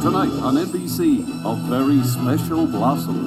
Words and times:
Tonight 0.00 0.30
on 0.42 0.54
NBC, 0.54 1.26
a 1.44 1.54
very 1.68 2.00
special 2.04 2.66
blossom. 2.66 3.24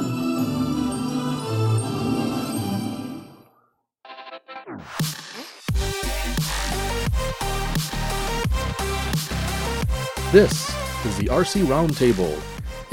This 10.32 10.70
is 11.05 11.18
the 11.18 11.26
RC 11.26 11.66
Roundtable, 11.66 12.42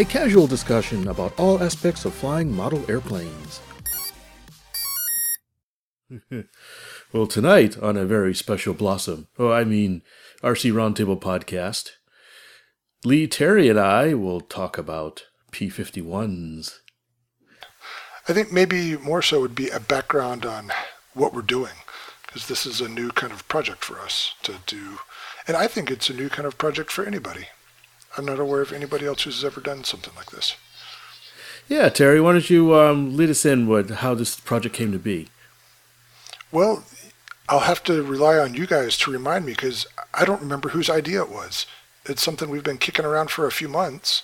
a 0.00 0.04
casual 0.04 0.48
discussion 0.48 1.06
about 1.06 1.38
all 1.38 1.62
aspects 1.62 2.04
of 2.04 2.12
flying 2.12 2.50
model 2.50 2.84
airplanes. 2.90 3.60
well, 7.12 7.28
tonight 7.28 7.78
on 7.78 7.96
a 7.96 8.04
very 8.04 8.34
special 8.34 8.74
Blossom, 8.74 9.28
oh, 9.38 9.52
I 9.52 9.62
mean 9.62 10.02
RC 10.42 10.72
Roundtable 10.72 11.20
podcast, 11.20 11.90
Lee 13.04 13.28
Terry 13.28 13.68
and 13.68 13.78
I 13.78 14.14
will 14.14 14.40
talk 14.40 14.76
about 14.76 15.22
P 15.52 15.68
51s. 15.68 16.80
I 18.28 18.32
think 18.32 18.52
maybe 18.52 18.96
more 18.96 19.22
so 19.22 19.40
would 19.40 19.54
be 19.54 19.68
a 19.70 19.78
background 19.78 20.44
on 20.44 20.72
what 21.14 21.32
we're 21.32 21.42
doing, 21.42 21.74
because 22.26 22.48
this 22.48 22.66
is 22.66 22.80
a 22.80 22.88
new 22.88 23.10
kind 23.10 23.32
of 23.32 23.46
project 23.46 23.84
for 23.84 24.00
us 24.00 24.34
to 24.42 24.56
do. 24.66 24.98
And 25.46 25.56
I 25.56 25.68
think 25.68 25.92
it's 25.92 26.10
a 26.10 26.14
new 26.14 26.28
kind 26.28 26.44
of 26.44 26.58
project 26.58 26.90
for 26.90 27.04
anybody. 27.04 27.46
I'm 28.16 28.24
not 28.24 28.40
aware 28.40 28.62
of 28.62 28.72
anybody 28.72 29.06
else 29.06 29.22
who's 29.22 29.44
ever 29.44 29.60
done 29.60 29.84
something 29.84 30.14
like 30.16 30.32
this. 30.32 30.56
Yeah, 31.68 31.90
Terry, 31.90 32.20
why 32.20 32.32
don't 32.32 32.50
you 32.50 32.74
um, 32.74 33.16
lead 33.16 33.30
us 33.30 33.46
in 33.46 33.68
with 33.68 33.90
how 33.90 34.14
this 34.14 34.40
project 34.40 34.74
came 34.74 34.90
to 34.90 34.98
be? 34.98 35.28
Well, 36.50 36.84
I'll 37.48 37.60
have 37.60 37.84
to 37.84 38.02
rely 38.02 38.38
on 38.38 38.54
you 38.54 38.66
guys 38.66 38.98
to 38.98 39.12
remind 39.12 39.46
me 39.46 39.52
because 39.52 39.86
I 40.12 40.24
don't 40.24 40.40
remember 40.40 40.70
whose 40.70 40.90
idea 40.90 41.22
it 41.22 41.30
was. 41.30 41.64
It's 42.08 42.22
something 42.22 42.48
we've 42.48 42.64
been 42.64 42.78
kicking 42.78 43.04
around 43.04 43.30
for 43.30 43.46
a 43.46 43.52
few 43.52 43.68
months 43.68 44.22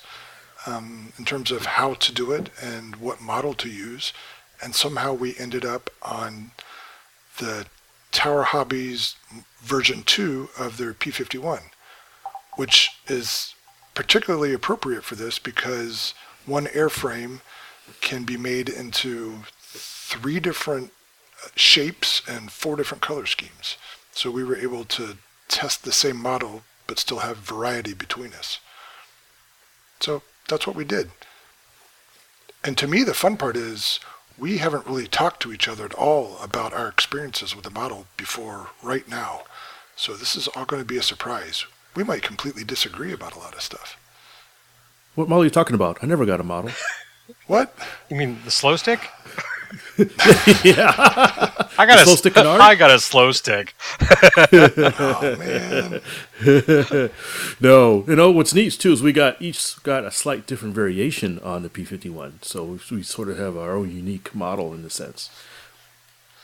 um, 0.66 1.12
in 1.18 1.26
terms 1.26 1.50
of 1.50 1.66
how 1.66 1.94
to 1.94 2.12
do 2.12 2.32
it 2.32 2.48
and 2.60 2.96
what 2.96 3.20
model 3.20 3.52
to 3.54 3.68
use. 3.68 4.12
And 4.62 4.74
somehow 4.74 5.12
we 5.12 5.36
ended 5.38 5.64
up 5.64 5.90
on 6.02 6.52
the 7.38 7.66
Tower 8.10 8.44
Hobbies 8.44 9.16
version 9.60 10.02
2 10.04 10.48
of 10.58 10.78
their 10.78 10.94
P51, 10.94 11.60
which 12.56 12.90
is 13.06 13.54
particularly 13.94 14.54
appropriate 14.54 15.04
for 15.04 15.14
this 15.14 15.38
because 15.38 16.14
one 16.46 16.66
airframe 16.66 17.40
can 18.00 18.24
be 18.24 18.36
made 18.36 18.68
into 18.68 19.40
three 19.60 20.40
different 20.40 20.92
uh, 21.44 21.48
shapes 21.54 22.22
and 22.26 22.50
four 22.50 22.76
different 22.76 23.02
color 23.02 23.26
schemes. 23.26 23.76
So 24.12 24.30
we 24.30 24.44
were 24.44 24.56
able 24.56 24.84
to 24.84 25.18
test 25.48 25.84
the 25.84 25.92
same 25.92 26.16
model 26.16 26.62
but 26.86 26.98
still 26.98 27.18
have 27.18 27.38
variety 27.38 27.94
between 27.94 28.32
us. 28.32 28.60
So 30.00 30.22
that's 30.48 30.66
what 30.66 30.76
we 30.76 30.84
did. 30.84 31.10
And 32.62 32.76
to 32.78 32.88
me, 32.88 33.02
the 33.02 33.14
fun 33.14 33.36
part 33.36 33.56
is 33.56 34.00
we 34.38 34.58
haven't 34.58 34.86
really 34.86 35.06
talked 35.06 35.40
to 35.42 35.52
each 35.52 35.68
other 35.68 35.84
at 35.84 35.94
all 35.94 36.38
about 36.42 36.72
our 36.72 36.88
experiences 36.88 37.54
with 37.54 37.64
the 37.64 37.70
model 37.70 38.06
before 38.16 38.68
right 38.82 39.08
now. 39.08 39.42
So 39.96 40.14
this 40.14 40.34
is 40.34 40.48
all 40.48 40.64
going 40.64 40.82
to 40.82 40.86
be 40.86 40.96
a 40.96 41.02
surprise. 41.02 41.66
We 41.94 42.04
might 42.04 42.22
completely 42.22 42.64
disagree 42.64 43.12
about 43.12 43.36
a 43.36 43.38
lot 43.38 43.54
of 43.54 43.62
stuff. 43.62 43.96
What 45.14 45.28
model 45.28 45.42
are 45.42 45.46
you 45.46 45.50
talking 45.50 45.74
about? 45.74 45.98
I 46.02 46.06
never 46.06 46.26
got 46.26 46.40
a 46.40 46.44
model. 46.44 46.72
What? 47.46 47.74
You 48.10 48.16
mean 48.16 48.38
the 48.44 48.50
slow 48.50 48.76
stick? 48.76 49.08
yeah. 50.64 50.92
I 51.78 51.86
got 51.86 51.96
The 51.96 52.02
a 52.02 52.04
slow 52.04 52.14
stick 52.16 52.34
canard? 52.34 52.60
I 52.60 52.74
got 52.74 52.90
a 52.90 52.98
slow 52.98 53.32
stick. 53.32 53.74
Oh, 54.52 55.36
man. 55.38 57.10
No, 57.60 58.04
you 58.06 58.16
know 58.16 58.30
what's 58.30 58.54
neat 58.54 58.72
too 58.74 58.92
is 58.92 59.02
we 59.02 59.12
got 59.12 59.40
each 59.40 59.82
got 59.82 60.04
a 60.04 60.10
slight 60.10 60.46
different 60.46 60.74
variation 60.74 61.38
on 61.40 61.62
the 61.62 61.68
P51, 61.68 62.44
so 62.44 62.78
we 62.90 63.02
sort 63.02 63.28
of 63.28 63.38
have 63.38 63.56
our 63.56 63.72
own 63.76 63.90
unique 63.94 64.34
model 64.34 64.72
in 64.74 64.84
a 64.84 64.90
sense. 64.90 65.30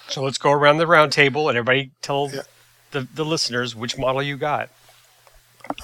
So 0.08 0.22
let's 0.22 0.38
go 0.38 0.50
around 0.50 0.78
the 0.78 0.86
round 0.86 1.12
table 1.12 1.48
and 1.48 1.56
everybody 1.56 1.90
tell 2.02 2.30
Yeah. 2.32 2.42
the, 2.90 3.06
the 3.14 3.24
listeners 3.24 3.76
which 3.76 3.96
model 3.96 4.22
you 4.22 4.36
got. 4.36 4.70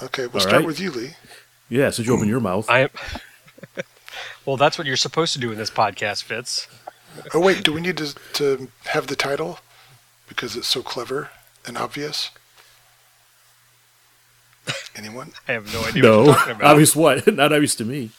Okay, 0.03 0.27
we'll 0.27 0.35
All 0.35 0.39
start 0.41 0.55
right. 0.57 0.65
with 0.65 0.79
you, 0.79 0.91
Lee. 0.91 1.11
Yeah, 1.69 1.89
so 1.91 2.01
you 2.03 2.13
open 2.13 2.27
your 2.27 2.39
mouth. 2.41 2.69
I 2.69 2.79
am. 2.79 2.89
well, 4.45 4.57
that's 4.57 4.77
what 4.77 4.85
you're 4.87 4.97
supposed 4.97 5.33
to 5.33 5.39
do 5.39 5.51
in 5.51 5.57
this 5.57 5.69
podcast, 5.69 6.23
Fitz. 6.23 6.67
Oh, 7.33 7.39
wait, 7.39 7.63
do 7.63 7.73
we 7.73 7.81
need 7.81 7.97
to, 7.97 8.13
to 8.33 8.69
have 8.85 9.07
the 9.07 9.15
title? 9.15 9.59
Because 10.27 10.55
it's 10.55 10.67
so 10.67 10.81
clever 10.81 11.29
and 11.65 11.77
obvious? 11.77 12.31
Anyone? 14.95 15.31
I 15.47 15.53
have 15.53 15.73
no 15.73 15.79
idea 15.81 15.85
what 15.85 15.95
no, 15.95 16.23
you're 16.25 16.33
talking 16.33 16.55
about. 16.55 16.71
obvious 16.71 16.95
what? 16.95 17.27
Not 17.33 17.53
obvious 17.53 17.75
to 17.75 17.85
me. 17.85 18.11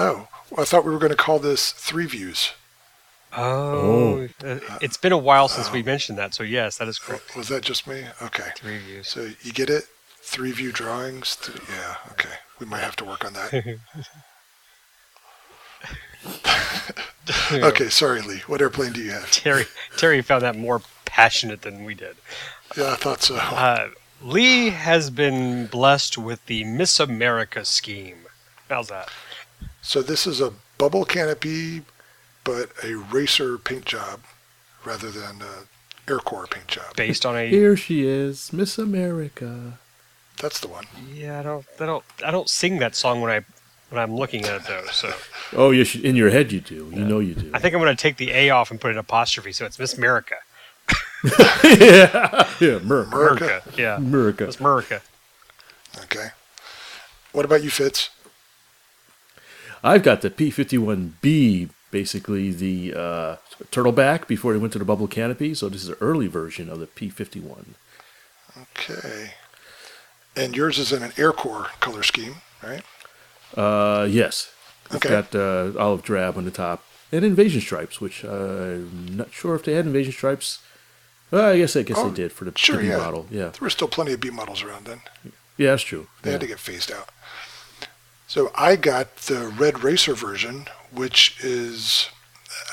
Oh, 0.00 0.28
well, 0.50 0.60
I 0.60 0.64
thought 0.64 0.84
we 0.84 0.90
were 0.92 0.98
going 0.98 1.10
to 1.10 1.16
call 1.16 1.38
this 1.38 1.72
Three 1.72 2.06
Views. 2.06 2.52
Oh, 3.36 4.28
uh, 4.44 4.58
it's 4.80 4.96
been 4.96 5.12
a 5.12 5.18
while 5.18 5.48
since 5.48 5.72
we 5.72 5.82
mentioned 5.82 6.18
that. 6.18 6.34
So 6.34 6.44
yes, 6.44 6.78
that 6.78 6.86
is 6.86 7.00
correct. 7.00 7.36
Was 7.36 7.48
that 7.48 7.62
just 7.62 7.86
me? 7.86 8.04
Okay. 8.22 8.50
Three 8.56 8.78
views. 8.78 9.08
So 9.08 9.28
you 9.42 9.52
get 9.52 9.70
it? 9.70 9.84
Three 10.20 10.52
view 10.52 10.70
drawings? 10.70 11.36
Th- 11.36 11.58
yeah, 11.68 11.96
okay. 12.12 12.30
We 12.60 12.66
might 12.66 12.80
have 12.80 12.94
to 12.96 13.04
work 13.04 13.24
on 13.24 13.32
that. 13.32 13.78
okay, 17.52 17.88
sorry, 17.88 18.20
Lee. 18.22 18.42
What 18.46 18.60
airplane 18.60 18.92
do 18.92 19.00
you 19.02 19.10
have? 19.10 19.30
Terry 19.30 19.64
Terry 19.96 20.22
found 20.22 20.42
that 20.42 20.56
more 20.56 20.82
passionate 21.04 21.62
than 21.62 21.84
we 21.84 21.94
did. 21.94 22.16
Yeah, 22.76 22.92
I 22.92 22.96
thought 22.96 23.22
so. 23.22 23.36
Uh, 23.36 23.88
Lee 24.22 24.70
has 24.70 25.10
been 25.10 25.66
blessed 25.66 26.18
with 26.18 26.44
the 26.46 26.64
Miss 26.64 26.98
America 26.98 27.64
scheme. 27.64 28.18
How's 28.68 28.88
that? 28.88 29.08
So 29.82 30.02
this 30.02 30.26
is 30.26 30.40
a 30.40 30.52
bubble 30.78 31.04
canopy, 31.04 31.82
but 32.42 32.70
a 32.82 32.94
racer 32.94 33.58
paint 33.58 33.84
job 33.84 34.20
rather 34.84 35.10
than 35.10 35.42
a 35.42 36.10
Air 36.10 36.18
Corps 36.18 36.46
paint 36.46 36.68
job. 36.68 36.96
Based 36.96 37.24
on 37.24 37.36
a 37.36 37.48
Here 37.48 37.76
she 37.76 38.06
is, 38.06 38.52
Miss 38.52 38.78
America. 38.78 39.78
That's 40.40 40.60
the 40.60 40.68
one. 40.68 40.84
yeah, 41.14 41.40
I 41.40 41.42
don't, 41.42 41.64
I 41.80 41.86
don't, 41.86 42.04
I 42.26 42.30
don't 42.30 42.48
sing 42.48 42.78
that 42.78 42.96
song 42.96 43.20
when 43.20 43.30
I 43.30 43.44
when 43.94 44.02
I'm 44.02 44.14
looking 44.16 44.44
at 44.44 44.62
it 44.62 44.66
though. 44.66 44.84
So 44.90 45.12
Oh, 45.52 45.70
yes, 45.70 45.94
in 45.94 46.16
your 46.16 46.30
head 46.30 46.52
you 46.52 46.60
do. 46.60 46.90
You 46.92 47.04
know 47.04 47.20
you 47.20 47.34
do. 47.34 47.50
I 47.54 47.58
think 47.58 47.74
I'm 47.74 47.80
going 47.80 47.94
to 47.94 48.00
take 48.00 48.16
the 48.16 48.30
A 48.32 48.50
off 48.50 48.70
and 48.70 48.80
put 48.80 48.90
an 48.90 48.98
apostrophe, 48.98 49.52
so 49.52 49.64
it's 49.64 49.78
Miss 49.78 49.96
America. 49.96 50.36
yeah, 51.64 52.48
yeah, 52.60 52.76
America. 52.76 53.16
America, 53.16 53.62
yeah, 53.76 53.96
America. 53.96 54.46
Miss 54.46 54.60
America. 54.60 55.00
Okay. 56.02 56.28
What 57.32 57.44
about 57.44 57.62
you, 57.62 57.70
Fitz? 57.70 58.10
I've 59.82 60.02
got 60.02 60.22
the 60.22 60.30
P51B, 60.30 61.70
basically 61.90 62.50
the 62.50 62.94
uh, 62.94 63.36
turtleback 63.70 64.26
before 64.26 64.54
it 64.54 64.58
went 64.58 64.72
to 64.72 64.78
the 64.78 64.84
bubble 64.84 65.06
canopy. 65.08 65.54
So 65.54 65.68
this 65.68 65.82
is 65.82 65.90
an 65.90 65.96
early 66.00 66.26
version 66.26 66.68
of 66.68 66.80
the 66.80 66.86
P51. 66.86 67.64
Okay. 68.60 69.32
And 70.36 70.56
yours 70.56 70.78
is 70.78 70.92
in 70.92 71.02
an 71.02 71.12
Air 71.16 71.32
Corps 71.32 71.68
color 71.80 72.02
scheme, 72.02 72.36
right? 72.62 72.82
Uh, 73.56 74.06
yes. 74.10 74.50
It's 74.86 74.96
Okay. 74.96 75.08
got 75.08 75.34
uh, 75.34 75.72
olive 75.78 76.02
drab 76.02 76.36
on 76.36 76.44
the 76.44 76.50
top 76.50 76.84
and 77.12 77.24
invasion 77.24 77.60
stripes, 77.60 78.00
which 78.00 78.24
uh, 78.24 78.28
I'm 78.28 79.16
not 79.16 79.32
sure 79.32 79.54
if 79.54 79.62
they 79.64 79.72
had 79.74 79.86
invasion 79.86 80.12
stripes. 80.12 80.60
Well, 81.30 81.50
I 81.52 81.58
guess 81.58 81.74
I 81.76 81.82
guess 81.82 81.96
Oh, 81.98 82.10
they 82.10 82.16
did 82.16 82.32
for 82.32 82.44
the, 82.44 82.52
sure, 82.56 82.76
the 82.76 82.82
B 82.82 82.88
yeah. 82.88 82.96
model. 82.98 83.26
Yeah, 83.30 83.44
There 83.48 83.58
were 83.62 83.70
still 83.70 83.88
plenty 83.88 84.12
of 84.12 84.20
B 84.20 84.30
models 84.30 84.62
around 84.62 84.86
then. 84.86 85.00
yeah, 85.56 85.70
that's 85.70 85.82
true. 85.82 86.06
They 86.22 86.30
Yeah. 86.30 86.32
had 86.32 86.40
to 86.42 86.46
get 86.48 86.58
phased 86.60 86.92
out. 86.92 87.08
So 88.26 88.50
I 88.54 88.76
got 88.76 89.16
the 89.16 89.48
Red 89.48 89.82
Racer 89.84 90.14
version, 90.14 90.66
which 90.92 91.36
is, 91.42 92.08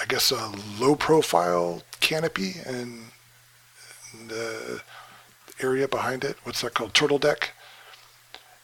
I 0.01 0.05
guess, 0.05 0.31
a 0.31 0.51
low 0.79 0.95
profile 0.95 1.83
canopy 1.99 2.55
and 2.65 3.05
the 4.27 4.81
area 5.61 5.87
behind 5.87 6.23
it. 6.23 6.37
What's 6.43 6.61
that 6.61 6.73
called? 6.73 6.93
Turtle 6.93 7.19
deck. 7.19 7.51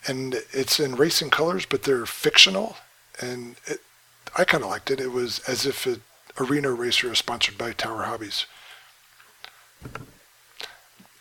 And 0.07 0.35
it's 0.51 0.79
in 0.79 0.95
racing 0.95 1.29
colors, 1.29 1.65
but 1.65 1.83
they're 1.83 2.05
fictional. 2.05 2.77
And 3.19 3.55
it, 3.65 3.81
I 4.37 4.45
kind 4.45 4.63
of 4.63 4.69
liked 4.69 4.89
it. 4.89 5.01
It 5.01 5.11
was 5.11 5.39
as 5.47 5.65
if 5.65 5.85
an 5.85 6.01
arena 6.39 6.71
racer 6.71 7.11
is 7.11 7.17
sponsored 7.17 7.57
by 7.57 7.73
Tower 7.73 8.03
Hobbies. 8.03 8.45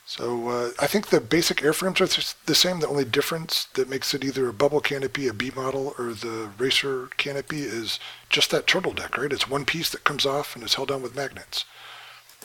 So 0.09 0.49
uh, 0.49 0.71
I 0.79 0.87
think 0.87 1.09
the 1.09 1.21
basic 1.21 1.59
airframes 1.59 2.01
are 2.01 2.07
th- 2.07 2.35
the 2.47 2.55
same. 2.55 2.79
The 2.79 2.87
only 2.87 3.05
difference 3.05 3.65
that 3.75 3.89
makes 3.89 4.15
it 4.15 4.25
either 4.25 4.49
a 4.49 4.53
bubble 4.53 4.81
canopy, 4.81 5.27
a 5.27 5.33
B 5.33 5.51
model, 5.55 5.95
or 5.99 6.13
the 6.15 6.51
racer 6.59 7.09
canopy 7.17 7.63
is 7.63 7.99
just 8.31 8.53
that 8.53 8.69
turtle 8.69 8.93
deck, 8.93 9.19
right? 9.19 9.33
It's 9.33 9.51
one 9.51 9.65
piece 9.65 9.91
that 9.91 10.05
comes 10.05 10.25
off 10.25 10.55
and 10.55 10.65
is 10.65 10.75
held 10.75 10.93
on 10.93 11.03
with 11.03 11.17
magnets. 11.17 11.65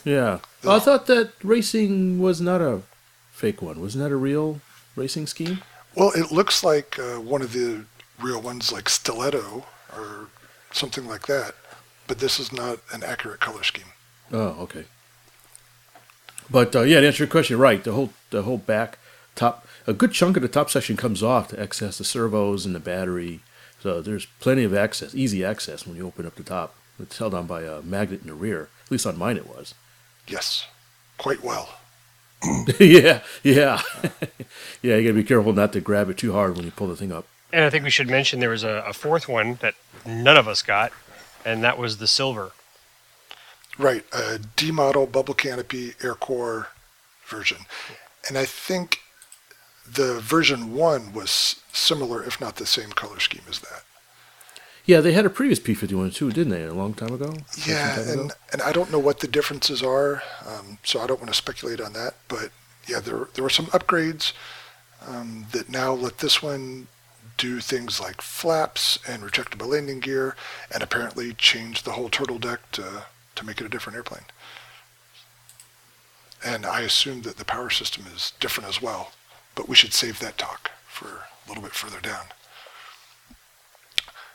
Yeah. 0.03 0.39
Oh, 0.63 0.75
I 0.75 0.79
thought 0.79 1.05
that 1.05 1.33
racing 1.43 2.19
was 2.19 2.41
not 2.41 2.61
a 2.61 2.81
fake 3.31 3.61
one. 3.61 3.79
Wasn't 3.79 4.03
that 4.03 4.11
a 4.11 4.17
real 4.17 4.59
racing 4.95 5.27
scheme? 5.27 5.61
Well, 5.95 6.11
it 6.15 6.31
looks 6.31 6.63
like 6.63 6.97
uh, 6.97 7.19
one 7.19 7.41
of 7.41 7.53
the 7.53 7.85
real 8.19 8.41
ones, 8.41 8.71
like 8.71 8.87
Stiletto 8.87 9.65
or 9.95 10.27
something 10.71 11.07
like 11.07 11.27
that, 11.27 11.55
but 12.07 12.19
this 12.19 12.39
is 12.39 12.51
not 12.51 12.79
an 12.93 13.03
accurate 13.03 13.39
color 13.39 13.63
scheme. 13.63 13.91
Oh, 14.31 14.55
okay. 14.61 14.85
But 16.49 16.75
uh, 16.75 16.81
yeah, 16.81 17.01
to 17.01 17.07
answer 17.07 17.23
your 17.23 17.31
question, 17.31 17.57
right? 17.57 17.83
The 17.83 17.93
whole 17.93 18.11
the 18.29 18.43
whole 18.43 18.57
back 18.57 18.99
top. 19.35 19.67
a 19.87 19.93
good 19.93 20.11
chunk 20.11 20.35
of 20.35 20.43
the 20.43 20.49
top 20.49 20.69
section 20.69 20.97
comes 20.97 21.23
off 21.23 21.49
to 21.49 21.59
access 21.59 21.97
the 21.97 22.03
servos 22.03 22.65
and 22.65 22.75
the 22.75 22.79
battery. 22.79 23.41
So 23.81 24.01
there's 24.01 24.27
plenty 24.39 24.63
of 24.63 24.73
access, 24.73 25.15
easy 25.15 25.43
access 25.43 25.87
when 25.87 25.97
you 25.97 26.05
open 26.05 26.25
up 26.25 26.35
the 26.35 26.43
top. 26.43 26.75
It's 26.99 27.17
held 27.17 27.33
on 27.33 27.47
by 27.47 27.63
a 27.63 27.81
magnet 27.81 28.21
in 28.21 28.27
the 28.27 28.33
rear. 28.33 28.69
At 28.85 28.91
least 28.91 29.07
on 29.07 29.17
mine 29.17 29.37
it 29.37 29.47
was. 29.47 29.73
Yes, 30.27 30.67
quite 31.17 31.43
well. 31.43 31.80
yeah, 32.79 33.21
yeah, 33.43 33.81
yeah. 34.81 34.95
You 34.95 35.03
gotta 35.03 35.13
be 35.13 35.23
careful 35.23 35.53
not 35.53 35.73
to 35.73 35.81
grab 35.81 36.09
it 36.09 36.17
too 36.17 36.33
hard 36.33 36.55
when 36.55 36.65
you 36.65 36.71
pull 36.71 36.87
the 36.87 36.95
thing 36.95 37.11
up. 37.11 37.27
And 37.53 37.65
I 37.65 37.69
think 37.69 37.83
we 37.83 37.89
should 37.89 38.09
mention 38.09 38.39
there 38.39 38.49
was 38.49 38.63
a, 38.63 38.83
a 38.87 38.93
fourth 38.93 39.27
one 39.27 39.55
that 39.61 39.75
none 40.05 40.37
of 40.37 40.47
us 40.47 40.61
got, 40.61 40.91
and 41.45 41.63
that 41.63 41.77
was 41.77 41.97
the 41.97 42.07
silver. 42.07 42.51
Right, 43.77 44.03
a 44.13 44.39
D 44.55 44.71
model 44.71 45.05
bubble 45.05 45.33
canopy 45.33 45.93
Air 46.03 46.15
Corps 46.15 46.69
version. 47.27 47.59
And 48.27 48.37
I 48.37 48.45
think 48.45 48.99
the 49.91 50.19
version 50.19 50.73
one 50.73 51.13
was 51.13 51.61
similar, 51.73 52.23
if 52.23 52.39
not 52.39 52.55
the 52.57 52.65
same 52.65 52.91
color 52.91 53.19
scheme 53.19 53.41
as 53.49 53.59
that. 53.59 53.83
Yeah, 54.85 54.99
they 54.99 55.11
had 55.13 55.25
a 55.25 55.29
previous 55.29 55.59
P51 55.59 56.13
too, 56.13 56.31
didn't 56.31 56.51
they? 56.51 56.63
A 56.63 56.73
long 56.73 56.93
time 56.93 57.13
ago. 57.13 57.35
Yeah, 57.65 57.95
time 57.95 58.07
and, 58.07 58.19
ago? 58.19 58.29
and 58.51 58.61
I 58.61 58.71
don't 58.71 58.91
know 58.91 58.99
what 58.99 59.19
the 59.19 59.27
differences 59.27 59.83
are, 59.83 60.23
um, 60.45 60.79
so 60.83 60.99
I 60.99 61.07
don't 61.07 61.19
want 61.19 61.31
to 61.31 61.37
speculate 61.37 61.79
on 61.79 61.93
that. 61.93 62.15
But 62.27 62.49
yeah, 62.87 62.99
there 62.99 63.27
there 63.33 63.43
were 63.43 63.49
some 63.49 63.67
upgrades 63.67 64.33
um, 65.07 65.45
that 65.51 65.69
now 65.69 65.93
let 65.93 66.19
this 66.19 66.41
one 66.41 66.87
do 67.37 67.59
things 67.59 67.99
like 67.99 68.21
flaps 68.21 68.99
and 69.07 69.23
retractable 69.23 69.67
landing 69.67 69.99
gear, 69.99 70.35
and 70.73 70.81
apparently 70.81 71.33
change 71.33 71.83
the 71.83 71.91
whole 71.91 72.09
turtle 72.09 72.39
deck 72.39 72.71
to 72.73 73.05
to 73.35 73.45
make 73.45 73.61
it 73.61 73.65
a 73.65 73.69
different 73.69 73.95
airplane. 73.95 74.25
And 76.43 76.65
I 76.65 76.81
assume 76.81 77.21
that 77.21 77.37
the 77.37 77.45
power 77.45 77.69
system 77.69 78.05
is 78.13 78.33
different 78.39 78.67
as 78.67 78.81
well, 78.81 79.11
but 79.53 79.69
we 79.69 79.75
should 79.75 79.93
save 79.93 80.19
that 80.19 80.39
talk 80.39 80.71
for 80.87 81.07
a 81.07 81.47
little 81.47 81.61
bit 81.63 81.73
further 81.73 82.01
down. 82.01 82.25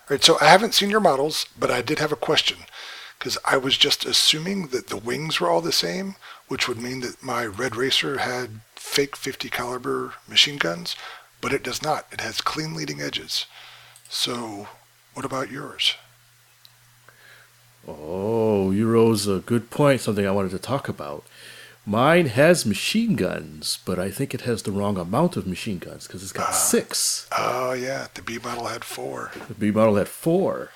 All 0.09 0.15
right, 0.15 0.23
so 0.23 0.39
I 0.41 0.45
haven't 0.45 0.75
seen 0.75 0.89
your 0.89 1.01
models, 1.01 1.47
but 1.59 1.69
I 1.69 1.83
did 1.83 1.99
have 1.99 2.13
a 2.13 2.17
question 2.17 2.59
because 3.19 3.39
I 3.45 3.57
was 3.57 3.77
just 3.77 4.05
assuming 4.05 4.69
that 4.69 4.87
the 4.87 4.97
wings 4.97 5.41
were 5.41 5.51
all 5.51 5.61
the 5.61 5.73
same, 5.73 6.15
which 6.47 6.69
would 6.69 6.81
mean 6.81 7.01
that 7.01 7.25
my 7.25 7.45
Red 7.45 7.75
Racer 7.75 8.19
had 8.19 8.61
fake 8.77 9.17
50 9.17 9.49
caliber 9.49 10.15
machine 10.29 10.59
guns, 10.59 10.95
but 11.41 11.53
it 11.53 11.65
does 11.65 11.83
not. 11.83 12.07
It 12.13 12.21
has 12.21 12.41
clean 12.41 12.73
leading 12.73 13.01
edges. 13.01 13.47
So, 14.09 14.69
what 15.15 15.25
about 15.25 15.51
yours? 15.51 15.97
Oh, 17.89 18.71
you 18.71 18.89
rose 18.89 19.27
a 19.27 19.41
good 19.41 19.71
point. 19.71 20.03
Something 20.03 20.25
I 20.25 20.31
wanted 20.31 20.53
to 20.53 20.61
talk 20.61 20.89
about. 20.89 21.25
Mine 21.89 22.27
has 22.27 22.67
machine 22.67 23.15
guns, 23.15 23.79
but 23.85 23.97
I 23.97 24.11
think 24.11 24.35
it 24.35 24.41
has 24.41 24.65
the 24.65 24.73
wrong 24.73 24.99
amount 24.99 25.37
of 25.37 25.47
machine 25.47 25.79
guns 25.79 26.09
because 26.09 26.21
it's 26.25 26.33
got 26.33 26.51
six. 26.51 27.29
Oh 27.31 27.73
yeah, 27.75 28.09
the 28.15 28.23
B 28.23 28.39
model 28.43 28.67
had 28.67 28.83
four. 28.85 29.31
The 29.47 29.55
B 29.55 29.71
model 29.71 29.95
had 29.95 30.09
four. 30.09 30.71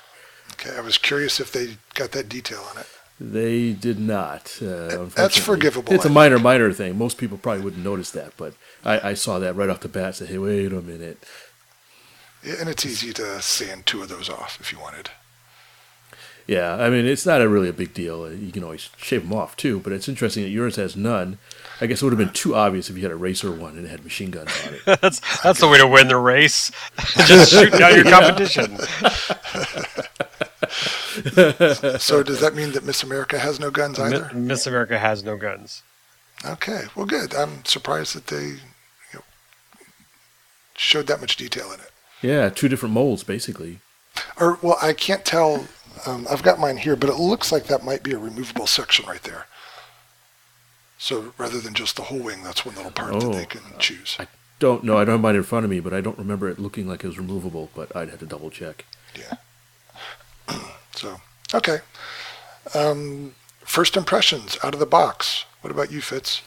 Okay, 0.52 0.76
I 0.76 0.80
was 0.80 0.98
curious 0.98 1.40
if 1.40 1.50
they 1.50 1.78
got 1.94 2.12
that 2.12 2.28
detail 2.28 2.64
on 2.70 2.78
it. 2.78 2.86
They 3.18 3.72
did 3.72 3.98
not. 3.98 4.56
Uh, 4.62 5.06
That's 5.14 5.36
forgivable, 5.36 5.92
It's 5.92 6.06
a 6.06 6.08
I 6.08 6.12
minor, 6.12 6.38
minor 6.38 6.72
thing. 6.72 6.96
Most 6.96 7.18
people 7.18 7.36
probably 7.38 7.62
wouldn't 7.64 7.84
notice 7.84 8.12
that, 8.12 8.34
but 8.36 8.54
I, 8.84 9.10
I 9.10 9.14
saw 9.14 9.38
that 9.40 9.56
right 9.56 9.68
off 9.68 9.80
the 9.80 9.88
bat. 9.88 10.14
Said, 10.14 10.28
"Hey, 10.28 10.38
wait 10.38 10.72
a 10.72 10.80
minute." 10.80 11.22
Yeah, 12.44 12.54
and 12.60 12.68
it's 12.68 12.86
easy 12.86 13.12
to 13.14 13.42
sand 13.42 13.84
two 13.84 14.00
of 14.02 14.08
those 14.08 14.30
off 14.30 14.58
if 14.60 14.72
you 14.72 14.78
wanted. 14.78 15.10
Yeah, 16.50 16.74
I 16.74 16.90
mean, 16.90 17.06
it's 17.06 17.24
not 17.24 17.40
a 17.40 17.48
really 17.48 17.68
a 17.68 17.72
big 17.72 17.94
deal. 17.94 18.22
Uh, 18.24 18.30
You 18.30 18.50
can 18.50 18.64
always 18.64 18.90
shave 18.96 19.22
them 19.22 19.32
off 19.32 19.56
too, 19.56 19.78
but 19.78 19.92
it's 19.92 20.08
interesting 20.08 20.42
that 20.42 20.48
yours 20.50 20.74
has 20.76 20.96
none. 20.96 21.38
I 21.80 21.86
guess 21.86 22.02
it 22.02 22.04
would 22.04 22.12
have 22.12 22.18
been 22.18 22.32
too 22.34 22.56
obvious 22.56 22.90
if 22.90 22.96
you 22.96 23.02
had 23.02 23.12
a 23.12 23.16
racer 23.16 23.52
one 23.52 23.76
and 23.76 23.86
it 23.86 23.88
had 23.90 24.02
machine 24.02 24.32
guns 24.32 24.50
on 24.66 24.74
it. 24.74 24.80
that's 25.00 25.20
that's 25.42 25.60
the 25.60 25.68
way 25.68 25.78
to 25.78 25.86
win 25.86 26.08
the 26.08 26.16
race. 26.16 26.72
Just 27.26 27.52
shoot 27.52 27.72
down 27.72 27.94
your 27.94 28.04
competition. 28.18 28.76
So 32.00 32.22
does 32.22 32.40
that 32.40 32.52
mean 32.54 32.72
that 32.72 32.84
Miss 32.84 33.02
America 33.02 33.38
has 33.38 33.60
no 33.60 33.70
guns 33.70 33.98
Mi- 33.98 34.04
either? 34.06 34.30
Miss 34.34 34.66
America 34.66 34.98
has 34.98 35.22
no 35.22 35.36
guns. 35.36 35.82
Okay, 36.44 36.84
well, 36.96 37.06
good. 37.06 37.34
I'm 37.34 37.64
surprised 37.64 38.14
that 38.16 38.26
they 38.28 38.44
you 38.46 38.58
know, 39.14 39.20
showed 40.74 41.06
that 41.08 41.20
much 41.20 41.36
detail 41.36 41.70
in 41.72 41.80
it. 41.80 41.90
yeah, 42.22 42.48
two 42.48 42.68
different 42.68 42.94
molds 42.94 43.22
basically. 43.22 43.78
Or, 44.38 44.58
well, 44.62 44.76
I 44.82 44.92
can't 44.92 45.24
tell. 45.24 45.66
Um, 46.06 46.26
I've 46.30 46.42
got 46.42 46.58
mine 46.58 46.78
here, 46.78 46.96
but 46.96 47.10
it 47.10 47.16
looks 47.16 47.52
like 47.52 47.64
that 47.64 47.84
might 47.84 48.02
be 48.02 48.12
a 48.12 48.18
removable 48.18 48.66
section 48.66 49.06
right 49.06 49.22
there. 49.22 49.46
So 50.98 51.32
rather 51.38 51.60
than 51.60 51.74
just 51.74 51.96
the 51.96 52.02
whole 52.02 52.18
wing, 52.20 52.42
that's 52.42 52.64
one 52.66 52.74
little 52.74 52.90
part 52.90 53.12
that 53.12 53.22
Oh. 53.24 53.32
they 53.32 53.46
can 53.46 53.62
choose. 53.78 54.16
I 54.18 54.26
don't 54.58 54.84
know. 54.84 54.98
I 54.98 55.04
don't 55.04 55.14
have 55.14 55.20
mine 55.20 55.36
in 55.36 55.42
front 55.42 55.64
of 55.64 55.70
me, 55.70 55.80
but 55.80 55.94
I 55.94 56.00
don't 56.00 56.18
remember 56.18 56.48
it 56.48 56.58
looking 56.58 56.86
like 56.86 57.02
it 57.04 57.06
was 57.08 57.18
removable. 57.18 57.70
But 57.74 57.94
I'd 57.96 58.10
have 58.10 58.18
to 58.20 58.26
double 58.26 58.50
check. 58.50 58.84
Yeah. 59.18 60.56
so, 60.94 61.20
okay. 61.54 61.78
Um, 62.74 63.34
first 63.60 63.96
impressions 63.96 64.58
out 64.62 64.74
of 64.74 64.80
the 64.80 64.86
box. 64.86 65.46
What 65.62 65.70
about 65.70 65.90
you, 65.90 66.00
Fitz? 66.02 66.42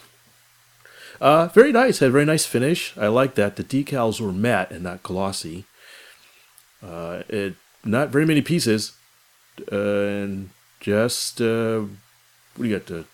Uh, 1.20 1.46
very 1.48 1.72
nice. 1.72 1.98
Had 1.98 2.08
a 2.10 2.12
very 2.12 2.24
nice 2.24 2.46
finish. 2.46 2.96
I 2.96 3.08
like 3.08 3.34
that. 3.34 3.56
The 3.56 3.64
decals 3.64 4.20
were 4.20 4.32
matte 4.32 4.70
and 4.70 4.82
not 4.84 5.02
glossy. 5.02 5.64
Uh, 6.82 7.22
it 7.28 7.54
not 7.84 8.10
very 8.10 8.26
many 8.26 8.42
pieces, 8.42 8.92
and 9.70 10.50
just 10.80 11.40
uh, 11.40 11.80
what 12.56 12.62
do 12.62 12.64
you 12.64 12.78
got? 12.78 12.86
The 12.86 13.04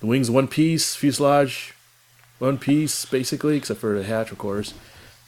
the 0.00 0.06
wings 0.06 0.30
one 0.30 0.48
piece, 0.48 0.94
fuselage 0.94 1.74
one 2.38 2.58
piece 2.58 3.04
basically, 3.06 3.56
except 3.56 3.80
for 3.80 3.96
the 3.96 4.04
hatch, 4.04 4.30
of 4.30 4.38
course, 4.38 4.74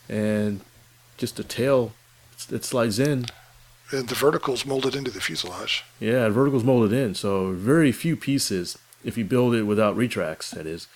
and 0.08 0.60
just 1.16 1.38
a 1.38 1.44
tail 1.44 1.92
that 2.48 2.64
slides 2.64 2.98
in. 2.98 3.26
And 3.90 4.08
the 4.08 4.14
verticals 4.14 4.66
molded 4.66 4.94
into 4.94 5.10
the 5.10 5.20
fuselage. 5.20 5.84
Yeah, 5.98 6.28
vertical's 6.28 6.64
molded 6.64 6.92
in, 6.92 7.14
so 7.14 7.52
very 7.52 7.90
few 7.92 8.16
pieces 8.16 8.76
if 9.02 9.16
you 9.16 9.24
build 9.24 9.54
it 9.54 9.62
without 9.62 9.96
retracts. 9.96 10.50
That 10.50 10.66
is, 10.66 10.88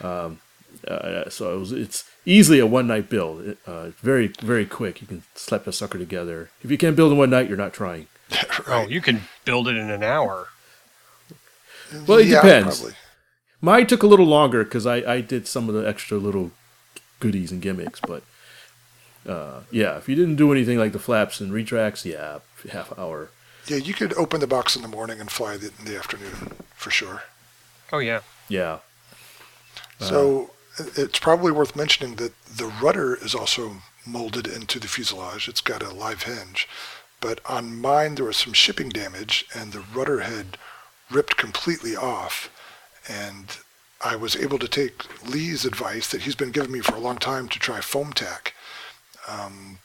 um, 0.00 0.40
uh, 0.86 1.28
so 1.30 1.54
it 1.54 1.58
was, 1.58 1.72
it's 1.72 2.10
easily 2.26 2.58
a 2.58 2.66
one 2.66 2.88
night 2.88 3.08
build. 3.08 3.46
It, 3.46 3.58
uh, 3.66 3.90
very 4.00 4.28
very 4.40 4.66
quick. 4.66 5.00
You 5.00 5.06
can 5.06 5.22
slap 5.34 5.66
a 5.68 5.72
sucker 5.72 5.98
together. 5.98 6.50
If 6.62 6.70
you 6.70 6.78
can't 6.78 6.96
build 6.96 7.12
in 7.12 7.18
one 7.18 7.30
night, 7.30 7.48
you're 7.48 7.56
not 7.56 7.72
trying. 7.72 8.08
Oh, 8.66 8.86
you 8.86 9.00
can 9.00 9.22
build 9.44 9.68
it 9.68 9.76
in 9.76 9.90
an 9.90 10.02
hour. 10.02 10.48
Well, 12.06 12.18
it 12.18 12.28
Yeah, 12.28 12.42
depends. 12.42 12.78
Probably. 12.80 12.96
Mine 13.60 13.86
took 13.86 14.02
a 14.02 14.06
little 14.06 14.26
longer 14.26 14.64
because 14.64 14.86
I, 14.86 14.96
I 14.96 15.20
did 15.20 15.46
some 15.46 15.68
of 15.68 15.74
the 15.74 15.86
extra 15.86 16.18
little 16.18 16.52
goodies 17.18 17.52
and 17.52 17.60
gimmicks, 17.60 18.00
but 18.00 18.22
uh, 19.26 19.60
yeah, 19.70 19.96
if 19.96 20.08
you 20.08 20.14
didn't 20.14 20.36
do 20.36 20.52
anything 20.52 20.78
like 20.78 20.92
the 20.92 20.98
flaps 20.98 21.40
and 21.40 21.52
retracts, 21.52 22.06
yeah, 22.06 22.38
half 22.72 22.96
hour. 22.98 23.30
Yeah, 23.66 23.76
you 23.76 23.92
could 23.92 24.14
open 24.14 24.40
the 24.40 24.46
box 24.46 24.76
in 24.76 24.82
the 24.82 24.88
morning 24.88 25.20
and 25.20 25.30
fly 25.30 25.54
it 25.54 25.72
in 25.78 25.84
the 25.84 25.96
afternoon 25.96 26.52
for 26.74 26.90
sure. 26.90 27.22
Oh 27.92 27.98
yeah. 27.98 28.20
Yeah, 28.48 28.78
So 30.00 30.50
it's 30.96 31.18
probably 31.18 31.52
worth 31.52 31.76
mentioning 31.76 32.16
that 32.16 32.32
the 32.46 32.66
rudder 32.66 33.14
is 33.14 33.34
also 33.34 33.76
molded 34.06 34.46
into 34.46 34.80
the 34.80 34.88
fuselage. 34.88 35.48
It's 35.48 35.60
got 35.60 35.82
a 35.82 35.90
live 35.92 36.22
hinge. 36.24 36.66
But 37.20 37.40
on 37.44 37.80
mine, 37.80 38.14
there 38.14 38.24
was 38.24 38.36
some 38.36 38.52
shipping 38.52 38.88
damage, 38.88 39.44
and 39.54 39.72
the 39.72 39.80
rudder 39.94 40.20
had 40.20 40.56
ripped 41.10 41.36
completely 41.36 41.94
off. 41.96 42.50
And 43.08 43.56
I 44.02 44.16
was 44.16 44.36
able 44.36 44.58
to 44.58 44.68
take 44.68 45.04
Lee's 45.28 45.64
advice 45.64 46.08
that 46.10 46.22
he's 46.22 46.34
been 46.34 46.50
giving 46.52 46.72
me 46.72 46.80
for 46.80 46.94
a 46.94 47.00
long 47.00 47.18
time 47.18 47.48
to 47.48 47.58
try 47.58 47.80
Foam-Tac. 47.80 48.54
Um, 49.28 49.78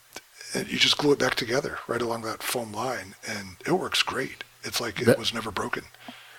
and 0.53 0.69
you 0.69 0.79
just 0.79 0.97
glue 0.97 1.11
it 1.11 1.19
back 1.19 1.35
together 1.35 1.79
right 1.87 2.01
along 2.01 2.21
that 2.21 2.41
foam 2.41 2.71
line, 2.71 3.15
and 3.27 3.57
it 3.65 3.73
works 3.73 4.01
great. 4.03 4.43
It's 4.63 4.79
like 4.79 5.01
it 5.01 5.05
That- 5.05 5.19
was 5.19 5.33
never 5.33 5.51
broken 5.51 5.83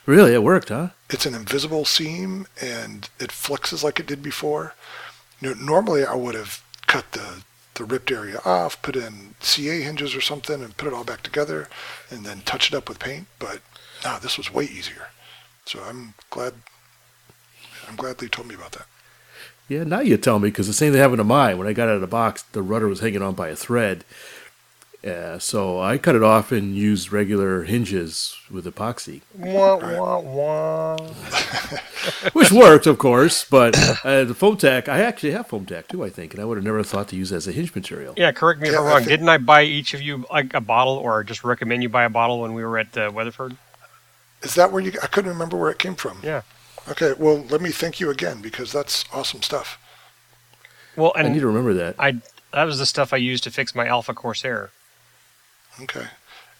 really, 0.07 0.33
it 0.33 0.43
worked, 0.43 0.69
huh? 0.69 0.91
it's 1.11 1.26
an 1.26 1.35
invisible 1.35 1.85
seam 1.85 2.47
and 2.61 3.09
it 3.19 3.31
flexes 3.31 3.83
like 3.83 3.99
it 3.99 4.07
did 4.07 4.23
before. 4.23 4.73
You 5.41 5.53
know, 5.53 5.61
normally 5.61 6.05
I 6.07 6.15
would 6.15 6.37
have 6.37 6.62
cut 6.87 7.11
the, 7.11 7.43
the 7.76 7.85
ripped 7.85 8.11
area 8.11 8.40
off, 8.45 8.80
put 8.83 8.97
in 8.97 9.35
CA 9.40 9.80
hinges 9.80 10.14
or 10.14 10.21
something, 10.21 10.62
and 10.62 10.76
put 10.76 10.88
it 10.88 10.95
all 10.95 11.04
back 11.04 11.23
together, 11.23 11.68
and 12.11 12.25
then 12.26 12.40
touch 12.40 12.68
it 12.68 12.76
up 12.76 12.88
with 12.88 12.99
paint. 12.99 13.26
But 13.38 13.61
no, 14.04 14.18
this 14.18 14.37
was 14.37 14.52
way 14.52 14.64
easier. 14.64 15.09
So 15.64 15.80
I'm 15.83 16.14
glad. 16.30 16.54
I'm 17.88 17.97
glad 17.97 18.21
Lee 18.21 18.28
told 18.28 18.49
me 18.49 18.54
about 18.54 18.73
that. 18.73 18.87
Yeah, 19.68 19.85
now 19.85 20.00
you 20.00 20.16
tell 20.16 20.38
me 20.38 20.49
because 20.49 20.66
the 20.66 20.73
same 20.73 20.92
thing 20.92 21.00
happened 21.00 21.18
to 21.18 21.25
mine. 21.25 21.59
When 21.59 21.66
I 21.66 21.73
got 21.73 21.88
out 21.88 21.97
of 21.97 22.00
the 22.00 22.06
box, 22.06 22.42
the 22.42 22.62
rudder 22.62 22.88
was 22.88 23.00
hanging 23.00 23.23
on 23.23 23.35
by 23.35 23.49
a 23.49 23.56
thread. 23.56 24.04
Uh, 25.05 25.38
so 25.38 25.81
I 25.81 25.99
cut 25.99 26.15
it 26.15 26.23
off 26.23 26.50
and 26.50 26.75
used 26.75 27.12
regular 27.12 27.65
hinges 27.65 28.37
with 28.50 28.65
epoxy, 28.65 29.23
Wah, 29.35 29.76
wah, 29.76 30.19
wah. 30.19 30.97
which 32.33 32.50
worked, 32.50 32.87
of 32.87 32.99
course. 32.99 33.45
But 33.45 33.76
uh, 34.05 34.25
the 34.25 34.35
Foam-Tac, 34.35 34.88
I 34.88 35.00
actually 35.00 35.33
have 35.33 35.47
Foam-Tac 35.47 35.88
too, 35.88 36.05
I 36.05 36.11
think, 36.11 36.35
and 36.35 36.43
I 36.43 36.45
would 36.45 36.57
have 36.57 36.65
never 36.65 36.83
thought 36.83 37.09
to 37.09 37.17
use 37.17 37.31
it 37.31 37.37
as 37.37 37.47
a 37.47 37.53
hinge 37.53 37.75
material. 37.75 38.15
Yeah, 38.17 38.33
correct 38.33 38.61
me 38.61 38.69
if 38.69 38.79
I'm 38.79 38.85
wrong. 38.85 39.05
Didn't 39.05 39.29
I 39.29 39.38
buy 39.38 39.62
each 39.62 39.95
of 39.95 40.03
you 40.03 40.25
like 40.31 40.55
a 40.55 40.61
bottle, 40.61 40.95
or 40.95 41.23
just 41.23 41.45
recommend 41.45 41.83
you 41.83 41.88
buy 41.88 42.05
a 42.05 42.11
bottle 42.11 42.41
when 42.41 42.55
we 42.55 42.65
were 42.65 42.79
at 42.79 42.97
uh, 42.97 43.11
Weatherford? 43.12 43.57
Is 44.43 44.55
that 44.55 44.73
where 44.73 44.83
you? 44.83 44.93
I 45.03 45.07
couldn't 45.07 45.31
remember 45.31 45.57
where 45.57 45.71
it 45.71 45.79
came 45.79 45.95
from. 45.95 46.19
Yeah. 46.23 46.43
Okay. 46.88 47.15
Well, 47.19 47.45
let 47.49 47.61
me 47.61 47.71
thank 47.71 48.00
you 48.00 48.11
again 48.11 48.41
because 48.43 48.73
that's 48.73 49.05
awesome 49.12 49.43
stuff. 49.43 49.79
Well, 50.97 51.12
I 51.15 51.23
need 51.23 51.41
to 51.41 51.47
remember 51.47 51.75
that. 51.75 51.97
I 51.99 52.21
that 52.53 52.65
was 52.65 52.79
the 52.79 52.87
stuff 52.87 53.12
I 53.12 53.19
used 53.19 53.45
to 53.45 53.50
fix 53.50 53.75
my 53.75 53.87
Alpha 53.87 54.15
Corsair. 54.15 54.71
Okay. 55.83 56.06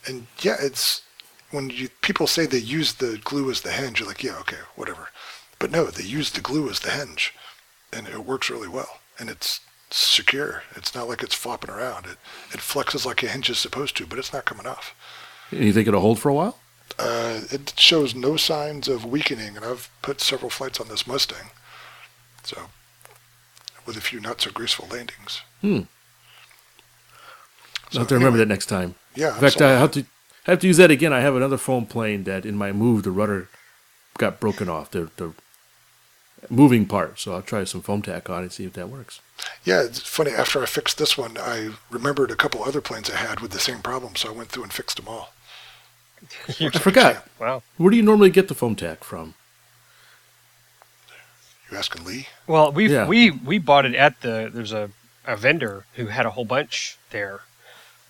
And 0.07 0.27
yeah, 0.41 0.57
it's 0.61 1.03
when 1.51 1.71
you 1.71 1.89
people 2.03 2.27
say 2.27 2.47
they 2.47 2.59
use 2.59 2.95
the 2.95 3.21
glue 3.23 3.51
as 3.51 3.63
the 3.63 3.73
hinge, 3.73 4.01
you're 4.01 4.09
like, 4.09 4.23
yeah, 4.23 4.37
okay, 4.41 4.59
whatever. 4.75 5.09
But 5.59 5.71
no, 5.71 5.87
they 5.87 6.05
use 6.05 6.31
the 6.31 6.41
glue 6.41 6.69
as 6.69 6.81
the 6.81 6.91
hinge, 6.91 7.33
and 7.93 8.07
it 8.07 8.25
works 8.25 8.51
really 8.51 8.69
well. 8.69 9.01
And 9.19 9.31
it's 9.31 9.61
secure. 9.91 10.63
It's 10.75 10.95
not 10.95 11.09
like 11.09 11.23
it's 11.23 11.35
flopping 11.35 11.71
around. 11.71 12.07
It 12.07 12.19
it 12.53 12.61
flexes 12.61 13.07
like 13.07 13.23
a 13.23 13.29
hinge 13.29 13.51
is 13.51 13.59
supposed 13.59 13.97
to, 13.97 14.07
but 14.07 14.19
it's 14.19 14.33
not 14.33 14.45
coming 14.45 14.67
off. 14.67 14.95
you 15.51 15.73
think 15.73 15.89
it'll 15.89 16.01
hold 16.01 16.19
for 16.19 16.29
a 16.29 16.35
while? 16.35 16.59
Uh, 16.99 17.41
it 17.51 17.75
shows 17.77 18.15
no 18.15 18.37
signs 18.37 18.89
of 18.89 19.05
weakening, 19.05 19.57
and 19.57 19.65
I've 19.65 19.91
put 20.03 20.21
several 20.21 20.51
flights 20.51 20.81
on 20.81 20.89
this 20.89 21.07
Mustang, 21.07 21.51
so 22.43 22.69
with 23.85 23.97
a 23.97 24.01
few 24.01 24.21
not 24.21 24.41
so 24.41 24.51
graceful 24.51 24.89
landings. 24.91 25.43
Hmm. 25.61 25.81
So 27.91 27.99
I'll 27.99 28.01
have 28.01 28.09
to 28.09 28.15
remember 28.15 28.37
anyway, 28.37 28.39
that 28.39 28.49
next 28.49 28.67
time. 28.67 28.95
Yeah. 29.17 29.35
In 29.35 29.41
fact, 29.41 29.59
so- 29.59 29.67
I 29.67 29.73
have 29.79 29.91
to 29.93 30.01
I 30.47 30.53
have 30.53 30.61
to 30.61 30.67
use 30.69 30.77
that 30.77 30.91
again. 30.93 31.13
I 31.13 31.21
have 31.21 31.35
another 31.35 31.57
foam 31.59 31.87
plane 31.87 32.25
that 32.25 32.47
in 32.47 32.57
my 32.57 32.71
move 32.73 33.03
the 33.03 33.11
rudder 33.11 33.49
got 34.19 34.39
broken 34.41 34.69
off 34.69 34.91
the 34.93 35.11
the 35.17 35.33
moving 36.49 36.87
part. 36.87 37.19
So 37.19 37.33
I'll 37.35 37.43
try 37.43 37.65
some 37.65 37.81
Foam-Tac 37.83 38.31
on 38.31 38.39
it 38.41 38.43
and 38.43 38.53
see 38.53 38.65
if 38.65 38.75
that 38.75 38.89
works. 38.89 39.21
Yeah, 39.65 39.83
it's 39.83 40.01
funny. 40.01 40.31
After 40.31 40.63
I 40.63 40.67
fixed 40.67 40.99
this 40.99 41.19
one, 41.19 41.37
I 41.39 41.71
remembered 41.91 42.31
a 42.31 42.37
couple 42.37 42.63
other 42.63 42.81
planes 42.81 43.11
I 43.11 43.17
had 43.17 43.41
with 43.41 43.51
the 43.51 43.59
same 43.59 43.81
problem, 43.81 44.15
so 44.15 44.29
I 44.29 44.33
went 44.33 44.51
through 44.51 44.63
and 44.63 44.73
fixed 44.73 44.97
them 44.99 45.09
all. 45.09 45.33
I 46.61 46.71
forgot. 46.71 47.27
Wow. 47.41 47.63
Where 47.77 47.91
do 47.91 47.97
you 47.97 48.03
normally 48.03 48.31
get 48.31 48.47
the 48.49 48.55
Foam-Tac 48.55 49.03
from? 49.03 49.35
You 51.71 51.77
asking 51.79 52.05
Lee? 52.05 52.29
Well, 52.47 52.71
we 52.73 52.89
Yeah. 52.93 53.07
we 53.09 53.31
we 53.31 53.59
bought 53.59 53.85
it 53.87 53.95
at 53.95 54.21
the 54.21 54.51
there's 54.53 54.73
a, 54.73 54.91
a 55.27 55.37
vendor 55.37 55.85
who 55.95 56.07
had 56.07 56.25
a 56.27 56.31
whole 56.31 56.45
bunch 56.45 56.97
there. 57.11 57.41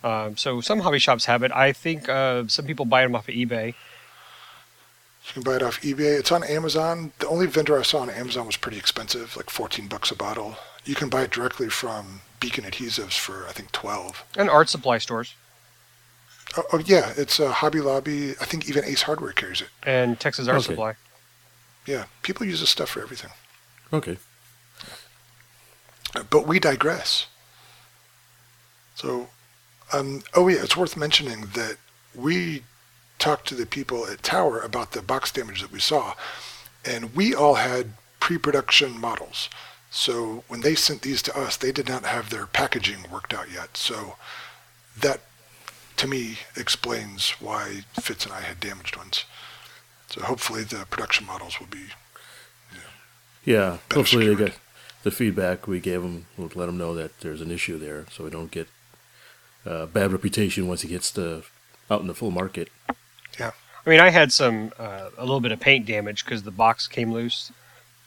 Um, 0.04 0.36
so 0.36 0.60
some 0.60 0.80
hobby 0.80 0.98
shops 0.98 1.24
have 1.24 1.42
it. 1.42 1.50
I 1.52 1.72
think 1.72 2.08
uh, 2.08 2.44
some 2.48 2.64
people 2.66 2.84
buy 2.84 3.02
them 3.02 3.14
off 3.16 3.28
of 3.28 3.34
eBay. 3.34 3.68
You 3.68 5.32
can 5.34 5.42
buy 5.42 5.56
it 5.56 5.62
off 5.62 5.80
eBay. 5.80 6.18
It's 6.18 6.30
on 6.30 6.44
Amazon. 6.44 7.12
The 7.18 7.26
only 7.26 7.46
vendor 7.46 7.76
I 7.78 7.82
saw 7.82 7.98
on 8.00 8.10
Amazon 8.10 8.46
was 8.46 8.56
pretty 8.56 8.78
expensive, 8.78 9.36
like 9.36 9.50
14 9.50 9.88
bucks 9.88 10.10
a 10.12 10.14
bottle. 10.16 10.56
You 10.84 10.94
can 10.94 11.08
buy 11.08 11.22
it 11.22 11.30
directly 11.32 11.68
from 11.68 12.20
Beacon 12.38 12.62
Adhesives 12.64 13.18
for 13.18 13.46
I 13.48 13.52
think 13.52 13.72
12. 13.72 14.24
And 14.36 14.48
art 14.48 14.68
supply 14.68 14.98
stores 14.98 15.34
Oh, 16.56 16.62
oh 16.74 16.78
yeah, 16.78 17.12
it's 17.16 17.40
uh, 17.40 17.50
Hobby 17.50 17.80
Lobby. 17.80 18.30
I 18.40 18.44
think 18.44 18.68
even 18.68 18.84
Ace 18.84 19.02
Hardware 19.02 19.32
carries 19.32 19.60
it. 19.60 19.68
and 19.82 20.18
Texas 20.20 20.46
Art 20.46 20.58
Okay. 20.58 20.66
Supply. 20.66 20.94
Yeah, 21.86 22.04
people 22.22 22.46
use 22.46 22.60
this 22.60 22.70
stuff 22.70 22.90
for 22.90 23.02
everything. 23.02 23.30
Okay. 23.92 24.16
Uh, 26.14 26.22
But 26.30 26.46
we 26.46 26.60
digress. 26.60 27.26
So, 28.94 29.28
um, 29.92 30.22
oh 30.34 30.48
yeah, 30.48 30.62
it's 30.62 30.76
worth 30.76 30.96
mentioning 30.96 31.42
that 31.54 31.76
we 32.14 32.62
talked 33.18 33.48
to 33.48 33.54
the 33.54 33.66
people 33.66 34.06
at 34.06 34.22
Tower 34.22 34.60
about 34.60 34.92
the 34.92 35.02
box 35.02 35.30
damage 35.30 35.62
that 35.62 35.72
we 35.72 35.80
saw, 35.80 36.14
and 36.84 37.14
we 37.14 37.34
all 37.34 37.54
had 37.54 37.92
pre-production 38.20 39.00
models. 39.00 39.48
So 39.90 40.44
when 40.48 40.60
they 40.60 40.74
sent 40.74 41.02
these 41.02 41.22
to 41.22 41.38
us, 41.38 41.56
they 41.56 41.72
did 41.72 41.88
not 41.88 42.04
have 42.04 42.30
their 42.30 42.46
packaging 42.46 43.06
worked 43.10 43.32
out 43.32 43.50
yet. 43.50 43.76
So 43.76 44.16
that, 45.00 45.20
to 45.96 46.08
me, 46.08 46.38
explains 46.56 47.30
why 47.40 47.84
Fitz 48.00 48.24
and 48.24 48.34
I 48.34 48.40
had 48.40 48.60
damaged 48.60 48.96
ones. 48.96 49.24
So 50.08 50.22
hopefully 50.22 50.64
the 50.64 50.86
production 50.90 51.26
models 51.26 51.58
will 51.60 51.66
be 51.68 51.86
Yeah. 53.44 53.78
Hopefully 53.92 54.26
they 54.26 54.34
get 54.34 54.58
the 55.04 55.10
feedback 55.10 55.66
we 55.68 55.78
gave 55.80 56.02
them. 56.02 56.26
We'll 56.36 56.50
let 56.54 56.66
them 56.66 56.78
know 56.78 56.94
that 56.94 57.20
there's 57.20 57.40
an 57.40 57.50
issue 57.50 57.78
there, 57.78 58.06
so 58.10 58.24
we 58.24 58.30
don't 58.30 58.50
get 58.50 58.68
uh, 59.66 59.86
bad 59.86 60.12
reputation 60.12 60.68
once 60.68 60.84
it 60.84 60.88
gets 60.88 61.10
to 61.12 61.42
out 61.90 62.00
in 62.00 62.06
the 62.06 62.14
full 62.14 62.30
market. 62.30 62.68
Yeah, 63.38 63.52
I 63.84 63.90
mean, 63.90 64.00
I 64.00 64.10
had 64.10 64.32
some 64.32 64.72
uh, 64.78 65.10
a 65.16 65.22
little 65.22 65.40
bit 65.40 65.52
of 65.52 65.60
paint 65.60 65.86
damage 65.86 66.24
because 66.24 66.42
the 66.42 66.50
box 66.50 66.86
came 66.86 67.12
loose. 67.12 67.52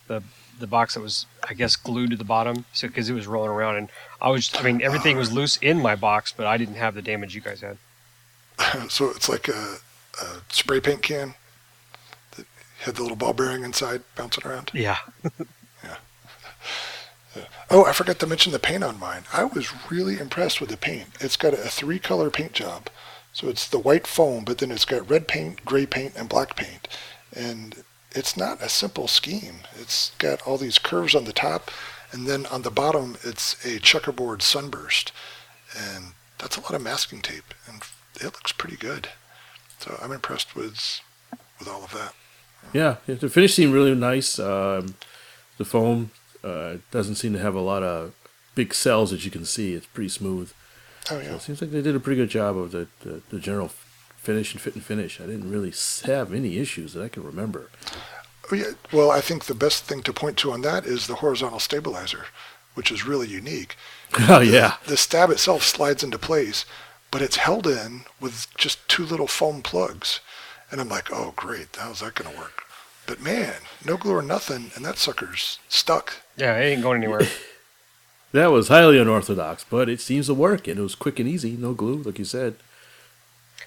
The 0.08 0.24
the 0.60 0.68
box 0.68 0.94
that 0.94 1.01
was, 1.01 1.25
I 1.48 1.54
guess, 1.54 1.75
glued 1.75 2.12
to 2.12 2.18
the 2.18 2.25
bottom, 2.25 2.66
so 2.74 2.88
because 2.88 3.10
it 3.10 3.13
was 3.13 3.28
rolling 3.28 3.51
around, 3.51 3.78
and 3.78 3.89
I 4.22 4.30
was, 4.30 4.51
I 4.56 4.62
mean, 4.62 4.82
everything 4.82 5.16
was 5.16 5.32
loose 5.32 5.56
in 5.58 5.82
my 5.82 5.96
box, 5.96 6.34
but 6.36 6.46
I 6.46 6.58
didn't 6.58 6.75
have 6.75 6.96
the 6.96 7.01
damage 7.01 7.34
you 7.34 7.42
guys 7.42 7.62
had. 7.62 7.78
so 8.89 9.10
it's 9.10 9.30
like 9.30 9.48
a, 9.48 9.78
a 10.22 10.25
spray 10.50 10.82
paint 10.82 11.01
can 11.01 11.36
that 12.36 12.46
had 12.80 12.96
the 12.96 13.01
little 13.01 13.16
ball 13.16 13.34
bearing 13.34 13.63
inside 13.63 14.01
bouncing 14.16 14.46
around. 14.46 14.72
Yeah. 14.74 14.98
Oh, 17.70 17.86
I 17.86 17.94
forgot 17.94 18.20
to 18.20 18.28
mention 18.28 18.52
the 18.52 18.60
paint 18.60 18.84
on 18.84 19.00
mine. 19.00 19.24
I 19.32 19.44
was 19.44 19.92
really 19.92 20.18
impressed 20.20 20.60
with 20.60 20.70
the 20.70 20.78
paint. 20.78 21.10
It's 21.20 21.38
got 21.38 21.54
a 21.54 21.58
three 21.58 22.00
color 22.00 22.30
paint 22.30 22.54
job. 22.54 22.90
So 23.32 23.48
it's 23.48 23.68
the 23.68 23.80
white 23.80 24.08
foam, 24.08 24.44
but 24.44 24.58
then 24.58 24.72
it's 24.72 24.86
got 24.86 25.10
red 25.10 25.28
paint, 25.28 25.64
gray 25.64 25.86
paint, 25.86 26.14
and 26.16 26.28
black 26.28 26.56
paint. 26.56 26.88
And 27.36 27.84
it's 28.12 28.36
not 28.36 28.62
a 28.62 28.70
simple 28.70 29.08
scheme. 29.08 29.60
It's 29.80 30.12
got 30.18 30.42
all 30.48 30.58
these 30.58 30.80
curves 30.80 31.14
on 31.14 31.26
the 31.26 31.34
top, 31.34 31.70
and 32.12 32.26
then 32.26 32.48
on 32.48 32.64
the 32.64 32.72
bottom, 32.72 33.18
it's 33.24 33.64
a 33.64 33.80
checkerboard 33.80 34.42
sunburst. 34.42 35.12
And 35.78 36.14
that's 36.40 36.58
a 36.58 36.62
lot 36.62 36.74
of 36.74 36.82
masking 36.82 37.22
tape, 37.22 37.54
and 37.68 37.84
it 38.16 38.26
looks 38.26 38.52
pretty 38.52 38.78
good. 38.78 39.10
So 39.78 39.98
I'm 40.02 40.12
impressed 40.12 40.56
with 40.56 41.02
with 41.60 41.68
all 41.68 41.84
of 41.84 41.94
that. 41.94 42.14
Yeah, 42.74 42.98
the 43.06 43.30
finish 43.30 43.54
seemed 43.54 43.74
really 43.74 43.94
nice. 43.94 44.40
Um, 44.40 44.96
the 45.58 45.66
foam 45.66 46.12
uh, 46.43 46.77
doesn't 46.91 47.15
seem 47.15 47.34
to 47.34 47.39
have 47.39 47.55
a 47.55 47.62
lot 47.62 47.84
of 47.84 48.13
big 48.55 48.74
cells 48.74 49.12
that 49.12 49.25
you 49.25 49.31
can 49.31 49.46
see. 49.46 49.74
It's 49.74 49.86
pretty 49.86 50.10
smooth. 50.10 50.51
Oh 51.12 51.22
So 51.22 51.36
it 51.36 51.41
seems 51.41 51.62
like 51.62 51.72
they 51.72 51.81
did 51.81 51.96
a 51.96 52.00
pretty 52.00 52.22
good 52.22 52.29
job 52.29 52.58
of 52.58 52.72
the, 52.72 52.88
the, 53.01 53.22
the 53.29 53.39
general 53.39 53.72
finish 54.17 54.53
and 54.53 54.62
fit 54.62 54.75
and 54.75 54.84
finish. 54.84 55.19
I 55.19 55.25
didn't 55.25 55.50
really 55.50 55.74
have 56.05 56.34
any 56.34 56.58
issues 56.58 56.93
that 56.93 57.03
I 57.03 57.08
can 57.10 57.24
remember. 57.24 57.69
Oh, 58.51 58.55
yeah. 58.55 58.72
Well, 58.91 59.12
I 59.12 59.22
think 59.22 59.46
the 59.46 59.55
best 59.55 59.86
thing 59.86 60.01
to 60.03 60.13
point 60.13 60.38
to 60.38 60.51
on 60.51 60.62
that 60.62 60.86
is 60.86 61.08
the 61.08 61.15
horizontal 61.15 61.60
stabilizer, 61.60 62.25
which 62.74 62.91
is 62.91 63.05
really 63.05 63.27
unique. 63.27 63.75
oh 64.27 64.39
yeah, 64.41 64.75
The 64.88 64.98
stab 64.98 65.29
itself 65.29 65.63
slides 65.63 66.03
into 66.03 66.17
place, 66.17 66.65
but 67.12 67.22
it's 67.22 67.38
held 67.38 67.67
in 67.67 68.01
with 68.19 68.48
just 68.58 68.88
two 68.88 69.05
little 69.05 69.27
foam 69.27 69.62
plugs. 69.62 70.19
And 70.72 70.79
I'm 70.79 70.89
like, 70.89 71.12
oh, 71.12 71.34
great. 71.36 71.75
How's 71.77 72.01
that 72.01 72.15
going 72.15 72.31
to 72.31 72.39
work? 72.39 72.63
But 73.10 73.24
man, 73.24 73.56
no 73.84 73.98
glue 73.98 74.13
or 74.13 74.22
nothing, 74.22 74.70
and 74.75 74.86
that 74.86 75.00
sucker's 75.00 75.58
stuck. 75.68 76.18
Yeah, 76.38 76.56
it 76.58 76.66
ain't 76.66 76.84
going 76.84 77.01
anywhere. 77.01 77.28
that 78.34 78.51
was 78.51 78.68
highly 78.68 79.00
unorthodox, 79.00 79.66
but 79.68 79.89
it 79.89 80.00
seems 80.00 80.28
to 80.28 80.36
work, 80.36 80.68
and 80.68 80.78
it 80.78 80.84
was 80.84 80.94
quick 80.94 81.18
and 81.18 81.28
easy. 81.28 81.58
No 81.58 81.74
glue, 81.74 82.04
like 82.04 82.20
you 82.20 82.25
said. 82.25 82.58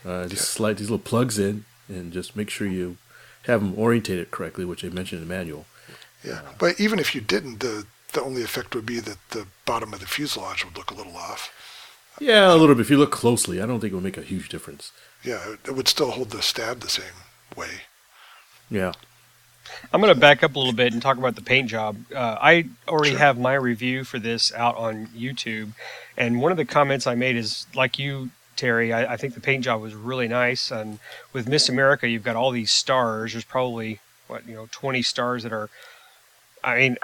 Uh, 0.06 0.28
just 0.28 0.52
slide 0.52 0.78
these 0.78 0.90
little 0.90 1.04
plugs 1.04 1.40
in, 1.40 1.64
and 1.88 2.12
just 2.12 2.36
make 2.36 2.50
sure 2.50 2.68
you 2.68 2.98
have 3.46 3.60
them 3.60 3.76
orientated 3.76 4.30
correctly, 4.30 4.64
which 4.64 4.84
I 4.84 4.90
mentioned 4.90 5.22
in 5.22 5.28
the 5.28 5.34
manual. 5.34 5.66
Yeah. 6.22 6.42
But 6.56 6.78
even 6.78 7.00
if 7.00 7.12
you 7.12 7.20
didn't, 7.20 7.58
the, 7.58 7.84
the 8.12 8.22
only 8.22 8.44
effect 8.44 8.76
would 8.76 8.86
be 8.86 9.00
that 9.00 9.18
the 9.30 9.48
bottom 9.66 9.92
of 9.92 9.98
the 9.98 10.06
fuselage 10.06 10.64
would 10.64 10.76
look 10.76 10.92
a 10.92 10.94
little 10.94 11.16
off. 11.16 11.52
Yeah, 12.20 12.52
a 12.52 12.54
little 12.54 12.76
bit. 12.76 12.82
If 12.82 12.90
you 12.90 12.98
look 12.98 13.10
closely, 13.10 13.60
I 13.60 13.66
don't 13.66 13.80
think 13.80 13.90
it 13.90 13.96
would 13.96 14.04
make 14.04 14.18
a 14.18 14.22
huge 14.22 14.48
difference. 14.48 14.92
Yeah, 15.24 15.56
it 15.64 15.74
would 15.74 15.88
still 15.88 16.12
hold 16.12 16.30
the 16.30 16.42
stab 16.42 16.78
the 16.78 16.88
same 16.88 17.26
way. 17.56 17.80
Yeah. 18.70 18.92
I'm 19.92 20.00
going 20.00 20.12
to 20.12 20.18
back 20.20 20.42
up 20.42 20.54
a 20.54 20.58
little 20.58 20.72
bit 20.74 20.92
and 20.92 21.02
talk 21.02 21.18
about 21.18 21.34
the 21.34 21.42
paint 21.42 21.68
job. 21.68 21.96
Uh, 22.14 22.36
I 22.40 22.68
already 22.88 23.10
Sure. 23.10 23.18
have 23.20 23.38
my 23.38 23.54
review 23.54 24.04
for 24.04 24.18
this 24.18 24.52
out 24.54 24.76
on 24.76 25.06
YouTube, 25.08 25.72
and 26.16 26.40
one 26.40 26.50
of 26.52 26.56
the 26.58 26.64
comments 26.64 27.06
I 27.06 27.14
made 27.14 27.36
is 27.36 27.66
like 27.74 27.98
you, 27.98 28.30
Terry. 28.56 28.92
I, 28.92 29.14
I 29.14 29.16
think 29.16 29.34
the 29.34 29.40
paint 29.40 29.64
job 29.64 29.80
was 29.80 29.94
really 29.94 30.28
nice, 30.28 30.70
and 30.70 30.98
with 31.32 31.48
Miss 31.48 31.68
America, 31.68 32.08
you've 32.08 32.24
got 32.24 32.36
all 32.36 32.50
these 32.50 32.70
stars. 32.70 33.32
There's 33.32 33.44
probably 33.44 34.00
what 34.28 34.46
you 34.46 34.54
know, 34.54 34.68
20 34.70 35.02
stars 35.02 35.42
that 35.42 35.52
are. 35.52 35.68
I 36.64 36.78
mean, 36.78 36.96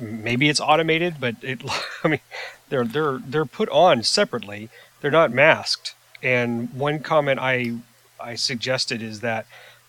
maybe 0.00 0.48
it's 0.48 0.60
automated, 0.60 1.16
but 1.20 1.36
it. 1.42 1.62
I 2.04 2.08
mean, 2.08 2.20
they're 2.68 2.84
they're 2.84 3.18
they're 3.18 3.44
put 3.46 3.68
on 3.70 4.02
separately. 4.02 4.68
They're 5.00 5.10
not 5.10 5.32
masked. 5.32 5.94
And 6.22 6.72
one 6.72 7.00
comment 7.00 7.40
I 7.40 7.76
I 8.20 8.34
suggested 8.36 9.02
is 9.02 9.20
that 9.20 9.46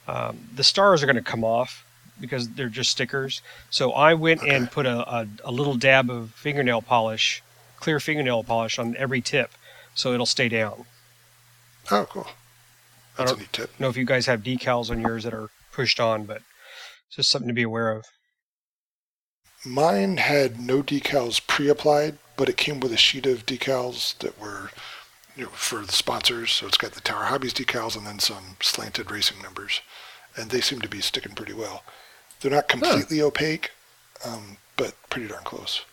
um, 0.08 0.40
the 0.54 0.64
stars 0.64 1.02
are 1.04 1.06
going 1.06 1.16
to 1.16 1.22
come 1.22 1.44
off 1.44 1.83
because 2.20 2.50
they're 2.50 2.70
just 2.70 2.92
stickers. 2.92 3.42
So 3.70 3.92
I 3.92 4.14
went 4.14 4.44
and 4.44 4.70
put 4.70 4.86
a, 4.86 5.00
a, 5.14 5.28
a 5.46 5.52
little 5.52 5.76
dab 5.76 6.10
of 6.10 6.32
fingernail 6.32 6.82
polish, 6.82 7.42
clear 7.78 8.00
fingernail 8.00 8.44
polish 8.44 8.80
on 8.80 8.96
every 8.98 9.22
tip, 9.22 9.52
so 9.96 10.14
it'll 10.14 10.26
stay 10.26 10.50
down. 10.50 10.86
Oh, 11.92 12.08
cool. 12.10 12.28
I 13.18 13.26
That's 13.26 13.32
a 13.32 13.36
don't 13.36 13.40
neat 13.42 13.54
tip. 13.54 13.80
know 13.80 13.90
if 13.90 13.98
you 13.98 14.06
guys 14.06 14.26
have 14.26 14.44
decals 14.44 14.90
on 14.90 15.02
yours 15.02 15.24
that 15.24 15.34
are 15.34 15.50
pushed 15.72 16.00
on, 16.00 16.26
but 16.26 16.38
it's 17.08 17.18
just 17.18 17.30
something 17.30 17.48
to 17.48 17.54
be 17.54 17.64
aware 17.64 17.92
of. 17.92 18.06
Mine 19.66 20.18
had 20.18 20.60
no 20.60 20.84
decals 20.84 21.46
pre-applied, 21.46 22.18
but 22.36 22.50
it 22.50 22.58
came 22.58 22.80
with 22.80 22.92
a 22.92 22.98
sheet 22.98 23.26
of 23.26 23.46
decals 23.46 24.18
that 24.20 24.40
were 24.40 24.72
you 25.36 25.46
know, 25.46 25.50
for 25.52 25.86
the 25.86 25.92
sponsors. 25.92 26.52
So 26.52 26.68
it's 26.68 26.78
got 26.78 26.92
the 26.92 27.02
Tower 27.02 27.26
Hobbies 27.26 27.54
decals 27.54 27.96
and 27.98 28.06
then 28.06 28.20
some 28.20 28.58
slanted 28.62 29.10
racing 29.10 29.42
numbers, 29.42 29.82
and 30.36 30.50
they 30.50 30.62
seem 30.62 30.82
to 30.82 30.90
be 30.90 31.02
sticking 31.02 31.34
pretty 31.34 31.54
well. 31.54 31.84
They're 32.44 32.52
not 32.52 32.68
completely 32.68 33.22
opaque, 33.22 33.72
um, 34.26 34.58
but 34.78 34.94
pretty 35.10 35.30
darn 35.30 35.44
close. 35.44 35.84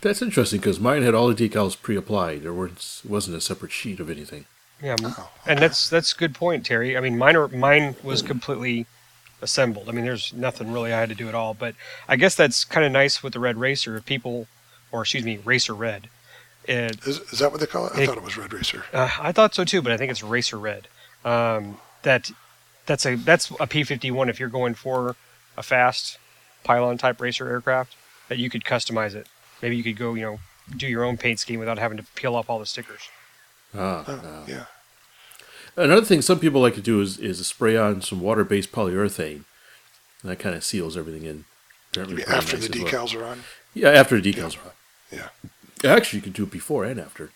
That's 0.00 0.22
interesting 0.22 0.60
because 0.60 0.78
mine 0.78 1.02
had 1.02 1.14
all 1.14 1.32
the 1.32 1.48
decals 1.48 1.80
pre-applied. 1.80 2.42
There 2.42 2.54
weren't, 2.54 3.02
wasn't 3.06 3.36
a 3.36 3.40
separate 3.40 3.72
sheet 3.72 3.98
of 3.98 4.08
anything. 4.08 4.44
Yeah, 4.80 4.94
m- 5.02 5.14
Oh, 5.18 5.30
and 5.44 5.58
that's 5.58 5.90
that's 5.90 6.12
a 6.14 6.16
good 6.16 6.36
point, 6.36 6.64
Terry. 6.64 6.96
I 6.96 7.00
mean, 7.00 7.18
mine 7.18 7.34
are, 7.34 7.48
mine 7.48 7.96
was 8.04 8.22
completely 8.22 8.86
assembled. 9.42 9.88
I 9.88 9.92
mean, 9.92 10.04
there's 10.04 10.32
nothing 10.32 10.70
really 10.72 10.92
I 10.92 11.00
had 11.00 11.08
to 11.08 11.16
do 11.16 11.28
at 11.28 11.34
all. 11.34 11.52
But 11.54 11.74
I 12.08 12.14
guess 12.14 12.36
that's 12.36 12.64
kind 12.64 12.86
of 12.86 12.92
nice 12.92 13.20
with 13.20 13.32
the 13.32 13.40
Red 13.40 13.56
Racer. 13.56 13.96
If 13.96 14.04
people, 14.06 14.46
or 14.92 15.00
excuse 15.02 15.24
me, 15.24 15.38
Racer 15.44 15.74
Red. 15.74 16.08
It, 16.64 17.04
Is, 17.04 17.18
is 17.32 17.40
that 17.40 17.50
what 17.50 17.58
they 17.60 17.66
call 17.66 17.86
it? 17.86 17.94
I 17.96 18.02
It- 18.02 18.06
thought 18.06 18.18
it 18.18 18.22
was 18.22 18.36
Red 18.36 18.52
Racer. 18.52 18.84
uh, 18.92 19.10
I 19.20 19.32
thought 19.32 19.52
so 19.56 19.64
too, 19.64 19.82
but 19.82 19.90
I 19.90 19.96
think 19.96 20.12
it's 20.12 20.22
Racer 20.22 20.58
Red. 20.58 20.86
Um, 21.24 21.78
that 22.04 22.30
that's 22.86 23.04
a 23.04 23.16
that's 23.16 23.50
a 23.50 23.66
P51 23.66 24.28
if 24.28 24.38
you're 24.38 24.48
going 24.48 24.74
for 24.74 25.16
a 25.58 25.62
fast 25.62 26.18
pylon 26.64 26.96
type 26.98 27.20
racer 27.20 27.48
aircraft 27.48 27.94
that 28.28 28.38
you 28.38 28.48
could 28.48 28.64
customize 28.64 29.14
it. 29.14 29.26
Maybe 29.60 29.76
you 29.76 29.82
could 29.82 29.96
go, 29.96 30.14
you 30.14 30.22
know, 30.22 30.38
do 30.76 30.86
your 30.86 31.04
own 31.04 31.16
paint 31.16 31.40
scheme 31.40 31.58
without 31.58 31.78
having 31.78 31.96
to 31.98 32.04
peel 32.14 32.34
off 32.36 32.48
all 32.48 32.58
the 32.58 32.66
stickers. 32.66 33.08
Ah, 33.74 34.04
Oh, 34.06 34.20
ah. 34.24 34.44
yeah. 34.46 34.64
Another 35.76 36.04
thing 36.04 36.22
some 36.22 36.40
people 36.40 36.60
like 36.60 36.74
to 36.74 36.80
do 36.80 37.00
is, 37.00 37.18
is 37.18 37.44
spray 37.46 37.76
on 37.76 38.02
some 38.02 38.20
water-based 38.20 38.72
polyurethane. 38.72 39.44
And 40.22 40.30
that 40.30 40.38
kind 40.38 40.54
of 40.56 40.64
seals 40.64 40.96
everything 40.96 41.22
in. 41.24 41.44
Apparently 41.92 42.16
Maybe 42.16 42.24
pretty 42.26 42.38
after 42.38 42.56
nice 42.56 42.68
the 42.68 42.74
as 42.74 42.82
well. 42.82 42.92
decals 43.06 43.20
are 43.20 43.24
on. 43.24 43.40
Yeah, 43.74 43.88
after 43.90 44.20
the 44.20 44.32
decals 44.32 44.56
are 44.58 44.66
on. 44.68 44.72
Yeah. 45.12 45.28
Actually, 45.90 46.18
you 46.18 46.22
can 46.22 46.32
do 46.32 46.42
it 46.42 46.50
before 46.50 46.84
and 46.84 46.98
after. 47.00 47.30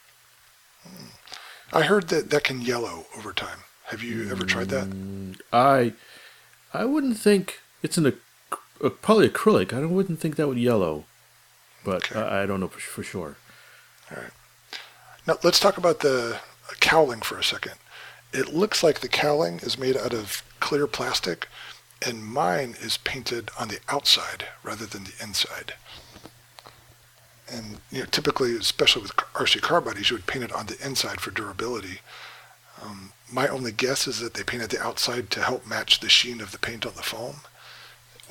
I 1.73 1.83
heard 1.83 2.09
that 2.09 2.31
that 2.31 2.45
can 2.45 2.61
yellow 2.61 3.07
over 3.17 3.33
time. 3.33 3.61
Have 3.85 4.03
you 4.03 4.31
ever 4.31 4.45
tried 4.45 4.69
that? 4.71 4.89
I 5.53 5.95
I 6.75 6.85
wouldn't 6.85 7.19
think 7.19 7.61
it's 7.83 7.99
an 7.99 8.07
ac- 8.07 8.17
uh, 8.83 8.89
polyacrylic. 8.91 9.73
I 9.73 9.81
don't, 9.81 9.95
wouldn't 9.95 10.21
think 10.21 10.37
that 10.37 10.49
would 10.49 10.59
yellow, 10.59 11.05
but 11.85 12.11
Okay. 12.11 12.21
I, 12.21 12.43
I 12.43 12.47
don't 12.47 12.61
know 12.61 12.69
for, 12.69 12.81
for 12.81 13.03
sure. 13.03 13.37
All 14.11 14.23
right. 14.23 14.33
Now 15.27 15.39
let's 15.43 15.61
talk 15.61 15.77
about 15.77 16.01
the 16.01 16.41
cowling 16.81 17.21
for 17.21 17.39
a 17.39 17.45
second. 17.45 17.75
It 18.33 18.53
looks 18.55 18.83
like 18.83 19.01
the 19.01 19.09
cowling 19.09 19.59
is 19.61 19.79
made 19.79 19.97
out 19.97 20.15
of 20.15 20.43
clear 20.59 20.87
plastic, 20.87 21.49
and 22.05 22.25
mine 22.25 22.75
is 22.81 22.97
painted 22.97 23.51
on 23.59 23.69
the 23.69 23.79
outside 23.89 24.47
rather 24.63 24.87
than 24.87 25.05
the 25.05 25.13
inside. 25.23 25.75
And 27.51 27.79
you 27.91 28.01
know, 28.01 28.07
typically, 28.07 28.57
especially 28.57 29.03
with 29.03 29.13
RC 29.17 29.61
car 29.61 29.81
bodies, 29.81 30.11
you 30.11 30.17
would 30.17 30.27
paint 30.27 30.45
it 30.45 30.53
on 30.53 30.67
the 30.67 30.79
inside 30.85 31.21
for 31.21 31.31
durability. 31.31 32.01
Um, 32.83 33.13
my 33.31 33.47
only 33.49 33.73
guess 33.73 34.07
is 34.09 34.21
that 34.21 34.35
they 34.35 34.43
painted 34.43 34.71
the 34.71 34.83
outside 34.83 35.31
to 35.31 35.43
help 35.43 35.67
match 35.67 36.01
the 36.01 36.09
sheen 36.09 36.41
of 36.41 36.51
the 36.53 36.59
paint 36.59 36.87
on 36.87 36.95
the 36.95 37.03
foam, 37.03 37.37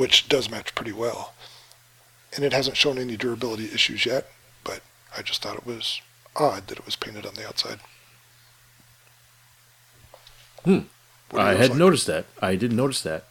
which 0.01 0.27
does 0.27 0.49
match 0.49 0.73
pretty 0.73 0.91
well. 0.91 1.35
And 2.35 2.43
it 2.43 2.53
hasn't 2.53 2.75
shown 2.75 2.97
any 2.97 3.15
durability 3.15 3.65
issues 3.65 4.03
yet, 4.03 4.31
but 4.63 4.81
I 5.15 5.21
just 5.21 5.43
thought 5.43 5.57
it 5.57 5.65
was 5.65 6.01
odd 6.35 6.65
that 6.67 6.79
it 6.79 6.85
was 6.87 6.95
painted 6.95 7.23
on 7.23 7.35
the 7.35 7.45
outside. 7.45 7.77
Hmm. 10.65 10.79
I 11.35 11.53
had 11.53 11.69
like? 11.69 11.77
noticed 11.77 12.07
that. 12.07 12.25
I 12.41 12.55
didn't 12.55 12.77
notice 12.77 13.03
that. 13.03 13.25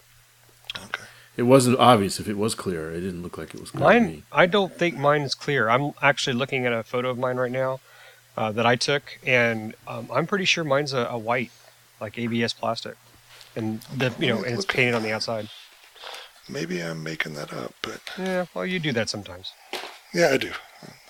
Okay. 0.76 1.02
It 1.36 1.42
wasn't 1.42 1.76
obvious 1.80 2.20
if 2.20 2.28
it 2.28 2.38
was 2.38 2.54
clear. 2.54 2.92
It 2.92 3.00
didn't 3.00 3.24
look 3.24 3.36
like 3.36 3.52
it 3.52 3.60
was 3.60 3.72
clear 3.72 3.80
to 3.80 3.86
Mine, 3.86 4.06
me. 4.06 4.22
I 4.30 4.46
don't 4.46 4.72
think 4.72 4.96
mine 4.96 5.22
is 5.22 5.34
clear. 5.34 5.68
I'm 5.68 5.90
actually 6.00 6.36
looking 6.36 6.66
at 6.66 6.72
a 6.72 6.84
photo 6.84 7.10
of 7.10 7.18
mine 7.18 7.36
right 7.36 7.50
now 7.50 7.80
uh, 8.36 8.52
that 8.52 8.64
I 8.64 8.76
took, 8.76 9.18
and 9.26 9.74
um, 9.88 10.06
I'm 10.12 10.28
pretty 10.28 10.44
sure 10.44 10.62
mine's 10.62 10.92
a, 10.92 11.08
a 11.10 11.18
white, 11.18 11.50
like 12.00 12.16
ABS 12.16 12.52
plastic, 12.52 12.94
and 13.56 13.80
the 13.96 14.14
you 14.20 14.28
know, 14.28 14.44
and 14.44 14.54
it's 14.54 14.64
painted 14.64 14.94
on 14.94 15.02
the 15.02 15.10
outside. 15.10 15.48
Maybe 16.50 16.80
I'm 16.80 17.02
making 17.02 17.34
that 17.34 17.52
up, 17.52 17.74
but 17.82 18.00
Yeah, 18.18 18.46
well, 18.54 18.66
you 18.66 18.78
do 18.78 18.92
that 18.92 19.08
sometimes. 19.08 19.52
yeah, 20.12 20.28
I 20.32 20.36
do. 20.36 20.52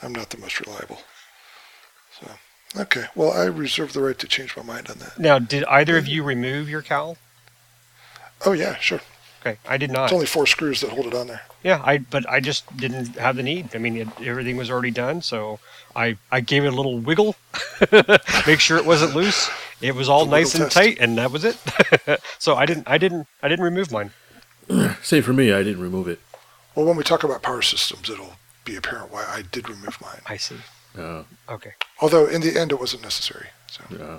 I'm 0.03 0.13
not 0.15 0.31
the 0.31 0.39
most 0.39 0.61
reliable. 0.61 1.01
So, 2.21 2.31
okay. 2.77 3.05
Well, 3.15 3.33
I 3.33 3.45
reserve 3.47 3.93
the 3.93 4.03
right 4.03 4.19
to 4.19 4.27
change 4.27 4.57
my 4.57 4.63
mind 4.63 4.91
on 4.91 4.99
that. 4.99 5.19
Now, 5.19 5.39
did 5.39 5.65
either 5.65 5.97
of 5.97 6.07
you 6.07 6.23
remove 6.23 6.69
your 6.69 6.83
cowl? 6.83 7.17
Oh 8.45 8.53
yeah, 8.53 8.77
sure. 8.77 9.01
Okay, 9.41 9.59
I 9.67 9.79
did 9.79 9.91
not. 9.91 10.05
It's 10.05 10.13
only 10.13 10.27
four 10.27 10.47
screws 10.47 10.81
that 10.83 10.91
hold 10.91 11.07
it 11.07 11.15
on 11.15 11.27
there. 11.27 11.43
Yeah, 11.63 11.81
I 11.85 11.99
but 11.99 12.29
I 12.29 12.41
just 12.41 12.75
didn't 12.77 13.17
have 13.17 13.37
the 13.37 13.43
need. 13.43 13.75
I 13.75 13.79
mean, 13.79 13.97
it, 13.97 14.09
everything 14.23 14.57
was 14.57 14.71
already 14.71 14.91
done, 14.91 15.23
so 15.23 15.61
I 15.97 16.17
I 16.31 16.41
gave 16.41 16.65
it 16.65 16.73
a 16.73 16.77
little 16.77 16.99
wiggle, 16.99 17.37
make 18.47 18.61
sure 18.61 18.77
it 18.79 18.85
wasn't 18.87 19.15
loose. 19.15 19.51
It 19.81 19.95
was 19.95 20.09
all 20.11 20.27
nice 20.27 20.55
and 20.55 20.65
test. 20.65 20.77
tight, 20.77 20.99
and 21.01 21.17
that 21.19 21.31
was 21.31 21.45
it. 21.45 21.57
so 22.39 22.55
I 22.55 22.67
didn't 22.67 22.87
I 22.89 22.99
didn't 22.99 23.27
I 23.43 23.49
didn't 23.49 23.65
remove 23.65 23.91
mine. 23.91 24.11
Same 25.03 25.23
for 25.23 25.33
me. 25.33 25.53
I 25.53 25.63
didn't 25.63 25.83
remove 25.83 26.09
it. 26.09 26.21
Well, 26.75 26.87
when 26.87 26.97
we 26.97 27.03
talk 27.05 27.25
about 27.25 27.43
power 27.43 27.63
systems, 27.63 28.09
it'll 28.09 28.35
be 28.65 28.77
apparent 28.77 29.11
why 29.13 29.25
I 29.29 29.43
did 29.43 29.69
remove 29.69 30.01
mine. 30.01 30.21
I 30.27 30.37
see. 30.37 30.57
Uh, 30.97 31.25
Okay. 31.49 31.73
Although 32.01 32.27
in 32.27 32.41
the 32.41 32.59
end, 32.59 32.73
it 32.73 32.81
wasn't 32.81 33.03
necessary. 33.03 33.49
So 33.69 33.83
uh, 33.93 34.19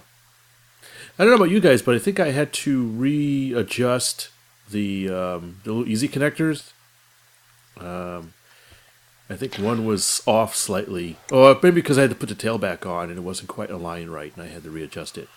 I 1.18 1.24
don't 1.24 1.30
know 1.30 1.36
about 1.36 1.50
you 1.50 1.60
guys, 1.60 1.82
but 1.82 1.96
I 1.96 2.00
think 2.00 2.20
I 2.20 2.32
had 2.32 2.52
to 2.54 2.84
readjust 2.88 4.30
the 4.70 5.10
um, 5.10 5.58
the 5.64 5.72
little 5.74 5.88
easy 5.92 6.08
connectors. 6.08 6.72
Um, 7.78 8.34
I 9.30 9.36
think 9.36 9.56
one 9.56 9.86
was 9.86 10.22
off 10.26 10.56
slightly. 10.56 11.18
Oh, 11.32 11.54
maybe 11.64 11.76
because 11.76 11.98
I 11.98 12.02
had 12.02 12.10
to 12.12 12.16
put 12.16 12.30
the 12.30 12.36
tail 12.36 12.58
back 12.58 12.86
on 12.86 13.10
and 13.10 13.18
it 13.18 13.22
wasn't 13.22 13.48
quite 13.50 13.72
aligned 13.72 14.14
right, 14.14 14.34
and 14.36 14.44
I 14.44 14.48
had 14.50 14.64
to 14.64 14.70
readjust 14.70 15.18
it. 15.18 15.30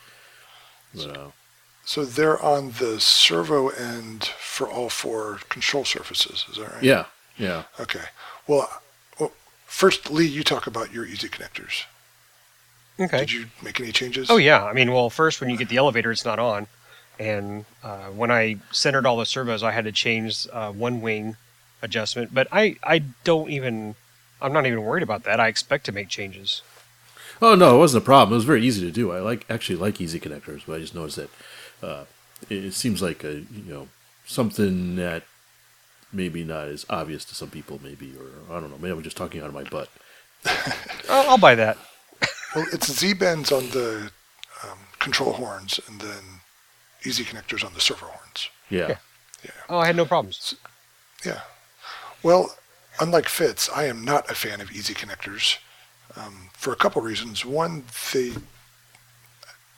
But, 0.94 1.16
uh, 1.16 1.26
So 1.84 2.04
they're 2.04 2.40
on 2.42 2.72
the 2.72 2.98
servo 2.98 3.68
end 3.68 4.24
for 4.38 4.68
all 4.68 4.88
four 4.88 5.40
control 5.48 5.84
surfaces. 5.84 6.46
Is 6.50 6.56
that 6.56 6.72
right? 6.72 6.82
yeah, 6.82 7.04
yeah. 7.36 7.64
Okay. 7.78 8.04
Well, 8.46 8.80
well, 9.20 9.32
first, 9.66 10.10
Lee, 10.10 10.26
you 10.26 10.42
talk 10.42 10.66
about 10.66 10.92
your 10.92 11.04
easy 11.04 11.28
connectors. 11.28 11.84
Okay. 12.98 13.18
Did 13.18 13.32
you 13.32 13.46
make 13.62 13.80
any 13.80 13.92
changes? 13.92 14.30
Oh 14.30 14.36
yeah, 14.36 14.64
I 14.64 14.72
mean, 14.72 14.92
well, 14.92 15.10
first 15.10 15.40
when 15.40 15.50
you 15.50 15.56
get 15.56 15.68
the 15.68 15.76
elevator, 15.76 16.12
it's 16.12 16.24
not 16.24 16.38
on, 16.38 16.68
and 17.18 17.64
uh, 17.82 18.06
when 18.06 18.30
I 18.30 18.56
centered 18.70 19.04
all 19.04 19.16
the 19.16 19.26
servos, 19.26 19.62
I 19.62 19.72
had 19.72 19.84
to 19.84 19.92
change 19.92 20.46
uh, 20.52 20.70
one 20.70 21.00
wing 21.00 21.36
adjustment. 21.82 22.32
But 22.32 22.46
I 22.52 22.76
I 22.84 23.00
don't 23.24 23.50
even 23.50 23.96
I'm 24.40 24.52
not 24.52 24.66
even 24.66 24.82
worried 24.82 25.02
about 25.02 25.24
that. 25.24 25.40
I 25.40 25.48
expect 25.48 25.86
to 25.86 25.92
make 25.92 26.08
changes. 26.08 26.62
Oh 27.42 27.54
no, 27.54 27.76
it 27.76 27.78
wasn't 27.78 28.04
a 28.04 28.06
problem. 28.06 28.32
It 28.34 28.36
was 28.36 28.44
very 28.44 28.64
easy 28.64 28.84
to 28.86 28.92
do. 28.92 29.10
I 29.10 29.20
like 29.20 29.44
actually 29.50 29.76
like 29.76 30.00
easy 30.00 30.20
connectors, 30.20 30.62
but 30.66 30.76
I 30.76 30.78
just 30.78 30.94
noticed 30.94 31.16
that 31.16 31.30
uh, 31.84 32.04
it, 32.48 32.64
it 32.64 32.74
seems 32.74 33.02
like 33.02 33.24
a 33.24 33.34
you 33.34 33.64
know 33.66 33.88
something 34.26 34.96
that 34.96 35.24
maybe 36.12 36.44
not 36.44 36.68
as 36.68 36.86
obvious 36.88 37.24
to 37.26 37.34
some 37.34 37.50
people, 37.50 37.80
maybe, 37.82 38.14
or 38.18 38.56
I 38.56 38.60
don't 38.60 38.70
know. 38.70 38.78
Maybe 38.78 38.92
I'm 38.92 39.02
just 39.02 39.16
talking 39.16 39.40
out 39.40 39.48
of 39.48 39.54
my 39.54 39.64
butt. 39.64 39.88
I'll, 41.10 41.30
I'll 41.30 41.38
buy 41.38 41.54
that. 41.54 41.76
Well, 42.54 42.66
it's 42.72 42.86
Z 42.92 43.14
bends 43.14 43.50
on 43.50 43.70
the 43.70 44.12
um, 44.62 44.78
control 45.00 45.32
horns 45.32 45.80
and 45.88 46.00
then 46.00 46.22
easy 47.04 47.24
connectors 47.24 47.64
on 47.64 47.74
the 47.74 47.80
servo 47.80 48.06
horns. 48.06 48.48
Yeah, 48.70 48.98
Yeah. 49.42 49.50
Oh, 49.68 49.78
I 49.78 49.86
had 49.86 49.96
no 49.96 50.04
problems. 50.04 50.54
Yeah. 51.26 51.40
Well, 52.22 52.54
unlike 53.00 53.28
Fitz, 53.28 53.68
I 53.74 53.86
am 53.86 54.04
not 54.04 54.30
a 54.30 54.36
fan 54.36 54.60
of 54.60 54.70
easy 54.70 54.94
connectors 54.94 55.58
um, 56.16 56.50
for 56.52 56.72
a 56.72 56.76
couple 56.76 57.02
reasons. 57.02 57.44
One, 57.44 57.82
they. 58.12 58.34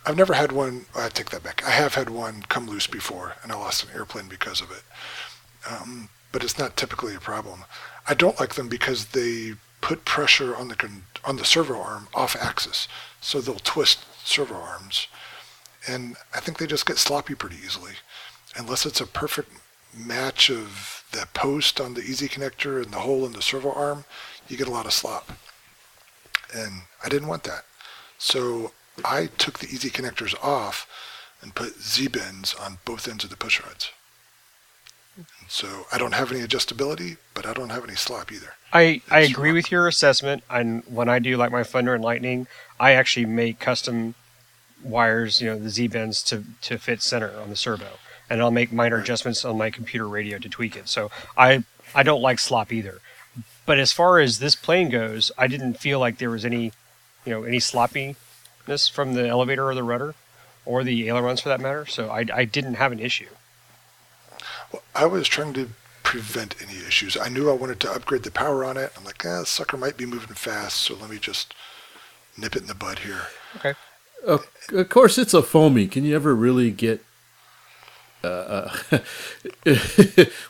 I've 0.07 0.17
never 0.17 0.35
had 0.35 0.53
one. 0.53 0.87
I 0.95 1.09
take 1.09 1.31
that 1.31 1.43
back. 1.43 1.67
I 1.67 1.71
have 1.71 1.95
had 1.95 2.09
one 2.09 2.43
come 2.49 2.69
loose 2.69 2.87
before, 2.87 3.35
and 3.43 3.51
I 3.51 3.57
lost 3.57 3.83
an 3.85 3.91
airplane 3.93 4.29
because 4.29 4.61
of 4.61 4.71
it. 4.71 4.83
Um, 5.69 6.09
but 6.31 6.45
it's 6.45 6.59
not 6.59 6.77
typically 6.77 7.15
a 7.15 7.21
problem. 7.21 7.65
I 8.07 8.15
don't 8.15 8.39
like 8.39 8.55
them 8.55 8.69
because 8.69 9.07
they 9.07 9.55
put 9.81 10.05
pressure 10.05 10.55
on 10.55 10.69
the 10.69 10.77
con- 10.77 11.03
on 11.25 11.37
the 11.37 11.45
servo 11.45 11.81
arm 11.81 12.07
off 12.15 12.37
axis, 12.37 12.87
so 13.21 13.41
they'll 13.41 13.57
twist 13.57 14.05
servo 14.25 14.55
arms, 14.55 15.09
and 15.89 16.17
I 16.35 16.41
think 16.41 16.59
they 16.59 16.67
just 16.67 16.87
get 16.87 16.99
sloppy 16.99 17.35
pretty 17.35 17.57
easily, 17.57 17.95
unless 18.57 18.87
it's 18.87 19.01
a 19.01 19.07
perfect 19.07 19.51
match 19.93 20.51
of 20.51 21.05
the 21.13 21.27
post 21.35 21.81
on 21.81 21.95
the 21.95 22.03
easy 22.03 22.29
connector 22.29 22.83
and 22.83 22.93
the 22.93 22.99
hole 22.99 23.25
in 23.27 23.33
the 23.33 23.43
servo 23.43 23.73
arm, 23.73 24.05
you 24.49 24.57
get 24.57 24.69
a 24.69 24.73
lot 24.73 24.87
of 24.87 24.93
slop. 24.93 25.33
And 26.55 26.83
I 27.05 27.09
didn't 27.09 27.29
want 27.29 27.45
that. 27.45 27.65
So 28.19 28.73
I 29.05 29.27
took 29.39 29.59
the 29.59 29.67
easy 29.67 29.91
connectors 29.91 30.35
off 30.43 30.87
and 31.43 31.55
put 31.55 31.81
Z-bends 31.81 32.55
on 32.55 32.79
both 32.85 33.07
ends 33.09 33.25
of 33.25 33.31
the 33.31 33.37
push 33.37 33.63
rods. 33.63 33.91
So 35.49 35.87
I 35.93 35.99
don't 35.99 36.15
have 36.15 36.31
any 36.31 36.41
adjustability, 36.41 37.17
but 37.35 37.47
I 37.47 37.53
don't 37.53 37.71
have 37.71 37.85
any 37.85 37.95
slop 37.95 38.33
either. 38.33 38.55
I, 38.73 39.01
I 39.11 39.21
It's 39.21 39.31
agree 39.31 39.53
with 39.53 39.71
your 39.71 39.87
assessment. 39.87 40.43
And 40.51 40.83
when 40.87 41.09
I 41.09 41.19
do 41.19 41.37
like 41.37 41.53
my 41.53 41.63
Thunder 41.63 41.95
and 41.95 42.05
Lightning, 42.05 42.47
I 42.79 42.93
actually 42.93 43.27
make 43.27 43.59
custom 43.59 44.15
wires, 44.83 45.41
you 45.41 45.49
know, 45.49 45.59
the 45.59 45.71
Z 45.71 45.89
bends 45.89 46.23
to, 46.25 46.45
to 46.63 46.79
fit 46.79 47.01
center 47.01 47.33
on 47.39 47.49
the 47.49 47.57
servo. 47.57 47.99
And 48.29 48.43
I'll 48.43 48.51
make 48.51 48.73
minor 48.73 48.99
adjustments 48.99 49.45
on 49.45 49.57
my 49.57 49.71
computer 49.71 50.09
radio 50.09 50.39
to 50.39 50.49
tweak 50.49 50.77
it. 50.77 50.89
So 50.89 51.11
I 51.37 51.65
I 51.95 52.03
don't 52.03 52.21
like 52.21 52.41
slop 52.41 52.73
either. 52.73 52.99
But 53.65 53.79
as 53.79 53.93
far 53.93 54.19
as 54.19 54.39
this 54.39 54.55
plane 54.55 54.91
goes, 54.91 55.31
I 55.39 55.47
didn't 55.47 55.75
feel 55.75 56.01
like 56.01 56.19
there 56.19 56.31
was 56.31 56.45
any, 56.45 56.73
you 57.25 57.33
know, 57.33 57.45
any 57.45 57.61
sloppiness 58.67 58.89
from 58.89 59.15
the 59.15 59.29
elevator 59.29 59.65
or 59.69 59.75
the 59.75 59.83
rudder, 59.83 60.15
or 60.65 60.83
the 60.85 61.09
ailerons 61.09 61.41
for 61.41 61.49
that 61.49 61.61
matter. 61.61 61.87
So 61.87 62.11
I, 62.11 62.25
I 62.33 62.45
didn't 62.45 62.75
have 62.75 62.93
an 62.93 62.99
issue. 63.01 63.29
Well, 64.73 64.83
I 64.95 65.07
was 65.07 65.29
trying 65.29 65.55
to 65.55 65.71
prevent 66.03 66.55
any 66.63 66.79
issues. 66.79 67.17
I 67.17 67.29
knew 67.29 67.51
I 67.51 67.55
wanted 67.55 67.81
to 67.81 67.93
upgrade 67.93 68.23
the 68.25 68.31
power 68.31 68.65
on 68.65 68.77
it. 68.77 68.93
I'm 68.97 69.05
like, 69.05 69.25
eh, 69.25 69.41
this 69.41 69.49
sucker 69.51 69.77
might 69.77 69.97
be 69.97 70.07
moving 70.07 70.35
fast, 70.35 70.77
so 70.77 70.95
let 70.95 71.11
me 71.11 71.19
just 71.19 71.55
nip 72.37 72.57
it 72.57 72.63
in 72.63 72.69
the 72.69 72.75
bud 72.75 73.01
here. 73.01 73.23
Okay. 73.57 73.75
Uh, 74.27 74.39
of 74.73 74.89
course, 74.89 75.19
it's 75.19 75.35
a 75.35 75.43
foamy. 75.43 75.87
Can 75.87 76.05
you 76.05 76.15
ever 76.17 76.35
really 76.35 76.71
get 76.71 77.01
uh, 78.25 78.27
uh, 78.91 78.99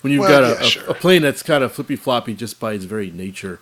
when 0.00 0.12
you've 0.12 0.20
Well, 0.20 0.28
got 0.28 0.44
a, 0.44 0.60
yeah, 0.60 0.60
a- 0.60 0.64
sure. 0.64 0.84
a 0.88 0.94
plane 0.94 1.22
that's 1.22 1.42
kind 1.42 1.62
of 1.62 1.72
flippy 1.72 1.96
floppy 1.96 2.32
just 2.34 2.58
by 2.58 2.72
its 2.72 2.84
very 2.84 3.10
nature? 3.10 3.60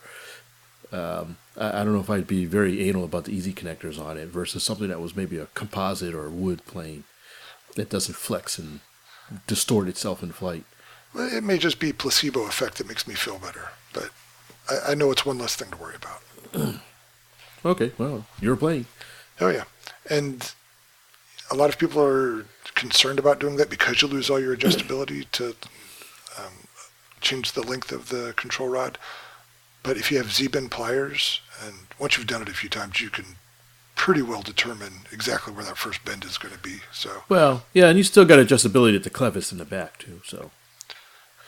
Um, 0.93 1.37
I, 1.57 1.85
don't 1.85 1.93
know 1.93 2.01
if 2.01 2.11
I'd 2.11 2.27
be 2.27 2.45
very 2.45 2.89
anal 2.89 3.05
about 3.05 3.25
the 3.25 3.33
easy 3.33 3.53
connectors 3.53 3.99
on 3.99 4.17
it 4.17 4.29
versus 4.29 4.65
something 4.65 4.89
that 4.89 5.01
was 5.01 5.15
maybe 5.17 5.39
a 5.39 5.47
composite 5.55 6.15
or 6.15 6.27
a 6.27 6.31
wood 6.31 6.65
plane 6.67 7.05
that 7.77 7.91
doesn't 7.91 8.17
flex 8.17 8.59
and 8.59 8.81
distort 9.47 9.89
itself 9.89 10.23
in 10.23 10.33
flight. 10.33 10.65
Well, 11.15 11.33
It 11.33 11.45
may 11.45 11.59
just 11.59 11.79
be 11.79 11.93
placebo 11.93 12.47
effect 12.47 12.79
that 12.79 12.89
makes 12.89 13.07
me 13.07 13.15
feel 13.15 13.39
better, 13.39 13.71
but 13.93 14.11
I, 14.69 14.93
I 14.93 14.95
know 14.95 15.11
it's 15.11 15.25
one 15.25 15.39
less 15.39 15.55
thing 15.57 15.71
to 15.71 15.77
worry 15.77 15.97
about. 15.97 16.75
Okay, 17.67 17.93
well, 17.97 18.27
you're 18.43 18.57
playing. 18.57 18.85
Oh 19.41 19.49
yeah, 19.49 19.65
and 20.11 20.53
a 21.51 21.55
lot 21.55 21.71
of 21.71 21.79
people 21.79 22.03
are 22.03 22.45
concerned 22.75 23.19
about 23.19 23.41
doing 23.41 23.57
that 23.57 23.71
because 23.71 24.03
you 24.03 24.09
lose 24.09 24.29
all 24.29 24.39
your 24.39 24.55
adjustability 24.55 25.25
to 25.33 25.57
um, 26.39 26.69
change 27.23 27.53
the 27.53 27.63
length 27.63 27.91
of 27.91 28.11
the 28.11 28.35
control 28.37 28.69
rod. 28.69 28.99
But 29.83 29.97
if 29.97 30.11
you 30.11 30.19
have 30.19 30.33
Z-bend 30.33 30.71
pliers, 30.71 31.41
and 31.65 31.75
once 31.99 32.17
you've 32.17 32.27
done 32.27 32.43
it 32.43 32.49
a 32.49 32.55
few 32.55 32.69
times, 32.69 33.01
you 33.01 33.11
can 33.11 33.25
pretty 33.97 34.23
well 34.23 34.43
determine 34.43 34.93
exactly 35.13 35.53
where 35.55 35.65
that 35.65 35.77
first 35.79 36.05
bend 36.05 36.25
is 36.25 36.37
going 36.39 36.53
to 36.55 36.61
be. 36.61 36.79
So 36.93 37.23
Well, 37.29 37.65
yeah, 37.73 37.87
and 37.89 37.97
you 37.99 38.05
still 38.05 38.25
got 38.25 38.39
adjustability 38.39 38.97
at 38.97 39.05
the 39.05 39.11
clevis 39.11 39.53
in 39.53 39.59
the 39.59 39.65
back 39.65 39.99
too. 39.99 40.21
So, 40.27 40.51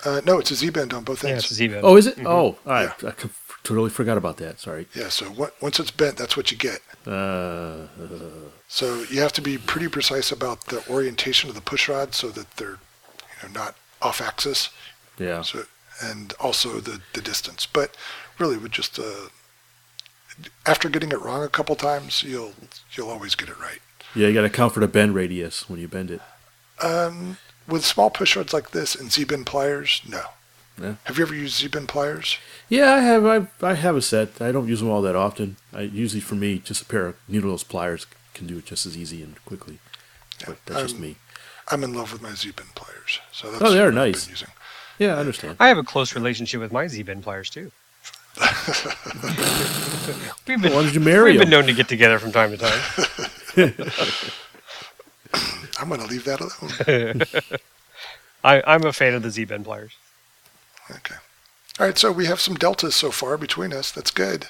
uh, 0.04 0.20
no, 0.24 0.38
it's 0.38 0.50
a 0.50 0.54
Z-bend 0.54 0.92
on 0.94 1.02
both 1.04 1.24
Yeah, 1.24 1.30
ends. 1.30 1.44
it's 1.44 1.52
a 1.52 1.54
Z-bend. 1.54 1.80
oh, 1.84 1.96
is 1.96 2.06
it? 2.06 2.16
Mhm. 2.16 2.26
Oh, 2.26 2.30
all 2.66 2.72
right. 2.72 3.04
I 3.04 3.10
c- 3.20 3.30
totally 3.64 3.90
forgot 3.90 4.16
about 4.16 4.36
that. 4.36 4.60
Sorry. 4.60 4.86
Yeah, 4.94 5.08
so 5.08 5.26
on- 5.42 5.50
once 5.60 5.80
it's 5.80 5.90
bent, 5.90 6.16
that's 6.16 6.36
what 6.36 6.50
you 6.52 6.56
get. 6.56 6.80
Uh, 7.06 7.86
So 8.68 9.02
you 9.10 9.20
have 9.20 9.32
to 9.34 9.40
be 9.42 9.58
pretty 9.58 9.88
precise 9.88 10.32
about 10.32 10.66
the 10.66 10.82
orientation 10.88 11.48
of 11.48 11.54
the 11.54 11.60
push 11.60 11.88
rod 11.88 12.14
so 12.14 12.28
that 12.30 12.56
they're 12.56 12.78
you 13.42 13.48
know, 13.48 13.60
not 13.60 13.76
off 14.02 14.20
axis. 14.20 14.70
yeah. 15.18 15.42
So, 15.42 15.64
and 16.00 16.32
also 16.40 16.80
the, 16.80 17.00
the 17.14 17.22
distance. 17.22 17.66
But 17.66 17.96
really, 18.38 18.56
with 18.56 18.72
just 18.72 18.98
uh, 18.98 19.28
after 20.66 20.88
getting 20.88 21.12
it 21.12 21.20
wrong 21.20 21.42
a 21.42 21.48
couple 21.48 21.74
times, 21.76 22.22
you'll 22.22 22.52
you'll 22.92 23.10
always 23.10 23.34
get 23.34 23.48
it 23.48 23.58
right. 23.60 23.80
Yeah, 24.14 24.28
you 24.28 24.34
got 24.34 24.40
to 24.42 24.46
account 24.46 24.72
for 24.74 24.80
the 24.80 24.88
bend 24.88 25.14
radius 25.14 25.68
when 25.68 25.78
you 25.80 25.88
bend 25.88 26.10
it. 26.10 26.20
Um, 26.82 27.38
with 27.68 27.84
small 27.84 28.10
push 28.10 28.36
rods 28.36 28.52
like 28.52 28.70
this 28.70 28.94
and 28.94 29.10
Z-bend 29.12 29.46
pliers, 29.46 30.00
no. 30.08 30.22
Yeah. 30.80 30.94
Have 31.04 31.18
you 31.18 31.24
ever 31.24 31.34
used 31.34 31.56
Z-bend 31.56 31.88
pliers? 31.88 32.36
Yeah, 32.68 32.92
I 32.94 33.00
have. 33.00 33.24
I, 33.26 33.46
I 33.66 33.74
have 33.74 33.96
a 33.96 34.02
set. 34.02 34.40
I 34.42 34.52
don't 34.52 34.68
use 34.68 34.80
them 34.80 34.90
all 34.90 35.02
that 35.02 35.16
often. 35.16 35.56
I 35.72 35.82
usually, 35.82 36.20
for 36.20 36.34
me, 36.34 36.58
just 36.58 36.82
a 36.82 36.84
pair 36.84 37.06
of 37.06 37.16
needleless 37.28 37.62
pliers 37.64 38.06
can 38.34 38.46
do 38.46 38.58
it 38.58 38.66
just 38.66 38.84
as 38.86 38.96
easy 38.96 39.22
and 39.22 39.42
quickly. 39.46 39.78
But 40.46 40.58
that's 40.66 40.82
just 40.82 40.94
Um, 40.96 41.00
me. 41.00 41.16
I'm 41.68 41.82
in 41.82 41.94
love 41.94 42.12
with 42.12 42.20
my 42.22 42.34
Z-bend 42.34 42.74
pliers. 42.74 43.20
So 43.32 43.50
that's 43.50 43.62
Oh, 43.62 43.70
they're 43.70 43.86
what 43.86 43.88
I've 43.98 44.06
nice. 44.12 44.24
been 44.24 44.32
using. 44.32 44.48
Yeah, 44.98 45.16
I 45.16 45.18
understand. 45.18 45.56
I 45.58 45.68
have 45.68 45.78
a 45.78 45.82
close 45.82 46.14
relationship 46.14 46.60
with 46.60 46.72
my 46.72 46.86
Z-bend 46.88 47.22
pliers 47.22 47.50
too. 47.50 47.72
we've 50.46 50.60
been 50.60 50.72
Why 50.72 50.82
did 50.82 50.94
you 50.94 51.00
marry 51.00 51.32
we've 51.32 51.40
been 51.40 51.50
known 51.50 51.66
to 51.66 51.72
get 51.72 51.88
together 51.88 52.18
from 52.18 52.32
time 52.32 52.50
to 52.50 52.58
time. 52.58 52.80
I'm 55.78 55.88
going 55.88 56.00
to 56.00 56.06
leave 56.06 56.24
that 56.24 56.40
alone. 56.40 57.22
I, 58.44 58.62
I'm 58.66 58.84
a 58.84 58.92
fan 58.92 59.14
of 59.14 59.22
the 59.22 59.30
Z-bend 59.30 59.64
pliers. 59.64 59.96
okay. 60.90 61.16
All 61.78 61.86
right, 61.86 61.98
so 61.98 62.12
we 62.12 62.26
have 62.26 62.40
some 62.40 62.54
deltas 62.54 62.94
so 62.94 63.10
far 63.10 63.36
between 63.36 63.72
us. 63.72 63.90
That's 63.90 64.10
good. 64.10 64.46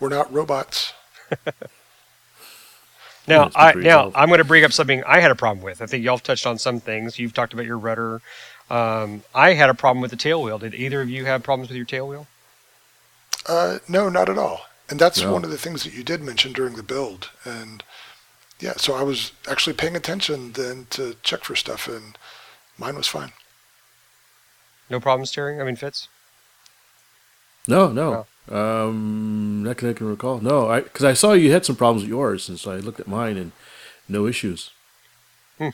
We're 0.00 0.10
not 0.10 0.32
robots. 0.32 0.92
Now, 3.28 3.46
it's 3.46 3.56
I, 3.56 3.72
now 3.74 3.98
solid. 3.98 4.14
I'm 4.16 4.28
going 4.28 4.38
to 4.38 4.44
bring 4.44 4.64
up 4.64 4.72
something 4.72 5.02
I 5.04 5.20
had 5.20 5.30
a 5.30 5.34
problem 5.34 5.64
with. 5.64 5.80
I 5.80 5.86
think 5.86 6.04
y'all 6.04 6.18
touched 6.18 6.46
on 6.46 6.58
some 6.58 6.80
things. 6.80 7.18
You've 7.18 7.32
talked 7.32 7.52
about 7.52 7.66
your 7.66 7.78
rudder. 7.78 8.20
Um, 8.68 9.22
I 9.34 9.52
had 9.52 9.70
a 9.70 9.74
problem 9.74 10.02
with 10.02 10.10
the 10.10 10.16
tail 10.16 10.42
wheel. 10.42 10.58
Did 10.58 10.74
either 10.74 11.00
of 11.00 11.08
you 11.08 11.24
have 11.24 11.42
problems 11.42 11.68
with 11.68 11.76
your 11.76 11.86
tail 11.86 12.08
wheel? 12.08 12.26
Uh, 13.46 13.78
no, 13.88 14.08
not 14.08 14.28
at 14.28 14.38
all. 14.38 14.66
And 14.88 15.00
that's 15.00 15.20
No. 15.20 15.32
one 15.32 15.44
of 15.44 15.50
the 15.50 15.58
things 15.58 15.84
that 15.84 15.92
you 15.94 16.02
did 16.04 16.22
mention 16.22 16.52
during 16.52 16.74
the 16.76 16.82
build. 16.82 17.30
And 17.44 17.82
yeah, 18.60 18.74
so 18.76 18.94
I 18.94 19.02
was 19.02 19.32
actually 19.48 19.72
paying 19.74 19.96
attention 19.96 20.52
then 20.52 20.86
to 20.90 21.16
check 21.22 21.44
for 21.44 21.56
stuff, 21.56 21.88
and 21.88 22.16
mine 22.78 22.96
was 22.96 23.08
fine. 23.08 23.32
No 24.90 25.00
problem 25.00 25.26
steering? 25.26 25.60
I 25.60 25.64
mean, 25.64 25.76
Fitz. 25.76 26.08
No, 27.66 27.88
no. 27.92 28.26
Um, 28.50 29.62
not 29.62 29.78
that 29.78 29.90
I 29.90 29.92
can 29.92 30.08
recall. 30.08 30.40
No, 30.40 30.68
I 30.68 30.80
because 30.80 31.04
I 31.04 31.14
saw 31.14 31.32
you 31.32 31.52
had 31.52 31.64
some 31.64 31.76
problems 31.76 32.02
with 32.02 32.10
yours, 32.10 32.48
and 32.48 32.58
so 32.58 32.72
I 32.72 32.76
looked 32.76 33.00
at 33.00 33.06
mine 33.08 33.36
and 33.36 33.52
no 34.08 34.26
issues. 34.26 34.70
Uh, 35.60 35.70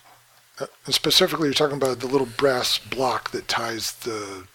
and 0.85 0.95
specifically, 0.95 1.47
you're 1.49 1.55
talking 1.55 1.77
about 1.77 2.01
the 2.01 2.07
little 2.07 2.27
brass 2.27 2.79
block 2.79 3.31
that 3.31 3.49
ties 3.49 3.93
the 3.93 4.47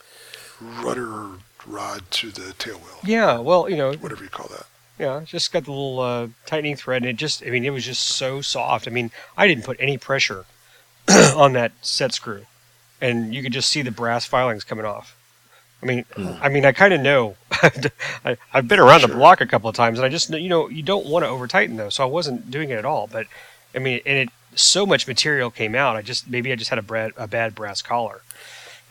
rudder 0.61 1.29
rod 1.65 2.03
to 2.11 2.29
the 2.31 2.53
tail 2.53 2.77
wheel, 2.77 2.99
Yeah, 3.03 3.39
well, 3.39 3.69
you 3.69 3.77
know, 3.77 3.93
whatever 3.93 4.23
you 4.23 4.29
call 4.29 4.47
that. 4.47 4.65
Yeah, 4.99 5.21
just 5.25 5.51
got 5.51 5.65
the 5.65 5.71
little 5.71 5.99
uh, 5.99 6.27
tightening 6.45 6.75
thread, 6.75 7.01
and 7.01 7.09
it 7.09 7.15
just, 7.15 7.43
I 7.43 7.49
mean, 7.49 7.65
it 7.65 7.71
was 7.71 7.85
just 7.85 8.03
so 8.03 8.41
soft. 8.41 8.87
I 8.87 8.91
mean, 8.91 9.11
I 9.35 9.47
didn't 9.47 9.63
put 9.63 9.77
any 9.79 9.97
pressure 9.97 10.45
on 11.35 11.53
that 11.53 11.71
set 11.81 12.13
screw, 12.13 12.45
and 13.01 13.33
you 13.33 13.41
could 13.41 13.53
just 13.53 13.69
see 13.69 13.81
the 13.81 13.91
brass 13.91 14.25
filings 14.25 14.63
coming 14.63 14.85
off. 14.85 15.15
I 15.81 15.85
mean, 15.85 16.05
I 16.41 16.47
mean, 16.47 16.63
I 16.63 16.71
kind 16.71 16.93
of 16.93 17.01
know. 17.01 17.35
I, 18.23 18.37
I've 18.53 18.69
been 18.69 18.79
around 18.79 19.01
the 19.01 19.09
block 19.09 19.41
a 19.41 19.45
couple 19.45 19.69
of 19.69 19.75
times, 19.75 19.99
and 19.99 20.05
I 20.05 20.09
just, 20.09 20.29
you 20.29 20.47
know, 20.47 20.69
you 20.69 20.81
don't 20.81 21.05
want 21.05 21.25
to 21.25 21.29
over 21.29 21.45
tighten 21.45 21.75
though, 21.75 21.89
so 21.89 22.03
I 22.03 22.05
wasn't 22.05 22.49
doing 22.49 22.69
it 22.69 22.77
at 22.77 22.85
all. 22.85 23.07
But 23.07 23.27
I 23.75 23.79
mean, 23.79 23.99
and 24.05 24.17
it 24.17 24.29
so 24.55 24.85
much 24.85 25.07
material 25.07 25.51
came 25.51 25.75
out. 25.75 25.97
I 25.97 26.01
just 26.01 26.29
maybe 26.29 26.53
I 26.53 26.55
just 26.55 26.69
had 26.69 26.79
a, 26.79 26.83
bad 26.83 27.11
a 27.17 27.27
bad 27.27 27.53
brass 27.53 27.81
collar. 27.81 28.21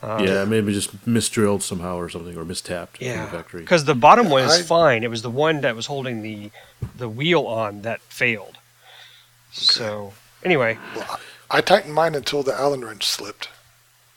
Um, 0.03 0.27
yeah, 0.27 0.43
maybe 0.43 0.73
just 0.73 1.05
misdrilled 1.05 1.61
somehow 1.61 1.95
or 1.95 2.09
something, 2.09 2.37
or 2.37 2.43
mistapped 2.43 2.97
from 2.97 3.07
Yeah, 3.07 3.25
the 3.25 3.31
factory. 3.31 3.61
because 3.61 3.85
the 3.85 3.95
bottom 3.95 4.29
one 4.29 4.43
is 4.43 4.51
I- 4.51 4.61
fine. 4.63 5.03
It 5.03 5.09
was 5.09 5.21
the 5.21 5.29
one 5.29 5.61
that 5.61 5.75
was 5.77 5.85
holding 5.85 6.21
the 6.21 6.51
the 6.97 7.07
wheel 7.07 7.47
on 7.47 7.83
that 7.83 8.01
failed. 8.01 8.57
So 9.51 10.13
anyway, 10.43 10.77
Well, 10.95 11.19
I, 11.49 11.57
I 11.57 11.61
tightened 11.61 11.93
mine 11.93 12.15
until 12.15 12.43
the 12.43 12.53
Allen 12.53 12.83
wrench 12.83 13.05
slipped. 13.07 13.49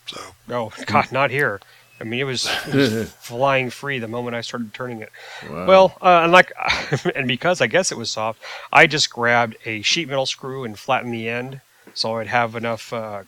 So 0.06 0.20
oh 0.50 0.72
God, 0.86 1.12
not 1.12 1.30
here. 1.30 1.60
I 1.98 2.04
mean, 2.04 2.20
it 2.20 2.24
was, 2.24 2.46
it 2.68 2.74
was 2.74 3.10
flying 3.20 3.70
free 3.70 3.98
the 3.98 4.08
moment 4.08 4.36
I 4.36 4.42
started 4.42 4.74
turning 4.74 5.00
it. 5.00 5.10
Wow. 5.48 5.66
Well, 5.66 5.96
uh, 6.02 6.20
and 6.24 6.32
like, 6.32 6.52
and 7.14 7.26
because 7.26 7.62
I 7.62 7.68
guess 7.68 7.90
it 7.90 7.96
was 7.96 8.10
soft, 8.10 8.42
I 8.70 8.86
just 8.86 9.08
grabbed 9.08 9.56
a 9.64 9.80
sheet 9.82 10.06
metal 10.08 10.26
screw 10.26 10.64
and 10.64 10.78
flattened 10.78 11.14
the 11.14 11.28
end 11.28 11.60
so 11.94 12.16
I'd 12.16 12.26
have 12.26 12.54
enough 12.54 12.92
uh, 12.92 13.22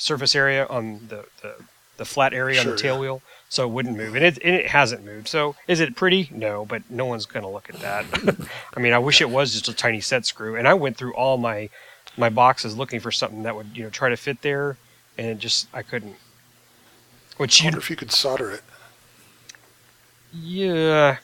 surface 0.00 0.34
area 0.34 0.66
on 0.66 1.06
the, 1.08 1.26
the, 1.42 1.54
the 1.96 2.04
flat 2.04 2.32
area 2.32 2.60
on 2.60 2.66
the 2.66 2.76
tail 2.76 2.94
yeah. 2.94 3.00
wheel 3.00 3.22
so 3.50 3.64
it 3.64 3.72
wouldn't 3.72 3.96
move. 3.96 4.14
And 4.14 4.24
it, 4.24 4.38
and 4.42 4.54
it 4.54 4.68
hasn't 4.68 5.04
moved. 5.04 5.28
So 5.28 5.56
is 5.66 5.80
it 5.80 5.96
pretty? 5.96 6.30
No, 6.32 6.64
but 6.64 6.88
no 6.88 7.04
one's 7.04 7.26
going 7.26 7.42
to 7.42 7.48
look 7.48 7.68
at 7.68 7.80
that. 7.80 8.06
I 8.76 8.80
mean, 8.80 8.92
I 8.92 8.98
wish 8.98 9.20
it 9.20 9.28
was 9.28 9.52
just 9.52 9.68
a 9.68 9.74
tiny 9.74 10.00
set 10.00 10.24
screw. 10.24 10.56
And 10.56 10.66
I 10.66 10.74
went 10.74 10.96
through 10.96 11.14
all 11.14 11.36
my 11.36 11.68
my 12.16 12.28
boxes 12.28 12.76
looking 12.76 13.00
for 13.00 13.10
something 13.10 13.42
that 13.42 13.56
would 13.56 13.76
you 13.76 13.82
know 13.82 13.90
try 13.90 14.08
to 14.08 14.16
fit 14.16 14.42
there, 14.42 14.76
and 15.18 15.26
it 15.26 15.38
just 15.38 15.66
I 15.74 15.82
couldn't. 15.82 16.16
Which 17.36 17.60
I 17.60 17.64
you 17.64 17.66
wonder 17.68 17.78
if 17.80 17.90
you 17.90 17.96
could 17.96 18.12
solder 18.12 18.52
it. 18.52 18.62
yeah, 20.32 21.18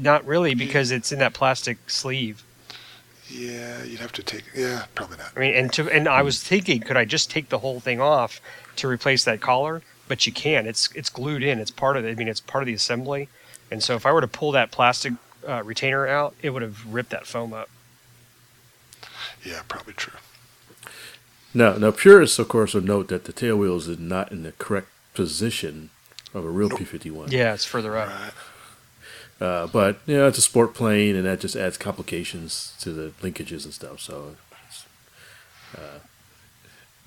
not 0.00 0.26
really 0.26 0.54
because 0.54 0.90
it's 0.90 1.12
in 1.12 1.20
that 1.20 1.32
plastic 1.32 1.78
sleeve. 1.88 2.42
Yeah, 3.30 3.84
you'd 3.84 4.00
have 4.00 4.12
to 4.12 4.22
take. 4.22 4.44
Yeah, 4.54 4.86
probably 4.94 5.18
not. 5.18 5.32
I 5.36 5.40
mean, 5.40 5.54
and 5.54 5.72
to 5.74 5.88
and 5.90 6.08
I 6.08 6.22
was 6.22 6.42
thinking, 6.42 6.80
could 6.80 6.96
I 6.96 7.04
just 7.04 7.30
take 7.30 7.50
the 7.50 7.58
whole 7.58 7.80
thing 7.80 8.00
off 8.00 8.40
to 8.76 8.88
replace 8.88 9.24
that 9.24 9.40
collar? 9.40 9.82
But 10.08 10.26
you 10.26 10.32
can't. 10.32 10.66
It's 10.66 10.90
it's 10.94 11.10
glued 11.10 11.42
in. 11.42 11.58
It's 11.58 11.70
part 11.70 11.96
of 11.96 12.04
it. 12.04 12.10
I 12.10 12.14
mean, 12.14 12.28
it's 12.28 12.40
part 12.40 12.62
of 12.62 12.66
the 12.66 12.74
assembly. 12.74 13.28
And 13.70 13.82
so 13.82 13.94
if 13.94 14.06
I 14.06 14.12
were 14.12 14.22
to 14.22 14.28
pull 14.28 14.52
that 14.52 14.70
plastic 14.70 15.12
uh, 15.46 15.62
retainer 15.62 16.06
out, 16.06 16.34
it 16.40 16.50
would 16.50 16.62
have 16.62 16.86
ripped 16.92 17.10
that 17.10 17.26
foam 17.26 17.52
up. 17.52 17.68
Yeah, 19.44 19.60
probably 19.68 19.92
true. 19.92 20.18
Now, 21.54 21.74
now 21.74 21.90
purists, 21.90 22.38
of 22.38 22.48
course, 22.48 22.74
will 22.74 22.82
note 22.82 23.08
that 23.08 23.24
the 23.24 23.32
tail 23.32 23.56
wheels 23.56 23.88
is 23.88 23.98
not 23.98 24.32
in 24.32 24.42
the 24.42 24.52
correct 24.52 24.88
position 25.14 25.90
of 26.34 26.44
a 26.44 26.50
real 26.50 26.68
Nope. 26.68 26.80
P51. 26.80 27.30
Yeah, 27.30 27.54
it's 27.54 27.64
further 27.64 27.96
up. 27.96 28.08
Right. 28.08 28.32
Uh, 29.40 29.66
but 29.68 29.98
you 30.06 30.16
know, 30.16 30.26
it's 30.26 30.38
a 30.38 30.42
sport 30.42 30.74
plane, 30.74 31.14
and 31.16 31.24
that 31.24 31.40
just 31.40 31.56
adds 31.56 31.76
complications 31.76 32.74
to 32.80 32.90
the 32.90 33.10
linkages 33.22 33.64
and 33.64 33.72
stuff. 33.72 34.00
So 34.00 34.36
it's, 34.68 34.84
uh, 35.76 35.98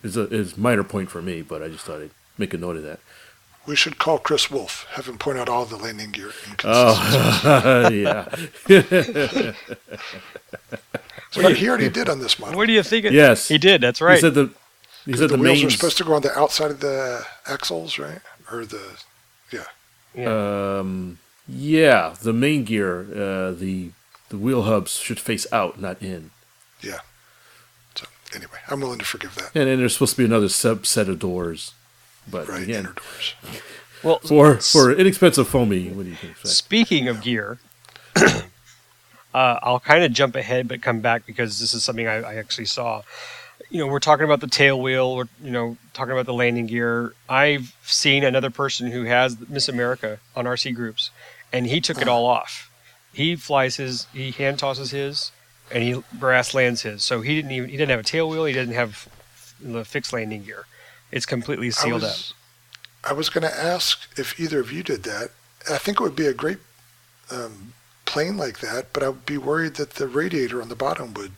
it's 0.04 0.16
a 0.16 0.22
it's 0.34 0.58
a 0.58 0.60
minor 0.60 0.84
point 0.84 1.10
for 1.10 1.22
me, 1.22 1.42
but 1.42 1.62
I 1.62 1.68
just 1.68 1.84
thought 1.86 2.02
I'd 2.02 2.12
make 2.38 2.54
a 2.54 2.58
note 2.58 2.78
of 2.78 2.84
that. 2.84 3.00
We 3.68 3.76
should 3.76 4.00
call 4.00 4.18
Chris 4.18 4.50
Wolf, 4.50 4.88
have 4.92 5.08
him 5.08 5.18
point 5.20 5.38
out 5.38 5.48
all 5.48 5.66
the 5.66 5.78
landing 5.78 6.12
gear 6.12 6.32
inconsistencies. 6.50 7.46
Oh, 7.46 7.90
yeah. 7.92 9.54
Well, 11.38 11.54
he 11.54 11.70
already 11.70 11.90
did 11.90 12.10
on 12.10 12.20
this 12.20 12.40
model. 12.40 12.58
What 12.58 12.68
do 12.68 12.74
you 12.74 12.84
think? 12.84 13.06
It, 13.06 13.14
Yes. 13.14 13.48
He 13.48 13.58
did. 13.58 13.82
That's 13.82 14.02
right. 14.02 14.16
He 14.16 14.22
said 14.22 14.34
the 14.34 14.52
he 15.06 15.14
said 15.14 15.30
the, 15.30 15.38
the, 15.38 15.42
wheels 15.42 15.60
main 15.60 15.68
are 15.68 15.70
supposed 15.70 15.98
to 15.98 16.04
go 16.04 16.14
on 16.14 16.22
the 16.22 16.38
outside 16.38 16.72
of 16.72 16.80
the 16.80 17.26
axles, 17.46 17.98
right? 17.98 18.20
or 18.52 18.66
the 18.66 18.82
yeah. 19.52 19.64
Yeah. 20.14 20.80
Um, 20.80 21.20
yeah, 21.52 22.14
the 22.22 22.34
main 22.34 22.64
gear, 22.64 23.02
uh, 23.12 23.52
the 23.52 23.92
the 24.30 24.38
wheel 24.38 24.64
hubs 24.64 24.94
should 24.98 25.20
face 25.20 25.46
out, 25.52 25.80
not 25.80 26.02
in. 26.02 26.32
Yeah. 26.82 27.00
So 27.96 28.06
anyway, 28.34 28.60
I'm 28.70 28.80
willing 28.80 29.00
to 29.00 29.06
forgive 29.06 29.36
that. 29.36 29.52
And 29.54 29.68
then 29.68 29.80
there's 29.80 29.94
supposed 29.94 30.16
to 30.16 30.22
be 30.22 30.26
another 30.26 30.48
subset 30.48 31.10
of 31.10 31.20
doors. 31.20 31.74
But 32.30 32.48
Right, 32.48 32.64
again, 32.64 32.86
inner 32.86 32.94
doors. 32.94 33.36
well, 34.04 34.20
for 34.24 34.58
for 34.58 34.92
inexpensive 34.92 35.48
foamy, 35.48 35.90
what 35.90 36.04
do 36.04 36.10
you 36.10 36.16
think? 36.16 36.38
Speaking 36.44 37.08
of 37.08 37.22
gear, 37.22 37.60
uh, 38.16 38.40
I'll 39.34 39.80
kind 39.80 40.04
of 40.04 40.12
jump 40.12 40.36
ahead 40.36 40.68
but 40.68 40.82
come 40.82 41.02
back 41.02 41.26
because 41.26 41.60
this 41.60 41.74
is 41.74 41.84
something 41.84 42.08
I, 42.08 42.22
I 42.22 42.36
actually 42.36 42.66
saw. 42.66 43.02
You 43.70 43.80
know, 43.80 43.88
we're 43.88 44.00
talking 44.00 44.26
about 44.26 44.42
the 44.42 44.48
tail 44.48 44.82
wheel. 44.82 45.16
We're 45.16 45.30
you 45.44 45.52
know 45.52 45.78
talking 45.94 46.12
about 46.12 46.26
the 46.26 46.34
landing 46.34 46.68
gear. 46.68 47.14
I've 47.30 47.76
seen 47.84 48.24
another 48.24 48.50
person 48.50 48.92
who 48.92 49.04
has 49.04 49.38
Miss 49.50 49.70
America 49.70 50.20
on 50.36 50.46
RC 50.46 50.76
groups, 50.76 51.10
and 51.52 51.68
he 51.68 51.82
took 51.82 52.02
it 52.02 52.08
all 52.08 52.26
off. 52.26 52.72
He 53.14 53.36
flies 53.36 53.76
his, 53.76 54.08
he 54.14 54.32
hand 54.32 54.60
tosses 54.60 54.92
his, 54.92 55.32
and 55.72 55.84
he 55.84 56.04
brass 56.14 56.54
lands 56.54 56.82
his. 56.82 57.04
So 57.04 57.22
he 57.22 57.36
didn't 57.36 57.52
even 57.52 57.70
he 57.70 57.78
didn't 57.78 57.92
have 57.92 58.00
a 58.00 58.04
tail 58.04 58.30
wheel. 58.30 58.46
He 58.46 58.54
didn't 58.54 58.76
have 58.76 59.08
the 59.60 59.86
fixed 59.86 60.14
landing 60.14 60.44
gear. 60.44 60.66
It's 61.12 61.26
completely 61.26 61.68
I 61.68 61.72
sealed 61.72 62.04
up. 62.04 62.16
I 63.04 63.14
was 63.14 63.30
going 63.30 63.44
to 63.44 63.58
ask 63.58 64.08
if 64.18 64.40
either 64.40 64.60
of 64.60 64.72
you 64.72 64.84
did 64.84 65.04
that. 65.04 65.32
I 65.70 65.78
think 65.78 66.00
it 66.00 66.04
would 66.04 66.16
be 66.16 66.28
a 66.28 66.34
great 66.34 66.60
um, 67.32 67.74
plane 68.06 68.38
like 68.38 68.60
that, 68.60 68.94
but 68.94 69.04
I 69.04 69.10
would 69.10 69.26
be 69.26 69.38
worried 69.38 69.76
that 69.76 69.92
the 69.92 70.08
radiator 70.08 70.62
on 70.62 70.70
the 70.70 70.76
bottom 70.76 71.14
would 71.16 71.32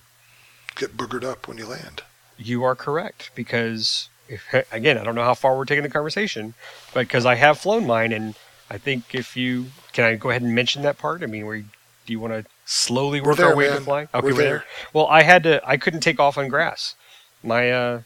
get 0.76 0.98
boogered 0.98 1.24
up 1.24 1.48
when 1.48 1.58
you 1.58 1.66
land. 1.66 2.04
You 2.38 2.64
are 2.64 2.76
correct 2.76 3.32
because 3.36 4.10
if, 4.28 4.44
again, 4.72 4.98
I 4.98 5.04
don't 5.04 5.16
know 5.16 5.24
how 5.24 5.34
far 5.34 5.58
we're 5.58 5.66
taking 5.66 5.84
the 5.84 5.90
conversation, 5.90 6.54
but 6.94 7.02
because 7.02 7.26
I 7.26 7.36
have 7.36 7.60
flown 7.60 7.88
mine, 7.88 8.12
and 8.12 8.36
I 8.74 8.80
think 8.80 9.14
if 9.14 9.38
you 9.38 9.68
can, 9.94 10.04
I 10.04 10.16
go 10.16 10.32
ahead 10.32 10.42
and 10.42 10.56
mention 10.56 10.82
that 10.82 10.98
part. 10.98 11.22
I 11.22 11.28
mean, 11.28 11.46
where 11.46 11.60
do 11.60 11.68
you 12.08 12.20
want 12.20 12.34
to 12.34 12.46
slowly 12.66 13.22
work 13.22 13.38
there, 13.38 13.50
our 13.50 13.56
way 13.56 13.68
to 13.68 13.74
man. 13.74 13.84
flying? 13.84 14.08
We're 14.20 14.34
there. 14.34 14.66
Well, 14.92 15.06
I 15.06 15.22
had 15.22 15.44
to. 15.44 15.62
I 15.64 15.78
couldn't 15.78 16.00
take 16.00 16.20
off 16.20 16.40
on 16.40 16.48
grass. 16.48 16.96
My 17.44 17.72
uh, 17.72 18.02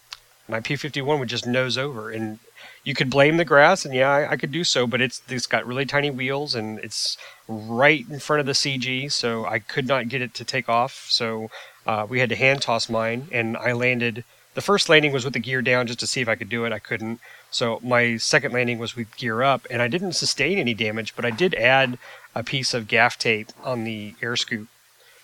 my 0.50 0.60
P 0.60 0.76
fifty 0.76 1.02
one 1.02 1.20
would 1.20 1.30
just 1.30 1.48
nose 1.48 1.78
over, 1.78 2.12
and 2.12 2.40
you 2.84 2.94
could 2.94 3.10
blame 3.10 3.38
the 3.38 3.46
grass, 3.46 3.86
and 3.86 3.94
yeah, 3.94 4.10
I, 4.10 4.32
I 4.32 4.36
could 4.36 4.52
do 4.52 4.66
so, 4.66 4.86
but 4.86 5.00
it's 5.00 5.22
it's 5.30 5.46
got 5.46 5.66
really 5.66 5.86
tiny 5.86 6.10
wheels, 6.10 6.54
and 6.54 6.80
it's 6.80 7.18
right 7.48 8.06
in 8.10 8.20
front 8.20 8.42
of 8.42 8.46
the 8.46 8.52
CG, 8.52 9.10
so 9.10 9.46
I 9.46 9.60
could 9.60 9.88
not 9.88 10.10
get 10.10 10.22
it 10.22 10.34
to 10.34 10.44
take 10.44 10.68
off. 10.68 11.06
So 11.10 11.50
uh, 11.86 12.06
we 12.10 12.20
had 12.20 12.28
to 12.30 12.36
hand 12.36 12.62
toss 12.62 12.90
mine, 12.90 13.30
and 13.32 13.56
I 13.56 13.72
landed. 13.72 14.26
The 14.54 14.62
first 14.62 14.90
landing 14.90 15.14
was 15.14 15.24
with 15.24 15.34
the 15.34 15.40
gear 15.40 15.62
down 15.62 15.88
just 15.88 16.00
to 16.02 16.08
see 16.08 16.20
if 16.20 16.28
I 16.28 16.36
could 16.36 16.50
do 16.50 16.66
it. 16.66 16.74
I 16.74 16.80
couldn't. 16.80 17.22
So 17.50 17.80
my 17.84 18.18
second 18.18 18.54
landing 18.54 18.78
was 18.78 18.96
with 18.96 19.16
gear 19.16 19.42
up, 19.42 19.66
and 19.70 19.82
I 19.82 19.88
didn't 19.88 20.14
sustain 20.14 20.58
any 20.58 20.74
damage, 20.74 21.16
but 21.16 21.26
I 21.26 21.32
did 21.32 21.56
add 21.56 21.98
a 22.36 22.44
piece 22.44 22.74
of 22.74 22.88
gaff 22.88 23.18
tape 23.18 23.50
on 23.64 23.84
the 23.84 24.16
air 24.22 24.36
scoop 24.36 24.68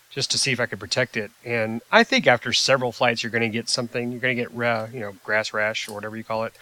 just 0.09 0.31
to 0.31 0.37
see 0.37 0.51
if 0.51 0.59
I 0.59 0.65
could 0.65 0.79
protect 0.79 1.17
it. 1.17 1.31
And 1.43 1.81
I 1.91 2.03
think 2.03 2.27
after 2.27 2.53
several 2.53 2.91
flights, 2.91 3.23
you're 3.23 3.31
going 3.31 3.41
to 3.41 3.49
get 3.49 3.67
something. 3.67 4.11
You're 4.11 4.21
going 4.21 4.35
to 4.35 4.41
get, 4.41 4.53
ra- 4.53 4.87
you 4.91 4.99
know, 4.99 5.13
grass 5.23 5.53
rash 5.53 5.87
or 5.87 5.93
whatever 5.93 6.15
you 6.15 6.23
call 6.23 6.45
it. 6.45 6.53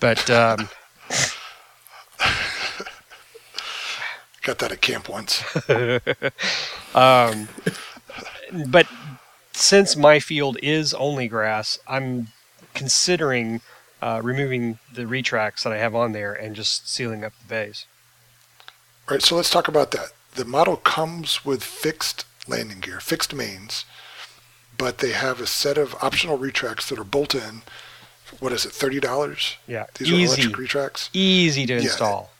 But 0.00 0.28
um, 0.30 0.68
Got 4.42 4.58
that 4.60 4.72
at 4.72 4.80
camp 4.80 5.08
once. 5.08 5.42
um, 6.94 7.48
but 8.68 8.86
since 9.52 9.96
my 9.96 10.20
field 10.20 10.58
is 10.62 10.94
only 10.94 11.28
grass, 11.28 11.78
I'm 11.86 12.28
considering 12.74 13.60
uh, 14.02 14.20
removing 14.22 14.78
the 14.92 15.06
retracts 15.06 15.62
that 15.64 15.72
I 15.72 15.78
have 15.78 15.94
on 15.94 16.12
there 16.12 16.32
and 16.32 16.54
just 16.54 16.88
sealing 16.88 17.24
up 17.24 17.32
the 17.40 17.48
bays. 17.48 17.86
All 19.08 19.14
right, 19.14 19.22
so 19.22 19.36
let's 19.36 19.50
talk 19.50 19.68
about 19.68 19.90
that. 19.92 20.12
The 20.34 20.44
model 20.44 20.76
comes 20.76 21.44
with 21.44 21.64
fixed 21.64 22.24
landing 22.46 22.80
gear, 22.80 23.00
fixed 23.00 23.34
mains, 23.34 23.84
but 24.76 24.98
they 24.98 25.12
have 25.12 25.40
a 25.40 25.46
set 25.46 25.78
of 25.78 25.94
optional 26.02 26.38
retracts 26.38 26.88
that 26.88 26.98
are 26.98 27.04
bolt 27.04 27.34
in. 27.34 27.62
What 28.40 28.52
is 28.52 28.64
it, 28.66 28.72
thirty 28.72 29.00
dollars? 29.00 29.56
Yeah, 29.66 29.86
These 29.94 30.10
are 30.10 30.14
easy, 30.14 30.24
electric 30.42 30.58
retracts. 30.58 31.10
easy 31.14 31.64
to 31.66 31.74
Yeah. 31.74 31.80
install, 31.80 32.30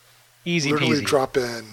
easy 0.44 0.71
Literally 0.71 0.99
peasy. 1.01 1.07
drop 1.07 1.37
in, 1.38 1.64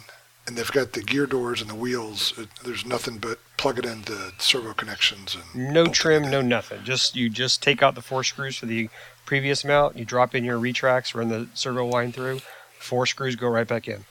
and 0.48 0.58
they've 0.58 0.71
got 0.71 0.93
the 0.93 1.02
gear 1.02 1.26
doors 1.28 1.60
and 1.62 1.69
the 1.69 1.76
wheels. 1.76 2.34
It, 2.38 2.48
there's 2.63 2.86
nothing 2.86 3.17
but 3.17 3.39
plug 3.58 3.78
it 3.78 3.86
into 3.86 4.32
servo 4.38 4.74
connections 4.74 5.36
and 5.36 5.74
No 5.74 5.88
trim, 5.88 6.32
no 6.32 6.41
nothing. 6.41 6.84
Just 6.86 7.15
you 7.17 7.30
just 7.30 7.62
take 7.62 7.84
out 7.84 7.93
the 7.95 8.02
four 8.02 8.24
screws 8.24 8.56
for 8.58 8.65
the 8.67 8.89
previous 9.26 9.64
mount. 9.66 9.98
You 9.98 10.06
drop 10.06 10.36
in 10.36 10.44
your 10.44 10.60
retracts, 10.60 11.14
run 11.16 11.30
the 11.30 11.48
servo 11.54 11.86
line 11.86 12.12
through. 12.12 12.40
Four 12.80 13.06
screws 13.06 13.36
go 13.36 13.48
right 13.48 13.68
back 13.68 13.88
in. 13.88 14.06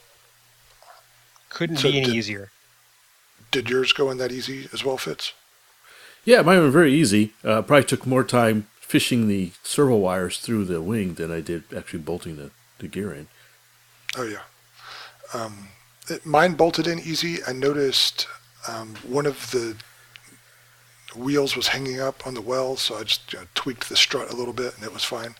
Couldn't 1.49 1.77
So 1.77 1.91
be 1.91 1.99
any 1.99 2.07
did- 2.07 2.15
easier. 2.17 2.51
Did 3.51 3.71
yours 3.71 3.93
go 3.93 4.11
in 4.11 4.19
that 4.19 4.33
easy 4.33 4.69
as 4.73 4.85
well, 4.85 4.99
Fitz? 4.99 5.33
Yeah, 6.25 6.43
mine 6.43 6.59
were 6.61 6.71
very 6.71 6.93
easy. 6.93 7.35
Uh, 7.45 7.63
probably 7.63 7.85
took 7.85 8.05
more 8.07 8.25
time 8.25 8.67
fishing 8.81 9.29
the 9.29 9.53
servo 9.63 9.97
wires 9.97 10.39
through 10.39 10.65
the 10.65 10.81
wing 10.81 11.15
than 11.15 11.31
I 11.31 11.41
did 11.41 11.63
actually 11.73 12.01
bolting 12.01 12.35
the, 12.37 12.51
the 12.79 12.89
gear 12.89 13.13
in. 13.15 13.29
Oh 14.17 14.25
yeah. 14.25 14.43
Um, 15.33 15.69
it, 16.09 16.27
mine 16.27 16.55
bolted 16.55 16.87
in 16.89 16.99
easy. 16.99 17.39
I 17.47 17.53
noticed 17.53 18.27
um, 18.67 18.97
one 19.07 19.27
of 19.27 19.51
the 19.53 19.77
wheels 21.17 21.57
was 21.57 21.69
hanging 21.69 22.01
up 22.01 22.27
on 22.27 22.35
the 22.35 22.41
well, 22.41 22.77
so 22.77 22.97
I 22.97 23.05
just 23.05 23.33
you 23.33 23.41
know, 23.41 23.47
tweaked 23.55 23.89
the 23.89 23.97
strut 23.97 24.33
a 24.33 24.37
little 24.37 24.53
bit, 24.55 24.75
and 24.77 24.85
it 24.85 24.93
was 24.93 25.05
fine. 25.05 25.35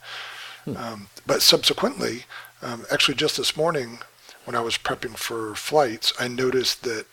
Um, 0.77 1.09
but 1.27 1.43
subsequently, 1.43 2.25
um, 2.63 2.87
actually 2.91 3.17
just 3.17 3.37
this 3.37 3.57
morning, 3.57 3.99
when 4.45 4.57
I 4.57 4.61
was 4.61 4.79
prepping 4.79 5.17
for 5.17 5.55
flights, 5.55 6.13
I 6.19 6.29
noticed 6.29 6.83
that 6.85 7.07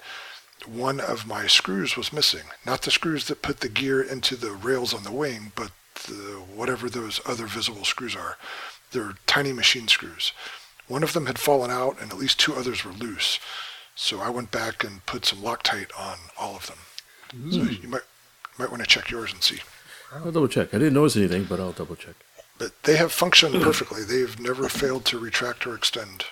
one 0.65 0.99
of 0.99 1.27
my 1.27 1.47
screws 1.47 1.97
was 1.97 2.13
missing. 2.13 2.43
Not 2.65 2.83
the 2.83 2.91
screws 2.91 3.25
that 3.27 3.41
put 3.41 3.59
the 3.59 3.69
gear 3.69 4.01
into 4.01 4.35
the 4.35 4.51
rails 4.51 4.93
on 4.93 5.03
the 5.03 5.11
wing, 5.11 5.51
but 5.55 5.71
the, 6.07 6.41
whatever 6.55 6.89
those 6.89 7.19
other 7.25 7.47
visible 7.47 7.83
screws 7.83 8.15
are. 8.15 8.37
They're 8.91 9.15
tiny 9.27 9.53
machine 9.53 9.87
screws. 9.87 10.33
One 10.87 11.03
of 11.03 11.13
them 11.13 11.25
had 11.25 11.39
fallen 11.39 11.71
out, 11.71 12.01
and 12.01 12.11
at 12.11 12.17
least 12.17 12.39
two 12.39 12.53
others 12.53 12.83
were 12.83 12.91
loose. 12.91 13.39
So 13.95 14.19
I 14.19 14.29
went 14.29 14.51
back 14.51 14.83
and 14.83 15.05
put 15.05 15.25
some 15.25 15.39
Loctite 15.39 15.91
on 15.97 16.17
all 16.39 16.55
of 16.55 16.67
them. 16.67 16.77
So 17.51 17.59
you 17.81 17.87
might 17.87 18.01
might 18.57 18.69
want 18.69 18.81
to 18.81 18.87
check 18.87 19.09
yours 19.09 19.33
and 19.33 19.41
see. 19.41 19.59
I'll 20.13 20.31
double 20.31 20.47
check. 20.47 20.73
I 20.73 20.77
didn't 20.77 20.93
notice 20.93 21.15
anything, 21.15 21.45
but 21.45 21.59
I'll 21.59 21.71
double 21.71 21.95
check. 21.95 22.15
But 22.57 22.83
they 22.83 22.97
have 22.97 23.11
functioned 23.11 23.61
perfectly. 23.61 24.03
They've 24.03 24.39
never 24.39 24.69
failed 24.69 25.05
to 25.05 25.17
retract 25.17 25.65
or 25.65 25.73
extend 25.73 26.25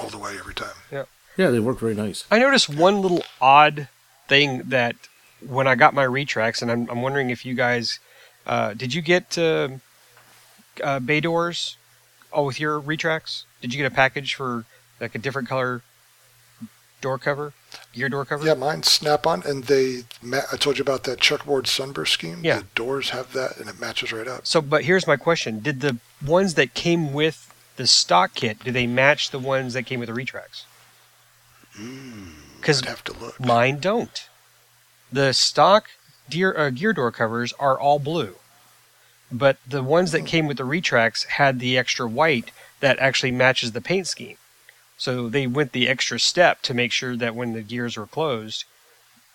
all 0.00 0.08
the 0.08 0.18
way 0.18 0.36
every 0.38 0.54
time. 0.54 0.74
Yeah, 0.90 1.04
Yeah, 1.36 1.50
they 1.50 1.60
work 1.60 1.78
very 1.78 1.94
nice. 1.94 2.24
I 2.30 2.38
noticed 2.38 2.68
one 2.68 3.00
little 3.02 3.22
odd 3.40 3.88
thing 4.26 4.62
that 4.66 4.96
when 5.46 5.68
I 5.68 5.74
got 5.74 5.94
my 5.94 6.02
retracts, 6.02 6.62
and 6.62 6.70
I'm, 6.72 6.88
I'm 6.90 7.02
wondering 7.02 7.30
if 7.30 7.44
you 7.44 7.54
guys 7.54 8.00
uh, 8.46 8.74
did 8.74 8.92
you 8.92 9.02
get 9.02 9.38
uh, 9.38 9.68
uh, 10.82 11.00
bay 11.00 11.20
doors 11.20 11.76
all 12.32 12.46
with 12.46 12.60
your 12.60 12.78
retracts? 12.78 13.44
Did 13.60 13.72
you 13.72 13.78
get 13.78 13.90
a 13.90 13.94
package 13.94 14.34
for 14.34 14.64
like 15.00 15.14
a 15.14 15.18
different 15.18 15.48
color 15.48 15.82
door 17.00 17.18
cover, 17.18 17.52
gear 17.92 18.08
door 18.08 18.24
cover? 18.24 18.46
Yeah, 18.46 18.54
mine 18.54 18.82
snap 18.82 19.26
on, 19.26 19.42
and 19.44 19.64
they. 19.64 20.02
I 20.52 20.56
told 20.56 20.78
you 20.78 20.82
about 20.82 21.04
that 21.04 21.20
checkerboard 21.20 21.66
sunburst 21.66 22.12
scheme. 22.12 22.40
Yeah. 22.42 22.58
The 22.58 22.66
doors 22.74 23.10
have 23.10 23.32
that, 23.32 23.58
and 23.58 23.68
it 23.68 23.80
matches 23.80 24.12
right 24.12 24.28
up. 24.28 24.46
So, 24.46 24.60
but 24.60 24.84
here's 24.84 25.06
my 25.06 25.16
question: 25.16 25.60
Did 25.60 25.80
the 25.80 25.98
ones 26.24 26.54
that 26.54 26.74
came 26.74 27.12
with 27.12 27.52
the 27.76 27.86
stock 27.86 28.34
kit 28.34 28.62
do 28.62 28.70
they 28.70 28.86
match 28.86 29.30
the 29.30 29.38
ones 29.38 29.74
that 29.74 29.84
came 29.84 30.00
with 30.00 30.08
the 30.08 30.14
retracts? 30.14 30.64
Because 32.60 32.82
I'd 32.82 32.88
have 32.88 33.04
to 33.04 33.12
look. 33.12 33.40
mine 33.40 33.80
don't. 33.80 34.28
The 35.12 35.32
stock 35.32 35.86
gear, 36.30 36.56
uh, 36.56 36.70
gear 36.70 36.92
door 36.92 37.10
covers 37.10 37.52
are 37.54 37.78
all 37.78 37.98
blue, 37.98 38.36
but 39.30 39.58
the 39.66 39.82
ones 39.82 40.12
that 40.12 40.26
came 40.26 40.46
with 40.46 40.56
the 40.56 40.64
retracts 40.64 41.24
had 41.24 41.58
the 41.58 41.76
extra 41.76 42.06
white 42.06 42.50
that 42.80 42.98
actually 42.98 43.32
matches 43.32 43.72
the 43.72 43.80
paint 43.80 44.06
scheme. 44.06 44.36
So 44.96 45.28
they 45.28 45.46
went 45.46 45.72
the 45.72 45.88
extra 45.88 46.20
step 46.20 46.62
to 46.62 46.74
make 46.74 46.92
sure 46.92 47.16
that 47.16 47.34
when 47.34 47.52
the 47.52 47.62
gears 47.62 47.96
were 47.96 48.06
closed, 48.06 48.64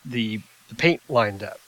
the, 0.06 0.42
the 0.70 0.76
paint 0.76 1.02
lined 1.10 1.44
up. 1.44 1.60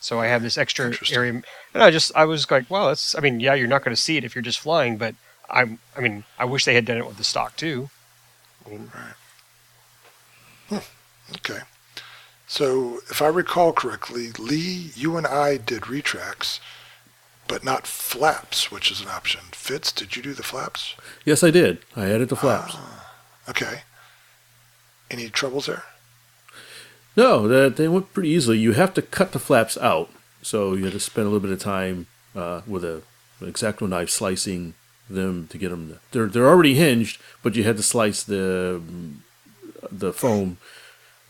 So 0.00 0.18
I 0.18 0.26
have 0.26 0.42
this 0.42 0.58
extra 0.58 0.92
area, 1.12 1.42
and 1.72 1.82
I 1.82 1.92
just 1.92 2.10
I 2.16 2.24
was 2.24 2.50
like, 2.50 2.68
wow, 2.68 2.88
that's. 2.88 3.14
I 3.14 3.20
mean, 3.20 3.38
yeah, 3.38 3.54
you're 3.54 3.68
not 3.68 3.84
going 3.84 3.94
to 3.94 4.02
see 4.02 4.16
it 4.16 4.24
if 4.24 4.34
you're 4.34 4.42
just 4.42 4.58
flying, 4.58 4.96
but 4.96 5.14
I'm. 5.48 5.78
I 5.96 6.00
mean, 6.00 6.24
I 6.40 6.44
wish 6.44 6.64
they 6.64 6.74
had 6.74 6.84
done 6.84 6.96
it 6.96 7.06
with 7.06 7.18
the 7.18 7.24
stock 7.24 7.54
too. 7.54 7.88
I 8.66 8.70
mean, 8.70 8.90
hmm. 10.68 10.78
Okay. 11.36 11.60
So 12.48 12.98
if 13.08 13.22
I 13.22 13.28
recall 13.28 13.72
correctly, 13.72 14.32
Lee, 14.32 14.90
you 14.96 15.16
and 15.16 15.26
I 15.26 15.56
did 15.56 15.88
retracts, 15.88 16.60
but 17.46 17.62
not 17.62 17.86
flaps, 17.86 18.72
which 18.72 18.90
is 18.90 19.00
an 19.00 19.08
option. 19.08 19.40
Fitz, 19.52 19.92
did 19.92 20.16
you 20.16 20.22
do 20.22 20.34
the 20.34 20.42
flaps? 20.42 20.96
Yes, 21.24 21.44
I 21.44 21.52
did. 21.52 21.78
I 21.94 22.10
added 22.10 22.28
the 22.28 22.36
flaps. 22.36 22.74
Ah. 22.76 23.01
Okay. 23.48 23.82
Any 25.10 25.28
troubles 25.28 25.66
there? 25.66 25.84
No, 27.16 27.46
that 27.48 27.76
they 27.76 27.88
went 27.88 28.12
pretty 28.14 28.30
easily. 28.30 28.58
You 28.58 28.72
have 28.72 28.94
to 28.94 29.02
cut 29.02 29.32
the 29.32 29.38
flaps 29.38 29.76
out, 29.78 30.08
so 30.40 30.74
you 30.74 30.84
had 30.84 30.92
to 30.94 31.00
spend 31.00 31.26
a 31.26 31.30
little 31.30 31.46
bit 31.46 31.52
of 31.52 31.60
time 31.60 32.06
uh, 32.34 32.62
with 32.66 32.84
a 32.84 33.02
an 33.40 33.52
exacto 33.52 33.88
knife 33.88 34.08
slicing 34.08 34.74
them 35.10 35.48
to 35.48 35.58
get 35.58 35.68
them. 35.70 35.98
They're 36.12 36.26
they're 36.26 36.48
already 36.48 36.74
hinged, 36.74 37.20
but 37.42 37.54
you 37.54 37.64
had 37.64 37.76
to 37.76 37.82
slice 37.82 38.22
the 38.22 38.80
the 39.90 40.12
foam 40.12 40.56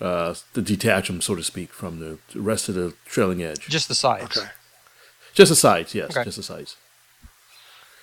uh, 0.00 0.34
to 0.54 0.62
detach 0.62 1.08
them, 1.08 1.20
so 1.20 1.34
to 1.34 1.42
speak, 1.42 1.72
from 1.72 1.98
the 1.98 2.18
rest 2.40 2.68
of 2.68 2.76
the 2.76 2.94
trailing 3.06 3.42
edge. 3.42 3.66
Just 3.68 3.88
the 3.88 3.94
sides. 3.96 4.36
Okay. 4.36 4.48
Just 5.34 5.48
the 5.48 5.56
sides, 5.56 5.94
yes, 5.94 6.10
Okay. 6.14 6.24
just 6.24 6.36
the 6.36 6.42
sides. 6.42 6.76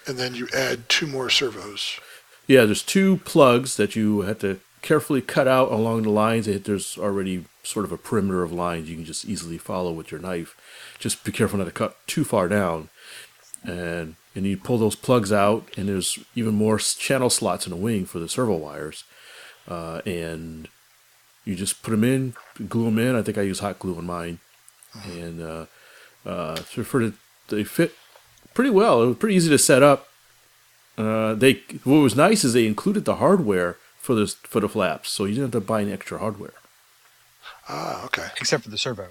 And 0.07 0.17
then 0.17 0.33
you 0.33 0.47
add 0.53 0.89
two 0.89 1.05
more 1.05 1.29
servos. 1.29 1.99
Yeah, 2.49 2.65
there's 2.65 2.81
two 2.81 3.17
plugs 3.17 3.77
that 3.77 3.95
you 3.95 4.21
have 4.21 4.39
to 4.39 4.59
carefully 4.81 5.21
cut 5.21 5.47
out 5.47 5.71
along 5.71 6.01
the 6.01 6.09
lines. 6.09 6.47
There's 6.47 6.97
already 6.97 7.45
sort 7.61 7.85
of 7.85 7.91
a 7.91 7.97
perimeter 7.97 8.41
of 8.41 8.51
lines 8.51 8.89
you 8.89 8.95
can 8.95 9.05
just 9.05 9.23
easily 9.25 9.59
follow 9.59 9.91
with 9.91 10.09
your 10.09 10.19
knife. 10.19 10.55
Just 10.97 11.23
be 11.23 11.31
careful 11.31 11.59
not 11.59 11.65
to 11.65 11.71
cut 11.71 11.95
too 12.07 12.23
far 12.23 12.47
down. 12.47 12.89
And 13.63 14.15
and 14.33 14.47
you 14.47 14.57
pull 14.57 14.79
those 14.79 14.95
plugs 14.95 15.31
out, 15.31 15.69
and 15.77 15.87
there's 15.87 16.17
even 16.33 16.55
more 16.55 16.79
channel 16.79 17.29
slots 17.29 17.67
in 17.67 17.69
the 17.69 17.75
wing 17.75 18.05
for 18.05 18.17
the 18.17 18.27
servo 18.27 18.55
wires. 18.55 19.03
Uh, 19.67 20.01
and 20.07 20.69
you 21.45 21.53
just 21.53 21.83
put 21.83 21.91
them 21.91 22.03
in, 22.03 22.33
glue 22.67 22.85
them 22.85 22.97
in. 22.97 23.15
I 23.15 23.21
think 23.21 23.37
I 23.37 23.43
use 23.43 23.59
hot 23.59 23.77
glue 23.77 23.95
on 23.95 24.07
mine, 24.07 24.39
and 25.05 25.39
uh, 25.39 25.65
uh, 26.25 26.55
for 26.55 27.05
the, 27.05 27.13
they 27.49 27.63
fit 27.63 27.93
pretty 28.55 28.71
well. 28.71 29.03
It 29.03 29.07
was 29.07 29.17
pretty 29.17 29.35
easy 29.35 29.49
to 29.49 29.59
set 29.59 29.83
up. 29.83 30.08
Uh, 30.99 31.33
they 31.33 31.61
what 31.85 31.97
was 31.99 32.15
nice 32.15 32.43
is 32.43 32.53
they 32.53 32.67
included 32.67 33.05
the 33.05 33.15
hardware 33.15 33.77
for 33.97 34.13
the 34.15 34.27
for 34.43 34.59
the 34.59 34.67
flaps, 34.69 35.09
so 35.09 35.23
you 35.25 35.35
didn't 35.35 35.53
have 35.53 35.61
to 35.63 35.67
buy 35.67 35.81
any 35.81 35.93
extra 35.93 36.17
hardware. 36.19 36.53
Ah, 37.69 38.03
okay. 38.05 38.27
Except 38.37 38.63
for 38.63 38.69
the 38.69 38.77
servo. 38.77 39.07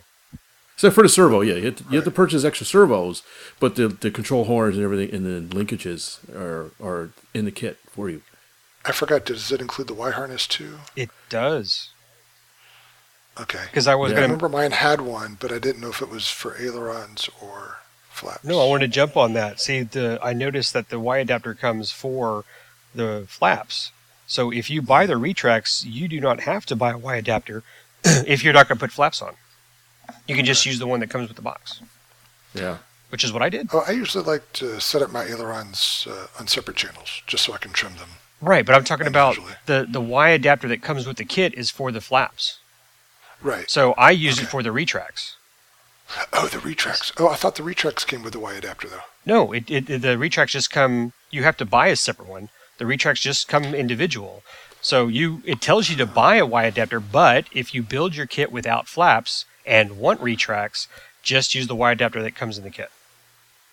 Except 0.75 0.95
for 0.95 1.03
the 1.03 1.09
servo, 1.09 1.41
yeah, 1.41 1.55
you 1.55 1.67
have 1.67 1.77
to, 1.77 1.85
you 1.91 1.97
have 1.97 2.05
to 2.05 2.11
purchase 2.11 2.45
extra 2.45 2.67
servos, 2.67 3.23
but 3.59 3.75
the 3.77 3.89
the 3.89 4.11
control 4.11 4.45
horns 4.45 4.77
and 4.77 4.85
everything 4.85 5.13
and 5.15 5.25
the 5.51 5.55
linkages 5.57 6.19
are 6.37 6.71
are 6.83 7.11
in 7.33 7.47
the 7.47 7.51
kit 7.51 7.79
for 7.91 8.11
you. 8.11 8.23
I 8.85 8.93
forgot. 8.93 9.25
Does 9.25 9.51
it 9.51 9.61
include 9.61 9.89
the 9.89 9.95
Y 9.95 10.11
harness 10.11 10.47
too? 10.47 10.79
It 10.95 11.11
does. 11.31 11.89
Okay. 13.41 13.63
Because 13.67 13.87
I 13.87 13.95
was 13.95 14.11
Yeah. 14.13 14.19
I 14.19 14.21
going 14.21 14.31
to. 14.31 14.35
remember 14.37 14.49
mine 14.57 14.73
had 14.73 15.01
one, 15.01 15.37
but 15.41 15.53
I 15.53 15.59
didn't 15.59 15.81
know 15.81 15.91
if 15.91 16.03
it 16.03 16.11
was 16.11 16.29
for 16.29 16.57
ailerons 16.61 17.29
or 17.41 17.79
flaps. 18.19 18.45
No, 18.45 18.61
I 18.61 18.67
want 18.69 18.83
to 18.83 18.89
jump 18.89 19.17
on 19.17 19.33
that. 19.35 19.61
See, 19.61 19.83
the 19.83 20.19
I 20.23 20.33
noticed 20.33 20.73
that 20.73 20.89
the 20.91 21.01
Y 21.01 21.19
adapter 21.19 21.55
comes 21.55 21.91
for 21.91 22.45
the 22.95 23.25
flaps. 23.29 23.93
So 24.27 24.51
if 24.53 24.69
you 24.69 24.83
buy 24.83 25.07
the 25.07 25.15
Retrax, 25.15 25.85
you 25.87 26.07
do 26.09 26.21
not 26.21 26.41
have 26.41 26.67
to 26.67 26.77
buy 26.77 26.91
a 26.93 26.99
Y 26.99 27.17
adapter 27.17 27.63
if 28.05 28.45
you're 28.45 28.53
not 28.53 28.69
going 28.69 28.79
to 28.79 28.85
put 28.85 28.93
flaps 28.93 29.23
on. 29.23 29.35
You 30.27 30.37
can 30.37 30.45
just 30.45 30.65
use 30.67 30.79
the 30.79 30.87
one 30.87 31.01
that 31.01 31.11
comes 31.11 31.29
with 31.29 31.37
the 31.37 31.43
box, 31.43 31.81
Yeah, 32.55 32.79
which 33.11 33.25
is 33.25 33.33
what 33.33 33.43
I 33.43 33.49
did. 33.49 33.69
Oh, 33.73 33.85
I 33.87 33.93
usually 33.93 34.25
like 34.25 34.53
to 34.55 34.81
set 34.81 35.03
up 35.03 35.13
my 35.13 35.25
ailerons 35.25 36.07
uh, 36.11 36.27
on 36.39 36.47
separate 36.47 36.77
channels 36.77 37.23
just 37.27 37.45
so 37.45 37.53
I 37.53 37.59
can 37.59 37.73
trim 37.73 37.97
them. 37.97 38.11
Right, 38.41 38.65
but 38.65 38.75
I'm 38.75 38.85
talking 38.85 39.07
about 39.07 39.37
the 39.67 39.87
the 39.89 40.01
Y 40.01 40.29
adapter 40.31 40.69
that 40.69 40.83
comes 40.83 41.07
with 41.07 41.17
the 41.17 41.25
kit 41.25 41.55
is 41.55 41.71
for 41.71 41.91
the 41.93 42.01
flaps. 42.01 42.59
Right. 43.43 43.71
So 43.71 43.93
I 43.93 44.11
use 44.11 44.41
it 44.41 44.47
for 44.47 44.63
the 44.63 44.71
Retrax. 44.71 45.35
Oh, 46.33 46.47
the 46.47 46.59
Retrax. 46.59 47.13
Oh, 47.19 47.29
I 47.29 47.35
thought 47.35 47.57
the 47.57 47.63
Retrax 47.63 48.07
came 48.07 48.23
with 48.23 48.33
the 48.33 48.39
Y 48.39 48.55
adapter 48.55 48.89
though. 48.89 49.01
No, 49.27 49.53
it, 49.53 49.71
it 49.71 49.87
the 49.87 50.17
Retrax 50.17 50.49
just 50.49 50.71
come. 50.71 51.13
You 51.31 51.43
have 51.43 51.57
to 51.59 51.67
buy 51.67 51.89
a 51.89 51.97
separate 51.97 52.29
one. 52.29 52.49
The 52.79 52.85
Retrax 52.85 53.21
just 53.21 53.49
come 53.49 53.75
individual. 53.75 54.43
So 54.81 55.09
you 55.09 55.43
it 55.45 55.61
tells 55.61 55.91
you 55.91 55.97
to 55.97 56.07
buy 56.07 56.37
a 56.37 56.47
Y 56.47 56.65
adapter, 56.65 57.01
but 57.01 57.47
if 57.53 57.75
you 57.75 57.83
build 57.83 58.17
your 58.17 58.27
kit 58.27 58.51
without 58.51 58.89
flaps 58.89 59.45
and 59.67 59.99
want 59.99 60.21
Retrax, 60.21 60.87
just 61.23 61.55
use 61.55 61.67
the 61.67 61.75
Y 61.75 61.93
adapter 61.93 62.23
that 62.23 62.35
comes 62.35 62.57
in 62.57 62.65
the 62.65 62.71
kit. 62.71 62.91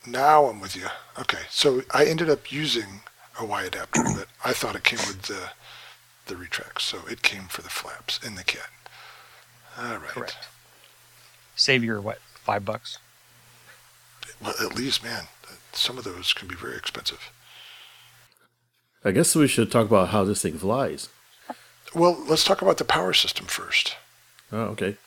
Now 0.05 0.45
I'm 0.45 0.59
with 0.59 0.75
you. 0.75 0.87
Okay, 1.17 1.43
so 1.49 1.83
I 1.91 2.05
ended 2.05 2.29
up 2.29 2.51
using 2.51 3.01
a 3.39 3.45
Y 3.45 3.63
adapter, 3.63 4.01
but 4.15 4.27
I 4.43 4.51
thought 4.51 4.75
it 4.75 4.83
came 4.83 4.99
with 5.07 5.23
the 5.23 5.51
the 6.25 6.35
Retrax, 6.35 6.81
so 6.81 6.99
it 7.09 7.21
came 7.21 7.43
for 7.43 7.61
the 7.61 7.69
flaps 7.69 8.19
in 8.25 8.35
the 8.35 8.43
kit. 8.43 8.67
All 9.77 9.97
right. 9.97 10.09
Correct. 10.09 10.37
Save 11.55 11.83
your 11.83 12.01
what 12.01 12.19
five 12.45 12.63
bucks? 12.63 12.99
Well, 14.41 14.53
at 14.61 14.75
least, 14.75 15.03
man, 15.03 15.23
some 15.73 15.97
of 15.97 16.03
those 16.03 16.33
can 16.33 16.47
be 16.47 16.55
very 16.55 16.75
expensive. 16.75 17.31
I 19.03 19.11
guess 19.11 19.35
we 19.35 19.47
should 19.47 19.71
talk 19.71 19.87
about 19.87 20.09
how 20.09 20.23
this 20.23 20.41
thing 20.41 20.57
flies. 20.57 21.09
Well, 21.93 22.17
let's 22.27 22.43
talk 22.43 22.61
about 22.61 22.77
the 22.77 22.85
power 22.85 23.13
system 23.13 23.45
first. 23.45 23.95
Oh, 24.51 24.61
okay. 24.73 24.97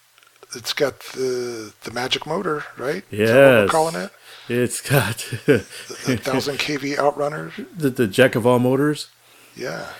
It's 0.55 0.73
got 0.73 1.01
the 1.01 1.75
the 1.83 1.91
magic 1.91 2.27
motor, 2.27 2.65
right? 2.79 3.05
Yeah, 3.11 3.63
we're 3.63 3.69
calling 3.69 3.97
it? 3.97 4.11
It's 4.49 4.81
got 4.81 5.17
The, 5.47 5.67
the 6.07 6.17
thousand 6.17 6.57
kV 6.59 6.97
outrunner. 6.97 7.53
the, 7.77 7.91
the 7.91 8.07
jack 8.07 8.35
of 8.35 8.47
all 8.47 8.59
motors. 8.59 9.09
Yeah, 9.55 9.91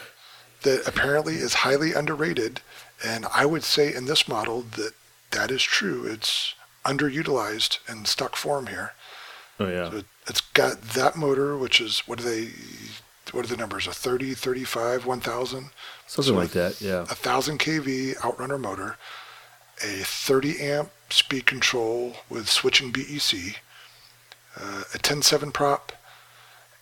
that 0.63 0.87
apparently 0.89 1.35
is 1.35 1.55
highly 1.55 1.93
underrated, 1.93 2.63
and 3.05 3.27
I 3.27 3.45
would 3.45 3.63
say 3.65 3.93
in 3.93 4.07
this 4.07 4.27
model 4.27 4.63
that 4.77 4.93
that 5.33 5.51
is 5.51 5.63
true. 5.63 6.07
It's 6.07 6.55
underutilized 6.85 7.79
and 7.89 8.07
stock 8.07 8.37
form 8.37 8.67
here. 8.69 8.93
Oh 9.61 9.69
yeah, 9.69 9.91
So 9.91 9.97
it, 9.99 10.07
it's 10.29 10.41
got 10.41 10.81
that 10.81 11.17
motor, 11.17 11.57
which 11.57 11.81
is 11.81 12.01
what 12.01 12.21
are 12.21 12.25
they? 12.25 12.51
What 13.33 13.45
are 13.45 13.49
the 13.49 13.57
numbers? 13.57 13.87
A 13.87 13.93
30, 13.93 14.33
35, 14.35 15.05
1000, 15.05 15.71
something 16.07 16.33
so 16.33 16.39
like 16.39 16.53
that. 16.53 16.81
Yeah. 16.81 17.01
a 17.03 17.15
1000 17.15 17.59
kV 17.59 18.17
outrunner 18.17 18.59
motor, 18.59 18.97
a 19.83 20.03
30 20.05 20.61
amp 20.61 20.91
speed 21.11 21.45
control 21.45 22.17
with 22.31 22.49
switching 22.49 22.91
BEC, 22.91 23.61
uh, 24.57 24.85
a 24.95 24.99
10.7 24.99 25.53
prop, 25.53 25.93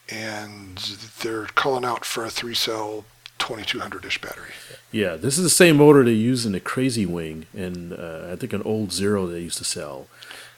and 0.08 0.76
they're 1.20 1.46
calling 1.46 1.84
out 1.84 2.04
for 2.04 2.24
a 2.24 2.30
three 2.30 2.54
cell 2.54 3.04
2200-ish 3.46 4.20
battery. 4.20 4.50
Yeah, 4.90 5.16
this 5.16 5.38
is 5.38 5.44
the 5.44 5.50
same 5.50 5.76
motor 5.76 6.04
they 6.04 6.12
use 6.12 6.44
in 6.44 6.52
the 6.52 6.60
Crazy 6.60 7.06
Wing, 7.06 7.46
and 7.54 7.92
uh, 7.92 8.28
I 8.32 8.36
think 8.36 8.52
an 8.52 8.62
old 8.62 8.92
Zero 8.92 9.26
they 9.26 9.40
used 9.40 9.58
to 9.58 9.64
sell. 9.64 10.08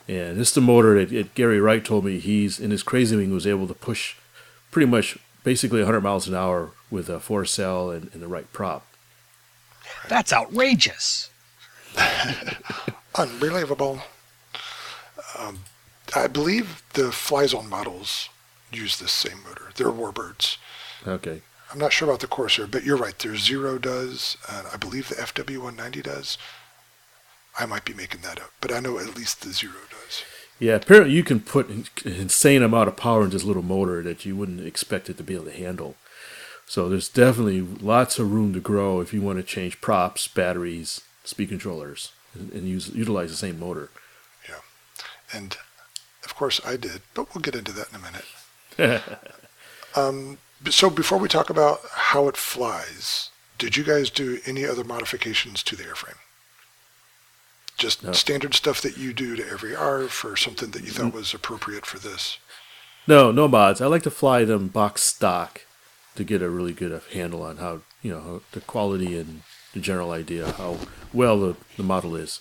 And 0.09 0.39
this 0.39 0.49
is 0.49 0.55
the 0.55 0.61
motor 0.63 0.99
that, 0.99 1.11
that 1.13 1.35
Gary 1.35 1.61
Wright 1.61 1.85
told 1.85 2.05
me 2.05 2.19
he's 2.19 2.59
in 2.59 2.71
his 2.71 2.83
Crazy 2.83 3.15
Wing 3.15 3.33
was 3.33 3.47
able 3.47 3.69
to 3.69 3.75
push 3.75 4.17
pretty 4.71 4.87
much 4.87 5.19
basically 5.45 5.81
100 5.81 6.01
miles 6.01 6.27
an 6.27 6.35
hour 6.35 6.71
with 6.91 7.11
a 7.11 7.21
four 7.21 7.45
cell 7.45 7.91
and, 7.91 8.11
and 8.15 8.23
the 8.23 8.29
right 8.29 8.51
prop. 8.53 8.87
That's 10.09 10.33
outrageous. 10.33 11.31
Unbelievable. 13.15 14.01
Um, 15.39 15.61
I 16.17 16.27
believe 16.27 16.83
the 16.95 17.13
Fly 17.13 17.47
Zone 17.47 17.69
models 17.69 18.31
use 18.73 18.99
this 18.99 19.13
same 19.13 19.43
motor. 19.47 19.71
They're 19.75 19.89
Warbirds. 19.89 20.57
Okay. 21.07 21.43
I'm 21.71 21.79
not 21.79 21.93
sure 21.93 22.09
about 22.09 22.21
the 22.21 22.27
Corsair, 22.27 22.67
but 22.67 22.85
you're 22.85 22.97
right. 22.97 23.19
There's 23.19 23.45
Zero 23.45 23.79
does, 23.79 24.37
and 24.51 24.67
I 24.73 24.77
believe 24.77 25.09
the 25.09 25.17
FW190 25.17 26.03
does. 26.03 26.39
I 27.59 27.67
might 27.67 27.85
be 27.85 27.93
making 27.93 28.23
that 28.23 28.41
up, 28.41 28.53
but 28.61 28.73
I 28.73 28.81
know 28.81 28.99
at 28.99 29.17
least 29.17 29.43
the 29.43 29.53
Zero 29.53 29.75
does. 29.91 30.23
Yeah, 30.59 30.77
apparently 30.77 31.15
you 31.15 31.23
can 31.23 31.41
put 31.41 31.69
an 31.69 31.87
insane 32.05 32.63
amount 32.63 32.89
of 32.89 32.97
power 32.97 33.25
in 33.25 33.31
this 33.31 33.45
little 33.45 33.63
motor 33.63 34.03
that 34.03 34.25
you 34.25 34.35
wouldn't 34.35 34.61
expect 34.61 35.11
it 35.11 35.17
to 35.19 35.23
be 35.23 35.35
able 35.35 35.45
to 35.45 35.53
handle. 35.53 35.97
So 36.67 36.89
there's 36.89 37.09
definitely 37.09 37.61
lots 37.61 38.19
of 38.19 38.33
room 38.33 38.53
to 38.55 38.61
grow 38.61 39.01
if 39.01 39.13
you 39.13 39.23
want 39.23 39.39
to 39.39 39.43
change 39.43 39.81
props, 39.81 40.27
batteries, 40.29 41.03
speed 41.25 41.49
controllers, 41.49 42.13
and, 42.35 42.53
and 42.53 42.69
use 42.69 42.91
utilize 42.95 43.31
the 43.31 43.37
same 43.37 43.59
motor. 43.59 43.91
Yeah, 44.49 44.61
and 45.33 45.57
of 46.25 46.35
course 46.35 46.61
I 46.65 46.77
did, 46.77 47.03
but 47.15 47.35
we'll 47.35 47.43
get 47.43 47.55
into 47.55 47.73
that 47.73 47.89
in 47.91 47.97
a 47.97 48.79
minute. 48.79 49.03
um, 49.97 50.39
so 50.71 50.91
before 50.91 51.19
we 51.19 51.29
talk 51.29 51.51
about 51.51 51.81
how 51.93 52.29
it 52.29 52.37
flies, 52.37 53.31
did 53.59 53.77
you 53.77 53.85
guys 53.85 54.11
do 54.11 54.41
any 54.47 54.65
other 54.65 54.85
modifications 54.85 55.63
to 55.65 55.77
the 55.77 55.85
airframe? 55.85 56.19
Just 57.77 58.03
No. 58.03 58.13
standard 58.13 58.55
stuff 58.55 58.81
that 58.83 58.97
you 58.97 59.13
do 59.13 59.37
to 59.37 59.49
every 59.49 59.75
ARF 59.75 60.25
or 60.25 60.37
something 60.37 60.73
that 60.73 60.83
you 60.83 60.91
thought 60.91 61.13
was 61.13 61.33
appropriate 61.33 61.87
for 61.87 61.99
this? 61.99 62.39
No, 63.07 63.31
no 63.31 63.47
mods. 63.49 63.81
I 63.81 63.87
like 63.87 64.03
to 64.03 64.11
fly 64.11 64.45
them 64.45 64.69
box 64.69 65.03
stock 65.03 65.63
to 66.17 66.25
get 66.25 66.43
a 66.43 66.51
really 66.51 66.73
good 66.73 67.01
handle 67.13 67.43
on 67.43 67.59
how 67.59 67.81
you 68.03 68.11
know 68.11 68.43
the 68.53 68.61
quality 68.61 69.17
and 69.19 69.43
the 69.75 69.81
general 69.81 70.11
idea 70.11 70.53
how 70.53 70.79
well 71.13 71.39
the, 71.39 71.57
the 71.77 71.83
model 71.85 72.17
is. 72.17 72.41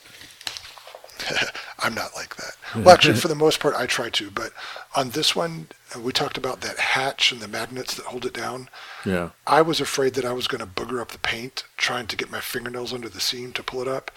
I'm 1.80 1.94
not 1.94 2.16
like 2.16 2.36
that. 2.36 2.56
Well, 2.76 2.90
actually, 2.90 3.16
for 3.16 3.28
the 3.28 3.36
most 3.36 3.60
part, 3.60 3.76
I 3.76 3.86
try 3.86 4.10
to. 4.10 4.32
But 4.32 4.52
on 4.96 5.12
this 5.12 5.36
one, 5.36 5.68
uh, 5.96 6.00
we 6.00 6.12
talked 6.12 6.38
about 6.38 6.62
that 6.62 6.78
hatch 6.78 7.32
and 7.32 7.42
the 7.42 7.48
magnets 7.48 7.94
that 7.96 8.06
hold 8.06 8.26
it 8.26 8.34
down. 8.34 8.70
Yeah. 9.06 9.30
I 9.46 9.62
was 9.62 9.80
afraid 9.80 10.14
that 10.16 10.26
I 10.26 10.34
was 10.34 10.48
going 10.48 10.60
to 10.60 10.68
booger 10.68 11.02
up 11.02 11.12
the 11.12 11.20
paint 11.20 11.64
trying 11.78 12.08
to 12.08 12.16
get 12.16 12.32
my 12.32 12.40
fingernails 12.40 12.94
under 12.94 13.10
the 13.10 13.20
seam 13.20 13.54
to 13.54 13.64
pull 13.64 13.82
it 13.82 13.88
up. 13.88 14.12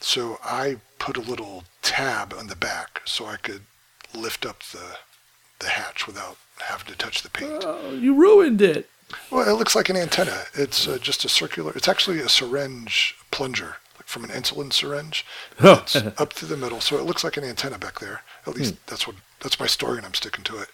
So 0.00 0.38
I 0.44 0.76
put 0.98 1.16
a 1.16 1.20
little 1.20 1.64
tab 1.82 2.34
on 2.34 2.48
the 2.48 2.56
back 2.56 3.02
so 3.04 3.26
I 3.26 3.36
could 3.36 3.62
lift 4.14 4.46
up 4.46 4.62
the 4.62 4.98
the 5.58 5.68
hatch 5.68 6.06
without 6.06 6.36
having 6.58 6.86
to 6.86 6.98
touch 6.98 7.22
the 7.22 7.30
paint. 7.30 7.64
Oh, 7.64 7.90
you 7.94 8.14
ruined 8.14 8.60
it. 8.60 8.90
Well, 9.30 9.48
it 9.48 9.52
looks 9.52 9.74
like 9.74 9.88
an 9.88 9.96
antenna. 9.96 10.42
It's 10.52 10.86
uh, 10.86 10.98
just 10.98 11.24
a 11.24 11.28
circular. 11.28 11.72
It's 11.74 11.88
actually 11.88 12.18
a 12.20 12.28
syringe 12.28 13.16
plunger 13.30 13.76
from 14.06 14.24
an 14.24 14.30
insulin 14.30 14.72
syringe. 14.72 15.26
It's 15.60 15.96
up 15.96 16.32
through 16.32 16.48
the 16.48 16.56
middle, 16.56 16.80
so 16.80 16.96
it 16.96 17.02
looks 17.04 17.22
like 17.24 17.36
an 17.36 17.44
antenna 17.44 17.76
back 17.78 17.98
there. 17.98 18.22
At 18.46 18.54
least 18.54 18.74
Hmm. 18.74 18.80
that's 18.86 19.06
what 19.06 19.16
that's 19.40 19.60
my 19.60 19.66
story, 19.66 19.98
and 19.98 20.06
I'm 20.06 20.14
sticking 20.14 20.44
to 20.44 20.58
it. 20.58 20.68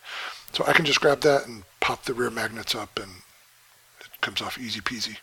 So 0.53 0.64
I 0.68 0.72
can 0.72 0.85
just 0.85 1.01
grab 1.01 1.22
that 1.22 1.47
and 1.47 1.64
pop 1.80 2.05
the 2.05 2.14
rear 2.14 2.30
magnets 2.30 2.74
up, 2.76 2.97
and 2.99 3.11
it 4.01 4.07
comes 4.20 4.41
off 4.41 4.59
easy 4.59 4.80
peasy. 4.80 5.16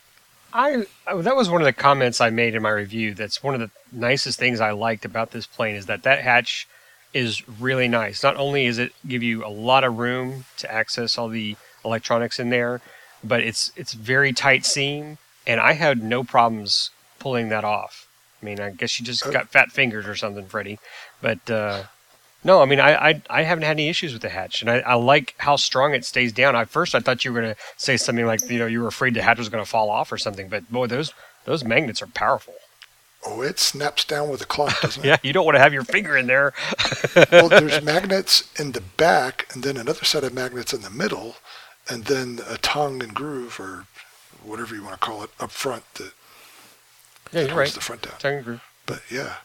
I 0.52 0.86
that 1.22 1.36
was 1.36 1.48
one 1.48 1.62
of 1.62 1.64
the 1.66 1.72
comments 1.72 2.20
I 2.20 2.30
made 2.30 2.54
in 2.56 2.62
my 2.62 2.70
review. 2.70 3.14
That's 3.14 3.42
one 3.42 3.54
of 3.54 3.60
the 3.60 3.70
nicest 3.92 4.38
things 4.38 4.60
I 4.60 4.72
liked 4.72 5.04
about 5.04 5.30
this 5.30 5.46
plane 5.46 5.76
is 5.76 5.86
that 5.86 6.02
that 6.02 6.20
hatch 6.22 6.66
is 7.14 7.48
really 7.60 7.88
nice. 7.88 8.22
Not 8.22 8.36
only 8.36 8.66
is 8.66 8.78
it 8.78 8.92
give 9.06 9.22
you 9.22 9.44
a 9.46 9.48
lot 9.48 9.84
of 9.84 9.98
room 9.98 10.44
to 10.58 10.72
access 10.72 11.16
all 11.16 11.28
the 11.28 11.56
electronics 11.84 12.38
in 12.40 12.50
there, 12.50 12.80
but 13.22 13.40
it's 13.40 13.70
it's 13.76 13.92
very 13.92 14.32
tight 14.32 14.66
seam, 14.66 15.18
and 15.46 15.60
I 15.60 15.72
had 15.74 16.02
no 16.02 16.24
problems 16.24 16.90
pulling 17.20 17.50
that 17.50 17.62
off. 17.64 18.08
I 18.42 18.44
mean, 18.44 18.58
I 18.60 18.70
guess 18.70 18.98
you 18.98 19.06
just 19.06 19.24
Oh. 19.26 19.30
got 19.30 19.48
fat 19.50 19.70
fingers 19.70 20.06
or 20.08 20.16
something, 20.16 20.46
Freddie. 20.46 20.78
But 21.22 21.48
uh, 21.50 21.84
no, 22.42 22.62
I 22.62 22.64
mean, 22.64 22.80
I, 22.80 23.10
I 23.10 23.22
I 23.30 23.42
haven't 23.42 23.64
had 23.64 23.72
any 23.72 23.88
issues 23.88 24.12
with 24.12 24.22
the 24.22 24.30
hatch, 24.30 24.62
and 24.62 24.70
I, 24.70 24.78
I 24.78 24.94
like 24.94 25.34
how 25.38 25.56
strong 25.56 25.94
it 25.94 26.04
stays 26.04 26.32
down. 26.32 26.56
At 26.56 26.70
first, 26.70 26.94
I 26.94 27.00
thought 27.00 27.24
you 27.24 27.32
were 27.32 27.40
going 27.42 27.54
to 27.54 27.60
say 27.76 27.96
something 27.98 28.26
like, 28.26 28.40
you 28.50 28.58
know, 28.58 28.66
you 28.66 28.80
were 28.80 28.88
afraid 28.88 29.14
the 29.14 29.22
hatch 29.22 29.38
was 29.38 29.48
going 29.50 29.62
to 29.62 29.70
fall 29.70 29.90
off 29.90 30.10
or 30.10 30.16
something. 30.18 30.48
But 30.48 30.70
boy, 30.72 30.86
those 30.86 31.12
those 31.44 31.62
magnets 31.64 32.00
are 32.02 32.06
powerful. 32.06 32.54
Oh, 33.26 33.42
it 33.42 33.58
snaps 33.58 34.06
down 34.06 34.30
with 34.30 34.40
a 34.40 34.46
clunk, 34.46 34.72
doesn't 34.80 35.04
it? 35.04 35.08
Yeah, 35.08 35.16
you 35.22 35.34
don't 35.34 35.44
want 35.44 35.56
to 35.56 35.60
have 35.60 35.74
your 35.74 35.84
finger 35.84 36.16
in 36.16 36.26
there. 36.26 36.54
well, 37.30 37.50
there's 37.50 37.82
magnets 37.94 38.50
in 38.58 38.72
the 38.72 38.80
back, 38.80 39.46
and 39.52 39.62
then 39.62 39.76
another 39.76 40.04
set 40.06 40.24
of 40.24 40.32
magnets 40.32 40.72
in 40.72 40.80
the 40.80 40.88
middle, 40.88 41.36
and 41.90 42.04
then 42.06 42.40
a 42.48 42.56
tongue 42.56 43.02
and 43.02 43.12
groove, 43.14 43.60
or 43.60 43.84
whatever 44.42 44.74
you 44.74 44.82
want 44.82 44.94
to 44.98 45.06
call 45.06 45.22
it, 45.22 45.28
up 45.38 45.50
front 45.50 45.84
that 45.96 46.12
Yeah, 47.32 47.40
you're 47.40 47.50
holds 47.50 47.58
right. 47.58 47.72
the 47.72 47.80
front 47.80 48.02
down. 48.02 48.18
Tongue 48.18 48.34
and. 48.34 48.60
But 48.86 49.02
yeah, 49.10 49.36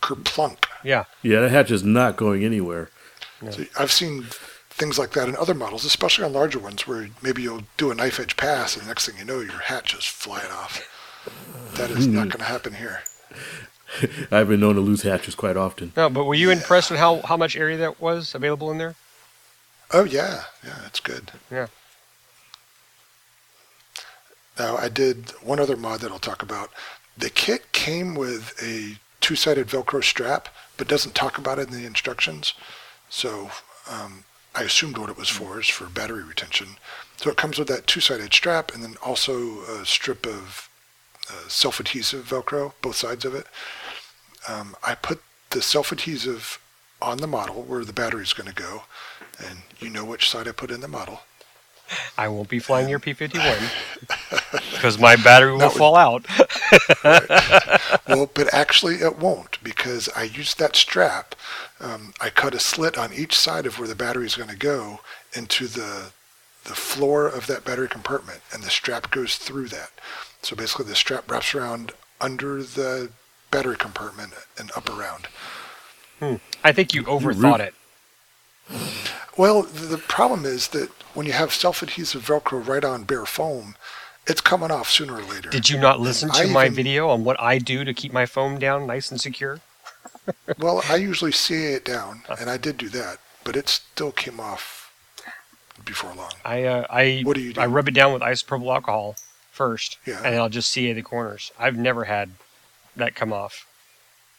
kerplunk. 0.00 0.66
Yeah, 0.84 1.04
Yeah, 1.22 1.40
that 1.40 1.50
hatch 1.50 1.70
is 1.70 1.82
not 1.82 2.16
going 2.16 2.44
anywhere. 2.44 2.90
So 3.50 3.64
I've 3.76 3.90
seen 3.90 4.26
things 4.70 4.98
like 4.98 5.12
that 5.12 5.28
in 5.28 5.36
other 5.36 5.54
models, 5.54 5.84
especially 5.84 6.24
on 6.24 6.32
larger 6.32 6.60
ones, 6.60 6.86
where 6.86 7.08
maybe 7.22 7.42
you'll 7.42 7.64
do 7.76 7.90
a 7.90 7.94
knife 7.94 8.20
edge 8.20 8.36
pass, 8.36 8.76
and 8.76 8.84
the 8.84 8.88
next 8.88 9.06
thing 9.06 9.18
you 9.18 9.24
know, 9.24 9.40
your 9.40 9.58
hatch 9.58 9.94
is 9.94 10.04
flying 10.04 10.50
off. 10.50 10.88
That 11.74 11.90
is 11.90 12.06
not 12.06 12.24
hmm. 12.24 12.28
going 12.28 12.38
to 12.38 12.44
happen 12.44 12.74
here. 12.74 13.00
I've 14.30 14.48
been 14.48 14.60
known 14.60 14.76
to 14.76 14.80
lose 14.80 15.02
hatches 15.02 15.34
quite 15.34 15.56
often. 15.56 15.92
no, 15.96 16.08
but 16.08 16.24
were 16.24 16.34
you 16.34 16.50
impressed 16.50 16.90
with 16.90 17.00
how 17.00 17.20
how 17.22 17.36
much 17.36 17.56
area 17.56 17.76
that 17.78 18.00
was 18.00 18.34
available 18.34 18.70
in 18.70 18.78
there? 18.78 18.94
Oh 19.92 20.04
yeah, 20.04 20.44
yeah, 20.64 20.76
that's 20.82 21.00
good. 21.00 21.32
Yeah. 21.50 21.66
Now 24.58 24.76
I 24.76 24.88
did 24.88 25.30
one 25.42 25.60
other 25.60 25.76
mod 25.76 26.00
that 26.00 26.10
I'll 26.10 26.18
talk 26.18 26.42
about. 26.42 26.70
The 27.16 27.30
kit 27.30 27.72
came 27.72 28.14
with 28.14 28.54
a 28.62 28.98
two-sided 29.20 29.68
Velcro 29.68 30.02
strap, 30.02 30.48
but 30.76 30.88
doesn't 30.88 31.14
talk 31.14 31.38
about 31.38 31.58
it 31.58 31.68
in 31.68 31.74
the 31.74 31.86
instructions. 31.86 32.54
So 33.08 33.50
um, 33.90 34.24
I 34.54 34.62
assumed 34.62 34.98
what 34.98 35.10
it 35.10 35.16
was 35.16 35.28
for 35.28 35.60
is 35.60 35.68
for 35.68 35.86
battery 35.86 36.22
retention. 36.22 36.68
So 37.16 37.30
it 37.30 37.36
comes 37.36 37.58
with 37.58 37.68
that 37.68 37.86
two-sided 37.86 38.32
strap 38.32 38.74
and 38.74 38.82
then 38.82 38.96
also 39.02 39.60
a 39.62 39.86
strip 39.86 40.26
of 40.26 40.68
uh, 41.30 41.48
self-adhesive 41.48 42.28
Velcro, 42.28 42.72
both 42.82 42.96
sides 42.96 43.24
of 43.24 43.34
it. 43.34 43.46
Um, 44.48 44.74
I 44.82 44.94
put 44.94 45.22
the 45.50 45.62
self-adhesive 45.62 46.58
on 47.00 47.18
the 47.18 47.26
model 47.26 47.62
where 47.62 47.84
the 47.84 47.92
battery 47.92 48.22
is 48.22 48.32
going 48.32 48.48
to 48.48 48.54
go, 48.54 48.84
and 49.44 49.58
you 49.78 49.88
know 49.88 50.04
which 50.04 50.28
side 50.30 50.48
I 50.48 50.52
put 50.52 50.70
in 50.70 50.80
the 50.80 50.88
model. 50.88 51.20
I 52.16 52.28
won't 52.28 52.48
be 52.48 52.58
flying 52.58 52.88
your 52.88 52.98
P-51 52.98 54.62
because 54.72 54.98
my 54.98 55.16
battery 55.16 55.52
will 55.52 55.58
would- 55.58 55.72
fall 55.72 55.94
out. 55.94 56.24
well, 58.08 58.30
but 58.32 58.52
actually 58.52 58.96
it 58.96 59.18
won't 59.18 59.62
because 59.62 60.08
I 60.16 60.24
used 60.24 60.58
that 60.58 60.76
strap. 60.76 61.34
Um, 61.80 62.14
I 62.20 62.30
cut 62.30 62.54
a 62.54 62.60
slit 62.60 62.96
on 62.96 63.12
each 63.12 63.36
side 63.36 63.66
of 63.66 63.78
where 63.78 63.88
the 63.88 63.94
battery 63.94 64.26
is 64.26 64.36
going 64.36 64.50
to 64.50 64.56
go 64.56 65.00
into 65.34 65.66
the 65.66 66.12
the 66.64 66.74
floor 66.74 67.26
of 67.26 67.48
that 67.48 67.64
battery 67.64 67.88
compartment, 67.88 68.40
and 68.52 68.62
the 68.62 68.70
strap 68.70 69.10
goes 69.10 69.36
through 69.36 69.66
that. 69.68 69.90
So 70.42 70.54
basically, 70.54 70.86
the 70.86 70.94
strap 70.94 71.28
wraps 71.28 71.54
around 71.54 71.92
under 72.20 72.62
the 72.62 73.10
battery 73.50 73.76
compartment 73.76 74.32
and 74.58 74.70
up 74.76 74.88
around. 74.88 75.26
Hmm. 76.20 76.36
I 76.62 76.70
think 76.72 76.94
you 76.94 77.02
overthought 77.04 77.58
it. 77.60 77.74
Well, 79.36 79.62
the 79.62 79.98
problem 79.98 80.44
is 80.44 80.68
that 80.68 80.90
when 81.14 81.26
you 81.26 81.32
have 81.32 81.52
self-adhesive 81.52 82.24
Velcro 82.24 82.66
right 82.66 82.84
on 82.84 83.04
bare 83.04 83.26
foam, 83.26 83.74
it's 84.26 84.40
coming 84.40 84.70
off 84.70 84.88
sooner 84.90 85.14
or 85.16 85.22
later. 85.22 85.50
Did 85.50 85.68
you 85.70 85.78
not 85.78 86.00
listen 86.00 86.30
to 86.30 86.42
I 86.42 86.46
my 86.46 86.64
even- 86.66 86.74
video 86.74 87.08
on 87.08 87.24
what 87.24 87.40
I 87.40 87.58
do 87.58 87.84
to 87.84 87.92
keep 87.94 88.12
my 88.12 88.26
foam 88.26 88.58
down 88.58 88.86
nice 88.86 89.10
and 89.10 89.20
secure? 89.20 89.60
Well, 90.58 90.82
I 90.88 90.96
usually 90.96 91.32
CA 91.32 91.74
it 91.74 91.84
down, 91.84 92.22
and 92.40 92.48
I 92.48 92.56
did 92.56 92.76
do 92.76 92.88
that, 92.90 93.18
but 93.42 93.56
it 93.56 93.68
still 93.68 94.12
came 94.12 94.38
off 94.38 94.92
before 95.84 96.14
long. 96.14 96.30
I 96.44 96.62
uh, 96.64 96.86
I 96.88 97.22
What 97.24 97.34
do 97.34 97.42
you 97.42 97.52
do? 97.52 97.60
I 97.60 97.66
rub 97.66 97.88
it 97.88 97.94
down 97.94 98.12
with 98.12 98.22
isopropyl 98.22 98.72
alcohol 98.72 99.16
first, 99.50 99.98
Yeah. 100.06 100.16
and 100.16 100.26
then 100.26 100.40
I'll 100.40 100.48
just 100.48 100.70
CA 100.70 100.92
the 100.92 101.02
corners. 101.02 101.50
I've 101.58 101.76
never 101.76 102.04
had 102.04 102.30
that 102.94 103.16
come 103.16 103.32
off, 103.32 103.66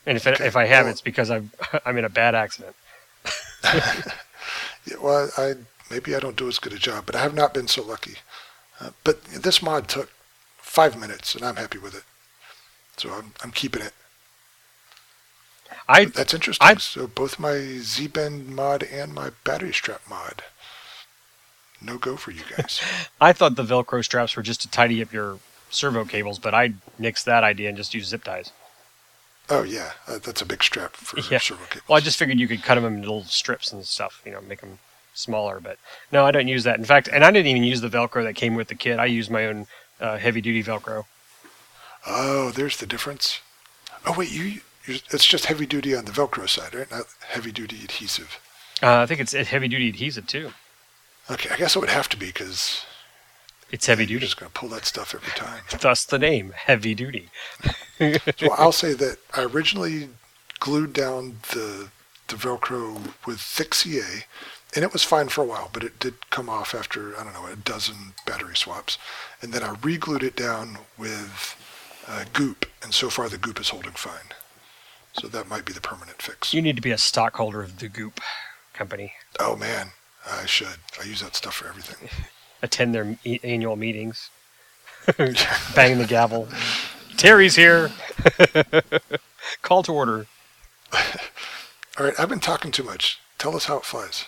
and 0.06 0.16
if 0.16 0.26
it, 0.26 0.40
if 0.40 0.56
I 0.56 0.64
have, 0.66 0.84
well- 0.86 0.92
it's 0.92 1.00
because 1.02 1.30
I'm 1.30 1.50
I'm 1.84 1.98
in 1.98 2.04
a 2.04 2.10
bad 2.10 2.34
accident. 2.34 2.74
Yeah, 4.86 4.96
well, 5.00 5.30
I 5.38 5.54
maybe 5.90 6.14
I 6.14 6.20
don't 6.20 6.36
do 6.36 6.46
as 6.48 6.58
good 6.58 6.74
a 6.74 6.78
job, 6.78 7.06
but 7.06 7.16
I 7.16 7.20
have 7.22 7.34
not 7.34 7.54
been 7.54 7.68
so 7.68 7.82
lucky. 7.82 8.16
Uh, 8.80 8.90
but 9.04 9.24
this 9.24 9.62
mod 9.62 9.88
took 9.88 10.10
five 10.58 10.98
minutes, 10.98 11.34
and 11.34 11.44
I'm 11.44 11.56
happy 11.56 11.78
with 11.78 11.94
it. 11.94 12.02
So 12.96 13.10
I'm, 13.12 13.32
I'm 13.42 13.50
keeping 13.50 13.82
it. 13.82 13.92
I 15.88 16.06
That's 16.06 16.34
interesting. 16.34 16.66
I- 16.66 16.74
so 16.76 17.06
both 17.06 17.38
my 17.38 17.58
Z-Bend 17.80 18.48
mod 18.48 18.82
and 18.84 19.14
my 19.14 19.30
battery 19.44 19.72
strap 19.72 20.00
mod, 20.08 20.42
no 21.80 21.98
go 21.98 22.16
for 22.16 22.30
you 22.30 22.42
guys. 22.56 22.80
I 23.20 23.32
thought 23.32 23.56
the 23.56 23.64
Velcro 23.64 24.04
straps 24.04 24.36
were 24.36 24.42
just 24.42 24.62
to 24.62 24.70
tidy 24.70 25.02
up 25.02 25.12
your 25.12 25.38
servo 25.70 26.04
cables, 26.04 26.38
but 26.38 26.54
I 26.54 26.74
nixed 27.00 27.24
that 27.24 27.44
idea 27.44 27.68
and 27.68 27.76
just 27.76 27.94
used 27.94 28.08
zip 28.08 28.24
ties. 28.24 28.50
oh 29.50 29.62
yeah, 29.62 29.92
uh, 30.08 30.18
that's 30.18 30.40
a 30.42 30.46
big 30.46 30.62
strap 30.62 30.94
for 30.96 31.18
Yeah. 31.30 31.38
servo 31.38 31.64
cables. 31.66 31.88
Well, 31.88 31.96
I 31.96 32.00
just 32.00 32.18
figured 32.18 32.38
you 32.38 32.48
could 32.48 32.62
cut 32.62 32.76
them 32.76 32.86
in 32.86 33.00
little 33.00 33.24
strips 33.24 33.72
and 33.72 33.84
stuff, 33.84 34.22
you 34.24 34.32
know, 34.32 34.40
make 34.40 34.60
them 34.60 34.78
smaller. 35.14 35.60
But 35.60 35.78
no, 36.12 36.26
I 36.26 36.30
don't 36.30 36.48
use 36.48 36.64
that. 36.64 36.78
In 36.78 36.84
fact, 36.84 37.08
and 37.12 37.24
I 37.24 37.30
didn't 37.30 37.46
even 37.48 37.64
use 37.64 37.80
the 37.80 37.88
Velcro 37.88 38.22
that 38.24 38.34
came 38.34 38.54
with 38.54 38.68
the 38.68 38.74
kit. 38.74 38.98
I 38.98 39.06
used 39.06 39.30
my 39.30 39.46
own 39.46 39.66
uh, 40.00 40.18
heavy 40.18 40.40
duty 40.40 40.62
Velcro. 40.62 41.04
Oh, 42.06 42.50
there's 42.50 42.76
the 42.76 42.86
difference. 42.86 43.40
Oh 44.04 44.14
wait, 44.16 44.30
you 44.30 44.60
it's 44.86 45.24
just 45.24 45.46
heavy 45.46 45.64
duty 45.64 45.96
on 45.96 46.04
the 46.04 46.12
Velcro 46.12 46.46
side, 46.46 46.74
right? 46.74 46.90
Not 46.90 47.06
heavy 47.28 47.50
duty 47.52 47.76
adhesive. 47.82 48.38
Uh, 48.82 48.98
I 49.00 49.06
think 49.06 49.20
it's 49.20 49.32
heavy 49.32 49.68
duty 49.68 49.88
adhesive 49.88 50.26
too. 50.26 50.52
Okay, 51.30 51.48
I 51.50 51.56
guess 51.56 51.74
it 51.74 51.78
would 51.78 51.88
have 51.88 52.08
to 52.10 52.18
be 52.18 52.26
because 52.26 52.84
It's 53.70 53.86
heavy 53.86 54.02
duty. 54.04 54.12
you're 54.12 54.20
just 54.20 54.38
going 54.38 54.52
to 54.52 54.58
pull 54.58 54.68
that 54.70 54.84
stuff 54.84 55.14
every 55.14 55.32
time. 55.32 55.62
Thus 55.80 56.04
the 56.04 56.18
name, 56.18 56.52
heavy 56.54 56.94
duty. 56.94 57.30
So 57.98 58.52
I'll 58.58 58.72
say 58.72 58.92
that 58.92 59.18
I 59.32 59.44
originally 59.44 60.10
glued 60.60 60.92
down 60.92 61.38
the 61.52 61.88
the 62.28 62.36
Velcro 62.36 63.14
with 63.26 63.40
thick 63.40 63.74
CA, 63.74 64.24
and 64.74 64.84
it 64.84 64.92
was 64.92 65.02
fine 65.02 65.28
for 65.28 65.42
a 65.42 65.46
while, 65.46 65.70
but 65.72 65.84
it 65.84 65.98
did 65.98 66.30
come 66.30 66.48
off 66.48 66.74
after 66.74 67.18
I 67.18 67.24
don't 67.24 67.34
know 67.34 67.46
a 67.46 67.56
dozen 67.56 68.14
battery 68.26 68.56
swaps, 68.56 68.98
and 69.42 69.52
then 69.52 69.62
I 69.62 69.74
re-glued 69.82 70.22
it 70.22 70.36
down 70.36 70.78
with 70.98 71.56
uh, 72.08 72.24
goop, 72.32 72.66
and 72.82 72.92
so 72.92 73.08
far 73.10 73.28
the 73.28 73.38
goop 73.38 73.60
is 73.60 73.70
holding 73.70 73.92
fine. 73.92 74.32
So 75.14 75.28
that 75.28 75.48
might 75.48 75.64
be 75.64 75.72
the 75.72 75.80
permanent 75.80 76.20
fix. 76.20 76.52
You 76.52 76.60
need 76.60 76.76
to 76.76 76.82
be 76.82 76.90
a 76.90 76.98
stockholder 76.98 77.62
of 77.62 77.78
the 77.78 77.88
Goop 77.88 78.20
company. 78.72 79.12
Oh 79.38 79.54
man, 79.54 79.88
I 80.28 80.44
should. 80.46 80.78
I 81.00 81.04
use 81.04 81.20
that 81.22 81.36
stuff 81.36 81.54
for 81.54 81.68
everything. 81.68 82.08
Attend 82.62 82.94
their 82.94 83.16
e- 83.24 83.38
annual 83.44 83.76
meetings. 83.76 84.30
Bang 85.16 85.98
the 85.98 86.06
gavel. 86.08 86.48
Terry's 87.16 87.54
here. 87.54 87.92
Call 89.62 89.82
to 89.84 89.92
order. 89.92 90.26
All 90.92 92.06
right, 92.06 92.14
I've 92.18 92.28
been 92.28 92.40
talking 92.40 92.72
too 92.72 92.82
much. 92.82 93.20
Tell 93.38 93.54
us 93.54 93.66
how 93.66 93.76
it 93.78 93.84
flies. 93.84 94.26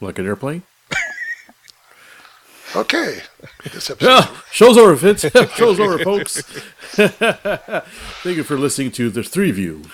Like 0.00 0.18
an 0.18 0.26
airplane? 0.26 0.62
Okay, 2.76 3.22
this 3.64 3.88
episode. 3.88 4.06
Yeah, 4.06 4.36
show's 4.52 4.76
over, 4.76 4.94
Fitz. 4.94 5.22
show's 5.56 5.80
over, 5.80 5.98
folks. 5.98 6.42
Thank 6.92 8.36
you 8.36 8.42
for 8.42 8.58
listening 8.58 8.90
to 8.92 9.08
the 9.08 9.22
three 9.22 9.52
view. 9.52 9.84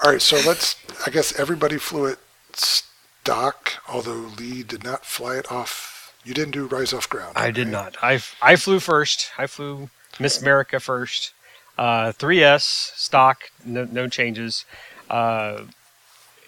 All 0.00 0.12
right, 0.12 0.22
so 0.22 0.36
let's. 0.46 0.76
I 1.04 1.10
guess 1.10 1.36
everybody 1.36 1.78
flew 1.78 2.04
it 2.04 2.20
stock, 2.52 3.72
although 3.88 4.30
Lee 4.38 4.62
did 4.62 4.84
not 4.84 5.04
fly 5.04 5.34
it 5.34 5.50
off. 5.50 6.14
You 6.24 6.32
didn't 6.32 6.52
do 6.52 6.66
rise 6.66 6.92
off 6.92 7.08
ground. 7.08 7.32
I 7.34 7.50
did 7.50 7.66
right? 7.66 7.92
not. 7.92 7.96
I 8.00 8.54
flew 8.54 8.78
first. 8.78 9.32
I 9.36 9.48
flew 9.48 9.90
Miss 10.20 10.40
America 10.40 10.78
first. 10.78 11.32
Uh, 11.76 12.12
3S 12.12 12.96
stock, 12.96 13.50
no, 13.64 13.84
no 13.84 14.08
changes. 14.08 14.64
Uh, 15.08 15.62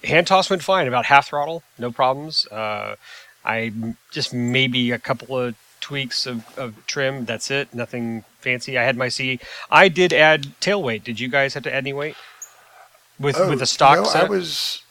hand 0.05 0.27
toss 0.27 0.51
went 0.51 0.63
fine, 0.63 0.87
about 0.89 1.07
half 1.07 1.29
throttle, 1.29 1.63
no 1.79 1.91
problems. 1.93 2.47
Uh, 2.49 2.97
I 3.45 3.59
m- 3.67 3.97
just 4.11 4.33
maybe 4.35 4.91
a 4.91 4.99
couple 4.99 5.39
of 5.39 5.55
tweaks 5.81 6.27
of, 6.27 6.45
of 6.59 6.75
trim. 6.87 7.25
That's 7.25 7.51
it. 7.51 7.73
Nothing 7.75 8.25
fancy. 8.41 8.79
I 8.79 8.85
had 8.85 8.97
my 8.97 9.09
C. 9.09 9.41
I 9.71 9.89
did 9.89 10.13
add 10.13 10.59
tail 10.61 10.83
weight. 10.83 11.05
Did 11.05 11.21
you 11.21 11.29
guys 11.29 11.55
have 11.55 11.63
to 11.65 11.71
add 11.73 11.79
any 11.79 11.93
weight? 11.93 12.17
with 13.19 13.37
Oh, 13.39 13.51
with 13.51 13.59
the 13.59 13.67
stock 13.67 13.97
no, 13.99 14.05
set. 14.05 14.25
I 14.25 14.29
was, 14.29 14.83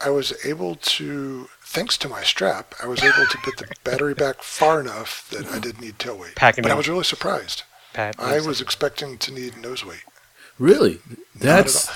I 0.00 0.10
was 0.10 0.32
able 0.44 0.76
to, 0.76 1.48
thanks 1.62 1.96
to 1.98 2.08
my 2.08 2.22
strap, 2.22 2.74
I 2.82 2.86
was 2.86 3.02
able 3.02 3.26
to 3.26 3.38
put 3.38 3.56
the 3.58 3.66
battery 3.84 4.14
back 4.14 4.42
far 4.42 4.80
enough 4.80 5.28
that 5.30 5.46
I 5.48 5.58
didn't 5.58 5.80
need 5.82 5.98
tail 5.98 6.16
weight. 6.18 6.34
Packing 6.34 6.62
but 6.62 6.70
I 6.72 6.74
was 6.76 6.88
really 6.88 7.04
surprised. 7.04 7.62
Pat, 7.92 8.16
I 8.18 8.40
was 8.40 8.60
expecting 8.60 9.18
to 9.18 9.32
need 9.32 9.56
nose 9.58 9.84
weight. 9.84 10.02
Really? 10.58 11.00
Not 11.08 11.14
at 11.14 11.40
That's. 11.40 11.88
all. 11.88 11.94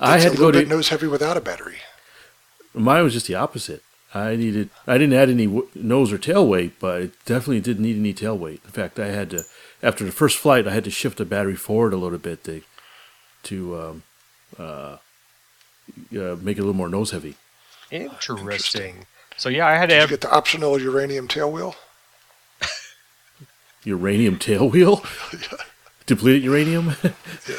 I 0.00 0.18
had 0.18 0.28
a 0.28 0.30
to 0.32 0.36
go 0.36 0.46
little 0.46 0.62
to. 0.62 0.68
nose 0.68 0.88
heavy 0.88 1.06
without 1.06 1.36
a 1.36 1.40
battery. 1.40 1.76
Mine 2.74 3.04
was 3.04 3.12
just 3.12 3.26
the 3.26 3.34
opposite. 3.34 3.82
I 4.14 4.36
needed. 4.36 4.68
I 4.86 4.98
didn't 4.98 5.14
add 5.14 5.30
any 5.30 5.46
w- 5.46 5.68
nose 5.74 6.12
or 6.12 6.18
tail 6.18 6.46
weight, 6.46 6.78
but 6.78 7.02
it 7.02 7.24
definitely 7.24 7.60
didn't 7.60 7.82
need 7.82 7.96
any 7.96 8.12
tail 8.12 8.36
weight. 8.36 8.60
In 8.64 8.70
fact, 8.70 8.98
I 8.98 9.06
had 9.08 9.30
to. 9.30 9.44
After 9.82 10.04
the 10.04 10.12
first 10.12 10.36
flight, 10.38 10.68
I 10.68 10.72
had 10.72 10.84
to 10.84 10.90
shift 10.90 11.18
the 11.18 11.24
battery 11.24 11.56
forward 11.56 11.92
a 11.92 11.96
little 11.96 12.18
bit 12.18 12.44
to, 12.44 12.62
to 13.44 13.80
um, 13.80 14.02
uh, 14.58 14.62
uh, 16.16 16.36
make 16.40 16.56
it 16.56 16.60
a 16.60 16.64
little 16.64 16.74
more 16.74 16.88
nose 16.88 17.10
heavy. 17.10 17.36
interesting. 17.90 19.06
So 19.36 19.48
yeah, 19.48 19.66
I 19.66 19.74
had 19.76 19.88
to 19.88 19.94
Did 19.96 20.02
you 20.02 20.08
get 20.08 20.20
the 20.20 20.30
optional 20.30 20.78
uranium 20.80 21.26
tail 21.26 21.50
wheel? 21.50 21.74
Uranium 23.84 24.38
tail 24.38 24.68
wheel. 24.68 25.02
Depleted 26.06 26.42
uranium? 26.42 26.92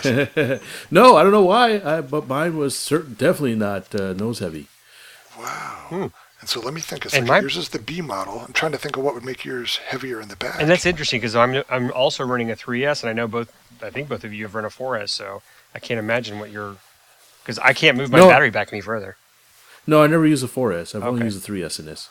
no, 0.91 1.15
I 1.17 1.23
don't 1.23 1.31
know 1.31 1.43
why, 1.43 1.81
I, 1.83 2.01
but 2.01 2.27
mine 2.27 2.57
was 2.57 2.77
certain, 2.77 3.13
definitely 3.13 3.55
not 3.55 3.93
uh, 3.95 4.13
nose 4.13 4.39
heavy. 4.39 4.67
Wow. 5.37 6.11
And 6.39 6.49
so 6.49 6.59
let 6.59 6.73
me 6.73 6.81
think. 6.81 7.05
It's 7.05 7.13
And 7.13 7.27
like 7.27 7.37
my- 7.37 7.41
yours 7.41 7.57
is 7.57 7.69
the 7.69 7.79
B 7.79 8.01
model. 8.01 8.41
I'm 8.45 8.53
trying 8.53 8.73
to 8.73 8.77
think 8.77 8.97
of 8.97 9.03
what 9.03 9.13
would 9.13 9.23
make 9.23 9.45
yours 9.45 9.77
heavier 9.77 10.19
in 10.21 10.27
the 10.27 10.35
back. 10.35 10.59
And 10.59 10.69
that's 10.69 10.85
interesting 10.85 11.19
because 11.21 11.35
I'm 11.35 11.63
I'm 11.69 11.91
also 11.93 12.25
running 12.25 12.51
a 12.51 12.55
3S, 12.55 13.01
and 13.03 13.09
I 13.09 13.13
know 13.13 13.27
both. 13.27 13.51
I 13.81 13.89
think 13.89 14.09
both 14.09 14.23
of 14.23 14.33
you 14.33 14.43
have 14.43 14.55
run 14.55 14.65
a 14.65 14.69
4S, 14.69 15.09
so 15.09 15.41
I 15.75 15.79
can't 15.79 15.99
imagine 15.99 16.39
what 16.39 16.51
you're. 16.51 16.75
Because 17.43 17.59
I 17.59 17.73
can't 17.73 17.97
move 17.97 18.09
my 18.11 18.19
No. 18.19 18.29
battery 18.29 18.49
back 18.49 18.71
any 18.71 18.81
further. 18.81 19.17
No, 19.85 20.01
I 20.03 20.07
never 20.07 20.25
use 20.25 20.41
a 20.43 20.47
4S. 20.47 20.95
I've 20.95 21.03
only 21.03 21.19
Okay. 21.19 21.25
used 21.25 21.37
a 21.37 21.41
3S 21.51 21.77
in 21.79 21.85
this. 21.85 22.07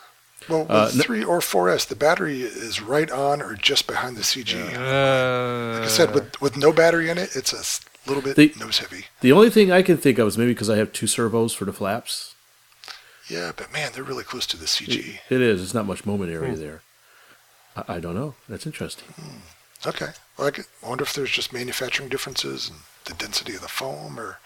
well, 0.47 0.61
with 0.61 0.69
uh, 0.71 0.89
3 0.89 1.23
or 1.23 1.39
4S, 1.39 1.85
the 1.87 1.95
battery 1.95 2.41
is 2.43 2.81
right 2.81 3.09
on 3.09 3.41
or 3.41 3.55
just 3.55 3.87
behind 3.87 4.15
the 4.17 4.21
CG. 4.23 4.55
Uh, 4.75 5.79
Like 5.79 5.85
I 5.85 5.87
said, 5.87 6.13
with, 6.13 6.39
with 6.41 6.55
no 6.57 6.71
battery 6.71 7.09
in 7.09 7.17
it, 7.17 7.35
it's 7.35 7.51
a 7.53 7.63
little 8.09 8.21
bit 8.21 8.35
The- 8.35 8.53
nose 8.59 8.77
heavy. 8.79 9.05
The 9.21 9.31
only 9.31 9.49
thing 9.49 9.71
I 9.71 9.81
can 9.81 9.97
think 9.97 10.19
of 10.19 10.27
is 10.27 10.37
maybe 10.37 10.53
because 10.53 10.69
I 10.69 10.75
have 10.77 10.91
two 10.93 11.07
servos 11.07 11.53
for 11.53 11.65
the 11.65 11.73
flaps. 11.73 12.32
Yeah, 13.33 13.51
but 13.55 13.71
man, 13.73 13.91
they're 13.93 14.03
really 14.03 14.23
close 14.23 14.45
to 14.47 14.57
the 14.57 14.65
CG. 14.65 15.19
It 15.29 15.41
is. 15.41 15.61
It's 15.63 15.73
not 15.73 15.85
much 15.87 16.05
moment 16.05 16.31
area 16.31 16.55
there. 16.55 16.81
I, 17.75 17.95
I 17.95 17.99
don't 17.99 18.15
know. 18.15 18.35
That's 18.47 18.65
interesting. 18.65 19.07
Okay. 19.85 20.09
Well, 20.37 20.47
I, 20.47 20.51
could- 20.51 20.65
I 20.83 20.89
wonder 20.89 21.03
if 21.03 21.13
there's 21.13 21.31
just 21.31 21.51
manufacturing 21.51 22.09
differences 22.09 22.69
and 22.69 22.79
the 23.05 23.13
density 23.13 23.55
of 23.55 23.61
the 23.61 23.67
foam, 23.67 24.19
or 24.19 24.37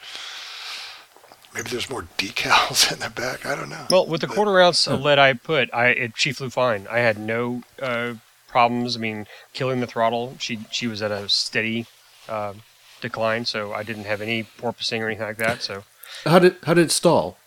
maybe 1.54 1.70
there's 1.70 1.90
more 1.90 2.04
decals 2.18 2.92
in 2.92 3.00
the 3.00 3.10
back. 3.10 3.46
I 3.46 3.56
don't 3.56 3.70
know. 3.70 3.86
Well, 3.90 4.06
with 4.08 4.22
the 4.22 4.28
But- 4.28 4.36
quarter 4.36 4.60
ounce 4.62 4.88
of 4.88 5.02
lead 5.02 5.20
I 5.20 5.34
put, 5.34 5.70
I 5.74 5.88
it, 5.90 6.12
she 6.16 6.32
flew 6.32 6.50
fine. 6.50 6.88
I 6.90 7.00
had 7.00 7.18
no 7.20 7.64
uh, 7.82 8.14
problems. 8.48 8.96
I 8.96 9.00
mean, 9.00 9.28
killing 9.54 9.80
the 9.82 9.88
throttle, 9.88 10.36
she 10.40 10.60
she 10.72 10.88
was 10.88 11.02
at 11.02 11.12
a 11.12 11.28
steady 11.30 11.86
uh, 12.30 12.54
decline, 13.02 13.46
so 13.46 13.74
I 13.74 13.84
didn't 13.84 14.06
have 14.06 14.22
any 14.22 14.44
porpoising 14.44 15.02
or 15.02 15.08
anything 15.08 15.28
like 15.28 15.38
that. 15.38 15.62
So 15.62 15.84
How 16.24 16.40
did 16.40 16.56
how 16.64 16.74
did 16.74 16.86
it 16.86 16.92
stall? 16.92 17.38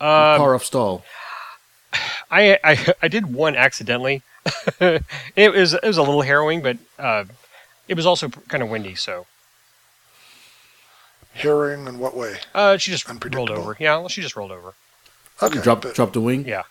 Uh, 0.00 0.36
Power 0.38 0.54
off 0.54 0.64
stall. 0.64 1.04
I, 2.30 2.58
I 2.62 2.94
I 3.02 3.08
did 3.08 3.32
one 3.32 3.56
accidentally. 3.56 4.22
it 4.80 5.52
was 5.52 5.74
it 5.74 5.82
was 5.84 5.98
a 5.98 6.02
little 6.02 6.22
harrowing, 6.22 6.62
but 6.62 6.78
uh, 6.98 7.24
it 7.88 7.94
was 7.94 8.06
also 8.06 8.28
kind 8.28 8.62
of 8.62 8.70
windy, 8.70 8.94
so 8.94 9.26
Herring 11.34 11.86
in 11.86 11.98
what 11.98 12.16
way? 12.16 12.36
uh, 12.54 12.76
she 12.76 12.90
just 12.90 13.08
rolled 13.34 13.50
over. 13.50 13.76
Yeah, 13.78 13.96
well, 13.98 14.08
she 14.08 14.22
just 14.22 14.36
rolled 14.36 14.50
over. 14.52 14.74
Okay. 15.42 15.60
Drop 15.60 15.82
but 15.82 15.94
drop 15.94 16.12
the 16.12 16.20
wing. 16.20 16.46
Yeah, 16.46 16.62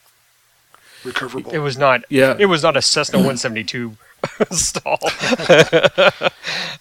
recoverable. 1.03 1.51
it 1.51 1.59
was 1.59 1.77
not. 1.77 2.03
Yeah. 2.09 2.35
it 2.39 2.45
was 2.45 2.63
not 2.63 2.77
a 2.77 2.81
Cessna 2.81 3.17
172 3.17 3.97
stall. 4.51 4.99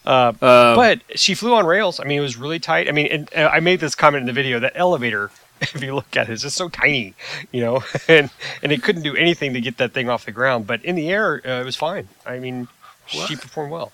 Uh, 0.07 0.32
but 0.40 1.03
she 1.16 1.34
flew 1.34 1.53
on 1.55 1.66
rails. 1.66 2.01
I 2.01 2.05
mean, 2.05 2.16
it 2.16 2.22
was 2.22 2.38
really 2.38 2.59
tight. 2.59 2.88
I 2.88 2.92
mean, 2.92 3.09
and, 3.09 3.28
uh, 3.36 3.51
I 3.53 3.61
made 3.61 3.78
this 3.78 3.94
comment 3.94 4.22
in 4.22 4.26
the 4.26 4.32
video. 4.32 4.59
That 4.59 4.72
elevator, 4.74 5.30
if 5.74 5.82
you 5.82 5.94
look 5.94 6.16
at 6.16 6.28
it. 6.28 6.30
it, 6.30 6.34
is 6.34 6.42
just 6.42 6.56
so 6.56 6.68
tiny, 6.68 7.14
you 7.52 7.61
know, 7.61 7.82
and 8.09 8.30
and 8.62 8.72
it 8.72 8.82
couldn't 8.82 9.02
do 9.02 9.14
anything 9.16 9.52
to 9.54 9.61
get 9.61 9.76
that 9.78 9.92
thing 9.92 10.09
off 10.09 10.24
the 10.24 10.32
ground. 10.32 10.66
But 10.66 10.84
in 10.84 10.94
the 10.94 11.09
air, 11.11 11.40
uh, 11.44 11.61
it 11.61 11.64
was 11.64 11.76
fine. 11.76 12.09
I 12.26 12.38
mean, 12.38 12.68
she 13.06 13.36
performed 13.36 13.72
well. 13.72 13.92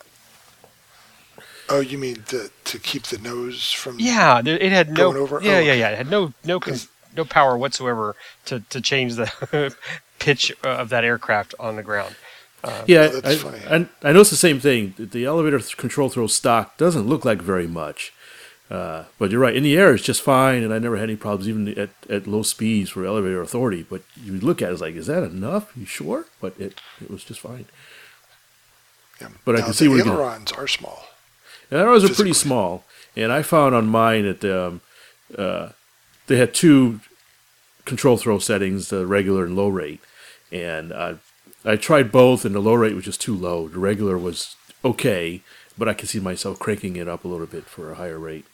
oh, 1.68 1.80
you 1.80 1.98
mean 1.98 2.24
the, 2.28 2.50
to 2.64 2.78
keep 2.78 3.04
the 3.04 3.18
nose 3.18 3.72
from? 3.72 3.98
Yeah, 3.98 4.42
it 4.44 4.70
had 4.72 4.90
no. 4.90 5.14
Over? 5.16 5.40
Yeah, 5.42 5.56
Oh. 5.56 5.60
yeah, 5.60 5.72
yeah. 5.74 5.88
It 5.90 5.96
had 5.98 6.10
no 6.10 6.32
no 6.44 6.60
con- 6.60 6.74
no 7.16 7.24
power 7.24 7.56
whatsoever 7.56 8.16
to 8.46 8.60
to 8.70 8.80
change 8.80 9.14
the 9.14 9.74
pitch 10.18 10.52
of 10.62 10.88
that 10.90 11.04
aircraft 11.04 11.54
on 11.58 11.76
the 11.76 11.82
ground. 11.82 12.16
yeah, 12.86 13.08
Oh, 13.12 13.20
that's 13.20 13.26
I, 13.44 13.50
funny. 13.50 13.60
I, 14.02 14.08
I 14.08 14.12
noticed 14.12 14.30
the 14.30 14.36
same 14.36 14.60
thing. 14.60 14.94
The- 14.96 15.06
The 15.06 15.24
elevator 15.24 15.58
th- 15.58 15.76
control 15.76 16.08
throw 16.08 16.26
stock 16.26 16.76
doesn't 16.76 17.06
look 17.06 17.24
like 17.24 17.40
very 17.42 17.66
much. 17.66 18.12
Uh, 18.70 19.04
but 19.18 19.30
you're 19.30 19.40
right. 19.40 19.54
In 19.54 19.62
the 19.62 19.76
air, 19.76 19.94
it's 19.94 20.04
just 20.04 20.22
fine, 20.22 20.62
and 20.62 20.72
I 20.72 20.78
never 20.78 20.96
had 20.96 21.10
any 21.10 21.16
problems, 21.16 21.48
even 21.48 21.68
at, 21.78 21.90
at 22.08 22.26
low 22.26 22.42
speeds 22.42 22.90
for 22.90 23.04
elevator 23.04 23.42
authority. 23.42 23.86
But 23.88 24.02
you 24.16 24.32
look 24.40 24.62
at 24.62 24.70
it, 24.70 24.72
it's 24.72 24.80
like, 24.80 24.94
is 24.94 25.06
that 25.06 25.22
enough? 25.22 25.72
You 25.76 25.84
sure? 25.84 26.26
But 26.40 26.58
it, 26.58 26.80
it 27.00 27.10
was 27.10 27.24
just 27.24 27.40
fine. 27.40 27.66
Yeah. 29.20 29.28
But 29.44 29.56
I 29.56 29.60
can 29.60 29.72
see 29.74 29.84
the 29.84 29.90
where 29.90 30.02
can- 30.02 30.12
ailerons 30.12 30.52
are 30.52 30.66
small. 30.66 31.04
And 31.70 31.80
arrows 31.80 32.04
are 32.04 32.14
pretty 32.14 32.32
small. 32.32 32.84
And 33.16 33.32
I 33.32 33.42
found 33.42 33.74
on 33.74 33.86
mine 33.86 34.24
that 34.24 34.44
um, 34.44 34.80
uh, 35.36 35.70
they 36.26 36.36
had 36.36 36.54
two 36.54 37.00
control 37.84 38.16
throw 38.16 38.38
settings, 38.38 38.88
the 38.88 39.06
regular 39.06 39.44
and 39.44 39.56
low 39.56 39.68
rate. 39.68 40.00
And 40.50 40.92
uh, 40.92 41.14
I 41.64 41.76
tried 41.76 42.12
both, 42.12 42.44
and 42.44 42.54
the 42.54 42.60
low 42.60 42.74
rate 42.74 42.94
was 42.94 43.04
just 43.04 43.20
too 43.20 43.34
low. 43.34 43.68
The 43.68 43.78
regular 43.78 44.18
was 44.18 44.56
okay, 44.84 45.42
but 45.76 45.88
I 45.88 45.94
could 45.94 46.08
see 46.08 46.20
myself 46.20 46.58
cranking 46.58 46.96
it 46.96 47.08
up 47.08 47.24
a 47.24 47.28
little 47.28 47.46
bit 47.46 47.64
for 47.64 47.92
a 47.92 47.96
higher 47.96 48.18
rate. 48.18 48.46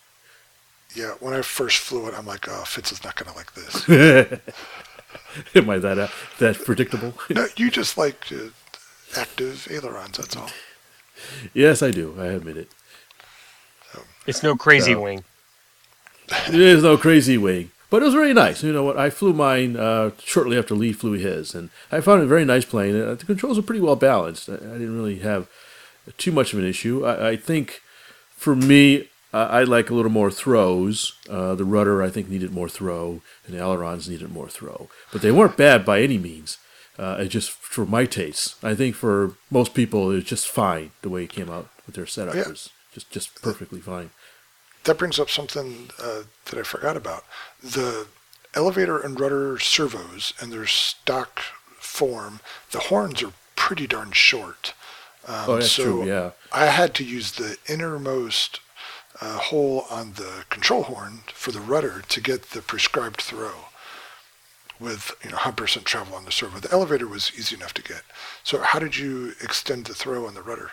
Yeah, 0.95 1.13
when 1.21 1.35
I 1.35 1.43
first 1.43 1.79
flew 1.79 2.07
it, 2.09 2.15
I'm 2.17 2.27
like, 2.27 2.49
oh, 2.49 2.65
Fitz 2.67 2.91
is 2.93 3.05
not 3.05 3.15
going 3.17 3.31
to 3.31 3.37
like 3.37 3.53
this. 3.55 3.89
Am 5.55 5.71
I 5.71 5.79
that 5.79 5.99
uh, 5.99 6.09
that 6.39 6.57
predictable? 6.65 7.15
no, 7.31 7.47
you 7.57 7.71
just 7.71 7.97
like 7.97 8.27
uh, 8.33 8.49
active 9.17 9.69
ailerons, 9.71 10.17
that's 10.19 10.37
all. 10.37 10.51
yes, 11.55 11.83
I 11.83 11.91
do. 11.93 12.17
I 12.19 12.27
admit 12.27 12.57
it. 12.57 12.69
It's 14.27 14.43
no 14.43 14.57
crazy 14.57 14.93
So- 14.95 15.01
wing. 15.01 15.25
There's 16.51 16.83
no 16.85 16.97
crazy 16.97 17.37
wing, 17.39 17.73
but 17.91 18.03
it 18.03 18.05
was 18.05 18.15
very 18.15 18.33
nice. 18.33 18.63
You 18.63 18.73
know 18.73 18.85
what? 18.85 18.97
I 18.97 19.11
flew 19.11 19.33
mine 19.33 19.77
uh, 19.77 20.11
shortly 20.23 20.57
after 20.57 20.77
Lee 20.77 20.93
flew 20.93 21.13
his, 21.13 21.57
and 21.57 21.71
I 21.91 22.01
found 22.01 22.21
it 22.21 22.25
a 22.25 22.29
very 22.29 22.45
nice 22.45 22.65
plane. 22.65 22.95
Uh, 23.01 23.15
the 23.15 23.25
controls 23.25 23.59
are 23.59 23.63
pretty 23.63 23.81
well 23.81 23.97
balanced. 23.97 24.49
I, 24.49 24.55
I 24.55 24.57
didn't 24.79 24.97
really 24.97 25.19
have 25.21 25.49
too 26.19 26.31
much 26.31 26.53
of 26.53 26.61
an 26.61 26.65
issue. 26.67 27.05
I, 27.05 27.31
I 27.31 27.37
think 27.37 27.81
for 28.37 28.55
me, 28.55 29.09
I, 29.33 29.61
I 29.61 29.63
like 29.65 29.91
a 29.91 29.95
little 29.95 30.11
more 30.11 30.31
throws. 30.31 31.13
Uh, 31.29 31.55
the 31.55 31.65
rudder, 31.65 32.03
I 32.03 32.11
think, 32.11 32.29
needed 32.29 32.53
more 32.53 32.69
throw, 32.69 33.23
and 33.47 33.55
the 33.55 33.61
ailerons 33.61 34.09
needed 34.09 34.31
more 34.33 34.49
throw. 34.49 34.89
But 35.13 35.23
they 35.23 35.31
weren't 35.33 35.57
bad 35.57 35.85
by 35.85 36.01
any 36.03 36.19
means. 36.19 36.59
Uh, 36.99 37.17
it 37.21 37.29
just 37.29 37.51
for 37.51 37.87
my 37.87 38.05
tastes. 38.05 38.57
I 38.63 38.75
think 38.75 38.95
for 38.95 39.35
most 39.51 39.73
people, 39.75 40.11
it's 40.11 40.29
just 40.29 40.49
fine 40.49 40.91
the 41.03 41.09
way 41.09 41.25
it 41.25 41.31
came 41.31 41.49
out 41.51 41.69
with 41.87 41.95
their 41.95 42.07
setup. 42.07 42.35
Yeah. 42.35 42.49
was 42.49 42.71
just 42.93 43.11
just 43.11 43.41
perfectly 43.41 43.81
fine. 43.81 44.11
That 44.85 44.99
brings 44.99 45.19
up 45.19 45.31
something 45.31 45.91
uh, 46.03 46.23
that 46.47 46.59
I 46.59 46.63
forgot 46.63 46.97
about. 46.97 47.25
The 47.63 48.07
elevator 48.55 48.99
and 48.99 49.19
rudder 49.19 49.59
servos 49.59 50.33
and 50.41 50.53
their 50.53 50.67
stock 50.67 51.41
form, 51.79 52.41
the 52.73 52.81
horns 52.81 53.23
are 53.23 53.33
pretty 53.57 53.87
darn 53.87 54.13
short. 54.13 54.75
Um, 55.27 55.45
Oh, 55.47 55.55
that's 55.57 55.71
so 55.73 55.83
true. 55.85 56.05
Yeah. 56.07 56.31
I 56.53 56.67
had 56.67 56.95
to 56.95 57.05
use 57.05 57.33
the 57.33 57.57
innermost 57.69 58.61
uh, 59.21 59.39
hole 59.39 59.87
on 59.91 60.13
the 60.15 60.45
control 60.51 60.85
horn 60.85 61.21
for 61.35 61.53
the 61.53 61.61
rudder 61.61 62.03
to 62.09 62.21
get 62.21 62.51
the 62.51 62.63
prescribed 62.63 63.21
throw 63.21 63.53
with 64.79 65.13
you 65.23 65.31
know 65.31 65.37
100% 65.37 65.85
travel 65.85 66.15
on 66.17 66.25
the 66.25 66.33
servo. 66.33 66.59
The 66.59 66.73
elevator 66.73 67.07
was 67.07 67.31
easy 67.37 67.55
enough 67.55 67.75
to 67.75 67.83
get. 67.83 68.03
So 68.43 68.61
how 68.63 68.79
did 68.79 68.97
you 68.97 69.35
extend 69.43 69.85
the 69.87 69.95
throw 69.95 70.27
on 70.27 70.35
the 70.35 70.43
rudder? 70.43 70.71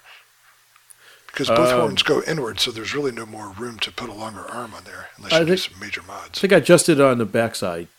Because 1.28 1.50
both 1.50 1.70
Um, 1.70 1.82
horns 1.82 2.04
go 2.04 2.22
inward, 2.24 2.60
so 2.60 2.72
there's 2.72 2.96
really 2.96 3.12
no 3.12 3.26
more 3.26 3.50
room 3.50 3.78
to 3.80 3.92
put 3.92 4.10
a 4.10 4.14
longer 4.14 4.50
arm 4.50 4.74
on 4.74 4.86
there 4.86 5.10
unless 5.18 5.34
I 5.34 5.40
you 5.42 5.46
do 5.46 5.58
think- 5.58 5.72
some 5.72 5.80
major 5.80 6.02
mods. 6.02 6.40
I 6.40 6.42
think 6.42 6.54
I 6.54 6.58
adjusted 6.58 7.02
on 7.02 7.18
the 7.18 7.26
backside, 7.26 7.90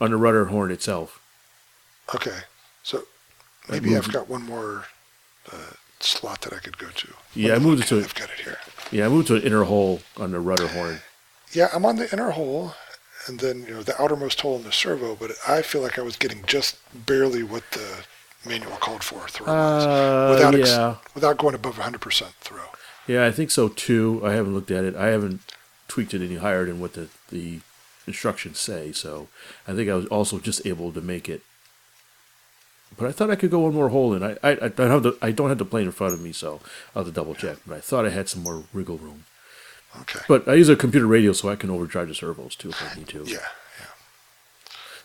on 0.00 0.10
the 0.10 0.16
rudder 0.16 0.46
horn 0.46 0.70
itself. 0.70 1.20
Okay, 2.14 2.38
so 2.82 3.04
maybe 3.68 3.94
I've 3.96 4.10
got 4.12 4.28
one 4.28 4.42
more 4.42 4.86
uh, 5.52 5.56
slot 6.00 6.40
that 6.42 6.52
I 6.54 6.58
could 6.58 6.78
go 6.78 6.88
to. 6.88 7.08
Yeah, 7.34 7.54
I 7.54 7.58
moved 7.58 7.82
it 7.82 7.86
to- 7.88 7.98
I've 8.00 8.14
got 8.14 8.30
it 8.30 8.40
here. 8.40 8.58
Yeah, 8.92 9.06
I 9.06 9.08
moved 9.08 9.28
to 9.28 9.36
an 9.36 9.42
inner 9.42 9.64
hole 9.64 10.00
on 10.16 10.30
the 10.32 10.40
rudder 10.40 10.68
horn. 10.68 11.00
Yeah, 11.52 11.68
I'm 11.72 11.84
on 11.84 11.96
the 11.96 12.10
inner 12.12 12.30
hole, 12.30 12.74
and 13.26 13.40
then 13.40 13.64
you 13.66 13.74
know 13.74 13.82
the 13.82 14.00
outermost 14.00 14.40
hole 14.40 14.56
in 14.56 14.62
the 14.64 14.72
servo, 14.72 15.14
but 15.16 15.32
I 15.46 15.62
feel 15.62 15.80
like 15.82 15.98
I 15.98 16.02
was 16.02 16.16
getting 16.16 16.44
just 16.46 16.76
barely 17.06 17.42
what 17.42 17.64
the 17.72 18.04
manual 18.48 18.76
called 18.76 19.02
for 19.02 19.26
throw 19.28 19.46
Uh, 19.46 20.30
without 20.34 20.54
ex- 20.54 20.68
yeah, 20.70 20.96
without 21.14 21.36
going 21.38 21.54
above 21.54 21.76
100% 21.78 22.32
throw. 22.40 22.60
yeah, 23.06 23.26
I 23.26 23.32
think 23.32 23.50
so 23.50 23.68
too. 23.68 24.20
I 24.24 24.32
haven't 24.32 24.54
looked 24.54 24.70
at 24.70 24.84
it. 24.84 24.94
I 24.94 25.06
haven't 25.08 25.40
tweaked 25.88 26.14
it 26.14 26.22
any 26.22 26.36
higher 26.36 26.64
than 26.64 26.80
what 26.80 26.92
the, 26.94 27.08
the 27.30 27.60
instructions 28.06 28.60
say. 28.60 28.92
So 28.92 29.28
I 29.66 29.72
think 29.74 29.88
I 29.90 29.94
was 29.94 30.06
also 30.06 30.38
just 30.38 30.64
able 30.66 30.92
to 30.92 31.00
make 31.00 31.28
it. 31.28 31.42
But 32.96 33.08
I 33.08 33.12
thought 33.12 33.30
I 33.30 33.36
could 33.36 33.50
go 33.50 33.60
one 33.60 33.74
more 33.74 33.90
hole 33.90 34.14
in. 34.14 34.22
I 34.22 34.36
I, 34.42 34.50
I 34.52 34.68
don't 34.68 34.90
have 34.90 35.02
the 35.02 35.18
I 35.20 35.30
don't 35.32 35.48
have 35.48 35.58
the 35.58 35.64
plane 35.64 35.86
in 35.86 35.92
front 35.92 36.14
of 36.14 36.20
me, 36.20 36.32
so 36.32 36.60
I'll 36.94 37.04
have 37.04 37.12
to 37.12 37.12
double 37.12 37.34
check. 37.34 37.58
But 37.66 37.76
I 37.76 37.80
thought 37.80 38.06
I 38.06 38.10
had 38.10 38.28
some 38.28 38.42
more 38.42 38.64
wiggle 38.72 38.98
room. 38.98 39.24
Okay. 40.02 40.20
But 40.28 40.46
I 40.48 40.54
use 40.54 40.68
a 40.68 40.76
computer 40.76 41.06
radio, 41.06 41.32
so 41.32 41.48
I 41.48 41.56
can 41.56 41.70
overdrive 41.70 42.08
the 42.08 42.14
servos 42.14 42.54
too 42.56 42.70
if 42.70 42.82
I 42.82 42.98
need 42.98 43.08
to. 43.08 43.24
yeah. 43.26 43.38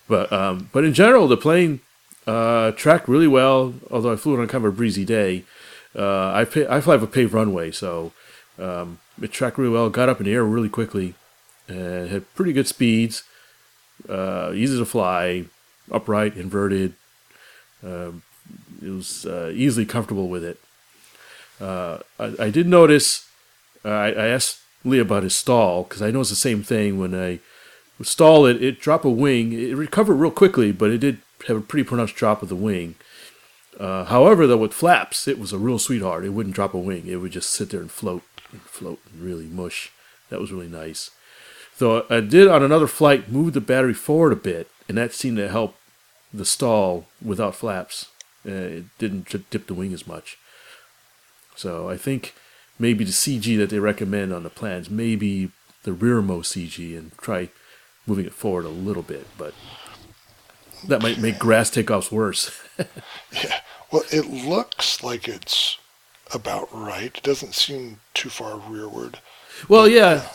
But 0.08 0.32
um, 0.34 0.70
but 0.74 0.84
in 0.84 0.94
general, 0.94 1.28
the 1.28 1.38
plane 1.38 1.80
uh, 2.28 2.72
tracked 2.72 3.08
really 3.08 3.28
well. 3.28 3.74
Although 3.90 4.14
I 4.14 4.16
flew 4.16 4.38
it 4.38 4.42
on 4.42 4.48
kind 4.48 4.66
of 4.66 4.74
a 4.74 4.76
breezy 4.76 5.06
day, 5.06 5.46
uh, 5.96 6.32
I 6.34 6.46
pay, 6.46 6.68
I 6.68 6.82
fly 6.82 6.96
a 6.96 7.08
paved 7.08 7.34
runway, 7.34 7.72
so 7.72 8.12
um, 8.60 9.00
it 9.22 9.32
tracked 9.32 9.58
really 9.58 9.72
well. 9.72 9.90
Got 9.90 10.10
up 10.10 10.20
in 10.20 10.26
the 10.26 10.34
air 10.34 10.44
really 10.44 10.70
quickly, 10.70 11.16
and 11.68 12.10
had 12.10 12.34
pretty 12.36 12.54
good 12.54 12.68
speeds. 12.68 13.24
Uh, 14.10 14.52
easy 14.54 14.78
to 14.78 14.86
fly, 14.86 15.46
upright, 15.92 16.36
inverted. 16.36 16.94
Um, 17.84 18.24
it 18.82 18.90
was 18.90 19.26
uh, 19.26 19.52
easily 19.54 19.86
comfortable 19.86 20.28
with 20.28 20.44
it. 20.44 20.60
Uh, 21.60 22.00
I, 22.20 22.34
I 22.40 22.50
did 22.50 22.68
notice. 22.68 23.30
Uh, 23.86 23.90
I, 23.90 24.08
I 24.10 24.28
asked 24.28 24.60
Lee 24.84 25.00
about 25.00 25.24
his 25.24 25.36
stall 25.36 25.84
because 25.84 26.02
I 26.02 26.12
noticed 26.12 26.32
the 26.32 26.36
same 26.36 26.64
thing 26.64 27.00
when 27.00 27.14
I 27.14 27.40
stall 28.04 28.46
it. 28.46 28.62
It 28.62 28.80
drop 28.80 29.06
a 29.06 29.10
wing. 29.10 29.54
It 29.54 29.78
recovered 29.78 30.16
real 30.16 30.32
quickly, 30.32 30.72
but 30.72 30.92
it 30.92 31.00
did 31.00 31.20
have 31.48 31.58
a 31.58 31.62
pretty 31.62 31.88
pronounced 31.88 32.16
drop 32.16 32.42
of 32.42 32.50
the 32.50 32.56
wing. 32.56 32.96
Uh, 33.80 34.06
however, 34.06 34.46
though 34.46 34.58
with 34.58 34.74
flaps, 34.74 35.28
it 35.28 35.40
was 35.40 35.54
a 35.54 35.58
real 35.58 35.80
sweetheart. 35.80 36.26
It 36.26 36.30
wouldn't 36.30 36.56
drop 36.56 36.74
a 36.74 36.78
wing. 36.78 37.08
It 37.08 37.18
would 37.18 37.32
just 37.32 37.50
sit 37.50 37.70
there 37.70 37.82
and 37.82 37.92
float 37.92 38.24
and 38.52 38.62
float 38.62 39.00
and 39.12 39.24
really 39.24 39.46
mush. 39.46 39.92
That 40.30 40.40
was 40.40 40.52
really 40.52 40.68
nice. 40.68 41.12
So 41.76 42.06
I 42.10 42.20
did 42.20 42.48
on 42.48 42.62
another 42.62 42.88
flight 42.88 43.32
move 43.32 43.54
the 43.54 43.62
battery 43.62 43.94
forward 43.94 44.34
a 44.34 44.36
bit, 44.36 44.70
and 44.88 44.98
that 44.98 45.14
seemed 45.14 45.38
to 45.38 45.50
help 45.50 45.76
the 46.34 46.46
stall 46.46 47.06
without 47.24 47.56
flaps. 47.56 48.08
Uh, 48.46 48.52
it 48.52 48.98
didn't 48.98 49.50
dip- 49.50 49.68
the 49.68 49.74
wing 49.74 49.94
as 49.94 50.08
much. 50.08 50.38
So 51.56 51.90
I 51.90 51.98
think 51.98 52.34
maybe 52.80 53.04
the 53.04 53.12
CG 53.12 53.58
that 53.58 53.70
they 53.70 53.80
recommend 53.80 54.34
on 54.34 54.44
the 54.44 54.50
plans, 54.50 54.90
maybe 54.90 55.52
the 55.84 55.94
rearmost 55.94 56.56
CG, 56.56 56.98
and 56.98 57.12
try 57.18 57.50
moving 58.08 58.26
it 58.26 58.34
forward 58.34 58.66
a 58.66 58.70
little 58.70 59.04
bit. 59.04 59.28
But 59.38 59.54
that 60.88 61.02
might 61.02 61.20
make 61.20 61.38
grass 61.38 61.70
takeoffs 61.70 62.12
worse. 62.12 62.52
Yeah. 63.32 63.60
Well, 63.92 64.04
it 64.12 64.28
looks 64.30 65.04
like 65.04 65.28
it's 65.28 65.78
about 66.34 66.70
right. 66.74 67.16
It 67.16 67.24
doesn't 67.24 67.54
seem 67.56 68.00
too 68.14 68.30
far 68.30 68.58
rearward. 68.58 69.20
Well, 69.68 69.88
yeah, 69.88 70.28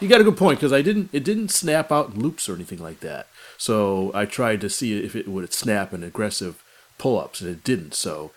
you 0.00 0.08
got 0.08 0.20
a 0.20 0.24
good 0.24 0.36
point 0.36 0.58
because 0.58 0.72
I 0.72 0.82
didn't. 0.82 1.08
It 1.12 1.24
didn't 1.24 1.48
snap 1.48 1.90
out 1.90 2.10
in 2.10 2.20
loops 2.20 2.48
or 2.48 2.54
anything 2.54 2.78
like 2.78 3.00
that. 3.00 3.26
So 3.62 4.10
I 4.12 4.24
tried 4.24 4.60
to 4.62 4.68
see 4.68 4.98
if 5.04 5.14
it 5.14 5.28
would 5.28 5.52
snap 5.54 5.92
in 5.94 6.02
aggressive 6.02 6.64
pull-ups, 6.98 7.40
and 7.40 7.48
it 7.48 7.62
didn't. 7.62 7.94
So 7.94 8.32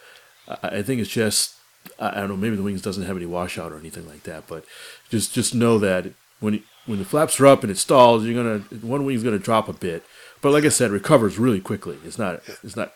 I, 0.47 0.77
I 0.77 0.81
think 0.83 1.01
it's 1.01 1.09
just 1.09 1.55
I, 1.99 2.09
I 2.09 2.13
don't 2.19 2.29
know. 2.29 2.37
Maybe 2.37 2.55
the 2.55 2.61
wings 2.61 2.83
doesn't 2.83 3.05
have 3.05 3.17
any 3.17 3.25
washout 3.25 3.71
or 3.71 3.79
anything 3.79 4.07
like 4.07 4.21
that. 4.23 4.45
But 4.47 4.65
just 5.09 5.33
just 5.33 5.55
know 5.55 5.79
that 5.79 6.11
when 6.41 6.61
when 6.85 6.99
the 6.99 7.05
flaps 7.05 7.39
are 7.39 7.47
up 7.47 7.63
and 7.63 7.71
it 7.71 7.79
stalls, 7.79 8.23
you're 8.23 8.35
gonna 8.43 8.59
one 8.85 9.03
wing's 9.03 9.23
gonna 9.23 9.39
drop 9.39 9.67
a 9.67 9.73
bit. 9.73 10.03
But 10.41 10.51
like 10.51 10.63
I 10.63 10.69
said, 10.69 10.91
recovers 10.91 11.39
really 11.39 11.59
quickly. 11.59 11.97
It's 12.05 12.19
not 12.19 12.41
it's 12.63 12.75
not 12.75 12.93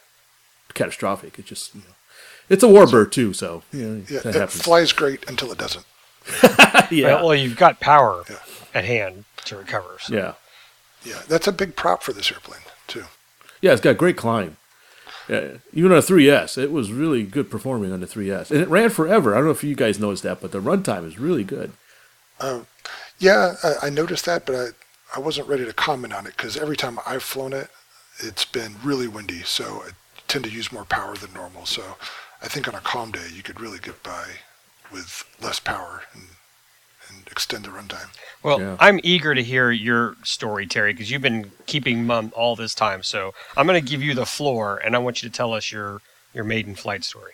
catastrophic. 0.75 1.39
It's 1.39 1.49
just 1.49 1.73
you 1.73 1.81
know, 1.81 1.95
it's 2.47 2.63
a 2.63 2.67
warbird 2.67 3.11
too. 3.11 3.33
So 3.33 3.63
you 3.73 3.87
know, 3.87 4.03
Yeah, 4.07 4.19
that 4.19 4.35
it 4.35 4.39
happens. 4.39 4.61
flies 4.61 4.91
great 4.93 5.27
until 5.27 5.51
it 5.51 5.57
doesn't. 5.57 5.85
yeah, 6.91 7.15
Well, 7.15 7.25
well, 7.29 7.35
you've 7.35 7.57
got 7.57 7.79
power 7.79 8.23
Yeah. 8.29 8.35
at 8.75 8.85
hand 8.85 9.25
to 9.45 9.55
recover. 9.57 9.97
So. 9.99 10.13
yeah. 10.13 10.33
Yeah, 11.03 11.21
that's 11.27 11.47
a 11.47 11.51
big 11.51 11.75
prop 11.75 12.03
for 12.03 12.13
this 12.13 12.31
airplane 12.31 12.61
too. 12.87 13.05
Yeah, 13.61 13.71
it's 13.71 13.81
got 13.81 13.97
great 13.97 14.17
climb. 14.17 14.57
Yeah, 15.27 15.57
even 15.73 15.91
on 15.91 15.99
a 15.99 16.01
3S, 16.01 16.57
it 16.57 16.71
was 16.71 16.91
really 16.91 17.23
good 17.23 17.51
performing 17.51 17.91
on 17.91 17.99
the 17.99 18.07
3S, 18.07 18.49
and 18.49 18.61
it 18.61 18.67
ran 18.67 18.89
forever. 18.89 19.33
I 19.33 19.37
don't 19.37 19.45
know 19.45 19.51
if 19.51 19.63
you 19.63 19.75
guys 19.75 19.99
noticed 19.99 20.23
that, 20.23 20.41
but 20.41 20.51
the 20.51 20.61
runtime 20.61 21.05
is 21.05 21.19
really 21.19 21.43
good. 21.43 21.71
Um, 22.39 22.65
yeah, 23.19 23.55
I, 23.63 23.87
I 23.87 23.89
noticed 23.89 24.25
that, 24.25 24.47
but 24.47 24.55
I, 24.55 24.67
I 25.15 25.19
wasn't 25.19 25.47
ready 25.47 25.65
to 25.65 25.73
comment 25.73 26.13
on 26.13 26.25
it 26.25 26.35
because 26.35 26.57
every 26.57 26.75
time 26.75 26.97
I've 27.05 27.21
flown 27.21 27.53
it, 27.53 27.69
it's 28.19 28.45
been 28.45 28.75
really 28.83 29.07
windy, 29.07 29.43
so 29.43 29.83
I 29.85 29.89
tend 30.27 30.45
to 30.45 30.51
use 30.51 30.71
more 30.71 30.85
power 30.85 31.15
than 31.15 31.33
normal. 31.33 31.65
So 31.65 31.83
I 32.41 32.47
think 32.47 32.67
on 32.67 32.75
a 32.75 32.79
calm 32.79 33.11
day, 33.11 33.27
you 33.33 33.43
could 33.43 33.59
really 33.59 33.79
get 33.79 34.01
by 34.01 34.25
with 34.91 35.25
less 35.41 35.59
power 35.59 36.03
and 36.13 36.23
extend 37.31 37.65
the 37.65 37.69
runtime. 37.69 38.09
Well, 38.43 38.61
Yeah. 38.61 38.77
I'm 38.79 38.99
eager 39.03 39.35
to 39.35 39.43
hear 39.43 39.71
your 39.71 40.15
story, 40.23 40.65
Terry, 40.65 40.93
because 40.93 41.11
you've 41.11 41.21
been 41.21 41.51
keeping 41.65 42.05
mum 42.05 42.31
all 42.35 42.55
this 42.55 42.73
time. 42.73 43.03
So 43.03 43.33
I'm 43.57 43.67
going 43.67 43.83
to 43.83 43.89
give 43.89 44.01
you 44.01 44.13
the 44.13 44.25
floor, 44.25 44.77
and 44.77 44.95
I 44.95 44.99
want 44.99 45.21
you 45.21 45.29
to 45.29 45.35
tell 45.35 45.53
us 45.53 45.71
your 45.71 46.01
your 46.33 46.43
maiden 46.43 46.75
flight 46.75 47.03
story. 47.03 47.33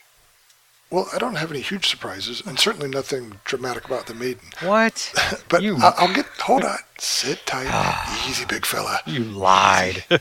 Well, 0.92 1.10
I 1.14 1.18
don't 1.18 1.36
have 1.36 1.50
any 1.52 1.62
huge 1.62 1.88
surprises, 1.90 2.44
and 2.46 2.60
certainly 2.60 2.88
nothing 2.88 3.40
dramatic 3.44 3.86
about 3.86 4.06
the 4.06 4.14
maiden. 4.14 4.42
What? 4.62 5.12
But 5.50 5.64
You- 5.64 5.78
I, 5.78 5.94
I'll 5.98 6.14
get. 6.14 6.26
Hold 6.42 6.64
on. 6.64 6.78
Sit 7.00 7.46
tight. 7.46 7.68
Easy, 8.30 8.46
big 8.46 8.66
fella. 8.66 9.00
You 9.06 9.24
lied. 9.26 10.04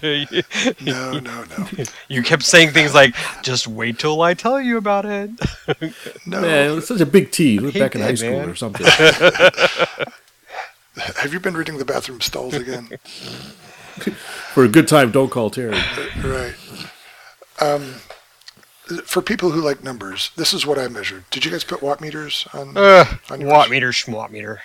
No, 0.81 1.19
no, 1.19 1.45
no, 1.45 1.67
you 2.09 2.23
kept 2.23 2.43
saying 2.43 2.71
things 2.71 2.95
like, 2.95 3.15
"Just 3.43 3.67
wait 3.69 3.99
till 3.99 4.21
I 4.23 4.35
tell 4.35 4.61
you 4.61 4.77
about 4.79 5.05
it." 5.05 5.31
no. 6.27 6.41
Man, 6.41 6.79
it's 6.79 6.89
such 6.89 7.01
a 7.01 7.07
big 7.07 7.31
T. 7.31 7.59
We're 7.61 7.71
back 7.73 7.95
in 7.95 8.01
that, 8.01 8.09
high 8.09 8.15
school 8.15 8.39
man. 8.39 8.49
or 8.49 8.55
something. 8.55 8.87
Have 11.17 11.33
you 11.33 11.41
been 11.41 11.55
reading 11.57 11.79
the 11.79 11.85
bathroom 11.85 12.21
stalls 12.21 12.55
again? 12.55 12.89
For 14.55 14.65
a 14.65 14.69
good 14.69 14.89
time, 14.89 15.11
don't 15.11 15.31
call 15.31 15.51
Terry. 15.51 15.77
right. 16.23 16.55
Um, 17.61 17.95
for 19.05 19.23
people 19.23 19.51
who 19.51 19.61
like 19.61 19.83
numbers, 19.83 20.31
this 20.37 20.53
is 20.53 20.67
what 20.67 20.79
I 20.79 20.89
measured. 20.89 21.25
Did 21.31 21.45
you 21.45 21.51
guys 21.51 21.65
put 21.65 21.83
watt 21.83 22.01
meters 22.01 22.47
on? 22.53 22.77
Uh, 22.77 23.05
on 23.31 23.41
yours? 23.41 23.51
watt 23.51 23.71
meter, 23.71 23.91
schwatt 23.91 24.31
meter. 24.31 24.61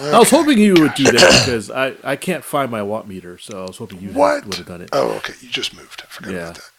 I 0.00 0.18
was 0.18 0.30
hoping 0.30 0.58
you 0.58 0.74
would 0.74 0.94
do 0.94 1.04
that 1.04 1.44
because 1.44 1.70
I, 1.70 1.94
I 2.02 2.16
can't 2.16 2.42
find 2.44 2.68
my 2.70 2.82
watt 2.82 3.06
meter, 3.06 3.38
so 3.38 3.62
I 3.62 3.66
was 3.68 3.76
hoping 3.76 4.00
you 4.00 4.10
What? 4.10 4.44
would 4.44 4.54
have 4.56 4.66
done 4.66 4.80
it. 4.80 4.90
Oh, 4.92 5.12
okay. 5.18 5.34
You 5.40 5.48
just 5.48 5.74
moved. 5.76 6.02
I 6.04 6.06
forgot 6.08 6.32
Yeah. 6.32 6.38
about 6.50 6.54
that. 6.56 6.70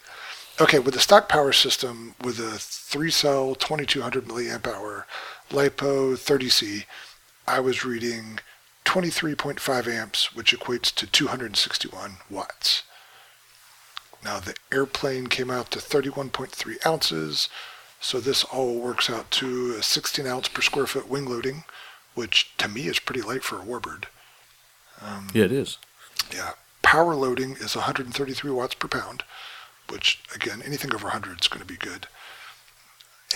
Okay, 0.62 0.78
with 0.78 0.94
the 0.94 1.00
stock 1.00 1.28
power 1.28 1.52
system, 1.52 2.14
with 2.22 2.38
a 2.38 2.58
three 2.58 3.10
cell, 3.10 3.54
2200 3.54 4.24
milliamp 4.26 4.66
hour 4.66 5.06
LiPo 5.50 6.14
30C, 6.16 6.84
I 7.48 7.58
was 7.60 7.84
reading 7.84 8.38
23.5 8.84 9.86
amps, 9.86 10.34
which 10.34 10.56
equates 10.58 10.94
to 10.94 11.06
261 11.06 12.16
watts. 12.30 12.82
Now, 14.26 14.40
the 14.40 14.56
airplane 14.72 15.28
came 15.28 15.52
out 15.52 15.70
to 15.70 15.78
31.3 15.78 16.84
ounces, 16.84 17.48
so 18.00 18.18
this 18.18 18.42
all 18.42 18.80
works 18.80 19.08
out 19.08 19.30
to 19.30 19.76
a 19.78 19.84
16 19.84 20.26
ounce 20.26 20.48
per 20.48 20.62
square 20.62 20.88
foot 20.88 21.08
wing 21.08 21.26
loading, 21.26 21.62
which 22.16 22.50
to 22.58 22.66
me 22.66 22.88
is 22.88 22.98
pretty 22.98 23.22
light 23.22 23.44
for 23.44 23.56
a 23.60 23.64
warbird. 23.64 24.06
Yeah, 25.32 25.44
it 25.44 25.52
is. 25.52 25.78
Yeah. 26.34 26.52
Power 26.82 27.14
loading 27.14 27.52
is 27.52 27.76
133 27.76 28.50
watts 28.50 28.74
per 28.74 28.88
pound, 28.88 29.22
which 29.90 30.20
again, 30.34 30.60
anything 30.60 30.92
over 30.92 31.04
100 31.04 31.42
is 31.42 31.46
going 31.46 31.60
to 31.60 31.66
be 31.66 31.76
good. 31.76 32.08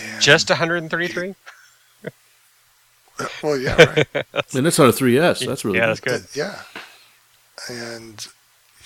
And, 0.01 0.21
Just 0.21 0.49
133. 0.49 1.35
uh, 2.05 3.27
well, 3.41 3.57
yeah, 3.57 3.75
right. 3.75 4.25
And 4.53 4.65
that's 4.65 4.77
on 4.77 4.89
a 4.89 4.91
3S. 4.91 5.45
That's 5.47 5.63
really 5.63 5.77
yeah, 5.77 5.95
good. 5.95 6.03
that's 6.03 6.33
good. 6.33 6.37
yeah. 6.37 6.63
And 7.69 8.27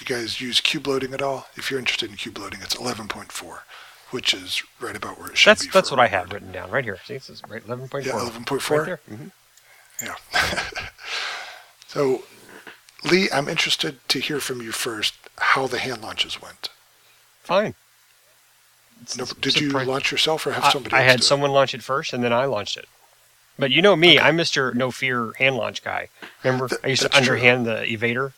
you 0.01 0.05
guys 0.15 0.39
use 0.41 0.59
cube 0.61 0.87
loading 0.87 1.13
at 1.13 1.21
all? 1.21 1.47
If 1.55 1.69
you're 1.69 1.79
interested 1.79 2.09
in 2.09 2.15
cube 2.17 2.37
loading, 2.37 2.59
it's 2.61 2.75
11.4, 2.75 3.59
which 4.11 4.33
is 4.33 4.61
right 4.79 4.95
about 4.95 5.19
where 5.19 5.29
it 5.31 5.37
should 5.37 5.49
That's 5.51 5.65
be. 5.65 5.71
that's 5.71 5.91
what 5.91 5.99
I 5.99 6.07
have 6.07 6.31
written 6.31 6.51
down 6.51 6.71
right 6.71 6.83
here. 6.83 6.97
See, 7.05 7.15
it 7.15 7.23
says 7.23 7.41
right 7.47 7.65
11.4. 7.65 8.05
Yeah, 8.05 8.13
11.4. 8.13 8.69
Right 8.77 8.85
there. 8.85 8.99
Mhm. 9.09 9.31
Yeah. 10.03 10.15
so, 11.87 12.23
Lee, 13.03 13.29
I'm 13.31 13.47
interested 13.47 13.99
to 14.09 14.19
hear 14.19 14.39
from 14.39 14.61
you 14.61 14.71
first 14.71 15.15
how 15.37 15.67
the 15.67 15.79
hand 15.79 16.01
launches 16.01 16.41
went. 16.41 16.69
Fine. 17.43 17.75
No, 19.17 19.25
did 19.39 19.59
you 19.59 19.69
launch 19.71 20.11
yourself 20.11 20.47
or 20.47 20.51
have 20.53 20.63
I, 20.65 20.71
somebody 20.71 20.95
I 20.95 20.99
else 21.01 21.11
had 21.11 21.17
do 21.19 21.21
it? 21.23 21.25
someone 21.25 21.51
launch 21.51 21.73
it 21.75 21.83
first, 21.83 22.13
and 22.13 22.23
then 22.23 22.33
I 22.33 22.45
launched 22.45 22.77
it. 22.77 22.87
But 23.59 23.71
you 23.71 23.81
know 23.81 23.95
me, 23.95 24.19
I'm 24.19 24.37
Mr. 24.37 24.73
No 24.73 24.89
Fear 24.91 25.33
hand 25.37 25.55
launch 25.57 25.83
guy. 25.83 26.09
Remember, 26.43 26.67
Th- 26.69 26.81
I 26.83 26.87
used 26.87 27.03
to 27.03 27.09
that's 27.09 27.25
true. 27.25 27.35
underhand 27.35 27.65
the 27.65 27.83
evader. 27.85 28.33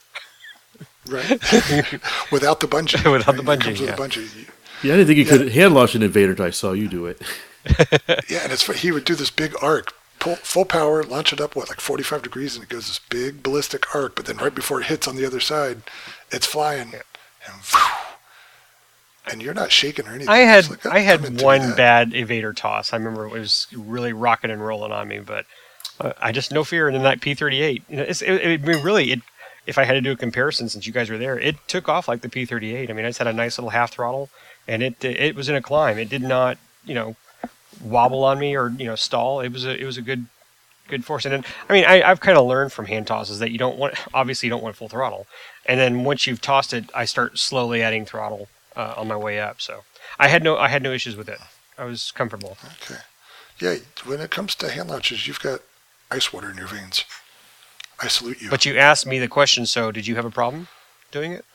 Right. 1.09 1.29
Without 2.31 2.59
the 2.59 2.67
bungee. 2.67 3.11
Without 3.11 3.35
the 3.37 3.43
right? 3.43 3.57
It 3.57 3.61
bungee, 3.61 3.63
comes 3.63 3.79
with 3.81 3.89
yeah. 3.89 3.95
a 3.95 3.97
bungee. 3.97 4.49
Yeah, 4.83 4.93
I 4.93 4.97
didn't 4.97 5.07
think 5.07 5.17
you 5.19 5.25
could 5.25 5.51
hand 5.53 5.73
launch 5.73 5.95
an 5.95 6.03
invader 6.03 6.31
until 6.31 6.45
I 6.45 6.49
saw 6.51 6.71
you 6.73 6.87
do 6.87 7.05
it. 7.07 7.21
Yeah, 8.29 8.43
and 8.43 8.51
it's 8.53 8.65
he 8.79 8.91
would 8.93 9.03
do 9.03 9.13
this 9.15 9.29
big 9.29 9.53
arc, 9.61 9.93
pull, 10.19 10.35
full 10.37 10.63
power, 10.65 11.03
launch 11.03 11.33
it 11.33 11.41
up 11.41 11.53
what 11.55 11.67
like 11.67 11.81
45 11.81 12.21
degrees, 12.23 12.55
and 12.55 12.63
it 12.63 12.69
goes 12.69 12.87
this 12.87 12.99
big 13.09 13.43
ballistic 13.43 13.93
arc. 13.93 14.15
But 14.15 14.25
then 14.25 14.37
right 14.37 14.55
before 14.55 14.79
it 14.79 14.87
hits 14.87 15.05
on 15.07 15.17
the 15.17 15.25
other 15.25 15.41
side, 15.41 15.81
it's 16.31 16.45
flying, 16.45 16.93
and, 17.45 17.61
phew, 17.61 17.79
and 19.29 19.41
you're 19.41 19.53
not 19.53 19.71
shaking 19.73 20.07
or 20.07 20.11
anything. 20.11 20.29
I 20.29 20.37
had 20.39 20.69
like, 20.69 20.85
"Oh, 20.85 20.91
I 20.91 20.99
had 20.99 21.41
one 21.41 21.59
that." 21.61 21.77
bad 21.77 22.11
evader 22.11 22.55
toss. 22.55 22.93
I 22.93 22.97
remember 22.97 23.25
it 23.25 23.31
was 23.31 23.67
really 23.75 24.13
rocking 24.13 24.49
and 24.51 24.65
rolling 24.65 24.91
on 24.93 25.07
me, 25.09 25.19
but 25.19 25.45
Uh, 25.99 26.13
I 26.21 26.31
just 26.31 26.51
no 26.53 26.63
fear 26.63 26.87
And 26.87 26.95
then 26.95 27.03
that 27.03 27.19
P38. 27.21 27.81
You 27.89 27.97
know, 27.97 28.03
it's, 28.03 28.21
it, 28.21 28.31
it, 28.31 28.61
I 28.63 28.81
really, 28.81 29.11
it. 29.11 29.19
If 29.67 29.77
I 29.77 29.83
had 29.83 29.93
to 29.93 30.01
do 30.01 30.11
a 30.11 30.15
comparison, 30.15 30.69
since 30.69 30.87
you 30.87 30.93
guys 30.93 31.09
were 31.09 31.17
there, 31.17 31.37
it 31.37 31.55
took 31.67 31.87
off 31.89 32.07
like 32.07 32.21
the 32.21 32.29
P38. 32.29 32.89
I 32.89 32.93
mean, 32.93 33.05
I 33.05 33.09
just 33.09 33.19
had 33.19 33.27
a 33.27 33.33
nice 33.33 33.57
little 33.57 33.69
half 33.69 33.91
throttle, 33.91 34.29
and 34.67 34.81
it 34.81 35.03
it 35.03 35.35
was 35.35 35.49
in 35.49 35.55
a 35.55 35.61
climb. 35.61 35.97
It 35.97 36.09
did 36.09 36.21
not, 36.23 36.57
you 36.85 36.95
know, 36.95 37.15
wobble 37.81 38.23
on 38.23 38.39
me 38.39 38.55
or 38.55 38.69
you 38.69 38.85
know 38.85 38.95
stall. 38.95 39.41
It 39.41 39.51
was 39.51 39.65
a 39.65 39.79
it 39.79 39.85
was 39.85 39.97
a 39.97 40.01
good 40.01 40.25
good 40.87 41.05
force. 41.05 41.25
And 41.25 41.33
then, 41.33 41.45
I 41.69 41.73
mean, 41.73 41.85
I, 41.85 42.01
I've 42.01 42.21
kind 42.21 42.37
of 42.37 42.45
learned 42.45 42.71
from 42.71 42.85
hand 42.85 43.07
tosses 43.07 43.39
that 43.39 43.51
you 43.51 43.57
don't 43.57 43.77
want 43.77 43.95
obviously 44.13 44.47
you 44.47 44.51
don't 44.51 44.63
want 44.63 44.75
full 44.75 44.89
throttle, 44.89 45.27
and 45.65 45.79
then 45.79 46.03
once 46.03 46.25
you've 46.25 46.41
tossed 46.41 46.73
it, 46.73 46.89
I 46.95 47.05
start 47.05 47.37
slowly 47.37 47.81
adding 47.81 48.05
throttle 48.05 48.47
uh, 48.75 48.93
on 48.97 49.07
my 49.07 49.17
way 49.17 49.39
up. 49.39 49.61
So 49.61 49.83
I 50.19 50.27
had 50.27 50.43
no 50.43 50.57
I 50.57 50.69
had 50.69 50.81
no 50.81 50.91
issues 50.91 51.15
with 51.15 51.29
it. 51.29 51.39
I 51.77 51.85
was 51.85 52.11
comfortable. 52.11 52.57
Okay. 52.81 53.01
Yeah, 53.59 53.75
when 54.05 54.21
it 54.21 54.29
comes 54.29 54.55
to 54.55 54.69
hand 54.69 54.89
launches, 54.89 55.27
you've 55.27 55.39
got 55.39 55.61
ice 56.11 56.31
water 56.31 56.49
in 56.51 56.57
your 56.57 56.67
veins. 56.67 57.05
I 57.99 58.07
salute 58.07 58.41
you. 58.41 58.49
But 58.49 58.65
you 58.65 58.77
asked 58.77 59.05
me 59.05 59.19
the 59.19 59.27
question, 59.27 59.65
so 59.65 59.91
did 59.91 60.07
you 60.07 60.15
have 60.15 60.25
a 60.25 60.29
problem 60.31 60.67
doing 61.11 61.31
it? 61.31 61.45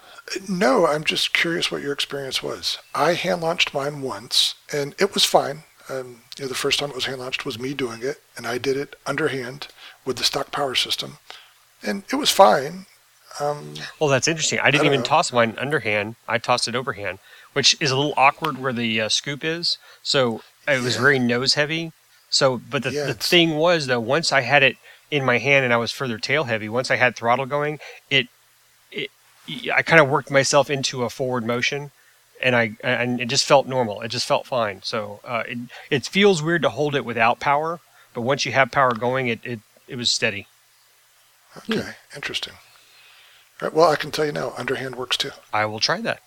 No, 0.49 0.87
I'm 0.87 1.05
just 1.05 1.33
curious 1.33 1.71
what 1.71 1.83
your 1.83 1.93
experience 1.93 2.43
was. 2.43 2.79
I 2.95 3.15
hand 3.15 3.43
launched 3.43 3.75
mine 3.75 4.03
once, 4.03 4.55
and 4.73 4.95
it 4.99 5.15
was 5.15 5.25
fine. 5.25 5.65
Um, 5.89 6.23
you 6.39 6.45
know, 6.45 6.49
the 6.49 6.55
first 6.55 6.79
time 6.79 6.91
it 6.91 6.95
was 6.95 7.07
hand 7.07 7.21
launched 7.21 7.45
was 7.45 7.59
me 7.59 7.75
doing 7.75 8.03
it, 8.03 8.23
and 8.37 8.47
I 8.47 8.59
did 8.59 8.77
it 8.77 8.95
underhand 9.05 9.69
with 10.05 10.17
the 10.17 10.25
stock 10.25 10.53
power 10.53 10.75
system, 10.75 11.19
and 11.83 12.05
it 12.13 12.17
was 12.17 12.31
fine. 12.31 12.87
Um, 13.41 13.75
well, 13.99 14.11
that's 14.11 14.29
interesting. 14.29 14.61
I 14.61 14.71
didn't 14.71 14.85
I 14.85 14.87
even 14.89 15.01
know. 15.01 15.07
toss 15.07 15.33
mine 15.33 15.57
underhand. 15.59 16.17
I 16.29 16.39
tossed 16.39 16.69
it 16.69 16.75
overhand, 16.77 17.19
which 17.53 17.77
is 17.81 17.91
a 17.91 17.97
little 17.97 18.15
awkward 18.17 18.59
where 18.59 18.73
the 18.73 19.01
uh, 19.01 19.09
scoop 19.09 19.45
is. 19.45 19.79
So 20.03 20.43
it 20.69 20.83
was 20.83 20.95
Yeah. 20.97 21.01
very 21.01 21.19
nose 21.19 21.55
heavy. 21.55 21.93
So, 22.31 22.59
but 22.59 22.83
the, 22.83 22.91
Yeah, 22.93 23.07
the 23.07 23.15
thing 23.15 23.57
was 23.57 23.87
though, 23.87 24.01
once 24.01 24.33
I 24.33 24.43
had 24.43 24.63
it 24.63 24.77
in 25.13 25.27
my 25.27 25.37
hand 25.37 25.63
and 25.63 25.75
I 25.75 25.77
was 25.77 25.93
further 25.93 26.19
tail 26.19 26.45
heavy, 26.45 26.71
once 26.71 26.91
I 26.91 26.97
had 26.97 27.15
throttle 27.15 27.45
going, 27.45 27.79
it, 28.09 28.29
it, 28.91 29.11
I 29.73 29.83
kind 29.83 30.01
of 30.01 30.09
worked 30.09 30.31
myself 30.31 30.71
into 30.71 31.05
a 31.05 31.11
forward 31.11 31.45
motion, 31.45 31.91
and 32.43 32.57
I 32.57 32.77
and 32.83 33.21
it 33.21 33.29
just 33.29 33.45
felt 33.45 33.67
normal. 33.67 34.01
It 34.01 34.09
just 34.09 34.27
felt 34.27 34.47
fine. 34.47 34.81
So 34.83 35.21
uh, 35.23 35.43
it 35.47 35.59
it 35.91 36.07
feels 36.07 36.43
weird 36.43 36.63
to 36.63 36.71
hold 36.71 36.95
it 36.95 37.05
without 37.05 37.41
power, 37.41 37.81
but 38.15 38.23
once 38.23 38.47
you 38.47 38.53
have 38.53 38.73
power 38.73 38.95
going, 38.95 39.29
it 39.29 39.41
it, 39.45 39.61
it 39.87 39.97
was 39.97 40.11
steady. 40.11 40.47
okay, 41.59 41.91
interesting. 42.17 42.55
All 43.61 43.69
right, 43.69 43.75
well, 43.75 43.91
I 43.91 43.97
can 43.97 44.11
tell 44.11 44.25
you 44.25 44.33
now, 44.33 44.55
underhand 44.57 44.97
works 44.97 45.19
too. 45.19 45.33
I 45.53 45.67
will 45.67 45.79
try 45.79 46.01
that. 46.01 46.23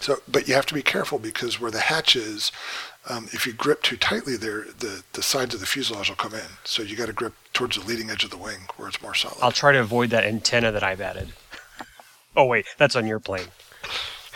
So, 0.00 0.22
but 0.26 0.48
you 0.48 0.54
have 0.54 0.66
to 0.66 0.74
be 0.74 0.82
careful 0.82 1.18
because 1.18 1.60
where 1.60 1.70
the 1.70 1.80
hatch 1.80 2.16
is, 2.16 2.50
um, 3.08 3.28
if 3.32 3.46
you 3.46 3.52
grip 3.52 3.82
too 3.82 3.96
tightly 3.96 4.36
there, 4.36 4.66
the, 4.78 5.02
the 5.12 5.22
sides 5.22 5.54
of 5.54 5.60
the 5.60 5.66
fuselage 5.66 6.08
will 6.08 6.16
come 6.16 6.34
in. 6.34 6.46
So 6.64 6.82
you 6.82 6.96
got 6.96 7.06
to 7.06 7.12
grip 7.12 7.34
towards 7.52 7.76
the 7.76 7.84
leading 7.86 8.10
edge 8.10 8.24
of 8.24 8.30
the 8.30 8.36
wing 8.36 8.60
where 8.76 8.88
it's 8.88 9.02
more 9.02 9.14
solid. 9.14 9.38
I'll 9.42 9.50
try 9.52 9.72
to 9.72 9.80
avoid 9.80 10.10
that 10.10 10.24
antenna 10.24 10.70
that 10.72 10.82
I've 10.82 11.00
added. 11.00 11.32
Oh 12.34 12.46
wait, 12.46 12.64
that's 12.78 12.96
on 12.96 13.06
your 13.06 13.20
plane. 13.20 13.48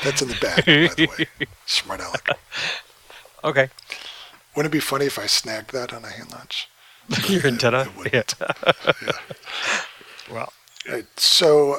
That's 0.05 0.21
in 0.21 0.29
the 0.29 0.35
back, 0.35 0.67
by 0.67 0.73
the 0.95 1.09
way. 1.19 1.47
Smart 1.65 2.01
aleck. 2.01 2.29
Okay, 3.43 3.71
Wouldn't 4.55 4.71
it 4.71 4.77
be 4.77 4.81
funny 4.81 5.07
if 5.07 5.19
I 5.19 5.25
snagged 5.25 5.73
that 5.73 5.95
on 5.95 6.05
a 6.05 6.09
hand 6.11 6.31
launch? 6.31 6.69
your 7.27 7.47
antenna. 7.47 7.85
It 7.85 7.97
wouldn't. 7.97 8.35
Yeah. 8.39 9.13
Well, 10.31 10.53
Right. 10.87 11.07
So, 11.19 11.79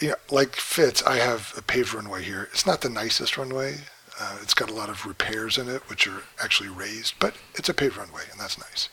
you 0.00 0.08
know, 0.08 0.14
like 0.30 0.54
Fitz, 0.56 1.02
I 1.04 1.16
have 1.16 1.54
a 1.56 1.62
paved 1.62 1.94
runway 1.94 2.22
here. 2.24 2.48
It's 2.52 2.66
not 2.66 2.82
the 2.82 2.90
nicest 2.90 3.38
runway. 3.38 3.78
Uh, 4.20 4.38
it's 4.42 4.54
got 4.54 4.70
a 4.70 4.74
lot 4.74 4.88
of 4.88 5.06
repairs 5.06 5.58
in 5.58 5.68
it, 5.68 5.88
which 5.88 6.06
are 6.06 6.22
actually 6.42 6.68
raised, 6.68 7.14
but 7.18 7.34
it's 7.54 7.68
a 7.68 7.74
paved 7.74 7.96
runway, 7.96 8.22
and 8.30 8.40
that's 8.40 8.58
nice. 8.58 8.88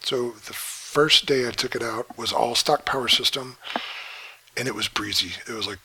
So 0.00 0.30
the 0.30 0.52
first 0.52 1.26
day 1.26 1.46
I 1.46 1.50
took 1.50 1.74
it 1.74 1.82
out 1.82 2.18
was 2.18 2.32
all 2.32 2.54
stock 2.54 2.84
power 2.84 3.08
system, 3.08 3.56
and 4.56 4.68
it 4.68 4.74
was 4.74 4.88
breezy. 4.88 5.32
It 5.48 5.54
was 5.54 5.66
like 5.66 5.78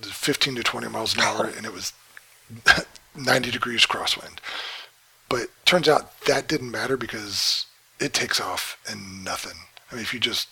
15 0.00 0.56
to 0.56 0.62
20 0.62 0.88
miles 0.88 1.14
an 1.14 1.22
hour, 1.22 1.44
and 1.56 1.64
it 1.64 1.72
was 1.72 1.92
90 3.16 3.50
degrees 3.50 3.86
crosswind. 3.86 4.38
But 5.28 5.48
turns 5.64 5.88
out 5.88 6.20
that 6.22 6.48
didn't 6.48 6.70
matter 6.70 6.96
because 6.96 7.66
it 8.00 8.12
takes 8.12 8.40
off 8.40 8.78
and 8.88 9.24
nothing. 9.24 9.58
I 9.90 9.94
mean, 9.94 10.02
if 10.02 10.12
you 10.12 10.18
just 10.18 10.48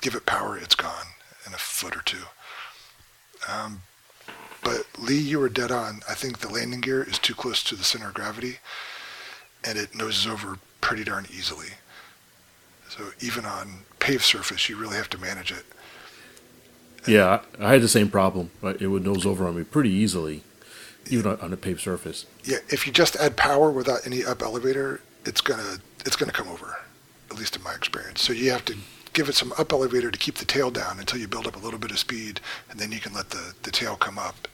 give 0.00 0.14
it 0.14 0.26
power, 0.26 0.56
it's 0.56 0.74
gone 0.74 1.06
in 1.46 1.54
a 1.54 1.58
foot 1.58 1.96
or 1.96 2.02
two. 2.02 2.24
Um, 3.48 3.82
but 4.62 4.86
Lee, 4.98 5.18
you 5.18 5.38
were 5.38 5.48
dead 5.48 5.70
on. 5.70 6.00
I 6.08 6.14
think 6.14 6.38
the 6.38 6.48
landing 6.48 6.80
gear 6.80 7.02
is 7.02 7.18
too 7.18 7.34
close 7.34 7.62
to 7.64 7.76
the 7.76 7.84
center 7.84 8.08
of 8.08 8.14
gravity, 8.14 8.58
and 9.64 9.78
it 9.78 9.94
noses 9.94 10.26
over 10.26 10.58
pretty 10.80 11.04
darn 11.04 11.26
easily. 11.30 11.70
So 12.88 13.10
even 13.20 13.44
on 13.44 13.84
paved 13.98 14.22
surface, 14.22 14.68
you 14.68 14.76
really 14.76 14.96
have 14.96 15.10
to 15.10 15.18
manage 15.18 15.50
it. 15.50 15.64
Yeah, 17.06 17.40
I 17.58 17.72
had 17.72 17.82
the 17.82 17.88
same 17.88 18.10
problem. 18.10 18.50
Right? 18.60 18.80
It 18.80 18.88
would 18.88 19.04
nose 19.04 19.26
over 19.26 19.46
on 19.46 19.56
me 19.56 19.64
pretty 19.64 19.90
easily, 19.90 20.42
even 21.10 21.32
on, 21.32 21.40
on 21.40 21.52
a 21.52 21.56
paved 21.56 21.80
surface. 21.80 22.26
Yeah, 22.44 22.58
if 22.68 22.86
you 22.86 22.92
just 22.92 23.16
add 23.16 23.36
power 23.36 23.70
without 23.70 24.06
any 24.06 24.24
up 24.24 24.42
elevator, 24.42 25.00
it's 25.24 25.40
gonna 25.40 25.78
it's 26.04 26.16
gonna 26.16 26.32
come 26.32 26.48
over, 26.48 26.78
at 27.30 27.38
least 27.38 27.56
in 27.56 27.62
my 27.62 27.74
experience. 27.74 28.22
So 28.22 28.32
you 28.32 28.50
have 28.50 28.64
to 28.66 28.76
give 29.12 29.28
it 29.28 29.34
some 29.34 29.52
up 29.58 29.72
elevator 29.72 30.10
to 30.10 30.18
keep 30.18 30.36
the 30.36 30.44
tail 30.44 30.70
down 30.70 30.98
until 30.98 31.18
you 31.18 31.28
build 31.28 31.46
up 31.46 31.56
a 31.56 31.58
little 31.58 31.78
bit 31.78 31.90
of 31.90 31.98
speed, 31.98 32.40
and 32.70 32.78
then 32.80 32.92
you 32.92 33.00
can 33.00 33.12
let 33.12 33.30
the, 33.30 33.54
the 33.62 33.70
tail 33.70 33.96
come 33.96 34.18
up. 34.18 34.48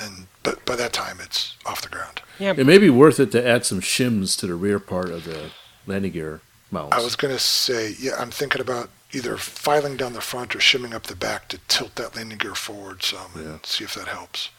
And 0.00 0.26
but 0.42 0.64
by 0.64 0.74
that 0.76 0.92
time, 0.92 1.18
it's 1.20 1.56
off 1.66 1.82
the 1.82 1.88
ground. 1.88 2.20
yeah, 2.38 2.52
It 2.56 2.66
may 2.66 2.78
be 2.78 2.90
worth 2.90 3.20
it 3.20 3.30
to 3.32 3.46
add 3.46 3.64
some 3.64 3.80
shims 3.80 4.36
to 4.40 4.46
the 4.46 4.54
rear 4.54 4.78
part 4.80 5.10
of 5.10 5.24
the 5.24 5.50
landing 5.86 6.12
gear 6.12 6.40
mounts. 6.70 6.96
I 6.96 7.00
was 7.02 7.14
gonna 7.14 7.38
say, 7.38 7.94
yeah, 7.98 8.12
I'm 8.18 8.30
thinking 8.32 8.60
about 8.60 8.90
either 9.12 9.36
filing 9.36 9.96
down 9.96 10.12
the 10.12 10.20
front 10.20 10.56
or 10.56 10.60
shimming 10.60 10.92
up 10.92 11.04
the 11.04 11.14
back 11.14 11.46
to 11.48 11.58
tilt 11.68 11.94
that 11.94 12.16
landing 12.16 12.38
gear 12.38 12.56
forward 12.56 13.02
some 13.04 13.30
and 13.36 13.44
Yeah. 13.46 13.58
see 13.62 13.84
if 13.84 13.94
that 13.94 14.08
helps. 14.08 14.50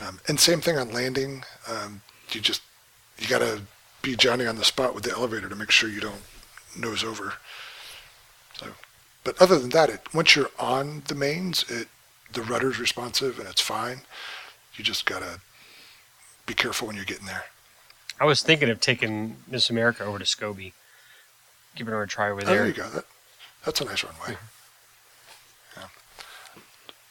Um, 0.00 0.18
and 0.26 0.40
same 0.40 0.60
thing 0.60 0.76
on 0.78 0.92
landing. 0.92 1.44
Um, 1.68 2.00
you 2.32 2.40
just 2.40 2.62
you 3.18 3.28
gotta 3.28 3.60
be 4.02 4.16
Johnny 4.16 4.46
on 4.46 4.56
the 4.56 4.64
spot 4.64 4.94
with 4.96 5.04
the 5.04 5.12
elevator 5.12 5.48
to 5.48 5.54
make 5.54 5.70
sure 5.70 5.88
you 5.88 6.00
don't 6.00 6.22
nose 6.76 7.04
over. 7.04 7.34
So, 8.60 8.66
but 9.24 9.40
other 9.40 9.58
than 9.58 9.70
that, 9.70 9.88
it 9.90 10.14
once 10.14 10.36
you're 10.36 10.50
on 10.58 11.02
the 11.08 11.14
mains, 11.14 11.64
it 11.70 11.88
the 12.32 12.42
rudder's 12.42 12.78
responsive 12.78 13.38
and 13.38 13.48
it's 13.48 13.60
fine. 13.60 14.02
You 14.76 14.84
just 14.84 15.06
gotta 15.06 15.40
be 16.46 16.54
careful 16.54 16.86
when 16.86 16.96
you're 16.96 17.04
getting 17.04 17.26
there. 17.26 17.44
I 18.20 18.24
was 18.26 18.42
thinking 18.42 18.68
of 18.68 18.80
taking 18.80 19.36
Miss 19.48 19.70
America 19.70 20.04
over 20.04 20.18
to 20.18 20.24
Scobie, 20.24 20.72
giving 21.74 21.92
her 21.92 22.02
a 22.02 22.06
try 22.08 22.30
over 22.30 22.42
Oh, 22.42 22.44
there. 22.44 22.56
there 22.58 22.66
you 22.66 22.72
go. 22.74 22.88
That, 22.90 23.04
that's 23.64 23.80
a 23.80 23.84
nice 23.86 24.04
runway. 24.04 24.36
Yeah. 25.76 25.84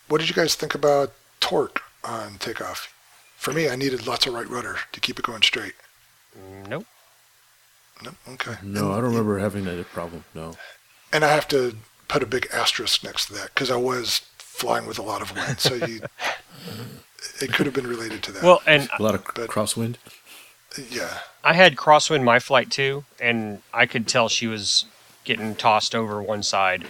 What 0.07 0.19
did 0.19 0.29
you 0.29 0.35
guys 0.35 0.53
think 0.55 0.75
about 0.75 1.13
torque 1.39 1.81
on 2.03 2.37
takeoff? 2.37 2.93
For 3.37 3.53
me, 3.53 3.69
I 3.69 3.75
needed 3.75 4.05
lots 4.05 4.27
of 4.27 4.33
right 4.33 4.47
rudder 4.47 4.77
to 4.91 4.99
keep 4.99 5.17
it 5.17 5.25
going 5.25 5.41
straight. 5.41 5.73
Mm, 6.37 6.67
nope. 6.67 6.85
Nope. 8.03 8.15
okay. 8.29 8.55
no, 8.63 8.91
I 8.91 8.95
don't 8.95 9.05
remember 9.05 9.39
having 9.39 9.65
that 9.65 9.83
problem. 9.91 10.23
No. 10.35 10.55
And 11.11 11.23
I 11.25 11.29
have 11.33 11.47
to 11.49 11.75
put 12.07 12.23
a 12.23 12.25
big 12.25 12.47
asterisk 12.53 13.03
next 13.03 13.27
to 13.27 13.33
that 13.33 13.53
because 13.53 13.71
I 13.71 13.77
was 13.77 14.19
flying 14.37 14.85
with 14.85 14.99
a 14.99 15.01
lot 15.03 15.21
of 15.21 15.35
wind, 15.35 15.59
so 15.59 15.73
you, 15.75 16.01
it 17.41 17.53
could 17.53 17.65
have 17.65 17.75
been 17.75 17.87
related 17.87 18.21
to 18.23 18.31
that. 18.33 18.43
Well, 18.43 18.61
and 18.65 18.89
A 18.97 19.01
lot 19.03 19.15
of 19.15 19.23
But- 19.33 19.49
crosswind. 19.49 19.95
yeah, 20.89 21.19
I 21.43 21.53
had 21.53 21.75
crosswind 21.75 22.23
my 22.23 22.39
flight 22.39 22.69
too, 22.71 23.05
and 23.19 23.61
I 23.73 23.85
could 23.85 24.07
tell 24.07 24.29
she 24.29 24.47
was 24.47 24.85
getting 25.23 25.55
tossed 25.55 25.95
over 25.95 26.21
one 26.21 26.43
side, 26.43 26.85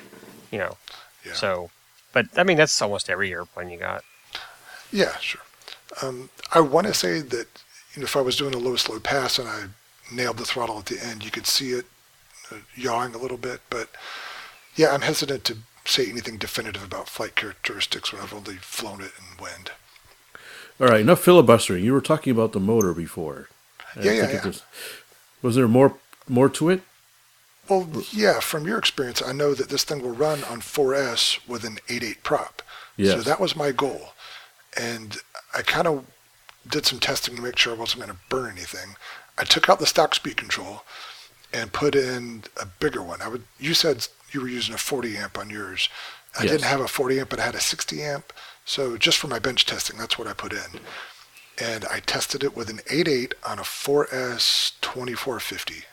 you 0.51 0.57
know. 0.59 0.77
yeah, 1.25 1.33
So, 1.33 1.69
but 2.13 2.27
I 2.35 2.43
mean 2.43 2.57
that's 2.57 2.81
almost 2.81 3.09
every 3.09 3.31
airplane 3.31 3.69
you 3.69 3.77
got. 3.79 4.03
yeah, 4.91 5.17
sure. 5.19 5.41
Um, 6.01 6.29
I 6.53 6.59
want 6.61 6.87
to 6.87 6.93
say 6.93 7.21
that 7.21 7.47
you 7.93 8.01
know, 8.01 8.05
if 8.05 8.15
I 8.15 8.21
was 8.21 8.35
doing 8.35 8.53
a 8.53 8.57
low 8.59 8.75
slow 8.75 8.99
pass 8.99 9.39
and 9.39 9.47
I 9.49 9.63
nailed 10.11 10.37
the 10.37 10.45
throttle 10.45 10.79
at 10.79 10.85
the 10.87 10.99
end, 11.03 11.23
you 11.23 11.31
could 11.31 11.47
see 11.47 11.71
it 11.71 11.85
yawing 12.75 13.13
a 13.15 13.17
little 13.17 13.37
bit. 13.37 13.61
But 13.69 13.89
yeah, 14.75 14.91
I'm 14.91 15.01
hesitant 15.01 15.43
to 15.45 15.57
say 15.85 16.09
anything 16.09 16.37
definitive 16.37 16.83
about 16.83 17.09
flight 17.09 17.35
characteristics 17.35 18.13
when 18.13 18.21
I've 18.21 18.33
only 18.33 18.55
flown 18.55 19.01
it 19.01 19.11
in 19.17 19.43
wind. 19.43 19.71
All 20.79 20.87
right, 20.87 21.01
enough 21.01 21.19
filibustering. 21.19 21.83
You 21.83 21.93
were 21.93 22.01
talking 22.01 22.31
about 22.31 22.53
the 22.53 22.59
motor 22.59 22.93
before. 22.93 23.49
I 23.95 24.01
Yeah, 24.01 24.11
yeah, 24.11 24.31
yeah. 24.31 24.45
Was, 24.45 24.63
was 25.41 25.55
there 25.55 25.67
more 25.67 25.95
more 26.27 26.49
to 26.49 26.69
it? 26.69 26.81
Well, 27.67 27.87
yeah, 28.11 28.39
from 28.39 28.65
your 28.65 28.79
experience, 28.79 29.21
I 29.21 29.31
know 29.31 29.53
that 29.53 29.69
this 29.69 29.83
thing 29.83 30.01
will 30.01 30.15
run 30.15 30.43
on 30.45 30.61
4S 30.61 31.47
with 31.47 31.63
an 31.63 31.77
8.8 31.87 32.23
prop. 32.23 32.63
So 32.97 33.21
that 33.21 33.39
was 33.39 33.55
my 33.55 33.71
goal. 33.71 34.13
And 34.75 35.17
I 35.53 35.61
kind 35.61 35.87
of 35.87 36.05
did 36.67 36.85
some 36.85 36.99
testing 36.99 37.35
to 37.35 37.41
make 37.41 37.57
sure 37.57 37.73
I 37.73 37.77
wasn't 37.77 38.03
going 38.03 38.15
to 38.15 38.21
burn 38.27 38.51
anything. 38.51 38.95
I 39.37 39.43
took 39.43 39.69
out 39.69 39.79
the 39.79 39.85
stock 39.85 40.15
speed 40.15 40.37
control 40.37 40.83
and 41.53 41.73
put 41.73 41.95
in 41.95 42.43
a 42.61 42.65
bigger 42.65 43.01
one. 43.01 43.21
I 43.21 43.27
would. 43.27 43.43
You 43.59 43.73
said 43.73 44.07
you 44.31 44.41
were 44.41 44.47
using 44.47 44.73
a 44.75 44.77
40 44.77 45.17
amp 45.17 45.37
on 45.37 45.49
yours. 45.49 45.89
I 46.37 46.43
Yes. 46.43 46.51
didn't 46.51 46.65
have 46.65 46.81
a 46.81 46.87
40 46.87 47.19
amp, 47.19 47.29
but 47.29 47.39
I 47.39 47.45
had 47.45 47.55
a 47.55 47.59
60 47.59 48.03
amp. 48.03 48.31
So 48.65 48.97
just 48.97 49.17
for 49.17 49.27
my 49.27 49.39
bench 49.39 49.65
testing, 49.65 49.97
that's 49.97 50.17
what 50.19 50.27
I 50.27 50.33
put 50.33 50.53
in. 50.53 50.79
And 51.61 51.85
I 51.85 51.99
tested 52.01 52.43
it 52.43 52.55
with 52.55 52.69
an 52.69 52.79
8.8 52.89 53.33
on 53.43 53.57
a 53.59 53.63
4S 53.63 54.73
2450. 54.81 55.85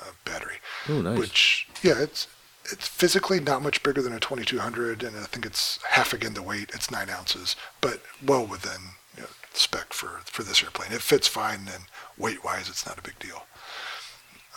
Uh, 0.00 0.10
battery. 0.24 0.56
Oh, 0.88 1.00
nice. 1.02 1.18
Which, 1.18 1.68
yeah, 1.82 1.98
it's 2.00 2.26
it's 2.72 2.88
physically 2.88 3.40
not 3.40 3.62
much 3.62 3.82
bigger 3.82 4.00
than 4.00 4.14
a 4.14 4.18
2200, 4.18 5.02
and 5.02 5.16
I 5.18 5.24
think 5.24 5.44
it's 5.44 5.78
half 5.90 6.12
again 6.14 6.32
the 6.32 6.42
weight. 6.42 6.70
It's 6.74 6.90
nine 6.90 7.10
ounces, 7.10 7.56
but 7.82 8.00
well 8.24 8.44
within 8.46 8.80
you 9.16 9.22
know, 9.24 9.28
spec 9.52 9.92
for 9.92 10.22
for 10.24 10.42
this 10.42 10.62
airplane. 10.62 10.90
It 10.92 11.02
fits 11.02 11.28
fine, 11.28 11.68
and 11.72 11.84
weight-wise, 12.16 12.68
it's 12.70 12.86
not 12.86 12.98
a 12.98 13.02
big 13.02 13.18
deal. 13.18 13.44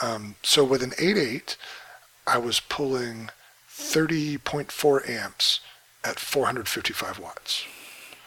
Um, 0.01 0.35
so 0.43 0.63
with 0.63 0.83
an 0.83 0.91
8.8, 0.91 1.55
I 2.25 2.37
was 2.37 2.59
pulling 2.59 3.29
30.4 3.69 5.09
amps 5.09 5.59
at 6.03 6.19
455 6.19 7.19
watts. 7.19 7.65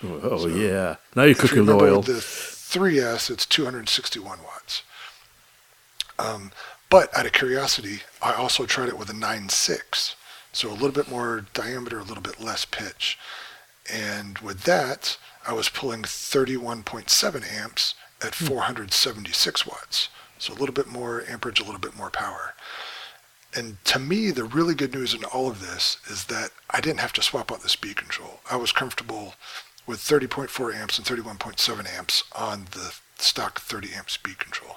oh 0.04 0.46
yeah. 0.48 0.96
Now 1.14 1.22
you're 1.22 1.30
you 1.30 1.34
cooking 1.34 1.58
remember 1.58 1.86
oil. 1.86 1.96
with 1.98 2.06
the 2.06 2.12
3S, 2.14 3.30
it's 3.30 3.46
261 3.46 4.38
watts. 4.42 4.82
Um, 6.18 6.52
but 6.88 7.16
out 7.16 7.26
of 7.26 7.32
curiosity, 7.32 8.00
I 8.20 8.32
also 8.34 8.66
tried 8.66 8.88
it 8.88 8.98
with 8.98 9.08
a 9.10 9.14
9.6, 9.14 10.14
so 10.52 10.68
a 10.70 10.72
little 10.72 10.90
bit 10.90 11.10
more 11.10 11.46
diameter, 11.54 11.98
a 11.98 12.04
little 12.04 12.22
bit 12.22 12.40
less 12.40 12.64
pitch. 12.64 13.18
And 13.92 14.38
with 14.38 14.62
that, 14.64 15.18
I 15.46 15.52
was 15.52 15.68
pulling 15.68 16.02
31.7 16.02 17.52
amps 17.52 17.94
at 18.22 18.34
476 18.34 19.66
watts. 19.66 20.08
So 20.40 20.52
a 20.52 20.58
little 20.58 20.74
bit 20.74 20.88
more 20.88 21.22
amperage, 21.28 21.60
a 21.60 21.64
little 21.64 21.78
bit 21.80 21.96
more 21.96 22.10
power. 22.10 22.54
And 23.54 23.82
to 23.84 23.98
me, 23.98 24.30
the 24.30 24.44
really 24.44 24.74
good 24.74 24.94
news 24.94 25.12
in 25.14 25.22
all 25.24 25.48
of 25.48 25.60
this 25.60 25.98
is 26.08 26.24
that 26.24 26.50
I 26.70 26.80
didn't 26.80 27.00
have 27.00 27.12
to 27.14 27.22
swap 27.22 27.52
out 27.52 27.62
the 27.62 27.68
speed 27.68 27.96
control. 27.96 28.40
I 28.50 28.56
was 28.56 28.72
comfortable 28.72 29.34
with 29.86 29.98
30.4 30.00 30.74
amps 30.74 30.98
and 30.98 31.06
31.7 31.06 31.96
amps 31.98 32.24
on 32.34 32.66
the 32.72 32.94
stock 33.18 33.60
30 33.60 33.92
amp 33.94 34.08
speed 34.10 34.38
control. 34.38 34.76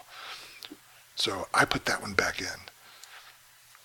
So 1.15 1.47
I 1.53 1.65
put 1.65 1.85
that 1.85 2.01
one 2.01 2.13
back 2.13 2.39
in. 2.41 2.47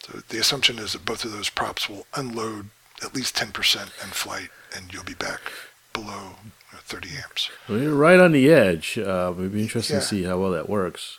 So 0.01 0.20
the 0.29 0.39
assumption 0.39 0.79
is 0.79 0.93
that 0.95 1.05
both 1.05 1.24
of 1.24 1.33
those 1.33 1.51
props 1.51 1.89
will 1.89 2.07
unload 2.14 2.70
at 3.03 3.14
least 3.14 3.37
10% 3.37 3.83
in 3.83 4.11
flight 4.11 4.49
and 4.74 4.93
you'll 4.93 5.05
be 5.05 5.14
back 5.14 5.41
below 5.93 6.37
30 6.72 7.11
amps. 7.22 7.51
Well, 7.68 7.79
you're 7.79 7.95
right 7.95 8.18
on 8.18 8.33
the 8.33 8.51
edge. 8.51 8.99
Uh, 8.99 9.35
it'd 9.37 9.53
be 9.53 9.62
interesting 9.62 9.97
Yeah. 9.97 10.01
to 10.01 10.07
see 10.07 10.22
how 10.24 10.39
well 10.39 10.51
that 10.53 10.68
works. 10.68 11.18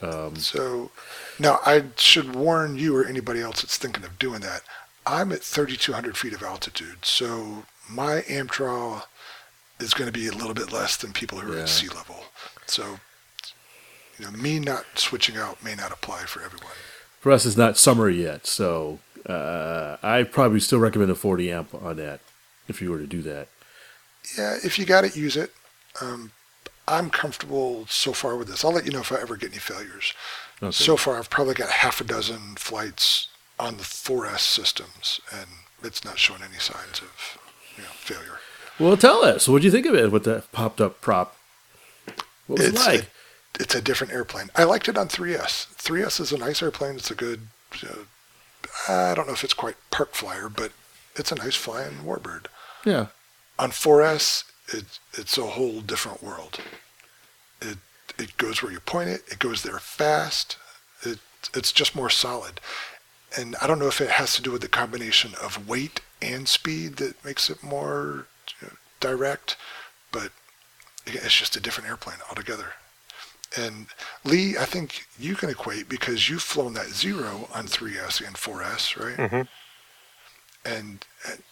So 0.00 0.90
now 1.38 1.58
I 1.66 1.84
should 1.96 2.34
warn 2.34 2.78
you 2.78 2.96
or 2.96 3.04
anybody 3.04 3.40
else 3.40 3.62
that's 3.62 3.76
thinking 3.76 4.04
of 4.04 4.18
doing 4.18 4.40
that. 4.40 4.62
I'm 5.06 5.32
at 5.32 5.42
3,200 5.42 6.16
feet 6.16 6.32
of 6.34 6.42
altitude, 6.42 7.04
so 7.04 7.64
my 7.88 8.22
amp 8.28 8.50
draw 8.50 9.02
is 9.80 9.94
going 9.94 10.06
to 10.10 10.12
be 10.12 10.28
a 10.28 10.32
little 10.32 10.54
bit 10.54 10.70
less 10.72 10.96
than 10.96 11.12
people 11.12 11.38
who 11.38 11.52
are 11.52 11.56
Yeah. 11.56 11.62
at 11.62 11.68
sea 11.68 11.88
level. 11.88 12.24
So, 12.66 13.00
you 14.18 14.24
know, 14.26 14.30
me 14.32 14.58
not 14.60 14.84
switching 14.96 15.36
out 15.36 15.62
may 15.64 15.74
not 15.74 15.92
apply 15.92 16.24
for 16.24 16.42
everyone. 16.42 16.72
For 17.20 17.32
us, 17.32 17.46
it's 17.46 17.56
not 17.56 17.78
summer 17.78 18.08
yet, 18.10 18.46
so 18.46 18.98
uh, 19.26 19.96
I 20.02 20.24
probably 20.24 20.60
still 20.60 20.78
recommend 20.78 21.10
a 21.10 21.14
40 21.14 21.50
amp 21.50 21.74
on 21.74 21.96
that 21.96 22.20
if 22.68 22.82
you 22.82 22.90
were 22.90 22.98
to 22.98 23.06
do 23.06 23.22
that. 23.22 23.48
Yeah, 24.36 24.58
if 24.62 24.78
you 24.78 24.84
got 24.84 25.04
it, 25.04 25.16
use 25.16 25.36
it. 25.36 25.52
Um, 26.02 26.32
I'm 26.88 27.10
comfortable 27.10 27.86
so 27.88 28.12
far 28.12 28.36
with 28.36 28.48
this. 28.48 28.64
I'll 28.64 28.72
let 28.72 28.86
you 28.86 28.92
know 28.92 29.00
if 29.00 29.12
I 29.12 29.20
ever 29.20 29.36
get 29.36 29.50
any 29.50 29.58
failures. 29.58 30.14
Okay. 30.62 30.70
So 30.72 30.96
far, 30.96 31.18
I've 31.18 31.30
probably 31.30 31.54
got 31.54 31.68
half 31.70 32.00
a 32.00 32.04
dozen 32.04 32.56
flights 32.56 33.28
on 33.60 33.76
the 33.76 33.82
4S 33.84 34.40
systems, 34.40 35.20
and 35.32 35.46
it's 35.82 36.04
not 36.04 36.18
showing 36.18 36.42
any 36.42 36.58
signs 36.58 37.00
of 37.00 37.38
you 37.76 37.82
know, 37.84 37.88
failure. 37.90 38.38
Well, 38.78 38.96
tell 38.96 39.24
us. 39.24 39.48
What 39.48 39.60
do 39.62 39.66
you 39.66 39.72
think 39.72 39.86
of 39.86 39.94
it 39.94 40.10
with 40.10 40.24
that 40.24 40.50
popped 40.52 40.80
up 40.80 41.00
prop? 41.00 41.36
What 42.46 42.58
was 42.60 42.68
it 42.68 42.74
It's 42.74 42.86
like? 42.86 43.00
a, 43.02 43.06
it's 43.62 43.74
a 43.74 43.82
different 43.82 44.12
airplane. 44.12 44.50
I 44.56 44.64
liked 44.64 44.88
it 44.88 44.96
on 44.96 45.08
3S. 45.08 45.74
3S 45.76 46.20
is 46.20 46.32
a 46.32 46.38
nice 46.38 46.62
airplane. 46.62 46.94
It's 46.96 47.10
a 47.10 47.14
good. 47.14 47.48
Uh, 48.88 48.92
I 49.10 49.14
don't 49.14 49.26
know 49.26 49.32
if 49.34 49.44
it's 49.44 49.54
quite 49.54 49.76
park 49.90 50.14
flyer, 50.14 50.48
but 50.48 50.72
it's 51.16 51.32
a 51.32 51.36
nice 51.36 51.56
flying 51.56 51.98
warbird. 52.04 52.46
yeah. 52.84 53.06
On 53.58 53.70
4S, 53.72 54.44
it, 54.72 54.98
it's 55.14 55.38
a 55.38 55.46
whole 55.46 55.80
different 55.80 56.22
world. 56.22 56.60
It 57.60 57.78
it 58.18 58.36
goes 58.36 58.62
where 58.62 58.72
you 58.72 58.80
point 58.80 59.08
it. 59.08 59.22
It 59.30 59.38
goes 59.38 59.62
there 59.62 59.78
fast. 59.78 60.56
It 61.02 61.18
it's 61.54 61.72
just 61.72 61.94
more 61.94 62.10
solid. 62.10 62.60
And 63.36 63.56
I 63.60 63.66
don't 63.66 63.78
know 63.78 63.88
if 63.88 64.00
it 64.00 64.10
has 64.10 64.34
to 64.36 64.42
do 64.42 64.52
with 64.52 64.62
the 64.62 64.68
combination 64.68 65.32
of 65.42 65.68
weight 65.68 66.00
and 66.22 66.48
speed 66.48 66.96
that 66.96 67.22
makes 67.24 67.50
it 67.50 67.62
more 67.62 68.26
you 68.60 68.68
know, 68.68 68.74
direct, 69.00 69.56
but 70.10 70.32
it's 71.06 71.38
just 71.38 71.56
a 71.56 71.60
different 71.60 71.88
airplane 71.88 72.18
altogether. 72.28 72.72
And 73.56 73.86
Lee, 74.24 74.56
I 74.58 74.64
think 74.64 75.06
you 75.18 75.34
can 75.34 75.48
equate 75.48 75.88
because 75.88 76.28
you've 76.28 76.42
flown 76.42 76.74
that 76.74 76.88
zero 76.88 77.48
on 77.54 77.66
3S 77.66 78.26
and 78.26 78.36
4S, 78.36 78.98
right? 78.98 79.16
Mm-hmm. 79.16 79.42
And, 80.64 81.04
and 81.26 81.42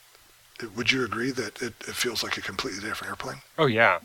would 0.75 0.91
you 0.93 1.05
agree 1.05 1.31
that 1.33 1.61
it, 1.63 1.75
it 1.87 1.95
feels 1.95 2.23
like 2.23 2.37
a 2.37 2.41
completely 2.41 2.81
different 2.81 3.11
airplane? 3.11 3.39
Oh 3.59 3.67
yeah, 3.67 3.99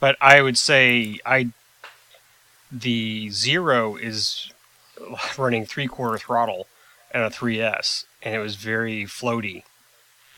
but 0.00 0.16
I 0.20 0.40
would 0.42 0.58
say 0.58 1.18
I 1.26 1.50
the 2.70 3.30
zero 3.30 3.96
is 3.96 4.52
running 5.38 5.66
three 5.66 5.86
quarter 5.86 6.18
throttle 6.18 6.66
and 7.12 7.22
a 7.22 7.30
3S, 7.30 8.04
and 8.22 8.34
it 8.34 8.38
was 8.40 8.56
very 8.56 9.04
floaty. 9.04 9.62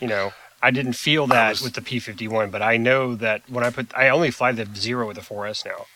You 0.01 0.09
know, 0.09 0.33
I 0.63 0.71
didn't 0.71 0.93
feel 0.95 1.27
that 1.29 1.51
was- 1.51 1.63
with 1.63 1.75
the 1.75 1.81
P51, 1.81 2.51
but 2.51 2.61
I 2.63 2.77
know 2.77 3.15
that 3.15 3.43
when 3.49 3.65
I 3.65 3.71
put, 3.71 3.95
I 3.97 4.09
only 4.11 4.31
fly 4.31 4.53
the 4.53 4.67
zero 4.75 5.07
with 5.07 5.17
the 5.17 5.23
4S 5.23 5.65
now. 5.65 5.87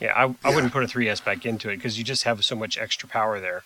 Yeah, 0.00 0.12
I, 0.14 0.24
I 0.44 0.50
Yeah. 0.50 0.54
wouldn't 0.54 0.72
put 0.72 0.84
a 0.84 0.86
3S 0.86 1.24
back 1.24 1.44
into 1.46 1.68
it 1.70 1.76
because 1.76 1.98
you 1.98 2.04
just 2.04 2.24
have 2.24 2.44
so 2.44 2.54
much 2.56 2.78
extra 2.78 3.08
power 3.08 3.40
there. 3.40 3.64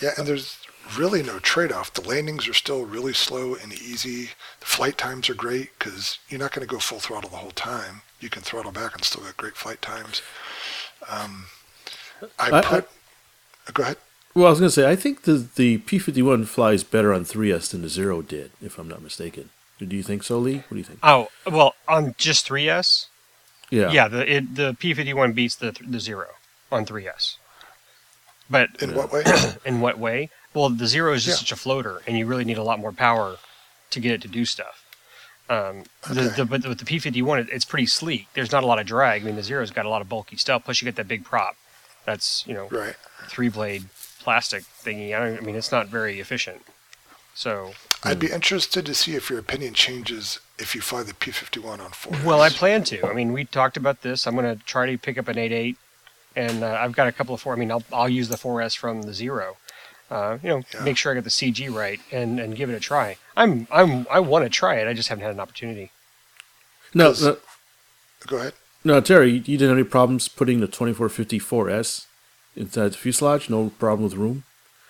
Yeah, 0.00 0.10
and 0.16 0.26
there's 0.26 0.58
really 0.98 1.22
no 1.22 1.38
trade-off. 1.38 1.92
The 1.92 2.06
landings 2.06 2.48
are 2.48 2.54
still 2.54 2.84
really 2.84 3.12
slow 3.12 3.54
and 3.54 3.72
easy. 3.72 4.30
The 4.60 4.66
flight 4.66 4.96
times 4.98 5.28
are 5.30 5.34
great 5.34 5.70
because 5.78 6.18
you're 6.28 6.40
not 6.40 6.52
going 6.52 6.66
to 6.66 6.72
go 6.72 6.78
full 6.80 7.00
throttle 7.00 7.30
the 7.30 7.36
whole 7.36 7.50
time. 7.52 8.02
You 8.20 8.28
can 8.30 8.42
throttle 8.42 8.72
back 8.72 8.94
and 8.94 9.04
still 9.04 9.22
get 9.24 9.36
great 9.36 9.56
flight 9.56 9.80
times. 9.82 10.22
Um, 11.08 11.46
I 12.38 12.50
I- 12.58 12.60
put. 12.62 12.88
go 13.72 13.82
ahead. 13.82 13.96
Well, 14.32 14.46
I 14.46 14.50
was 14.50 14.60
going 14.60 14.68
to 14.68 14.72
say, 14.74 14.88
I 14.88 14.94
think 14.94 15.22
the, 15.22 15.48
the 15.56 15.78
P51 15.78 16.46
flies 16.46 16.84
better 16.84 17.12
on 17.12 17.24
3S 17.24 17.70
than 17.72 17.82
the 17.82 17.88
Zero 17.88 18.22
did, 18.22 18.52
if 18.62 18.78
I'm 18.78 18.86
not 18.86 19.02
mistaken. 19.02 19.50
Do 19.78 19.96
you 19.96 20.02
think 20.04 20.22
so, 20.22 20.38
Lee? 20.38 20.58
What 20.58 20.68
do 20.70 20.76
you 20.76 20.84
think? 20.84 20.98
Oh 21.02 21.28
well, 21.50 21.74
on 21.88 22.14
just 22.18 22.46
3S, 22.46 23.06
Yeah. 23.70 23.90
yeah, 23.90 24.06
the 24.08 24.30
it, 24.36 24.54
the 24.54 24.74
P51 24.74 25.34
beats 25.34 25.56
the 25.56 25.74
the 25.84 25.98
zero 25.98 26.26
on 26.70 26.84
3S. 26.84 27.36
But 28.50 28.68
In 28.82 28.94
what 28.94 29.10
way? 29.10 29.24
in 29.64 29.80
what 29.80 29.98
way? 29.98 30.28
Well, 30.54 30.68
the 30.70 30.86
zero 30.86 31.12
is 31.12 31.24
just 31.24 31.36
Yeah. 31.38 31.40
such 31.46 31.52
a 31.52 31.56
floater, 31.56 32.02
and 32.06 32.18
you 32.18 32.26
really 32.26 32.44
need 32.44 32.58
a 32.58 32.62
lot 32.62 32.78
more 32.78 32.92
power 32.92 33.36
to 33.90 34.00
get 34.00 34.12
it 34.12 34.22
to 34.22 34.28
do 34.28 34.44
stuff. 34.44 34.84
Um, 35.48 35.84
Okay. 36.08 36.28
the, 36.28 36.44
but 36.44 36.64
with 36.66 36.78
the 36.78 36.84
P51, 36.84 37.40
it, 37.40 37.48
it's 37.50 37.64
pretty 37.64 37.86
sleek. 37.86 38.28
There's 38.34 38.52
not 38.52 38.62
a 38.62 38.66
lot 38.66 38.78
of 38.78 38.86
drag. 38.86 39.22
I 39.22 39.24
mean, 39.24 39.36
the 39.36 39.42
zero's 39.42 39.70
got 39.70 39.84
a 39.84 39.88
lot 39.88 40.00
of 40.00 40.08
bulky 40.08 40.36
stuff. 40.36 40.64
Plus, 40.64 40.80
you 40.80 40.86
get 40.86 40.96
that 40.96 41.08
big 41.08 41.24
prop. 41.24 41.56
That's 42.04 42.44
you 42.46 42.54
know 42.54 42.68
right. 42.70 42.94
three 43.28 43.48
blade 43.48 43.86
plastic 44.20 44.64
thingy. 44.84 45.14
I, 45.14 45.18
don't, 45.24 45.38
I 45.38 45.40
mean, 45.40 45.54
it's 45.56 45.72
not 45.72 45.88
very 45.88 46.20
efficient. 46.20 46.62
So, 47.34 47.72
I'd 48.02 48.18
be 48.18 48.30
interested 48.30 48.84
to 48.86 48.94
see 48.94 49.14
if 49.14 49.30
your 49.30 49.38
opinion 49.38 49.74
changes 49.74 50.40
if 50.58 50.74
you 50.74 50.80
fly 50.80 51.02
the 51.02 51.12
P51 51.14 51.80
on 51.80 51.90
four. 51.92 52.12
well, 52.24 52.42
I 52.42 52.48
plan 52.50 52.84
to. 52.84 53.06
I 53.06 53.12
mean, 53.14 53.32
we 53.32 53.44
talked 53.44 53.76
about 53.76 54.02
this. 54.02 54.26
I'm 54.26 54.34
going 54.34 54.56
to 54.58 54.62
try 54.64 54.86
to 54.90 54.98
pick 54.98 55.16
up 55.18 55.28
an 55.28 55.36
8.8, 55.36 55.76
and 56.36 56.62
uh, 56.64 56.78
I've 56.80 56.92
got 56.92 57.06
a 57.08 57.12
couple 57.12 57.34
of 57.34 57.40
four. 57.40 57.52
I 57.54 57.56
mean, 57.56 57.70
I'll 57.70 57.84
I'll 57.92 58.08
use 58.08 58.28
the 58.28 58.36
4S 58.36 58.76
from 58.76 59.02
the 59.02 59.14
zero. 59.14 59.56
Uh, 60.10 60.38
you 60.42 60.48
know, 60.48 60.62
Yeah. 60.74 60.80
make 60.82 60.96
sure 60.96 61.12
I 61.12 61.14
get 61.14 61.24
the 61.24 61.30
CG 61.30 61.72
right 61.72 62.00
and, 62.10 62.40
and 62.40 62.56
give 62.56 62.68
it 62.68 62.74
a 62.74 62.80
try. 62.80 63.16
I'm 63.36 63.68
I'm 63.70 64.06
I 64.10 64.18
want 64.20 64.44
to 64.44 64.50
try 64.50 64.74
it. 64.76 64.88
I 64.88 64.92
just 64.92 65.08
haven't 65.08 65.22
had 65.22 65.32
an 65.32 65.40
opportunity. 65.40 65.92
No, 66.92 67.10
'Cause- 67.10 67.22
no, 67.22 67.36
Go 68.26 68.36
ahead. 68.38 68.54
no, 68.84 69.00
Terry, 69.00 69.30
you 69.30 69.40
didn't 69.40 69.68
have 69.68 69.78
any 69.78 69.84
problems 69.88 70.26
putting 70.28 70.58
the 70.60 70.66
2454S 70.66 72.06
inside 72.56 72.88
the 72.92 72.96
fuselage? 72.98 73.48
No 73.48 73.70
problem 73.78 74.02
with 74.04 74.14
room? 74.14 74.42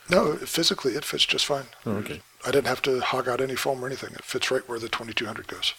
No, 0.09 0.37
physically 0.37 0.95
it 0.95 1.05
fits 1.05 1.27
just 1.27 1.45
fine. 1.45 1.67
Oh, 1.85 1.93
okay. 1.93 2.23
I 2.47 2.51
didn't 2.51 2.67
have 2.69 2.81
to 2.83 3.01
hog 3.01 3.29
out 3.29 3.41
any 3.43 3.55
foam 3.55 3.85
or 3.85 3.87
anything. 3.87 4.15
It 4.15 4.25
fits 4.25 4.51
right 4.51 4.67
where 4.67 4.79
the 4.79 4.89
2200 4.89 5.47
goes. 5.47 5.75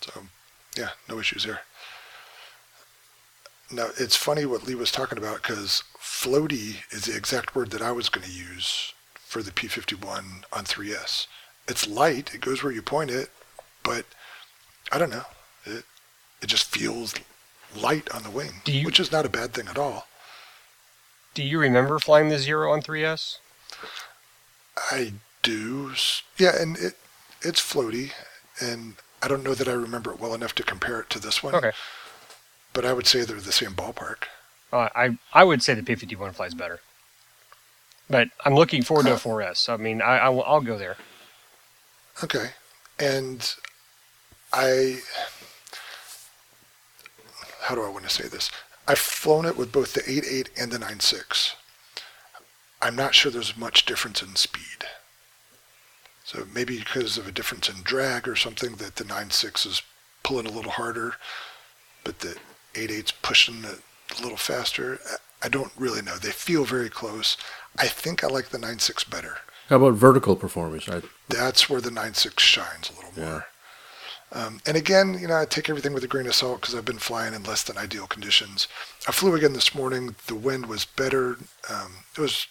So, 0.00 0.26
yeah, 0.76 0.90
no 1.08 1.18
issues 1.18 1.44
there. 1.44 1.62
Now, 3.74 3.88
it's 3.98 4.14
funny 4.16 4.46
what 4.46 4.66
Lee 4.66 4.74
was 4.76 4.92
talking 4.92 5.18
about 5.18 5.42
because 5.42 5.82
floaty 5.98 6.76
is 6.90 7.06
the 7.06 7.16
exact 7.16 7.56
word 7.56 7.70
that 7.70 7.82
I 7.82 7.90
was 7.92 8.08
going 8.08 8.26
to 8.26 8.32
use 8.32 8.92
for 9.16 9.42
the 9.42 9.50
P51 9.50 10.44
on 10.52 10.64
3S. 10.64 11.26
It's 11.66 11.88
light, 11.88 12.32
it 12.34 12.40
goes 12.40 12.62
where 12.62 12.72
you 12.72 12.82
point 12.82 13.10
it, 13.10 13.30
but 13.82 14.04
I 14.92 14.98
don't 14.98 15.10
know. 15.10 15.24
It, 15.64 15.84
it 16.40 16.46
just 16.46 16.66
feels 16.66 17.14
light 17.76 18.08
on 18.14 18.22
the 18.22 18.30
wing, 18.30 18.60
you- 18.66 18.84
which 18.86 19.00
is 19.00 19.10
not 19.10 19.26
a 19.26 19.30
bad 19.30 19.52
thing 19.54 19.66
at 19.66 19.78
all. 19.78 20.06
Do 21.34 21.42
you 21.42 21.58
remember 21.58 21.98
flying 21.98 22.28
the 22.28 22.38
zero 22.38 22.70
on 22.70 22.80
3S? 22.80 23.38
I 24.92 25.14
do. 25.42 25.92
Yeah, 26.38 26.52
and 26.60 26.76
it 26.76 26.94
it's 27.42 27.60
floaty, 27.60 28.12
and 28.60 28.94
I 29.20 29.26
don't 29.26 29.42
know 29.42 29.54
that 29.54 29.66
I 29.68 29.72
remember 29.72 30.12
it 30.12 30.20
well 30.20 30.32
enough 30.34 30.54
to 30.56 30.62
compare 30.62 31.00
it 31.00 31.10
to 31.10 31.18
this 31.18 31.42
one. 31.42 31.54
Okay. 31.56 31.72
But 32.74 32.84
I 32.84 32.92
would 32.92 33.06
say 33.06 33.22
they're 33.22 33.40
the 33.40 33.52
same 33.52 33.70
ballpark. 33.72 34.24
Uh, 34.70 34.90
I 34.94 35.18
I 35.32 35.44
would 35.44 35.62
say 35.62 35.72
the 35.72 35.82
P51 35.82 36.34
flies 36.34 36.52
better, 36.52 36.80
but 38.10 38.28
I'm 38.44 38.54
looking 38.54 38.82
forward 38.82 39.04
to 39.06 39.12
a 39.12 39.14
Uh, 39.14 39.18
4S. 39.18 39.72
I 39.72 39.76
mean, 39.78 40.02
I, 40.02 40.18
I 40.18 40.28
will, 40.28 40.44
I'll 40.44 40.60
go 40.60 40.76
there. 40.76 40.96
Okay. 42.22 42.50
And 42.98 43.54
I, 44.52 45.00
how 47.62 47.74
do 47.74 47.82
I 47.82 47.88
want 47.88 48.04
to 48.04 48.10
say 48.10 48.28
this? 48.28 48.50
I've 48.86 48.98
flown 48.98 49.46
it 49.46 49.56
with 49.56 49.72
both 49.72 49.94
the 49.94 50.02
8.8 50.02 50.48
and 50.56 50.70
the 50.70 50.78
9.6. 50.78 51.54
I'm 52.82 52.94
not 52.94 53.14
sure 53.14 53.32
there's 53.32 53.56
much 53.56 53.86
difference 53.86 54.22
in 54.22 54.36
speed. 54.36 54.84
So 56.24 56.46
maybe 56.52 56.78
because 56.78 57.16
of 57.18 57.26
a 57.26 57.32
difference 57.32 57.68
in 57.68 57.82
drag 57.82 58.28
or 58.28 58.36
something 58.36 58.76
that 58.76 58.96
the 58.96 59.04
9.6 59.04 59.66
is 59.66 59.82
pulling 60.22 60.46
a 60.46 60.50
little 60.50 60.72
harder, 60.72 61.14
but 62.04 62.20
the 62.20 62.36
8.8's 62.74 63.12
pushing 63.22 63.64
it 63.64 63.80
a 64.18 64.22
little 64.22 64.36
faster. 64.38 64.98
I- 65.42 65.48
don't 65.50 65.72
really 65.76 66.00
know. 66.00 66.16
They 66.16 66.30
feel 66.30 66.64
very 66.64 66.88
close. 66.88 67.36
I 67.78 67.86
think 67.86 68.24
I 68.24 68.28
like 68.28 68.48
the 68.48 68.56
9.6 68.58 69.04
better. 69.10 69.36
How 69.68 69.76
about 69.76 69.92
vertical 69.92 70.36
performance? 70.36 70.88
I, 70.88 71.02
That's 71.28 71.68
where 71.68 71.82
the 71.82 71.90
9.6 71.90 72.40
shines 72.40 72.88
a 72.90 72.94
little 72.94 73.12
Yeah. 73.14 73.24
more. 73.30 73.46
Um, 74.32 74.60
and 74.66 74.74
again, 74.76 75.18
you 75.20 75.28
know, 75.28 75.36
I 75.38 75.44
take 75.44 75.68
everything 75.68 75.92
with 75.92 76.02
a 76.02 76.08
grain 76.08 76.26
of 76.26 76.34
salt 76.34 76.62
because 76.62 76.74
I've 76.74 76.86
been 76.86 76.98
flying 76.98 77.34
in 77.34 77.42
less 77.44 77.62
than 77.62 77.76
ideal 77.76 78.06
conditions. 78.06 78.66
I 79.06 79.12
flew 79.12 79.34
again 79.34 79.52
this 79.52 79.74
morning. 79.74 80.16
The 80.28 80.34
wind 80.34 80.64
was 80.66 80.86
better. 80.86 81.36
Um, 81.68 82.04
it 82.16 82.20
was, 82.20 82.46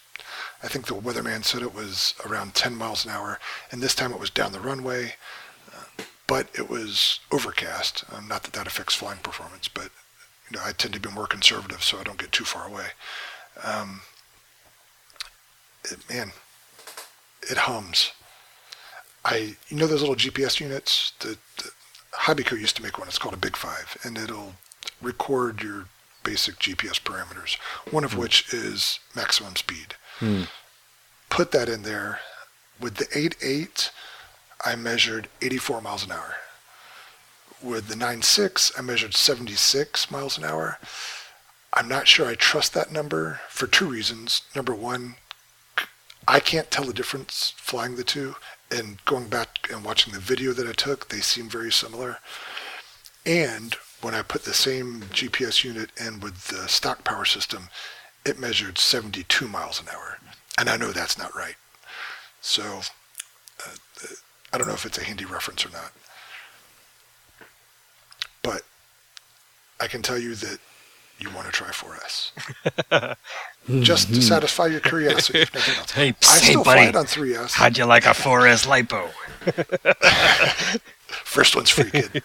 I 0.62 0.68
think 0.68 0.86
the 0.86 0.94
weatherman 0.94 1.44
said 1.44 1.62
it 1.62 1.74
was 1.74 2.14
around 2.24 2.54
10 2.54 2.76
miles 2.76 3.04
an 3.04 3.10
hour, 3.10 3.40
and 3.72 3.82
this 3.82 3.94
time 3.96 4.12
it 4.12 4.20
was 4.20 4.30
down 4.30 4.52
the 4.52 4.60
runway. 4.60 5.16
Uh, 5.76 6.04
but 6.28 6.46
it 6.54 6.70
was 6.70 7.18
overcast. 7.32 8.04
Um, 8.12 8.28
not 8.28 8.44
that 8.44 8.52
that 8.52 8.68
affects 8.68 8.94
flying 8.94 9.18
performance, 9.18 9.66
but 9.68 9.90
you 10.50 10.56
know, 10.56 10.62
I 10.64 10.72
tend 10.72 10.94
to 10.94 11.00
be 11.00 11.10
more 11.10 11.26
conservative, 11.26 11.82
so 11.82 11.98
I 11.98 12.02
don't 12.02 12.18
get 12.18 12.32
too 12.32 12.44
far 12.44 12.66
away. 12.66 12.86
Um, 13.62 14.02
it, 15.84 15.98
man, 16.08 16.32
it 17.42 17.58
hums. 17.58 18.12
I, 19.24 19.56
you 19.68 19.76
know 19.76 19.86
those 19.86 20.00
little 20.00 20.16
GPS 20.16 20.60
units? 20.60 21.12
The, 21.20 21.38
the 21.56 21.70
Hobbico 22.12 22.52
used 22.52 22.76
to 22.76 22.82
make 22.82 22.98
one. 22.98 23.08
It's 23.08 23.18
called 23.18 23.34
a 23.34 23.38
Big 23.38 23.56
Five, 23.56 23.96
and 24.04 24.18
it'll 24.18 24.54
record 25.00 25.62
your 25.62 25.86
basic 26.22 26.56
GPS 26.56 27.00
parameters. 27.00 27.56
One 27.90 28.04
of 28.04 28.16
which 28.16 28.52
is 28.52 28.98
maximum 29.14 29.56
speed. 29.56 29.94
Hmm. 30.18 30.42
Put 31.30 31.52
that 31.52 31.68
in 31.68 31.82
there. 31.82 32.20
With 32.80 32.96
the 32.96 33.06
8.8, 33.06 33.90
I 34.64 34.76
measured 34.76 35.28
84 35.40 35.80
miles 35.80 36.04
an 36.04 36.12
hour. 36.12 36.36
With 37.64 37.88
the 37.88 37.94
9.6, 37.94 38.78
I 38.78 38.82
measured 38.82 39.14
76 39.14 40.10
miles 40.10 40.36
an 40.36 40.44
hour. 40.44 40.78
I'm 41.72 41.88
not 41.88 42.06
sure 42.06 42.26
I 42.26 42.34
trust 42.34 42.74
that 42.74 42.92
number 42.92 43.40
for 43.48 43.66
two 43.66 43.86
reasons. 43.86 44.42
Number 44.54 44.74
one, 44.74 45.14
I 46.28 46.40
can't 46.40 46.70
tell 46.70 46.84
the 46.84 46.92
difference 46.92 47.54
flying 47.56 47.96
the 47.96 48.04
two. 48.04 48.34
And 48.70 49.02
going 49.06 49.28
back 49.28 49.70
and 49.72 49.82
watching 49.82 50.12
the 50.12 50.20
video 50.20 50.52
that 50.52 50.68
I 50.68 50.72
took, 50.72 51.08
they 51.08 51.20
seem 51.20 51.48
very 51.48 51.72
similar. 51.72 52.18
And 53.24 53.74
when 54.02 54.14
I 54.14 54.20
put 54.20 54.44
the 54.44 54.52
same 54.52 55.00
GPS 55.04 55.64
unit 55.64 55.88
in 55.98 56.20
with 56.20 56.48
the 56.48 56.68
stock 56.68 57.02
power 57.02 57.24
system, 57.24 57.70
it 58.26 58.38
measured 58.38 58.76
72 58.76 59.48
miles 59.48 59.80
an 59.80 59.88
hour. 59.88 60.18
And 60.58 60.68
I 60.68 60.76
know 60.76 60.92
that's 60.92 61.16
not 61.16 61.34
right. 61.34 61.56
So 62.42 62.82
uh, 63.66 64.06
I 64.52 64.58
don't 64.58 64.68
know 64.68 64.74
if 64.74 64.84
it's 64.84 64.98
a 64.98 65.04
handy 65.04 65.24
reference 65.24 65.64
or 65.64 65.70
not. 65.70 65.92
But 68.44 68.62
I 69.84 69.88
can 69.88 70.00
tell 70.02 70.18
you 70.18 70.34
that 70.34 70.58
you 71.18 71.30
want 71.30 71.46
to 71.46 71.52
try 71.52 71.68
4S. 71.68 73.16
Just 73.82 74.08
to 74.14 74.20
satisfy 74.22 74.66
your 74.66 74.80
curiosity, 74.80 75.40
if 75.40 75.54
nothing 75.54 75.74
else. 75.76 75.90
Hey, 76.00 76.08
I 76.08 76.38
hey, 76.40 76.50
still 76.50 76.64
fly 76.64 76.74
buddy. 76.76 76.88
it 76.88 76.96
on 76.96 77.04
3S. 77.04 77.52
How'd 77.52 77.76
you 77.78 77.84
like 77.84 78.06
a 78.06 78.10
4S 78.10 78.66
lipo? 78.66 79.10
First 81.06 81.54
one's 81.54 81.70
free, 81.70 81.90
kid. 81.90 82.22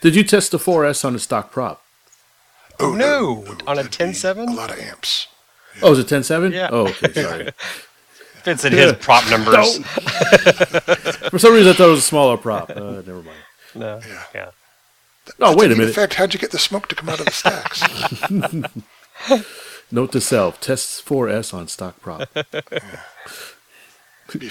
did 0.00 0.16
you 0.16 0.24
test 0.24 0.50
the 0.52 0.58
4S 0.58 1.04
on 1.04 1.14
a 1.14 1.18
stock 1.18 1.52
prop? 1.52 1.82
Oh, 2.80 2.94
No, 2.94 3.44
on 3.66 3.78
a 3.78 3.82
that'd 3.82 3.90
be 3.98 4.04
10.7? 4.12 4.48
A 4.48 4.52
lot 4.52 4.70
of 4.72 4.78
amps. 4.78 5.28
Oh, 5.82 5.92
is 5.92 5.98
it 5.98 6.06
10.7? 6.06 6.52
Yeah. 6.52 6.68
Oh, 6.72 6.86
okay, 6.88 7.12
sorry. 7.12 7.50
Fits 8.42 8.64
in 8.64 8.72
his 8.72 8.92
prop 8.94 9.28
numbers. 9.30 9.78
For 11.30 11.38
some 11.38 11.52
reason, 11.54 11.72
I 11.72 11.74
thought 11.74 11.88
it 11.88 11.90
was 11.90 11.98
a 12.00 12.02
smaller 12.02 12.36
prop. 12.36 12.70
Uh, 12.70 13.02
never 13.06 13.22
mind. 13.22 13.36
No, 13.74 14.00
Yeah. 14.06 14.22
yeah. 14.34 14.50
Oh, 15.40 15.48
That's 15.48 15.56
wait 15.56 15.66
a 15.66 15.68
neat 15.70 15.78
minute. 15.78 15.90
effect. 15.90 16.14
How'd 16.14 16.34
you 16.34 16.40
get 16.40 16.50
the 16.52 16.58
smoke 16.58 16.88
to 16.88 16.94
come 16.94 17.08
out 17.08 17.18
of 17.20 17.26
the 17.26 17.32
stacks? 17.32 17.82
Note 19.90 20.12
to 20.12 20.20
self: 20.20 20.60
test 20.60 21.04
4S 21.06 21.54
on 21.54 21.68
stock 21.68 22.00
prop 22.00 22.28
with 22.34 22.54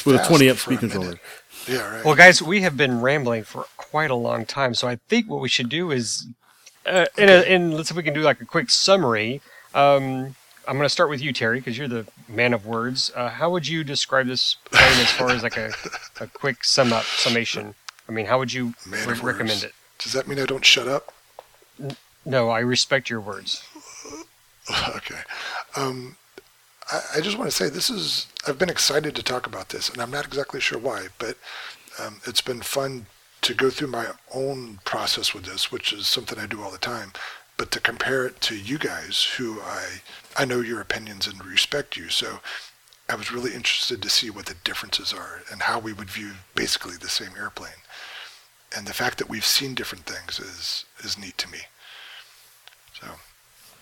a 0.08 0.24
20 0.26 0.50
amp 0.50 0.58
for 0.58 0.72
speed 0.72 0.80
controller. 0.80 1.20
Yeah, 1.68 1.96
right. 1.96 2.06
Well, 2.06 2.16
guys, 2.16 2.42
we 2.42 2.62
have 2.62 2.78
been 2.78 3.02
rambling 3.02 3.44
for 3.44 3.66
quite 3.78 4.12
a 4.12 4.16
long 4.16 4.46
time, 4.46 4.74
so 4.74 4.88
I 4.88 4.98
think 5.10 5.30
what 5.30 5.42
we 5.42 5.50
should 5.50 5.70
do 5.70 5.92
is, 5.92 6.28
uh, 6.86 7.06
in, 7.18 7.30
a, 7.30 7.42
in 7.42 7.72
let's 7.72 7.90
see 7.90 7.94
if 7.94 7.98
we 7.98 8.04
can 8.04 8.14
do 8.14 8.22
like 8.22 8.40
a 8.42 8.46
quick 8.46 8.70
summary. 8.70 9.42
Um, 9.74 10.36
I'm 10.68 10.76
going 10.78 10.86
to 10.86 10.90
start 10.90 11.10
with 11.10 11.22
you, 11.22 11.34
Terry, 11.34 11.60
because 11.60 11.78
you're 11.78 11.88
the 11.88 12.08
man 12.28 12.54
of 12.54 12.66
words. 12.66 13.12
Uh, 13.16 13.30
how 13.30 13.50
would 13.52 13.68
you 13.68 13.84
describe 13.84 14.28
this 14.28 14.56
plane 14.66 15.00
as 15.00 15.12
far 15.12 15.30
as 15.32 15.44
like 15.44 15.58
a, 15.58 15.72
a 16.20 16.28
quick 16.28 16.64
sum 16.64 16.94
up 16.94 17.04
summation? 17.04 17.76
I 18.08 18.12
mean, 18.12 18.26
how 18.28 18.38
would 18.40 18.54
you 18.54 18.74
re- 18.88 19.14
recommend 19.22 19.64
it? 19.64 19.74
Does 20.06 20.14
that 20.14 20.28
mean 20.28 20.38
I 20.38 20.46
don't 20.46 20.64
shut 20.64 20.88
up? 20.88 21.12
No, 22.26 22.50
I 22.52 22.60
respect 22.60 23.10
your 23.10 23.20
words. 23.20 23.64
okay. 24.96 25.22
Um, 25.76 26.18
I, 26.92 27.02
I 27.16 27.22
just 27.22 27.40
want 27.40 27.50
to 27.50 27.56
say 27.56 27.70
this 27.70 27.90
is, 27.90 28.28
I've 28.48 28.60
been 28.60 28.70
excited 28.70 29.16
to 29.16 29.24
talk 29.24 29.48
about 29.48 29.70
this, 29.70 29.90
and 29.90 30.00
I'm 30.00 30.12
not 30.12 30.28
exactly 30.28 30.62
sure 30.62 30.78
why, 30.78 31.08
but 31.18 31.38
um, 32.00 32.22
it's 32.28 32.42
been 32.42 32.62
fun 32.62 33.08
to 33.42 33.56
go 33.56 33.72
through 33.72 33.88
my 33.88 34.10
own 34.32 34.80
process 34.86 35.34
with 35.34 35.46
this, 35.46 35.72
which 35.72 35.92
is 35.92 36.06
something 36.06 36.38
I 36.38 36.46
do 36.46 36.62
all 36.62 36.72
the 36.72 36.78
time, 36.78 37.12
but 37.58 37.72
to 37.72 37.80
compare 37.80 38.28
it 38.28 38.40
to 38.42 38.56
you 38.56 38.78
guys 38.78 39.24
who 39.38 39.60
I, 39.62 39.86
I 40.38 40.46
know 40.46 40.62
your 40.62 40.82
opinions 40.82 41.26
and 41.26 41.44
respect 41.44 41.98
you. 41.98 42.10
So 42.10 42.42
I 43.10 43.16
was 43.16 43.32
really 43.32 43.56
interested 43.56 44.04
to 44.04 44.10
see 44.12 44.30
what 44.30 44.46
the 44.46 44.56
differences 44.64 45.12
are 45.12 45.42
and 45.52 45.64
how 45.64 45.80
we 45.80 45.94
would 45.94 46.12
view 46.12 46.34
basically 46.54 46.96
the 46.96 47.10
same 47.10 47.32
airplane. 47.36 47.82
And 48.76 48.86
the 48.88 48.94
fact 48.94 49.18
that 49.20 49.30
we've 49.30 49.46
seen 49.46 49.74
different 49.74 50.06
things 50.06 50.40
is, 50.40 50.86
is 51.00 51.18
neat 51.18 51.38
to 51.40 51.50
me. 51.50 51.60
So 53.00 53.08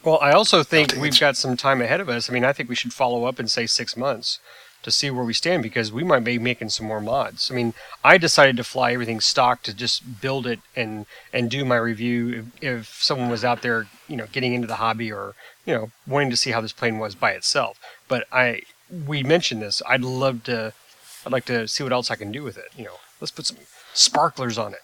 Well, 0.04 0.20
I 0.22 0.32
also 0.32 0.64
think 0.64 0.94
we've 0.96 1.20
got 1.20 1.36
some 1.36 1.58
time 1.58 1.82
ahead 1.82 2.00
of 2.00 2.10
us. 2.10 2.30
I 2.30 2.34
mean, 2.34 2.46
I 2.46 2.54
think 2.54 2.70
we 2.70 2.76
should 2.76 2.94
follow 2.94 3.26
up 3.26 3.40
and 3.40 3.50
say 3.50 3.66
six 3.66 3.98
months 3.98 4.40
to 4.84 4.92
see 4.92 5.10
where 5.10 5.24
we 5.24 5.34
stand 5.34 5.64
because 5.64 5.92
we 5.92 6.04
might 6.04 6.24
be 6.24 6.38
making 6.38 6.70
some 6.70 6.86
more 6.86 7.02
mods. 7.02 7.50
I 7.50 7.56
mean, 7.56 7.74
I 8.04 8.18
decided 8.18 8.58
to 8.58 8.64
fly 8.64 8.92
everything 8.94 9.22
stock 9.22 9.64
to 9.64 9.74
just 9.74 10.22
build 10.22 10.46
it 10.46 10.60
and 10.76 11.06
and 11.32 11.50
do 11.50 11.66
my 11.66 11.78
review 11.78 12.52
if, 12.62 12.64
if 12.64 13.04
someone 13.04 13.30
was 13.30 13.46
out 13.46 13.62
there, 13.62 13.88
you 14.08 14.18
know, 14.18 14.28
getting 14.32 14.54
into 14.54 14.68
the 14.68 14.76
hobby 14.76 15.12
or 15.12 15.36
you 15.66 15.74
know 15.74 15.92
wanting 16.06 16.30
to 16.30 16.38
see 16.38 16.52
how 16.52 16.62
this 16.62 16.74
plane 16.74 17.00
was 17.00 17.16
by 17.16 17.32
itself. 17.32 17.80
But 18.08 18.28
I 18.32 18.64
we 19.08 19.24
mentioned 19.24 19.62
this. 19.62 19.82
I'd 19.88 20.02
love 20.02 20.44
to. 20.44 20.74
I'd 21.26 21.32
like 21.32 21.46
to 21.46 21.68
see 21.70 21.84
what 21.84 21.94
else 21.94 22.12
I 22.12 22.16
can 22.16 22.34
do 22.34 22.44
with 22.44 22.58
it. 22.58 22.68
You 22.78 22.84
know, 22.84 23.00
let's 23.22 23.32
put 23.32 23.46
some 23.46 23.58
sparklers 23.94 24.58
on 24.58 24.74
it. 24.74 24.80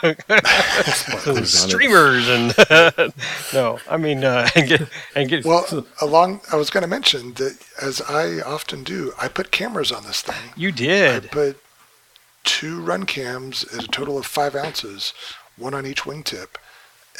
Sparklers 0.94 1.28
on 1.28 1.38
it. 1.42 1.46
streamers 1.48 2.28
and 2.28 2.54
no, 3.52 3.78
I 3.90 3.96
mean 3.96 4.22
uh, 4.24 4.48
and 4.54 4.68
get 4.68 4.88
and 5.16 5.28
get 5.28 5.44
Well, 5.44 5.86
along, 6.00 6.40
I 6.52 6.56
was 6.56 6.70
going 6.70 6.82
to 6.82 6.88
mention 6.88 7.34
that 7.34 7.58
as 7.82 8.00
I 8.02 8.40
often 8.40 8.84
do, 8.84 9.12
I 9.20 9.26
put 9.28 9.50
cameras 9.50 9.90
on 9.90 10.04
this 10.04 10.22
thing. 10.22 10.52
you 10.56 10.70
did. 10.70 11.24
I 11.24 11.28
put 11.28 11.60
two 12.44 12.80
run 12.80 13.06
cams 13.06 13.64
at 13.74 13.84
a 13.84 13.88
total 13.88 14.16
of 14.18 14.26
five 14.26 14.54
ounces, 14.54 15.12
one 15.56 15.74
on 15.74 15.84
each 15.84 16.02
wingtip, 16.02 16.56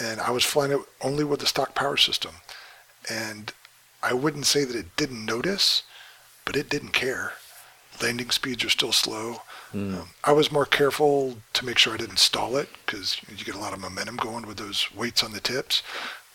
and 0.01 0.20
I 0.20 0.30
was 0.30 0.45
flying 0.45 0.70
it 0.72 0.80
only 1.01 1.24
with 1.24 1.41
the 1.41 1.47
stock 1.47 1.74
power 1.74 1.97
system. 1.97 2.32
And 3.11 3.53
I 4.03 4.12
wouldn't 4.12 4.47
say 4.47 4.64
that 4.64 4.76
it 4.76 4.95
didn't 4.97 5.24
notice, 5.26 5.82
but 6.45 6.57
it 6.57 6.68
didn't 6.70 6.93
care. 6.93 7.32
Landing 8.01 8.30
speeds 8.30 8.64
are 8.64 8.68
still 8.70 8.93
slow. 8.93 9.43
Um, 9.74 10.08
I 10.24 10.32
was 10.32 10.50
more 10.50 10.64
careful 10.64 11.38
to 11.52 11.64
make 11.64 11.78
sure 11.78 11.94
I 11.94 11.98
didn't 11.98 12.18
stall 12.18 12.56
it 12.56 12.68
because 12.84 13.20
you 13.28 13.44
get 13.44 13.54
a 13.54 13.60
lot 13.60 13.72
of 13.72 13.80
momentum 13.80 14.16
going 14.16 14.46
with 14.46 14.56
those 14.56 14.88
weights 14.94 15.22
on 15.22 15.32
the 15.32 15.40
tips. 15.40 15.82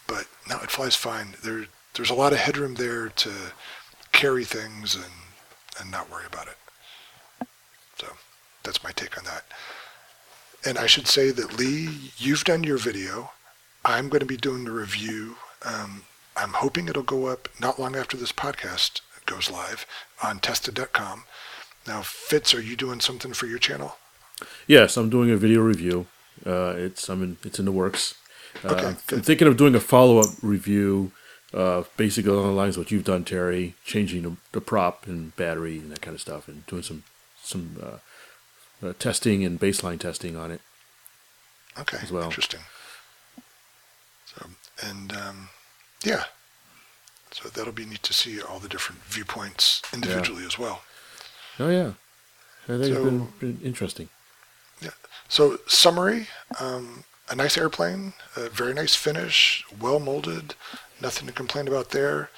But 0.07 0.27
no, 0.47 0.57
it 0.59 0.69
flies 0.71 0.95
fine. 0.95 1.35
There, 1.43 1.65
there's 1.95 2.09
a 2.09 2.15
lot 2.15 2.33
of 2.33 2.39
headroom 2.39 2.75
there 2.75 3.09
to 3.09 3.31
carry 4.11 4.43
things 4.43 4.95
and, 4.95 5.05
and 5.79 5.89
not 5.89 6.11
worry 6.11 6.25
about 6.25 6.47
it. 6.47 7.47
So 7.97 8.07
that's 8.63 8.83
my 8.83 8.91
take 8.91 9.17
on 9.17 9.23
that. 9.25 9.45
And 10.65 10.77
I 10.77 10.87
should 10.87 11.07
say 11.07 11.31
that 11.31 11.57
Lee, 11.57 12.11
you've 12.17 12.43
done 12.43 12.63
your 12.63 12.77
video. 12.77 13.31
I'm 13.83 14.09
going 14.09 14.21
to 14.21 14.25
be 14.25 14.37
doing 14.37 14.63
the 14.63 14.71
review. 14.71 15.35
Um, 15.65 16.03
I'm 16.37 16.53
hoping 16.53 16.87
it'll 16.87 17.03
go 17.03 17.25
up 17.25 17.49
not 17.59 17.79
long 17.79 17.95
after 17.95 18.15
this 18.15 18.31
podcast 18.31 19.01
goes 19.25 19.49
live 19.49 19.85
on 20.21 20.39
tested.com. 20.39 21.23
Now, 21.87 22.01
Fitz, 22.01 22.53
are 22.53 22.61
you 22.61 22.75
doing 22.75 22.99
something 23.01 23.33
for 23.33 23.45
your 23.45 23.59
channel? 23.59 23.97
Yes, 24.67 24.97
I'm 24.97 25.09
doing 25.09 25.31
a 25.31 25.37
video 25.37 25.61
review. 25.61 26.07
Uh, 26.45 26.73
it's 26.77 27.09
I'm 27.09 27.21
in, 27.23 27.37
it's 27.43 27.59
in 27.59 27.65
the 27.65 27.71
works. 27.71 28.15
Uh, 28.63 28.69
Okay, 28.69 28.85
I'm 28.87 28.97
good. 29.07 29.25
thinking 29.25 29.47
of 29.47 29.57
doing 29.57 29.75
a 29.75 29.79
follow 29.79 30.19
up 30.19 30.29
review, 30.41 31.11
uh, 31.53 31.83
basically 31.97 32.31
along 32.31 32.47
the 32.47 32.53
lines 32.53 32.75
of 32.77 32.83
what 32.83 32.91
you've 32.91 33.03
done, 33.03 33.23
Terry, 33.23 33.75
changing 33.83 34.23
the, 34.23 34.35
the 34.51 34.61
prop 34.61 35.07
and 35.07 35.35
battery 35.35 35.77
and 35.79 35.91
that 35.91 36.01
kind 36.01 36.15
of 36.15 36.21
stuff, 36.21 36.47
and 36.47 36.65
doing 36.67 36.83
some 36.83 37.03
some 37.41 37.77
uh, 37.81 38.87
uh, 38.87 38.93
testing 38.99 39.43
and 39.43 39.59
baseline 39.59 39.99
testing 39.99 40.35
on 40.37 40.51
it. 40.51 40.61
Okay, 41.79 41.97
as 42.01 42.11
well. 42.11 42.25
interesting. 42.25 42.61
So, 44.25 44.47
and 44.83 45.11
um, 45.13 45.49
yeah, 46.03 46.25
so 47.31 47.49
that'll 47.49 47.73
be 47.73 47.85
neat 47.85 48.03
to 48.03 48.13
see 48.13 48.41
all 48.41 48.59
the 48.59 48.69
different 48.69 49.01
viewpoints 49.03 49.81
individually 49.93 50.45
as 50.45 50.57
well. 50.59 50.83
Oh 51.59 51.69
yeah, 51.69 51.93
I 52.63 52.77
think 52.79 52.83
So- 52.85 52.91
it's 52.91 53.05
been, 53.05 53.27
been 53.39 53.59
interesting. 53.63 54.09
So, 55.29 55.57
summary: 55.65 56.27
um, 56.59 57.05
a 57.29 57.35
nice 57.35 57.57
airplane, 57.57 58.13
a 58.35 58.49
very 58.49 58.73
nice 58.73 58.93
finish, 58.93 59.63
well 59.79 59.99
molded, 59.99 60.53
nothing 61.01 61.25
to 61.25 61.33
complain 61.33 61.67
about 61.67 61.89
there. 61.89 62.29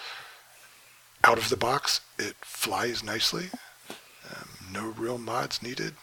Out 1.24 1.38
of 1.38 1.50
the 1.50 1.58
box, 1.58 2.00
it 2.18 2.36
flies 2.42 3.04
nicely. 3.04 3.50
Um, 3.90 4.50
no 4.72 4.88
real 4.90 5.18
mods 5.18 5.62
needed. 5.62 5.96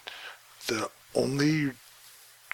The 0.66 0.90
only 1.14 1.72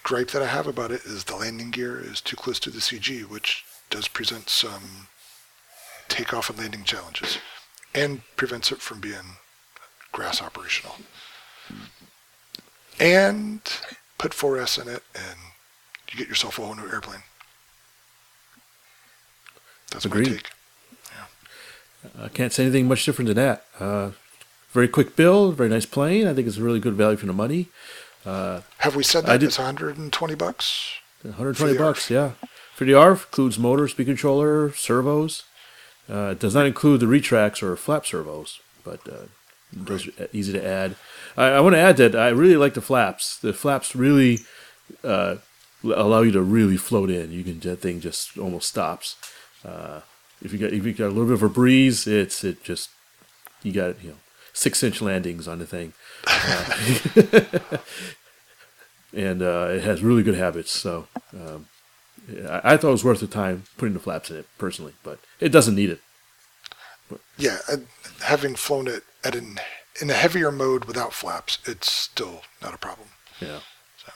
gripe 0.03 0.29
that 0.31 0.41
I 0.43 0.47
have 0.47 0.67
about 0.67 0.91
it 0.91 1.03
is 1.03 1.23
the 1.25 1.35
landing 1.35 1.71
gear 1.71 1.99
is 1.99 2.21
too 2.21 2.35
close 2.37 2.59
to 2.61 2.69
the 2.69 2.79
CG, 2.79 3.23
which 3.27 3.65
does 3.89 4.07
present 4.07 4.49
some 4.49 5.07
takeoff 6.07 6.49
and 6.49 6.59
landing 6.59 6.83
challenges, 6.85 7.39
and 7.93 8.21
prevents 8.37 8.71
it 8.71 8.81
from 8.81 8.99
being 9.01 9.37
grass 10.11 10.41
operational. 10.41 10.95
And 12.99 13.61
put 14.17 14.31
4S 14.33 14.81
in 14.81 14.89
it, 14.89 15.03
and 15.15 15.35
you 16.11 16.17
get 16.17 16.27
yourself 16.27 16.59
a 16.59 16.65
whole 16.65 16.75
new 16.75 16.89
airplane. 16.91 17.23
That's 19.91 20.05
Agreed. 20.05 20.27
my 20.27 20.33
take. 20.35 20.49
I 22.21 22.27
can't 22.29 22.53
say 22.53 22.63
anything 22.63 22.87
much 22.87 23.05
different 23.05 23.27
than 23.27 23.37
that. 23.37 23.65
Uh, 23.79 24.11
very 24.71 24.87
quick 24.87 25.15
build, 25.15 25.55
very 25.55 25.69
nice 25.69 25.85
plane. 25.85 26.27
I 26.27 26.33
think 26.33 26.47
it's 26.47 26.57
a 26.57 26.63
really 26.63 26.79
good 26.79 26.93
value 26.93 27.17
for 27.17 27.25
the 27.25 27.33
money. 27.33 27.67
Have 28.25 28.95
we 28.95 29.03
said 29.03 29.25
I 29.25 29.33
that 29.33 29.39
did- 29.39 29.47
it's 29.47 29.57
120 29.57 30.35
bucks? 30.35 30.93
120 31.23 31.53
For 31.53 31.73
the 31.77 31.83
bucks, 31.83 32.09
yeah. 32.09 32.31
For 32.75 32.85
the 32.85 32.93
ARF, 32.93 33.25
includes 33.25 33.59
motor, 33.59 33.87
speed 33.89 34.05
controller, 34.05 34.71
servos. 34.73 35.43
Uh, 36.09 36.29
it 36.31 36.39
does 36.39 36.55
not 36.55 36.65
include 36.65 37.01
the 37.01 37.07
retracts 37.07 37.61
or 37.61 37.75
flap 37.75 38.05
servos, 38.05 38.59
but 38.85 39.01
uh, 39.07 39.25
those 39.71 40.07
are 40.07 40.27
easy 40.33 40.53
to 40.53 40.65
add. 40.65 40.95
I, 41.37 41.47
I 41.47 41.59
want 41.61 41.75
to 41.75 41.79
add 41.79 41.97
that 41.97 42.15
I 42.15 42.29
really 42.29 42.57
like 42.57 42.73
the 42.73 42.81
flaps. 42.81 43.37
The 43.37 43.53
flaps 43.53 43.95
really 43.95 44.39
uh, 45.03 45.37
allow 45.83 46.21
you 46.21 46.31
to 46.31 46.41
really 46.41 46.77
float 46.77 47.09
in. 47.09 47.31
You 47.31 47.43
can 47.43 47.59
that 47.61 47.77
thing 47.77 47.99
just 47.99 48.37
almost 48.37 48.69
stops. 48.69 49.15
Uh, 49.63 50.01
if 50.41 50.53
you 50.53 50.59
got 50.59 50.73
if 50.73 50.85
you 50.85 50.93
got 50.93 51.07
a 51.07 51.09
little 51.09 51.25
bit 51.25 51.33
of 51.33 51.43
a 51.43 51.49
breeze, 51.49 52.07
it's 52.07 52.43
it 52.43 52.63
just 52.63 52.89
you 53.63 53.71
got 53.71 54.01
you 54.03 54.09
know 54.11 54.17
six 54.53 54.83
inch 54.83 55.01
landings 55.01 55.47
on 55.47 55.59
the 55.59 55.65
thing. 55.65 55.93
Uh, 56.27 57.77
and 59.13 59.41
uh, 59.41 59.67
it 59.71 59.83
has 59.83 60.03
really 60.03 60.23
good 60.23 60.35
habits. 60.35 60.71
So 60.71 61.07
um, 61.33 61.67
I, 62.47 62.77
thought 62.77 62.89
it 62.89 62.91
was 62.91 63.03
worth 63.03 63.19
the 63.21 63.27
time 63.27 63.63
putting 63.77 63.93
the 63.93 63.99
flaps 63.99 64.29
in 64.29 64.37
it 64.37 64.47
personally, 64.57 64.93
but 65.03 65.19
it 65.39 65.49
doesn't 65.49 65.75
need 65.75 65.89
it. 65.89 65.99
Yeah, 67.37 67.57
uh, 67.71 67.77
having 68.21 68.55
flown 68.55 68.87
it 68.87 69.03
at 69.23 69.35
an 69.35 69.59
in 70.01 70.09
a 70.09 70.13
heavier 70.13 70.51
mode 70.51 70.85
without 70.85 71.13
flaps, 71.13 71.59
it's 71.65 71.91
still 71.91 72.43
not 72.61 72.73
a 72.73 72.77
problem. 72.77 73.09
Yeah. 73.41 73.59
So. 73.97 74.11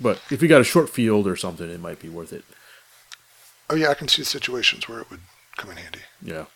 But 0.00 0.20
if 0.30 0.42
you 0.42 0.48
got 0.48 0.60
a 0.60 0.64
short 0.64 0.88
field 0.88 1.26
or 1.26 1.36
something, 1.36 1.68
it 1.68 1.80
might 1.80 2.00
be 2.00 2.08
worth 2.08 2.32
it. 2.32 2.44
Oh 3.70 3.74
yeah, 3.76 3.90
I 3.90 3.94
can 3.94 4.08
see 4.08 4.24
situations 4.24 4.88
where 4.88 5.00
it 5.00 5.10
would 5.10 5.20
come 5.56 5.70
in 5.70 5.76
handy. 5.76 6.00
Yeah. 6.22 6.46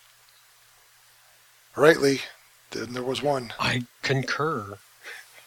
All 1.77 1.85
right, 1.85 1.99
Lee. 1.99 2.23
Then 2.71 2.95
there 2.95 3.03
was 3.03 3.23
one. 3.23 3.53
I 3.59 3.87
concur. 4.03 4.79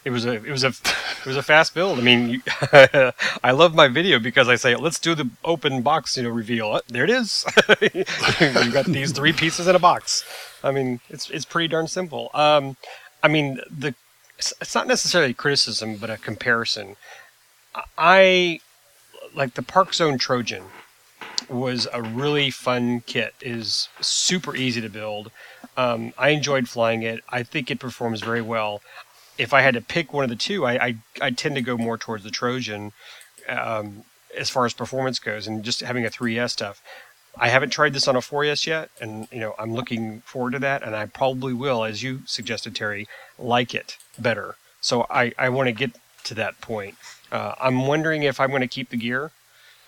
It 0.06 0.12
was 0.12 0.26
a 0.26 0.34
it 0.34 0.51
was 0.51 0.64
a 0.64 0.68
it 0.68 1.26
was 1.26 1.36
a 1.36 1.41
fast 1.41 1.74
build. 1.74 1.97
I 1.97 2.03
mean, 2.03 2.30
you, 2.30 2.41
I 3.43 3.51
love 3.51 3.74
my 3.74 3.88
video 3.88 4.20
because 4.20 4.47
I 4.47 4.56
say 4.56 4.76
let's 4.76 4.99
do 4.99 5.16
the 5.16 5.28
open 5.43 5.82
box, 5.82 6.16
you 6.16 6.24
know, 6.24 6.30
reveal. 6.30 6.74
Uh, 6.74 6.82
There 6.88 7.03
it 7.03 7.10
is. 7.10 7.43
you 7.82 8.72
got 8.72 8.86
these 8.86 9.12
three 9.12 9.34
pieces 9.34 9.68
in 9.68 9.76
a 9.76 9.80
box. 9.80 10.24
I 10.64 10.72
mean, 10.72 10.99
it's 11.10 11.32
it's 11.32 11.43
pretty 11.43 11.70
darn 11.70 11.88
simple. 11.88 12.30
Um, 12.36 12.78
I 13.24 13.28
mean, 13.28 13.60
the 13.70 13.95
it's, 14.38 14.76
not 14.76 14.88
necessarily 14.88 15.34
criticism, 15.34 15.97
but 15.97 16.12
a 16.12 16.18
comparison. 16.18 16.97
I 17.97 18.60
like 19.34 19.56
the 19.56 19.64
ParkZone 19.64 20.20
Trojan 20.20 20.66
was 21.49 21.88
a 21.91 22.01
really 22.01 22.51
fun 22.51 23.01
kit. 23.01 23.34
It 23.41 23.51
is 23.51 23.89
super 24.01 24.56
easy 24.56 24.82
to 24.82 24.89
build. 24.89 25.32
Um, 25.78 26.14
I 26.18 26.30
enjoyed 26.30 26.70
flying 26.70 27.03
it. 27.03 27.24
I 27.30 27.43
think 27.43 27.70
it 27.70 27.80
performs 27.80 28.22
very 28.22 28.41
well. 28.41 28.82
If 29.38 29.53
I 29.53 29.61
had 29.61 29.73
to 29.73 29.81
pick 29.81 30.13
one 30.13 30.23
of 30.23 30.29
the 30.29 30.36
two, 30.36 30.65
I 30.65 30.86
I, 30.86 30.95
I 31.21 31.31
tend 31.31 31.55
to 31.55 31.61
go 31.61 31.77
more 31.77 31.97
towards 31.97 32.23
the 32.23 32.31
Trojan 32.31 32.93
um, 33.47 34.03
as 34.38 34.49
far 34.49 34.65
as 34.65 34.73
performance 34.73 35.19
goes, 35.19 35.47
and 35.47 35.63
just 35.63 35.81
having 35.81 36.05
a 36.05 36.09
3S 36.09 36.51
stuff. 36.51 36.81
I 37.38 37.49
haven't 37.49 37.71
tried 37.71 37.93
this 37.93 38.07
on 38.07 38.15
a 38.15 38.19
4S 38.19 38.65
yet, 38.65 38.89
and 39.01 39.27
you 39.31 39.39
know 39.39 39.55
I'm 39.59 39.73
looking 39.73 40.21
forward 40.21 40.51
to 40.51 40.59
that, 40.59 40.83
and 40.83 40.95
I 40.95 41.05
probably 41.05 41.53
will, 41.53 41.83
as 41.83 42.01
you 42.01 42.21
suggested, 42.25 42.75
Terry, 42.75 43.07
like 43.38 43.75
it 43.75 43.97
better. 44.17 44.55
So 44.79 45.05
I 45.09 45.33
I 45.38 45.49
want 45.49 45.67
to 45.67 45.73
get 45.73 45.91
to 46.25 46.33
that 46.36 46.61
point. 46.61 46.95
Uh, 47.31 47.55
I'm 47.59 47.88
wondering 47.88 48.23
if 48.23 48.39
I'm 48.39 48.49
going 48.49 48.61
to 48.61 48.67
keep 48.67 48.89
the 48.89 48.97
gear, 48.97 49.31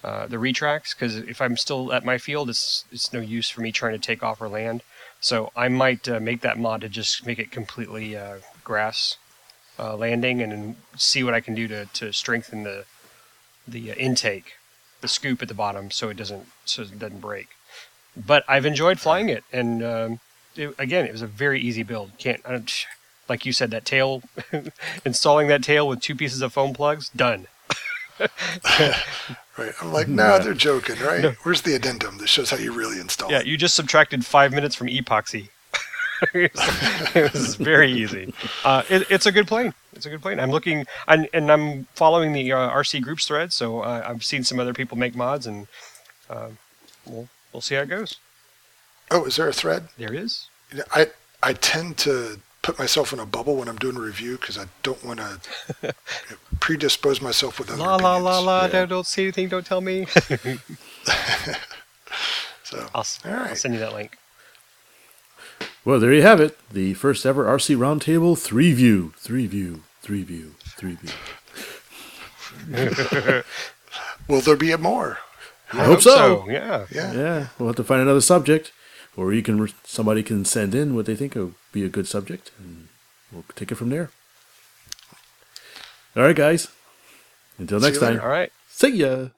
uh, 0.03 0.27
the 0.27 0.39
retracts, 0.39 0.93
because 0.93 1.15
if 1.17 1.41
I'm 1.41 1.55
still 1.55 1.93
at 1.93 2.03
my 2.03 2.17
field, 2.17 2.49
it's 2.49 2.83
it's 2.91 3.13
no 3.13 3.21
use 3.21 3.49
for 3.49 3.61
me 3.61 3.71
trying 3.71 3.93
to 3.93 3.99
take 3.99 4.23
off 4.23 4.41
or 4.41 4.49
land. 4.49 4.83
So 5.21 5.51
I 5.55 5.69
might 5.69 6.07
uh, 6.09 6.19
make 6.19 6.41
that 6.41 6.59
mod 6.59 6.81
to 6.81 6.89
just 6.89 7.25
make 7.25 7.39
it 7.39 7.49
completely 7.49 8.15
uh, 8.17 8.37
grass 8.63 9.17
uh, 9.79 9.95
landing, 9.95 10.41
and 10.41 10.75
see 10.95 11.23
what 11.23 11.33
I 11.33 11.41
can 11.41 11.53
do 11.55 11.67
to, 11.67 11.85
to 11.85 12.11
strengthen 12.13 12.63
the 12.63 12.85
the 13.67 13.91
uh, 13.91 13.95
intake, 13.95 14.53
the 15.01 15.07
scoop 15.07 15.41
at 15.41 15.47
the 15.47 15.53
bottom, 15.53 15.91
so 15.91 16.09
it 16.09 16.17
doesn't 16.17 16.47
so 16.65 16.83
it 16.83 16.97
doesn't 16.99 17.19
break. 17.21 17.47
But 18.15 18.43
I've 18.47 18.65
enjoyed 18.65 18.99
flying 18.99 19.29
it, 19.29 19.43
and 19.51 19.83
um, 19.83 20.19
it, 20.55 20.73
again, 20.79 21.05
it 21.05 21.11
was 21.11 21.21
a 21.21 21.27
very 21.27 21.59
easy 21.61 21.83
build. 21.83 22.11
Can't 22.17 22.41
I 22.45 22.51
don't, 22.51 22.85
like 23.29 23.45
you 23.45 23.53
said 23.53 23.71
that 23.71 23.85
tail, 23.85 24.23
installing 25.05 25.47
that 25.49 25.63
tail 25.63 25.87
with 25.87 26.01
two 26.01 26.15
pieces 26.15 26.41
of 26.41 26.53
foam 26.53 26.73
plugs, 26.73 27.09
done. 27.09 27.47
Right. 29.57 29.73
I'm 29.81 29.91
like, 29.91 30.07
no, 30.07 30.37
they're 30.37 30.53
joking, 30.53 30.97
right? 30.99 31.35
Where's 31.41 31.63
the 31.63 31.73
addendum 31.73 32.19
that 32.19 32.27
shows 32.29 32.51
how 32.51 32.57
you 32.57 32.71
really 32.71 32.99
install 32.99 33.31
Yeah, 33.31 33.39
it? 33.39 33.47
you 33.47 33.57
just 33.57 33.73
subtracted 33.75 34.23
five 34.23 34.51
minutes 34.51 34.75
from 34.75 34.85
epoxy. 34.87 35.49
it 36.33 37.33
was 37.33 37.55
very 37.55 37.91
easy. 37.91 38.33
Uh, 38.65 38.83
it, 38.89 39.09
it's 39.11 39.25
a 39.25 39.31
good 39.31 39.47
plane. 39.47 39.73
It's 39.93 40.05
a 40.05 40.09
good 40.09 40.21
plane. 40.21 40.39
I'm 40.39 40.51
looking, 40.51 40.85
and, 41.07 41.27
and 41.33 41.51
I'm 41.51 41.85
following 41.95 42.33
the 42.33 42.51
uh, 42.51 42.69
RC 42.69 43.01
groups 43.01 43.27
thread, 43.27 43.51
so 43.53 43.81
uh, 43.81 44.03
I've 44.07 44.23
seen 44.23 44.43
some 44.43 44.59
other 44.59 44.73
people 44.73 44.97
make 44.97 45.15
mods, 45.15 45.47
and 45.47 45.67
uh, 46.29 46.49
we'll 47.05 47.27
we'll 47.53 47.61
see 47.61 47.75
how 47.75 47.81
it 47.81 47.89
goes. 47.89 48.17
Oh, 49.09 49.25
is 49.25 49.35
there 49.37 49.47
a 49.47 49.53
thread? 49.53 49.87
There 49.97 50.13
it 50.13 50.19
is. 50.19 50.47
You 50.71 50.79
know, 50.79 50.83
I 50.93 51.07
I 51.41 51.53
tend 51.53 51.97
to 51.99 52.39
put 52.61 52.77
myself 52.77 53.13
in 53.13 53.19
a 53.19 53.25
bubble 53.25 53.55
when 53.55 53.69
I'm 53.69 53.77
doing 53.77 53.95
a 53.95 54.01
review 54.01 54.37
because 54.37 54.57
I 54.57 54.65
don't 54.83 55.03
want 55.05 55.19
to 55.21 55.93
predispose 56.59 57.21
myself 57.21 57.59
with 57.59 57.69
other 57.71 57.81
La 57.81 57.95
la 57.95 58.17
la 58.17 58.39
opinions. 58.39 58.45
la. 58.45 58.61
Yeah. 58.63 58.67
Don't, 58.71 58.89
don't 58.89 59.07
say 59.07 59.23
anything. 59.23 59.47
Don't 59.49 59.65
tell 59.65 59.81
me. 59.81 60.05
So, 62.63 62.85
I'll, 62.93 62.99
s- 62.99 63.19
all 63.23 63.31
I'll 63.31 63.55
send 63.55 63.73
you 63.75 63.79
that 63.79 63.93
link. 63.93 64.17
Well, 65.87 66.01
there 66.01 66.11
you 66.11 66.21
have 66.21 66.41
it. 66.41 66.59
The 66.69 66.95
first 66.95 67.25
ever 67.25 67.45
RC 67.45 67.77
Roundtable 67.77 68.37
three 68.37 68.73
view, 68.73 69.13
three 69.15 69.47
view, 69.47 69.83
three 70.01 70.21
view, 70.21 70.55
three 70.75 70.97
view. 70.99 71.13
Will 74.27 74.41
there 74.41 74.57
be 74.57 74.73
a 74.73 74.77
more? 74.77 75.19
I 75.71 75.85
hope 75.85 76.01
so. 76.01 76.45
Yeah. 76.49 76.87
Yeah. 76.91 77.13
Yeah, 77.13 77.47
we'll 77.57 77.69
have 77.69 77.77
to 77.77 77.85
find 77.85 78.01
another 78.01 78.19
subject, 78.19 78.73
or 79.15 79.31
you 79.31 79.41
can 79.41 79.69
somebody 79.85 80.23
can 80.23 80.43
send 80.43 80.75
in 80.75 80.93
what 80.93 81.05
they 81.05 81.15
think 81.15 81.35
would 81.35 81.55
be 81.71 81.85
a 81.85 81.87
good 81.87 82.05
subject, 82.05 82.51
and 82.59 82.89
we'll 83.31 83.45
take 83.55 83.71
it 83.71 83.75
from 83.75 83.89
there. 83.89 84.09
All 86.17 86.23
right, 86.23 86.35
guys. 86.35 86.67
Until 87.57 87.79
See 87.79 87.85
next 87.85 87.99
time. 87.99 88.19
All 88.19 88.27
right. 88.27 88.51
See 88.67 88.89
ya. 88.89 89.29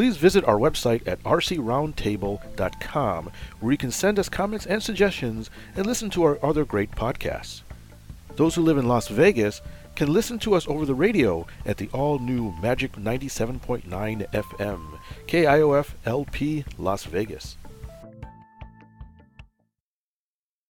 Please 0.00 0.16
visit 0.16 0.46
our 0.46 0.56
website 0.56 1.06
at 1.06 1.22
rcroundtable.com, 1.24 3.30
where 3.60 3.72
you 3.72 3.76
can 3.76 3.90
send 3.90 4.18
us 4.18 4.30
comments 4.30 4.64
and 4.64 4.82
suggestions 4.82 5.50
and 5.76 5.84
listen 5.84 6.08
to 6.08 6.22
our 6.22 6.42
other 6.42 6.64
great 6.64 6.90
podcasts. 6.92 7.60
Those 8.36 8.54
who 8.54 8.62
live 8.62 8.78
in 8.78 8.88
Las 8.88 9.08
Vegas 9.08 9.60
can 9.96 10.10
listen 10.10 10.38
to 10.38 10.54
us 10.54 10.66
over 10.66 10.86
the 10.86 10.94
radio 10.94 11.46
at 11.66 11.76
the 11.76 11.90
all 11.92 12.18
new 12.18 12.54
Magic 12.62 12.92
97.9 12.92 13.82
FM, 14.30 14.98
KIOF 15.26 15.90
LP 16.06 16.64
Las 16.78 17.04
Vegas. 17.04 17.58